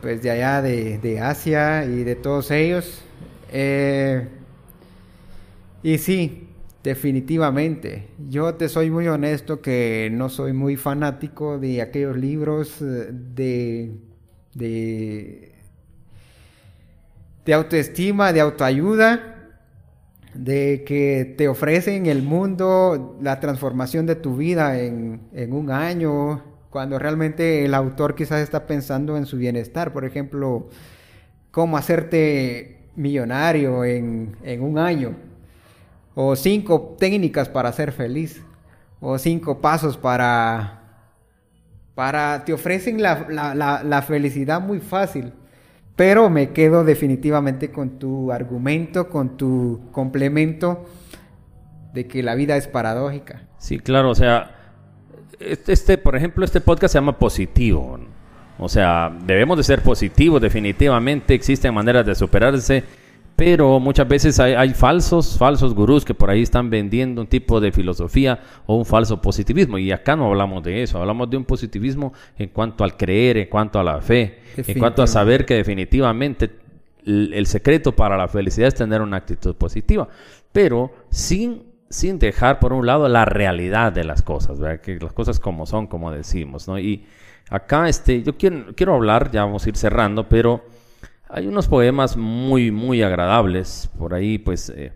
pues 0.01 0.23
de 0.23 0.31
allá 0.31 0.62
de, 0.62 1.20
Asia 1.20 1.85
y 1.85 2.05
de 2.05 2.16
todos 2.16 2.51
ellos. 2.51 3.03
Eh, 3.53 4.28
y 5.82 5.99
sí, 5.99 6.49
Definitivamente. 6.82 8.09
Yo 8.28 8.55
te 8.55 8.69
soy 8.69 8.90
muy 8.90 9.07
honesto 9.07 9.62
que 9.62 10.11
no 10.12 10.28
soy 10.28 10.53
muy 10.53 10.77
fanático 10.77 11.59
de 11.59 11.81
aquellos 11.81 12.16
libros 12.16 12.82
eh, 12.82 13.09
de, 13.12 13.93
de, 14.55 15.55
de 17.44 17.55
autoestima, 17.55 18.32
de 18.32 18.40
autoayuda, 18.40 19.31
de 20.34 20.84
que 20.86 21.34
te 21.36 21.48
ofrecen 21.48 22.06
el 22.06 22.22
mundo 22.22 23.18
la 23.20 23.40
transformación 23.40 24.06
de 24.06 24.16
tu 24.16 24.36
vida 24.36 24.78
en, 24.80 25.20
en 25.32 25.52
un 25.52 25.70
año, 25.70 26.42
cuando 26.70 26.98
realmente 26.98 27.64
el 27.64 27.74
autor 27.74 28.14
quizás 28.14 28.40
está 28.40 28.66
pensando 28.66 29.16
en 29.16 29.26
su 29.26 29.36
bienestar. 29.36 29.92
Por 29.92 30.04
ejemplo, 30.04 30.68
cómo 31.50 31.76
hacerte 31.76 32.88
millonario 32.96 33.84
en, 33.84 34.36
en 34.42 34.62
un 34.62 34.78
año. 34.78 35.14
O 36.14 36.36
cinco 36.36 36.96
técnicas 36.98 37.48
para 37.48 37.72
ser 37.72 37.92
feliz, 37.92 38.42
o 39.00 39.18
cinco 39.18 39.60
pasos 39.60 39.96
para... 39.96 40.80
para 41.94 42.44
te 42.44 42.52
ofrecen 42.52 43.00
la, 43.02 44.04
felicidad 44.06 44.60
muy 44.60 44.80
fácil, 44.80 45.32
pero 45.97 46.31
me 46.31 46.51
quedo 46.51 46.85
definitivamente 46.85 47.70
con 47.70 47.98
tu 47.98 48.32
argumento, 48.32 49.09
con 49.09 49.36
tu 49.36 49.89
complemento 49.93 50.86
de 51.93 52.06
que 52.06 52.23
la 52.23 52.35
vida 52.35 52.56
es 52.56 52.66
paradójica. 52.66 53.43
Sí, 53.59 53.78
claro, 53.78 54.10
o 54.10 54.14
sea, 54.14 54.56
este, 55.39 55.73
este 55.73 55.98
por 55.98 56.16
ejemplo, 56.16 56.44
este 56.44 56.60
podcast 56.60 56.93
se 56.93 56.98
llama 56.98 57.19
positivo. 57.19 57.98
O 58.59 58.69
sea, 58.69 59.12
debemos 59.27 59.56
de 59.56 59.64
ser 59.64 59.82
positivos, 59.82 60.40
definitivamente 60.40 61.35
existen 61.35 61.74
maneras 61.74 62.06
de 62.06 62.14
superarse 62.14 62.85
Pero 63.36 63.80
muchas 63.80 64.06
veces 64.06 64.38
hay, 64.38 64.74
falsos, 64.74 65.38
falsos 65.38 65.74
gurús 65.74 66.04
que 66.04 66.14
por 66.14 66.30
ahí 66.30 66.42
están 66.42 66.70
vendiendo 66.70 67.20
un 67.20 67.26
tipo 67.26 67.60
de 67.60 67.72
filosofía 67.72 68.40
o 68.66 68.76
un 68.76 68.84
falso 68.84 69.20
positivismo. 69.20 69.78
Y 69.78 69.90
acá 69.90 70.16
no 70.16 70.26
hablamos 70.26 70.62
de 70.62 70.82
eso, 70.82 70.98
hablamos 70.98 71.30
de 71.30 71.38
un 71.38 71.44
positivismo 71.44 72.12
en 72.38 72.50
cuanto 72.50 72.84
al 72.84 72.96
creer, 72.96 73.38
en 73.38 73.48
cuanto 73.48 73.78
a 73.80 73.84
la 73.84 74.00
fe, 74.00 74.40
en 74.56 74.78
cuanto 74.78 75.02
a 75.02 75.06
saber 75.06 75.46
que 75.46 75.54
definitivamente 75.54 76.50
el, 77.04 77.46
secreto 77.46 77.92
para 77.92 78.16
la 78.16 78.28
felicidad 78.28 78.68
es 78.68 78.74
tener 78.74 79.00
una 79.00 79.16
actitud 79.16 79.54
positiva, 79.56 80.09
pero 80.52 80.92
sin, 81.10 81.64
sin 81.88 82.18
dejar 82.18 82.60
por 82.60 82.72
un 82.72 82.86
lado 82.86 83.09
la 83.09 83.24
realidad 83.24 83.92
de 83.92 84.04
las 84.04 84.22
cosas, 84.22 84.59
que 84.80 84.98
las 85.00 85.12
cosas 85.12 85.40
como 85.40 85.66
son, 85.66 85.86
como 85.86 86.12
decimos. 86.12 86.68
¿no? 86.68 86.78
Y 86.78 87.06
acá 87.50 87.88
este, 87.88 88.22
yo 88.22 88.36
quiero, 88.36 88.74
quiero 88.76 88.94
hablar, 88.94 89.30
ya 89.30 89.44
vamos 89.44 89.64
a 89.64 89.68
ir 89.68 89.76
cerrando, 89.76 90.28
pero 90.28 90.64
hay 91.32 91.46
unos 91.46 91.66
poemas 91.66 92.16
muy, 92.16 92.70
muy 92.70 93.02
agradables. 93.02 93.90
Por 93.98 94.12
ahí, 94.12 94.38
pues, 94.38 94.68
eh, 94.68 94.92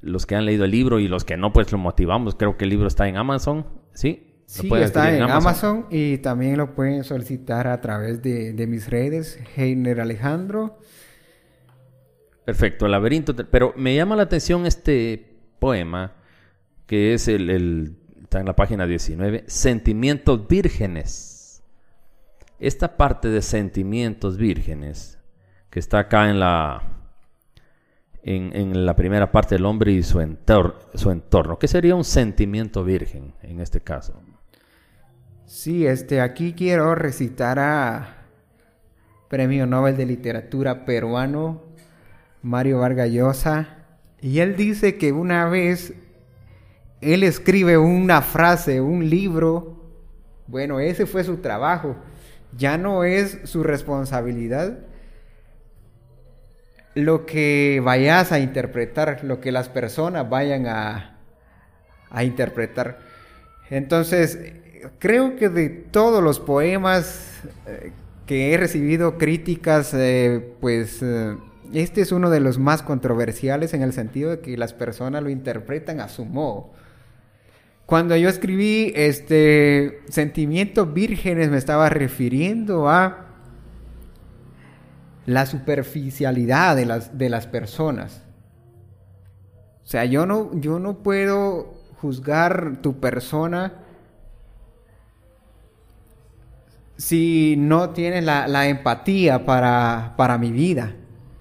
los 0.00 0.24
que 0.24 0.34
han 0.34 0.46
leído 0.46 0.64
el 0.64 0.70
libro 0.70 0.98
y 0.98 1.08
los 1.08 1.24
que 1.24 1.36
no, 1.36 1.52
pues 1.52 1.70
lo 1.72 1.78
motivamos. 1.78 2.34
Creo 2.34 2.56
que 2.56 2.64
el 2.64 2.70
libro 2.70 2.88
está 2.88 3.06
en 3.06 3.18
Amazon, 3.18 3.66
¿sí? 3.92 4.30
Sí, 4.46 4.68
está 4.74 5.14
en 5.14 5.22
Amazon? 5.22 5.86
y 5.90 6.18
también 6.18 6.58
lo 6.58 6.74
pueden 6.74 7.02
solicitar 7.02 7.66
a 7.66 7.80
través 7.80 8.22
de, 8.22 8.66
mis 8.66 8.88
redes, 8.88 9.38
Heiner 9.56 10.00
Alejandro. 10.00 10.78
Perfecto, 12.44 12.86
el 12.86 12.92
laberinto. 12.92 13.34
Pero 13.34 13.74
me 13.76 13.94
llama 13.94 14.16
la 14.16 14.22
atención 14.22 14.66
este 14.66 15.38
poema, 15.58 16.14
que 16.86 17.14
es 17.14 17.28
el, 17.28 17.50
el 17.50 17.96
está 18.22 18.40
en 18.40 18.46
la 18.46 18.56
página 18.56 18.86
19, 18.86 19.44
Sentimientos 19.46 20.48
Vírgenes. 20.48 21.62
Esta 22.58 22.96
parte 22.96 23.28
de 23.28 23.42
Sentimientos 23.42 24.36
Vírgenes 24.36 25.18
que 25.74 25.80
está 25.80 25.98
acá 25.98 26.30
en 26.30 26.38
la, 26.38 26.84
en, 28.22 28.86
la 28.86 28.94
primera 28.94 29.32
parte 29.32 29.56
del 29.56 29.66
hombre 29.66 29.90
y 29.90 30.04
su, 30.04 30.20
entor, 30.20 30.78
su 30.94 31.10
entorno. 31.10 31.58
¿Qué 31.58 31.66
sería 31.66 31.96
un 31.96 32.04
sentimiento 32.04 32.84
virgen 32.84 33.34
en 33.42 33.58
este 33.58 33.80
caso? 33.80 34.22
Sí, 35.46 35.84
este, 35.84 36.20
aquí 36.20 36.52
quiero 36.52 36.94
recitar 36.94 37.58
a 37.58 38.18
Premio 39.28 39.66
Nobel 39.66 39.96
de 39.96 40.06
Literatura 40.06 40.84
peruano 40.84 41.64
Mario 42.40 42.78
Vargas 42.78 43.10
Llosa. 43.10 43.78
Y 44.20 44.38
él 44.38 44.54
dice 44.54 44.96
que 44.96 45.10
una 45.10 45.48
vez 45.48 45.92
él 47.00 47.24
escribe 47.24 47.78
una 47.78 48.22
frase, 48.22 48.80
un 48.80 49.10
libro. 49.10 49.82
Bueno, 50.46 50.78
ese 50.78 51.04
fue 51.04 51.24
su 51.24 51.38
trabajo. 51.38 51.96
Ya 52.56 52.78
no 52.78 53.02
es 53.02 53.40
su 53.42 53.64
responsabilidad 53.64 54.78
lo 56.94 57.26
que 57.26 57.80
vayas 57.84 58.32
a 58.32 58.38
interpretar, 58.38 59.24
lo 59.24 59.40
que 59.40 59.52
las 59.52 59.68
personas 59.68 60.28
vayan 60.28 60.66
a, 60.66 61.18
a 62.10 62.24
interpretar. 62.24 62.98
Entonces, 63.70 64.38
creo 64.98 65.36
que 65.36 65.48
de 65.48 65.68
todos 65.68 66.22
los 66.22 66.40
poemas 66.40 67.42
eh, 67.66 67.92
que 68.26 68.52
he 68.52 68.56
recibido 68.56 69.18
críticas, 69.18 69.92
eh, 69.94 70.54
pues 70.60 71.02
eh, 71.02 71.36
este 71.72 72.00
es 72.00 72.12
uno 72.12 72.30
de 72.30 72.40
los 72.40 72.58
más 72.58 72.82
controversiales 72.82 73.74
en 73.74 73.82
el 73.82 73.92
sentido 73.92 74.30
de 74.30 74.40
que 74.40 74.56
las 74.56 74.72
personas 74.72 75.22
lo 75.22 75.30
interpretan 75.30 76.00
a 76.00 76.08
su 76.08 76.24
modo. 76.24 76.70
Cuando 77.86 78.16
yo 78.16 78.30
escribí 78.30 78.92
este 78.96 80.00
Sentimientos 80.08 80.94
Vírgenes 80.94 81.50
me 81.50 81.58
estaba 81.58 81.90
refiriendo 81.90 82.88
a 82.88 83.23
la 85.26 85.46
superficialidad 85.46 86.76
de 86.76 86.86
las, 86.86 87.16
de 87.16 87.28
las 87.28 87.46
personas. 87.46 88.22
O 89.84 89.86
sea, 89.86 90.04
yo 90.04 90.26
no, 90.26 90.50
yo 90.54 90.78
no 90.78 91.02
puedo 91.02 91.74
juzgar 92.00 92.78
tu 92.82 93.00
persona 93.00 93.74
si 96.96 97.56
no 97.58 97.90
tienes 97.90 98.24
la, 98.24 98.68
empatía 98.68 99.44
para, 99.44 100.14
para, 100.16 100.38
mi 100.38 100.52
vida. 100.52 100.92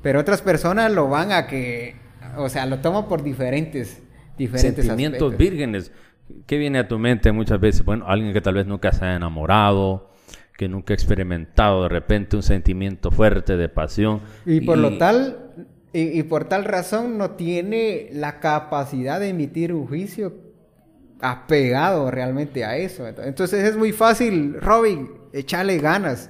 Pero 0.02 0.20
otras 0.20 0.42
personas 0.42 0.92
lo 0.92 1.10
van 1.10 1.32
a 1.32 1.48
que, 1.48 1.96
o 2.38 2.50
sea, 2.50 2.66
lo 2.66 2.80
toman 2.80 3.08
por 3.08 3.24
diferentes, 3.24 4.02
diferentes 4.38 4.86
Sentimientos 4.86 5.38
vírgenes. 5.38 5.92
¿Qué 6.46 6.58
viene 6.58 6.80
a 6.80 6.88
tu 6.88 6.98
mente 6.98 7.32
muchas 7.32 7.60
veces? 7.60 7.86
Bueno, 7.86 8.06
alguien 8.08 8.34
que 8.34 8.42
tal 8.42 8.56
vez 8.56 8.66
nunca 8.66 8.92
se 8.92 9.06
ha 9.06 9.16
enamorado, 9.16 10.13
que 10.58 10.70
nunca 10.70 10.94
ha 10.94 10.96
experimentado 10.96 11.84
de 11.84 11.90
repente 11.90 12.36
un 12.36 12.44
sentimiento 12.44 13.12
fuerte 13.12 13.58
de 13.58 13.70
pasión. 13.70 14.22
Y 14.46 14.62
por 14.62 14.78
lo 14.78 14.98
tal, 14.98 15.52
y, 15.94 16.22
por 16.24 16.46
tal 16.46 16.66
razón 16.66 17.18
no 17.18 17.32
tiene 17.32 18.10
la 18.14 18.40
capacidad 18.40 19.20
de 19.20 19.30
emitir 19.30 19.74
un 19.74 19.88
juicio 19.88 20.34
apegado 21.22 22.12
realmente 22.12 22.66
a 22.66 22.78
eso. 22.78 23.08
Entonces 23.08 23.64
es 23.64 23.78
muy 23.78 23.92
fácil, 23.92 24.60
Robin, 24.62 25.10
echarle 25.32 25.78
ganas 25.80 26.30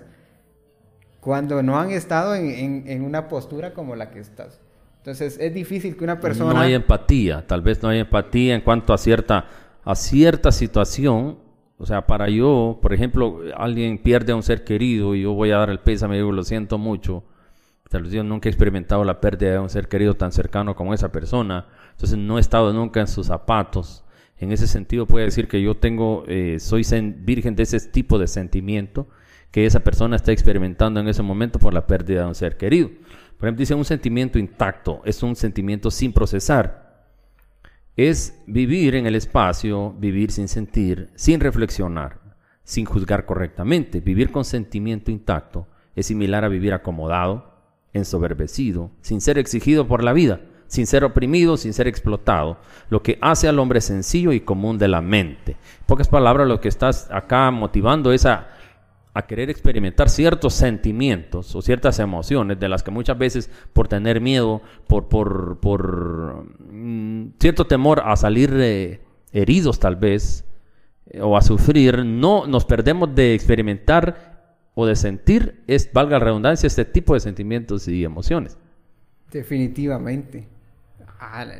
cuando 1.20 1.64
no 1.64 1.80
han 1.80 1.92
estado 1.92 2.36
en, 2.36 2.84
en, 2.88 3.02
una 3.02 3.28
postura 3.28 3.74
como 3.74 3.96
la 3.96 4.12
que 4.12 4.20
estás. 4.20 4.60
Entonces 4.98 5.38
es 5.40 5.54
difícil 5.54 5.98
que 5.98 6.04
una 6.04 6.20
persona... 6.20 6.54
No 6.54 6.60
hay 6.60 6.74
empatía, 6.74 7.46
tal 7.46 7.62
vez 7.62 7.82
no 7.82 7.90
hay 7.90 8.00
empatía 8.00 8.56
en 8.56 8.62
cuanto 8.62 8.94
a 8.94 8.98
cierta, 8.98 9.48
a 9.84 9.96
cierta 9.96 10.52
situación 10.52 11.43
o 11.84 11.86
sea, 11.86 12.08
para 12.08 12.30
yo, 12.30 12.80
por 12.82 12.94
ejemplo, 12.94 13.42
alguien 13.58 13.98
pierde 13.98 14.32
a 14.32 14.38
un 14.38 14.42
ser 14.42 14.64
querido 14.64 15.16
y 15.16 15.24
yo 15.24 15.34
voy 15.34 15.52
a 15.52 15.58
dar 15.58 15.70
el 15.70 15.82
pésame 15.82 16.16
y 16.16 16.20
digo, 16.20 16.32
lo 16.32 16.46
siento 16.46 16.78
mucho. 16.78 17.26
Tal 17.90 18.04
vez 18.04 18.14
yo 18.14 18.24
nunca 18.24 18.48
he 18.48 18.52
experimentado 18.52 19.04
la 19.04 19.20
pérdida 19.20 19.52
de 19.52 19.60
un 19.60 19.70
ser 19.70 19.90
querido 19.90 20.14
tan 20.14 20.32
cercano 20.32 20.78
como 20.78 20.94
esa 20.94 21.12
persona. 21.12 21.68
Entonces 21.92 22.18
no 22.18 22.38
he 22.38 22.40
estado 22.40 22.72
nunca 22.72 23.02
en 23.02 23.08
sus 23.08 23.28
zapatos. 23.28 24.06
En 24.38 24.54
ese 24.54 24.66
sentido 24.66 25.08
puede 25.08 25.26
decir 25.26 25.50
que 25.50 25.62
yo 25.62 25.76
tengo, 25.76 26.24
eh, 26.28 26.58
soy 26.62 26.86
virgen 27.18 27.54
de 27.58 27.64
ese 27.64 27.82
tipo 27.82 28.18
de 28.18 28.28
sentimiento 28.28 29.10
que 29.52 29.66
esa 29.66 29.82
persona 29.82 30.16
está 30.16 30.32
experimentando 30.32 31.02
en 31.02 31.10
ese 31.10 31.22
momento 31.22 31.60
por 31.60 31.74
la 31.74 31.86
pérdida 31.86 32.22
de 32.22 32.28
un 32.28 32.36
ser 32.36 32.56
querido. 32.56 32.92
Por 33.38 33.50
ejemplo, 33.50 33.60
dice 33.60 33.76
un 33.76 33.84
sentimiento 33.84 34.40
intacto, 34.40 35.02
es 35.04 35.22
un 35.22 35.36
sentimiento 35.36 35.92
sin 35.92 36.14
procesar 36.14 36.83
es 37.96 38.42
vivir 38.48 38.96
en 38.96 39.06
el 39.06 39.16
espacio, 39.16 39.94
vivir 40.00 40.32
sin 40.32 40.48
sentir, 40.48 41.10
sin 41.16 41.40
reflexionar, 41.40 42.20
sin 42.64 42.86
juzgar 42.86 43.26
correctamente. 43.26 44.00
Vivir 44.00 44.32
con 44.32 44.46
sentimiento 44.46 45.12
intacto 45.12 45.68
es 45.96 46.08
similar 46.08 46.44
a 46.44 46.50
vivir 46.50 46.74
acomodado, 46.74 47.54
ensoberbecido, 47.94 48.92
sin 49.02 49.22
ser 49.22 49.38
exigido 49.38 49.88
por 49.88 50.04
la 50.04 50.14
vida, 50.14 50.42
sin 50.66 50.88
ser 50.88 51.04
oprimido, 51.04 51.56
sin 51.56 51.74
ser 51.74 51.88
explotado, 51.88 52.58
lo 52.90 53.04
que 53.04 53.20
hace 53.22 53.48
al 53.48 53.60
hombre 53.60 53.80
sencillo 53.80 54.32
y 54.32 54.40
común 54.40 54.80
de 54.80 54.88
la 54.88 55.02
mente. 55.02 55.52
En 55.52 55.86
pocas 55.86 56.08
palabras, 56.08 56.48
lo 56.48 56.60
que 56.60 56.70
estás 56.70 57.10
acá 57.12 57.52
motivando 57.52 58.12
es 58.12 58.26
a 59.14 59.28
querer 59.28 59.50
experimentar 59.50 60.10
ciertos 60.10 60.54
sentimientos 60.54 61.56
o 61.56 61.62
ciertas 61.62 62.00
emociones 62.00 62.60
de 62.60 62.70
las 62.70 62.82
que 62.82 62.92
muchas 62.92 63.18
veces 63.18 63.50
por 63.72 63.88
tener 63.88 64.22
miedo, 64.22 64.62
por, 64.88 65.08
por, 65.08 65.60
por 65.60 66.46
mm, 66.72 67.34
cierto 67.40 67.66
temor 67.66 68.02
a 68.06 68.16
salir 68.16 68.52
eh, 68.56 69.02
heridos 69.32 69.80
tal 69.80 69.96
vez 69.96 70.46
eh, 71.08 71.22
o 71.22 71.38
a 71.38 71.42
sufrir, 71.42 72.04
no 72.04 72.48
nos 72.48 72.66
perdemos 72.66 73.14
de 73.14 73.36
experimentar 73.36 74.34
o 74.76 74.88
de 74.88 74.96
sentir, 74.96 75.62
es, 75.68 75.92
valga 75.94 76.18
la 76.18 76.26
redundancia, 76.26 76.66
este 76.66 76.86
tipo 76.86 77.14
de 77.14 77.20
sentimientos 77.20 77.88
y 77.88 78.04
emociones. 78.04 78.58
Definitivamente 79.32 80.48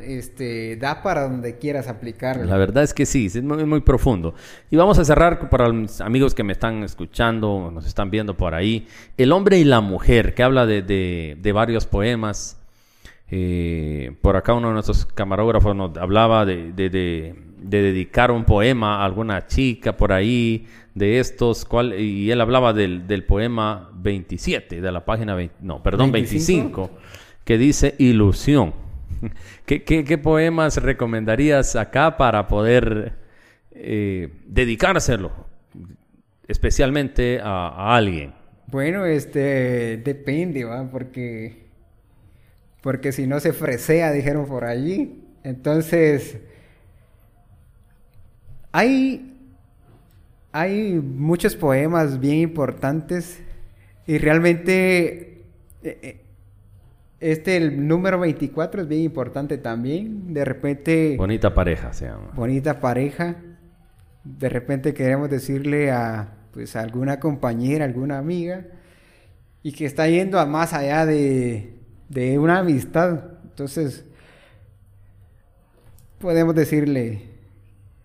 este, 0.02 0.76
da 0.76 1.02
para 1.02 1.22
donde 1.22 1.58
quieras 1.58 1.88
aplicarlo. 1.88 2.44
La 2.44 2.56
verdad 2.56 2.82
es 2.82 2.94
que 2.94 3.06
sí, 3.06 3.26
es 3.26 3.42
muy, 3.42 3.64
muy, 3.64 3.80
profundo. 3.80 4.34
Y 4.70 4.76
vamos 4.76 4.98
a 4.98 5.04
cerrar 5.04 5.48
para 5.50 5.68
los 5.68 6.00
amigos 6.00 6.34
que 6.34 6.42
me 6.42 6.52
están 6.52 6.82
escuchando, 6.82 7.70
nos 7.72 7.86
están 7.86 8.10
viendo 8.10 8.36
por 8.36 8.54
ahí. 8.54 8.86
El 9.16 9.32
hombre 9.32 9.58
y 9.58 9.64
la 9.64 9.80
mujer, 9.80 10.34
que 10.34 10.42
habla 10.42 10.66
de, 10.66 10.82
de, 10.82 11.52
varios 11.52 11.86
poemas. 11.86 12.60
Eh, 13.30 14.14
por 14.20 14.36
acá 14.36 14.54
uno 14.54 14.68
de 14.68 14.74
nuestros 14.74 15.06
camarógrafos 15.06 15.74
nos 15.74 15.96
hablaba 15.96 16.44
de, 16.44 16.72
de, 16.72 17.34
dedicar 17.58 18.30
un 18.30 18.44
poema 18.44 18.98
a 18.98 19.04
alguna 19.04 19.46
chica 19.46 19.96
por 19.96 20.12
ahí, 20.12 20.66
de 20.94 21.18
estos, 21.18 21.64
cual, 21.64 21.98
y 21.98 22.30
él 22.30 22.40
hablaba 22.40 22.72
del, 22.72 23.06
del 23.06 23.24
poema 23.24 23.90
27, 23.94 24.80
de 24.80 24.92
la 24.92 25.04
página 25.04 25.34
20, 25.34 25.56
no, 25.62 25.82
perdón, 25.82 26.12
25, 26.12 26.90
que 27.44 27.58
dice 27.58 27.94
ilusión. 27.98 28.83
¿Qué, 29.66 30.18
poemas 30.22 30.76
recomendarías 30.76 31.76
acá 31.76 32.16
para 32.16 32.46
poder 32.46 33.12
eh, 33.72 34.30
dedicárselo 34.46 35.32
especialmente 36.46 37.40
a, 37.42 37.94
alguien? 37.96 38.34
Bueno, 38.66 39.04
este 39.06 39.98
depende, 39.98 40.64
¿va? 40.64 40.90
Porque, 40.90 41.66
porque 42.82 43.12
si 43.12 43.26
no 43.26 43.40
se 43.40 43.52
fresea, 43.52 44.12
dijeron 44.12 44.46
por 44.46 44.64
allí. 44.64 45.22
Entonces, 45.42 46.38
hay, 48.72 49.36
hay 50.52 50.94
muchos 50.94 51.56
poemas 51.56 52.20
bien 52.20 52.38
importantes 52.38 53.42
y 54.06 54.18
realmente... 54.18 55.42
Eh, 55.82 55.98
eh, 56.02 56.23
este, 57.24 57.56
el 57.56 57.88
número 57.88 58.20
24 58.20 58.82
es 58.82 58.88
bien 58.88 59.00
importante 59.00 59.56
también. 59.56 60.34
De 60.34 60.44
repente... 60.44 61.16
Bonita 61.16 61.54
pareja 61.54 61.94
se 61.94 62.04
llama. 62.04 62.32
Bonita 62.34 62.80
pareja. 62.80 63.36
De 64.24 64.50
repente 64.50 64.92
queremos 64.92 65.30
decirle 65.30 65.90
a, 65.90 66.34
pues, 66.52 66.76
a 66.76 66.82
alguna 66.82 67.20
compañera, 67.20 67.86
alguna 67.86 68.18
amiga, 68.18 68.66
y 69.62 69.72
que 69.72 69.86
está 69.86 70.06
yendo 70.06 70.38
a 70.38 70.44
más 70.44 70.74
allá 70.74 71.06
de, 71.06 71.72
de 72.10 72.38
una 72.38 72.58
amistad. 72.58 73.20
Entonces, 73.44 74.04
podemos 76.18 76.54
decirle 76.54 77.22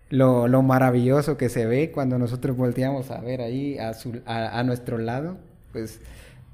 lo, 0.08 0.48
lo, 0.48 0.62
maravilloso 0.62 1.36
que 1.36 1.50
se 1.50 1.66
ve 1.66 1.90
cuando 1.90 2.18
nosotros 2.18 2.56
volteamos 2.56 3.10
a 3.10 3.20
ver 3.20 3.42
ahí 3.42 3.76
a, 3.76 3.92
su, 3.92 4.22
a, 4.24 4.58
a 4.58 4.62
nuestro 4.64 4.96
lado. 4.96 5.36
Pues 5.72 6.00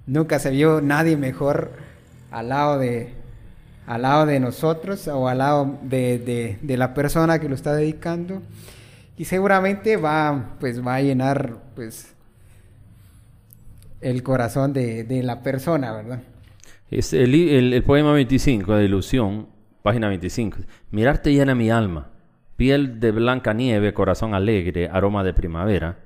nunca 0.04 0.40
se 0.40 0.50
vio 0.50 0.80
nadie 0.80 1.16
mejor 1.16 1.95
al 2.30 2.48
lado 2.48 2.78
de, 2.78 3.14
al 3.86 4.02
lado 4.02 4.26
de 4.26 4.40
nosotros 4.40 5.08
o 5.08 5.28
al 5.28 5.38
lado 5.38 5.78
de, 5.82 6.18
de, 6.18 6.58
de, 6.60 6.76
la 6.76 6.94
persona 6.94 7.38
que 7.38 7.48
lo 7.48 7.54
está 7.54 7.74
dedicando. 7.74 8.42
Y 9.16 9.24
seguramente 9.24 9.96
va 9.96 10.56
pues 10.60 10.86
va 10.86 10.96
a 10.96 11.00
llenar 11.00 11.56
pues 11.74 12.14
el 14.00 14.22
corazón 14.22 14.72
de, 14.72 15.04
de 15.04 15.22
la 15.22 15.42
persona 15.42 15.90
verdad 15.92 16.20
es 16.90 17.14
el, 17.14 17.34
el, 17.34 17.72
el, 17.72 17.82
poema 17.82 18.12
25 18.12 18.74
de 18.74 18.84
ilusión 18.84 19.48
página 19.82 20.08
25 20.08 20.58
mirarte 20.90 21.32
llena 21.32 21.54
mi 21.54 21.70
alma 21.70 22.10
piel 22.56 23.00
de 23.00 23.12
blanca 23.12 23.52
nieve 23.52 23.92
corazón 23.92 24.34
alegre 24.34 24.88
aroma 24.88 25.22
de 25.22 25.34
primavera. 25.34 25.98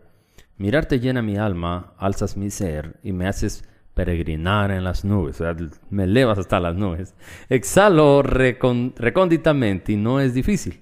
Mirarte 0.56 1.00
llena 1.00 1.22
mi 1.22 1.36
alma 1.36 1.94
alzas 1.96 2.36
mi 2.36 2.50
ser 2.50 2.96
y 3.02 3.12
me 3.12 3.26
haces 3.26 3.64
peregrinar 3.94 4.70
en 4.70 4.84
las 4.84 5.04
nubes, 5.04 5.40
o 5.40 5.44
sea, 5.44 5.56
me 5.90 6.04
elevas 6.04 6.38
hasta 6.38 6.60
las 6.60 6.74
nubes. 6.76 7.14
Exhalo 7.48 8.22
recónditamente 8.22 9.92
y 9.92 9.96
no 9.96 10.20
es 10.20 10.34
difícil. 10.34 10.80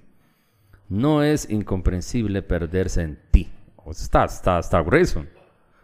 No 0.87 1.21
es 1.23 1.49
incomprensible 1.49 2.41
perderse 2.41 3.01
en 3.01 3.19
ti. 3.31 3.49
Está, 3.89 4.25
está, 4.25 4.59
está 4.59 4.81
grueso. 4.81 5.25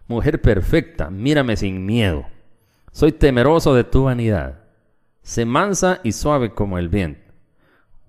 Mujer 0.08 0.42
perfecta, 0.42 1.10
mírame 1.10 1.56
sin 1.56 1.86
miedo. 1.86 2.26
Soy 2.92 3.12
temeroso 3.12 3.74
de 3.74 3.84
tu 3.84 4.04
vanidad. 4.04 4.60
Sé 5.22 5.46
mansa 5.46 6.00
y 6.04 6.12
suave 6.12 6.54
como 6.54 6.78
el 6.78 6.90
viento. 6.90 7.34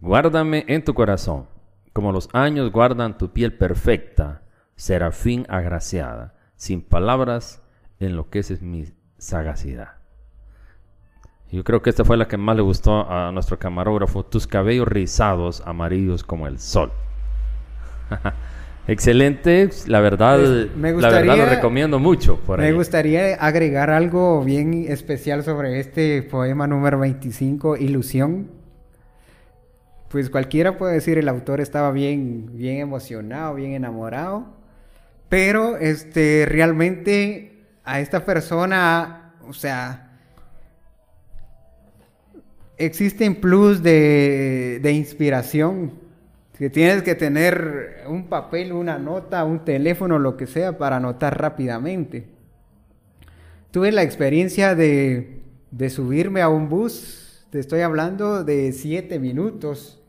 Guárdame 0.00 0.64
en 0.68 0.84
tu 0.84 0.92
corazón, 0.92 1.48
como 1.94 2.12
los 2.12 2.28
años 2.34 2.70
guardan 2.70 3.16
tu 3.16 3.32
piel 3.32 3.54
perfecta, 3.54 4.42
serafín 4.74 5.46
agraciada. 5.48 6.34
Sin 6.56 6.82
palabras 6.82 7.62
enloqueces 7.98 8.60
mi 8.60 8.84
sagacidad. 9.18 9.96
Yo 11.52 11.62
creo 11.62 11.80
que 11.80 11.90
esta 11.90 12.04
fue 12.04 12.16
la 12.16 12.26
que 12.26 12.36
más 12.36 12.56
le 12.56 12.62
gustó 12.62 13.08
a 13.08 13.30
nuestro 13.30 13.58
camarógrafo, 13.58 14.24
tus 14.24 14.46
cabellos 14.46 14.88
rizados, 14.88 15.62
amarillos 15.64 16.24
como 16.24 16.46
el 16.46 16.58
sol. 16.58 16.92
Excelente, 18.88 19.68
la 19.86 20.00
verdad, 20.00 20.38
me 20.76 20.92
gustaría, 20.92 21.20
la 21.24 21.34
verdad 21.34 21.36
lo 21.36 21.56
recomiendo 21.56 21.98
mucho. 21.98 22.38
Por 22.38 22.60
me 22.60 22.72
gustaría 22.72 23.34
agregar 23.34 23.90
algo 23.90 24.44
bien 24.44 24.86
especial 24.88 25.42
sobre 25.42 25.80
este 25.80 26.22
poema 26.22 26.68
número 26.68 26.98
25, 27.00 27.76
Ilusión. 27.76 28.48
Pues 30.08 30.30
cualquiera 30.30 30.78
puede 30.78 30.94
decir 30.94 31.18
el 31.18 31.28
autor 31.28 31.60
estaba 31.60 31.90
bien, 31.90 32.50
bien 32.52 32.78
emocionado, 32.78 33.56
bien 33.56 33.72
enamorado, 33.72 34.46
pero 35.28 35.76
este 35.78 36.44
realmente 36.48 37.55
a 37.86 38.00
esta 38.00 38.24
persona, 38.24 39.32
o 39.48 39.52
sea, 39.52 40.18
existen 42.76 43.40
plus 43.40 43.82
de, 43.82 44.80
de 44.82 44.92
inspiración. 44.92 46.04
Que 46.58 46.68
tienes 46.68 47.02
que 47.02 47.14
tener 47.14 48.04
un 48.08 48.28
papel, 48.28 48.72
una 48.72 48.98
nota, 48.98 49.44
un 49.44 49.64
teléfono, 49.64 50.18
lo 50.18 50.36
que 50.36 50.46
sea, 50.46 50.78
para 50.78 50.96
anotar 50.96 51.38
rápidamente. 51.38 52.26
Tuve 53.70 53.92
la 53.92 54.02
experiencia 54.02 54.74
de, 54.74 55.42
de 55.70 55.90
subirme 55.90 56.40
a 56.40 56.48
un 56.48 56.68
bus, 56.68 57.46
te 57.50 57.60
estoy 57.60 57.82
hablando 57.82 58.42
de 58.42 58.72
siete 58.72 59.18
minutos. 59.18 60.02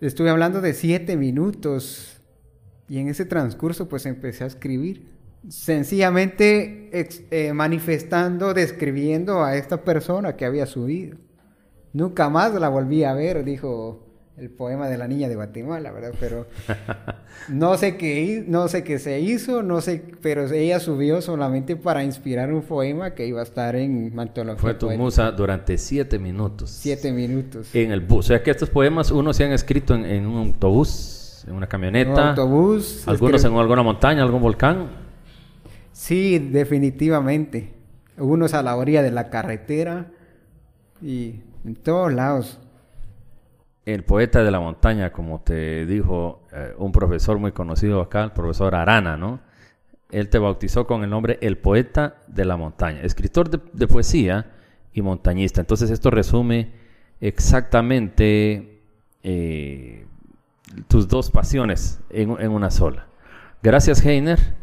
Estuve 0.00 0.30
hablando 0.30 0.62
de 0.62 0.72
siete 0.72 1.16
minutos 1.16 2.20
y 2.88 2.98
en 2.98 3.08
ese 3.08 3.26
transcurso 3.26 3.88
pues 3.88 4.06
empecé 4.06 4.44
a 4.44 4.46
escribir 4.46 5.19
sencillamente 5.48 6.90
eh, 6.92 7.52
manifestando, 7.52 8.54
describiendo 8.54 9.42
a 9.42 9.56
esta 9.56 9.82
persona 9.82 10.36
que 10.36 10.44
había 10.44 10.66
subido. 10.66 11.16
Nunca 11.92 12.28
más 12.28 12.54
la 12.54 12.68
volví 12.68 13.04
a 13.04 13.14
ver, 13.14 13.44
dijo 13.44 14.06
el 14.36 14.48
poema 14.48 14.88
de 14.88 14.96
la 14.96 15.06
niña 15.06 15.28
de 15.28 15.34
Guatemala, 15.34 15.92
¿verdad? 15.92 16.14
Pero 16.18 16.46
no 17.48 17.76
sé 17.76 17.96
qué, 17.96 18.44
no 18.46 18.68
sé 18.68 18.84
qué 18.84 18.98
se 18.98 19.20
hizo, 19.20 19.62
no 19.62 19.80
sé, 19.80 20.02
pero 20.22 20.50
ella 20.50 20.80
subió 20.80 21.20
solamente 21.20 21.76
para 21.76 22.04
inspirar 22.04 22.52
un 22.52 22.62
poema 22.62 23.14
que 23.14 23.26
iba 23.26 23.40
a 23.40 23.42
estar 23.42 23.76
en 23.76 24.14
Mantología. 24.14 24.60
Fue 24.60 24.74
tu 24.74 24.90
musa 24.90 25.30
durante 25.32 25.76
siete 25.76 26.18
minutos. 26.18 26.70
Siete 26.70 27.12
minutos. 27.12 27.74
En 27.74 27.92
el 27.92 28.00
bus. 28.00 28.18
O 28.18 28.28
sea 28.28 28.42
que 28.42 28.50
estos 28.50 28.70
poemas 28.70 29.10
uno 29.10 29.32
se 29.34 29.44
han 29.44 29.52
escrito 29.52 29.94
en, 29.94 30.06
en 30.06 30.26
un 30.26 30.48
autobús, 30.48 31.44
en 31.46 31.54
una 31.54 31.66
camioneta. 31.66 32.10
En 32.10 32.18
un 32.18 32.28
autobús. 32.28 33.02
Algunos 33.06 33.44
en 33.44 33.54
alguna 33.54 33.82
montaña, 33.82 34.22
algún 34.22 34.40
volcán. 34.40 35.09
Sí, 36.00 36.38
definitivamente. 36.38 37.74
Unos 38.16 38.54
a 38.54 38.62
la 38.62 38.74
orilla 38.74 39.02
de 39.02 39.10
la 39.10 39.28
carretera 39.28 40.06
y 41.02 41.42
en 41.62 41.74
todos 41.74 42.10
lados. 42.10 42.58
El 43.84 44.02
poeta 44.04 44.42
de 44.42 44.50
la 44.50 44.60
montaña, 44.60 45.12
como 45.12 45.42
te 45.42 45.84
dijo 45.84 46.40
eh, 46.52 46.72
un 46.78 46.90
profesor 46.90 47.38
muy 47.38 47.52
conocido 47.52 48.00
acá, 48.00 48.24
el 48.24 48.32
profesor 48.32 48.74
Arana, 48.74 49.18
¿no? 49.18 49.40
Él 50.10 50.30
te 50.30 50.38
bautizó 50.38 50.86
con 50.86 51.04
el 51.04 51.10
nombre 51.10 51.38
El 51.42 51.58
Poeta 51.58 52.16
de 52.28 52.46
la 52.46 52.56
Montaña, 52.56 53.02
escritor 53.02 53.50
de, 53.50 53.86
poesía 53.86 54.52
y 54.94 55.02
montañista. 55.02 55.60
Entonces 55.60 55.90
esto 55.90 56.10
resume 56.10 56.72
exactamente 57.20 58.80
eh, 59.22 60.06
tus 60.88 61.08
dos 61.08 61.30
pasiones 61.30 62.00
en, 62.08 62.40
en 62.40 62.52
una 62.52 62.70
sola. 62.70 63.06
Gracias, 63.62 64.02
Heiner. 64.04 64.59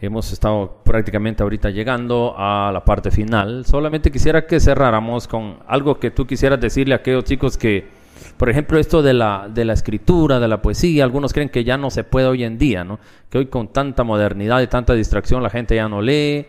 Hemos 0.00 0.32
estado 0.32 0.76
prácticamente 0.84 1.42
ahorita 1.42 1.70
llegando 1.70 2.34
a 2.36 2.70
la 2.72 2.84
parte 2.84 3.10
final. 3.10 3.64
Solamente 3.66 4.12
quisiera 4.12 4.46
que 4.46 4.60
cerráramos 4.60 5.26
con 5.26 5.56
algo 5.66 5.98
que 5.98 6.12
tú 6.12 6.24
quisieras 6.24 6.60
decirle 6.60 6.94
a 6.94 6.98
aquellos 6.98 7.24
chicos 7.24 7.58
que, 7.58 7.88
por 8.36 8.48
ejemplo, 8.48 8.78
esto 8.78 9.02
de 9.02 9.12
la, 9.12 9.48
de 9.52 9.64
la 9.64 9.72
escritura, 9.72 10.38
de 10.38 10.46
la 10.46 10.62
poesía, 10.62 11.02
algunos 11.02 11.32
creen 11.32 11.48
que 11.48 11.64
ya 11.64 11.76
no 11.76 11.90
se 11.90 12.04
puede 12.04 12.28
hoy 12.28 12.44
en 12.44 12.58
día, 12.58 12.84
¿no? 12.84 13.00
Que 13.28 13.38
hoy 13.38 13.46
con 13.46 13.68
tanta 13.72 14.04
modernidad 14.04 14.60
y 14.60 14.68
tanta 14.68 14.94
distracción 14.94 15.42
la 15.42 15.50
gente 15.50 15.74
ya 15.74 15.88
no 15.88 16.00
lee. 16.00 16.46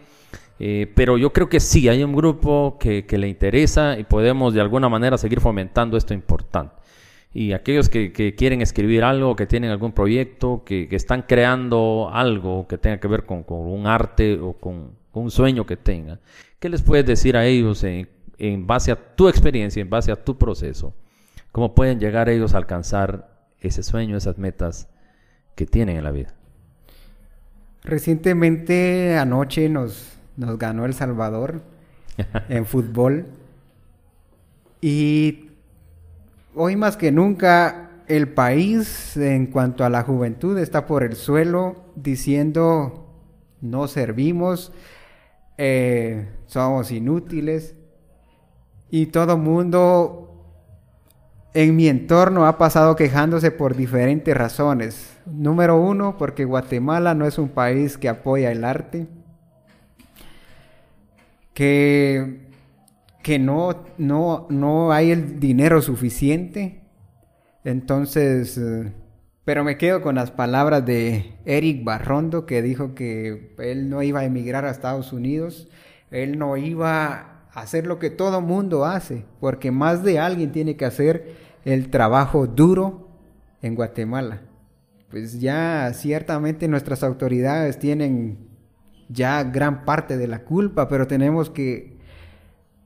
Eh, 0.59 0.91
pero 0.93 1.17
yo 1.17 1.33
creo 1.33 1.49
que 1.49 1.59
sí, 1.59 1.89
hay 1.89 2.03
un 2.03 2.13
grupo 2.13 2.77
que, 2.79 3.05
que 3.07 3.17
le 3.17 3.27
interesa 3.27 3.97
y 3.97 4.03
podemos 4.03 4.53
de 4.53 4.61
alguna 4.61 4.89
manera 4.89 5.17
seguir 5.17 5.39
fomentando 5.39 5.97
esto 5.97 6.13
importante 6.13 6.78
y 7.31 7.53
aquellos 7.53 7.89
que, 7.89 8.11
quieren 8.35 8.61
escribir 8.61 9.03
algo, 9.03 9.35
que 9.35 9.45
tienen 9.45 9.69
algún 9.69 9.91
proyecto, 9.91 10.63
que, 10.65 10.87
están 10.91 11.23
creando 11.23 12.09
algo 12.11 12.67
que 12.67 12.77
tenga 12.77 12.99
que 12.99 13.07
ver 13.07 13.25
con, 13.25 13.45
un 13.47 13.85
arte 13.85 14.39
o 14.39 14.53
con, 14.53 14.97
un 15.13 15.31
sueño 15.31 15.65
que 15.65 15.77
tengan, 15.77 16.19
¿qué 16.59 16.69
les 16.69 16.81
puedes 16.81 17.05
decir 17.05 17.35
a 17.35 17.45
ellos 17.45 17.83
en, 17.83 18.09
en, 18.37 18.65
base 18.65 18.91
a 18.91 18.95
tu 18.95 19.27
experiencia, 19.27 19.81
en 19.81 19.89
base 19.89 20.11
a 20.11 20.15
tu 20.15 20.37
proceso? 20.37 20.93
¿Cómo 21.51 21.75
pueden 21.75 21.99
llegar 21.99 22.29
ellos 22.29 22.53
a 22.53 22.57
alcanzar 22.57 23.29
ese 23.59 23.83
sueño, 23.83 24.17
esas 24.17 24.37
metas 24.37 24.87
que 25.55 25.65
tienen 25.65 25.97
en 25.97 26.03
la 26.03 26.11
vida? 26.11 26.33
Recientemente, 27.83 29.17
anoche, 29.17 29.67
nos, 29.69 30.17
nos 30.37 30.57
ganó 30.57 30.85
El 30.85 30.93
Salvador 30.93 31.61
en 32.49 32.65
fútbol. 32.65 33.25
Y 34.81 35.48
hoy 36.61 36.75
más 36.75 36.97
que 36.97 37.09
nunca 37.09 37.89
el 38.09 38.27
país 38.27 39.15
en 39.15 39.47
cuanto 39.47 39.85
a 39.85 39.89
la 39.89 40.03
juventud 40.03 40.57
está 40.57 40.85
por 40.85 41.03
el 41.03 41.15
suelo 41.15 41.85
diciendo 41.95 43.15
no 43.61 43.87
servimos, 43.87 44.73
eh, 45.57 46.27
somos 46.47 46.91
inútiles 46.91 47.75
y 48.89 49.05
todo 49.05 49.37
mundo 49.37 50.43
en 51.53 51.77
mi 51.77 51.87
entorno 51.87 52.45
ha 52.45 52.57
pasado 52.57 52.97
quejándose 52.97 53.51
por 53.51 53.77
diferentes 53.77 54.35
razones. 54.35 55.17
Número 55.25 55.77
uno, 55.77 56.17
porque 56.17 56.43
Guatemala 56.43 57.15
no 57.15 57.25
es 57.25 57.37
un 57.37 57.47
país 57.47 57.97
que 57.97 58.09
apoya 58.09 58.51
el 58.51 58.65
arte. 58.65 59.07
Que 61.53 62.48
que 63.29 63.37
no, 63.37 63.85
no, 63.99 64.47
no 64.49 64.91
hay 64.91 65.11
el 65.11 65.39
dinero 65.39 65.83
suficiente. 65.83 66.81
Entonces, 67.63 68.57
eh, 68.57 68.91
pero 69.45 69.63
me 69.63 69.77
quedo 69.77 70.01
con 70.01 70.15
las 70.15 70.31
palabras 70.31 70.83
de 70.83 71.35
Eric 71.45 71.83
Barrondo, 71.83 72.47
que 72.47 72.63
dijo 72.63 72.95
que 72.95 73.53
él 73.59 73.87
no 73.87 74.01
iba 74.01 74.21
a 74.21 74.25
emigrar 74.25 74.65
a 74.65 74.71
Estados 74.71 75.13
Unidos, 75.13 75.69
él 76.09 76.39
no 76.39 76.57
iba 76.57 77.45
a 77.53 77.61
hacer 77.61 77.85
lo 77.85 77.99
que 77.99 78.09
todo 78.09 78.41
mundo 78.41 78.83
hace, 78.83 79.25
porque 79.39 79.69
más 79.69 80.03
de 80.03 80.17
alguien 80.17 80.51
tiene 80.51 80.75
que 80.75 80.85
hacer 80.85 81.35
el 81.65 81.91
trabajo 81.91 82.47
duro 82.47 83.09
en 83.61 83.75
Guatemala. 83.75 84.41
Pues 85.11 85.39
ya 85.39 85.91
ciertamente 85.93 86.67
nuestras 86.67 87.03
autoridades 87.03 87.77
tienen 87.77 88.39
ya 89.07 89.43
gran 89.43 89.85
parte 89.85 90.17
de 90.17 90.25
la 90.25 90.45
culpa, 90.45 90.87
pero 90.87 91.05
tenemos 91.05 91.51
que, 91.51 91.98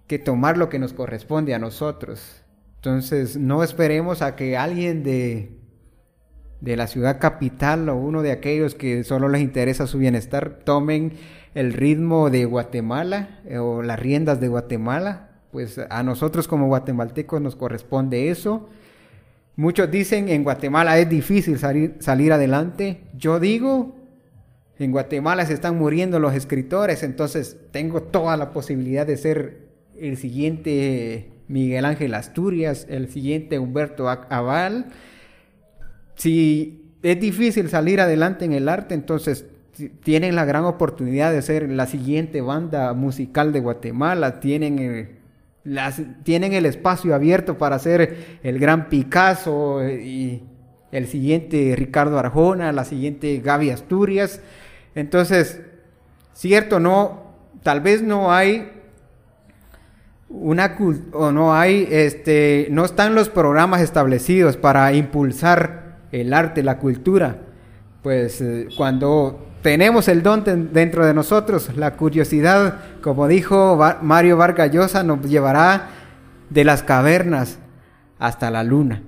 que 0.07 0.19
tomar 0.19 0.57
lo 0.57 0.69
que 0.69 0.80
nos 0.80 0.93
corresponde 0.93 1.53
a 1.53 1.59
nosotros. 1.59 2.43
Entonces, 2.75 3.38
no 3.38 3.63
esperemos 3.63 4.21
a 4.21 4.35
que 4.35 4.57
alguien 4.57 5.03
de, 5.03 5.57
de 6.63 6.77
la 6.77 6.88
ciudad 6.88 7.19
capital 7.19 7.89
o 7.89 7.95
uno 7.95 8.21
de 8.21 8.31
aquellos 8.31 8.75
que 8.75 9.03
solo 9.03 9.30
les 9.30 9.41
interesa 9.41 9.88
su 9.88 9.97
bienestar 9.97 10.59
tomen 10.63 11.13
el 11.55 11.73
ritmo 11.73 12.30
de 12.30 12.45
Guatemala 12.45 13.41
eh, 13.45 13.57
o 13.57 13.81
las 13.81 13.99
riendas 13.99 14.39
de 14.39 14.47
Guatemala. 14.47 15.30
Pues 15.51 15.77
a 15.77 16.03
nosotros 16.03 16.47
como 16.47 16.67
guatemaltecos 16.67 17.41
nos 17.41 17.55
corresponde 17.55 18.30
eso. 18.30 18.69
Muchos 19.55 19.91
dicen 19.91 20.30
en 20.30 20.43
Guatemala 20.43 20.97
es 20.97 21.07
difícil 21.09 21.59
salir, 21.59 21.97
salir 21.99 22.34
adelante. 22.34 23.03
Yo 23.15 23.39
digo 23.39 23.95
en 24.80 24.91
Guatemala 24.91 25.45
se 25.45 25.53
están 25.53 25.77
muriendo 25.77 26.19
los 26.19 26.34
escritores, 26.34 27.03
entonces 27.03 27.57
tengo 27.71 28.01
toda 28.01 28.35
la 28.38 28.51
posibilidad 28.51 29.05
de 29.05 29.17
ser 29.17 29.62
el 29.99 30.17
siguiente 30.17 31.31
Miguel 31.47 31.85
Ángel 31.85 32.13
Asturias, 32.13 32.87
el 32.89 33.09
siguiente 33.09 33.59
Humberto 33.59 34.09
Aval. 34.09 34.87
Si 36.15 36.95
es 37.01 37.19
difícil 37.19 37.69
salir 37.69 38.01
adelante 38.01 38.45
en 38.45 38.53
el 38.53 38.69
arte, 38.69 38.95
entonces 38.95 39.45
tienen 40.03 40.35
la 40.35 40.45
gran 40.45 40.65
oportunidad 40.65 41.31
de 41.31 41.41
ser 41.41 41.69
la 41.69 41.87
siguiente 41.87 42.41
banda 42.41 42.93
musical 42.93 43.51
de 43.51 43.59
Guatemala, 43.59 44.39
tienen 44.39 44.79
el, 44.79 45.09
tienen 46.23 46.53
el 46.53 46.65
espacio 46.65 47.15
abierto 47.15 47.57
para 47.57 47.79
ser 47.79 48.39
el 48.43 48.59
gran 48.59 48.89
Picasso 48.89 49.87
y 49.87 50.43
el 50.91 51.07
siguiente 51.07 51.73
Ricardo 51.75 52.19
Arjona, 52.19 52.71
la 52.71 52.85
siguiente 52.85 53.41
Gaby 53.43 53.71
Asturias. 53.71 54.41
Entonces, 54.93 55.61
cierto, 56.33 56.79
no, 56.79 57.33
tal 57.63 57.81
vez 57.81 58.03
no 58.03 58.31
hay 58.31 58.71
una 60.34 60.76
o 61.14 61.31
no 61.31 61.53
hay, 61.53 61.88
este, 61.91 62.68
no 62.72 62.85
están 62.85 63.14
los 63.14 63.30
programas 63.30 63.81
establecidos 63.81 64.57
para 64.57 64.91
impulsar 64.93 65.99
el 66.11 66.34
arte, 66.34 66.64
la 66.64 66.80
cultura. 66.80 67.38
Pues 68.01 68.41
eh, 68.41 68.68
cuando 68.76 69.45
tenemos 69.61 70.07
el 70.07 70.23
don 70.23 70.43
dentro 70.73 71.05
de 71.05 71.14
nosotros, 71.14 71.76
la 71.77 71.95
curiosidad, 71.95 72.80
como 73.01 73.27
dijo 73.27 73.80
Mario 74.01 74.35
Vargas 74.35 74.72
Llosa, 74.72 75.03
nos 75.03 75.22
llevará 75.22 75.89
de 76.49 76.64
las 76.64 76.81
cavernas 76.81 77.60
hasta 78.18 78.49
la 78.49 78.64
luna. 78.64 79.03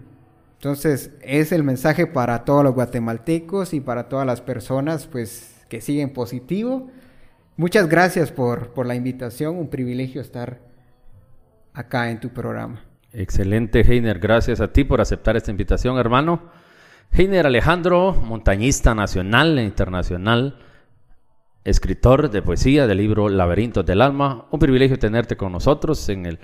Entonces, 0.60 1.12
es 1.22 1.52
el 1.52 1.64
mensaje 1.64 2.08
para 2.08 2.46
todos 2.46 2.64
los 2.64 2.74
guatemaltecos 2.74 3.74
y 3.74 3.82
para 3.82 4.10
todas 4.10 4.26
las 4.26 4.42
personas, 4.42 5.08
pues, 5.08 5.56
que 5.70 5.82
siguen 5.82 6.14
positivo. 6.14 6.88
Muchas 7.58 7.90
gracias 7.90 8.32
por, 8.32 8.70
por 8.70 8.86
la 8.86 8.96
invitación, 8.96 9.58
un 9.58 9.70
privilegio 9.70 10.22
estar 10.22 10.65
acá 11.76 12.10
en 12.10 12.20
tu 12.20 12.30
programa. 12.30 12.82
Excelente, 13.14 13.82
Heiner. 13.82 14.20
Gracias 14.20 14.60
a 14.62 14.74
ti 14.74 14.84
por 14.84 15.02
aceptar 15.02 15.36
esta 15.36 15.52
invitación, 15.52 15.98
hermano. 15.98 16.50
Heiner 17.12 17.46
Alejandro, 17.46 18.14
montañista 18.14 18.96
nacional 18.96 19.58
e 19.60 19.64
internacional, 19.64 20.60
escritor 21.64 22.30
de 22.30 22.42
poesía 22.42 22.88
del 22.88 22.98
libro 22.98 23.30
Laberintos 23.30 23.86
del 23.86 24.02
Alma. 24.02 24.46
Un 24.52 24.60
privilegio 24.60 25.00
tenerte 25.00 25.38
con 25.38 25.52
nosotros 25.52 26.10
en 26.10 26.26
el 26.26 26.40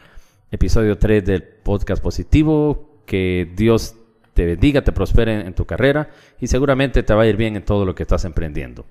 episodio 0.51 0.97
3 0.97 1.25
del 1.25 1.43
podcast 1.43 2.01
positivo. 2.01 3.01
Que 3.05 3.51
Dios 3.55 3.95
te 4.33 4.45
bendiga, 4.45 4.81
te 4.81 4.93
prospere 4.93 5.41
en 5.41 5.53
tu 5.53 5.65
carrera 5.65 6.09
y 6.39 6.47
seguramente 6.47 7.03
te 7.03 7.13
va 7.13 7.23
a 7.23 7.27
ir 7.27 7.35
bien 7.35 7.55
en 7.57 7.65
todo 7.65 7.85
lo 7.85 7.93
que 7.93 8.03
estás 8.03 8.23
emprendiendo. 8.23 8.85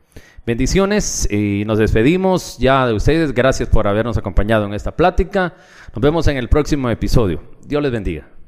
Bendiciones 0.47 1.31
y 1.31 1.65
nos 1.67 1.79
despedimos 1.79 2.57
ya 2.59 2.87
de 2.87 2.95
ustedes. 2.95 3.33
Gracias 3.35 3.69
por 3.69 3.87
habernos 3.87 4.17
acompañado 4.17 4.65
en 4.65 4.75
esta 4.75 4.97
plática. 4.97 5.55
Nos 5.95 6.03
vemos 6.03 6.27
en 6.29 6.39
el 6.39 6.49
próximo 6.49 6.89
episodio. 6.89 7.43
Dios 7.67 7.83
les 7.83 7.93
bendiga. 7.93 8.40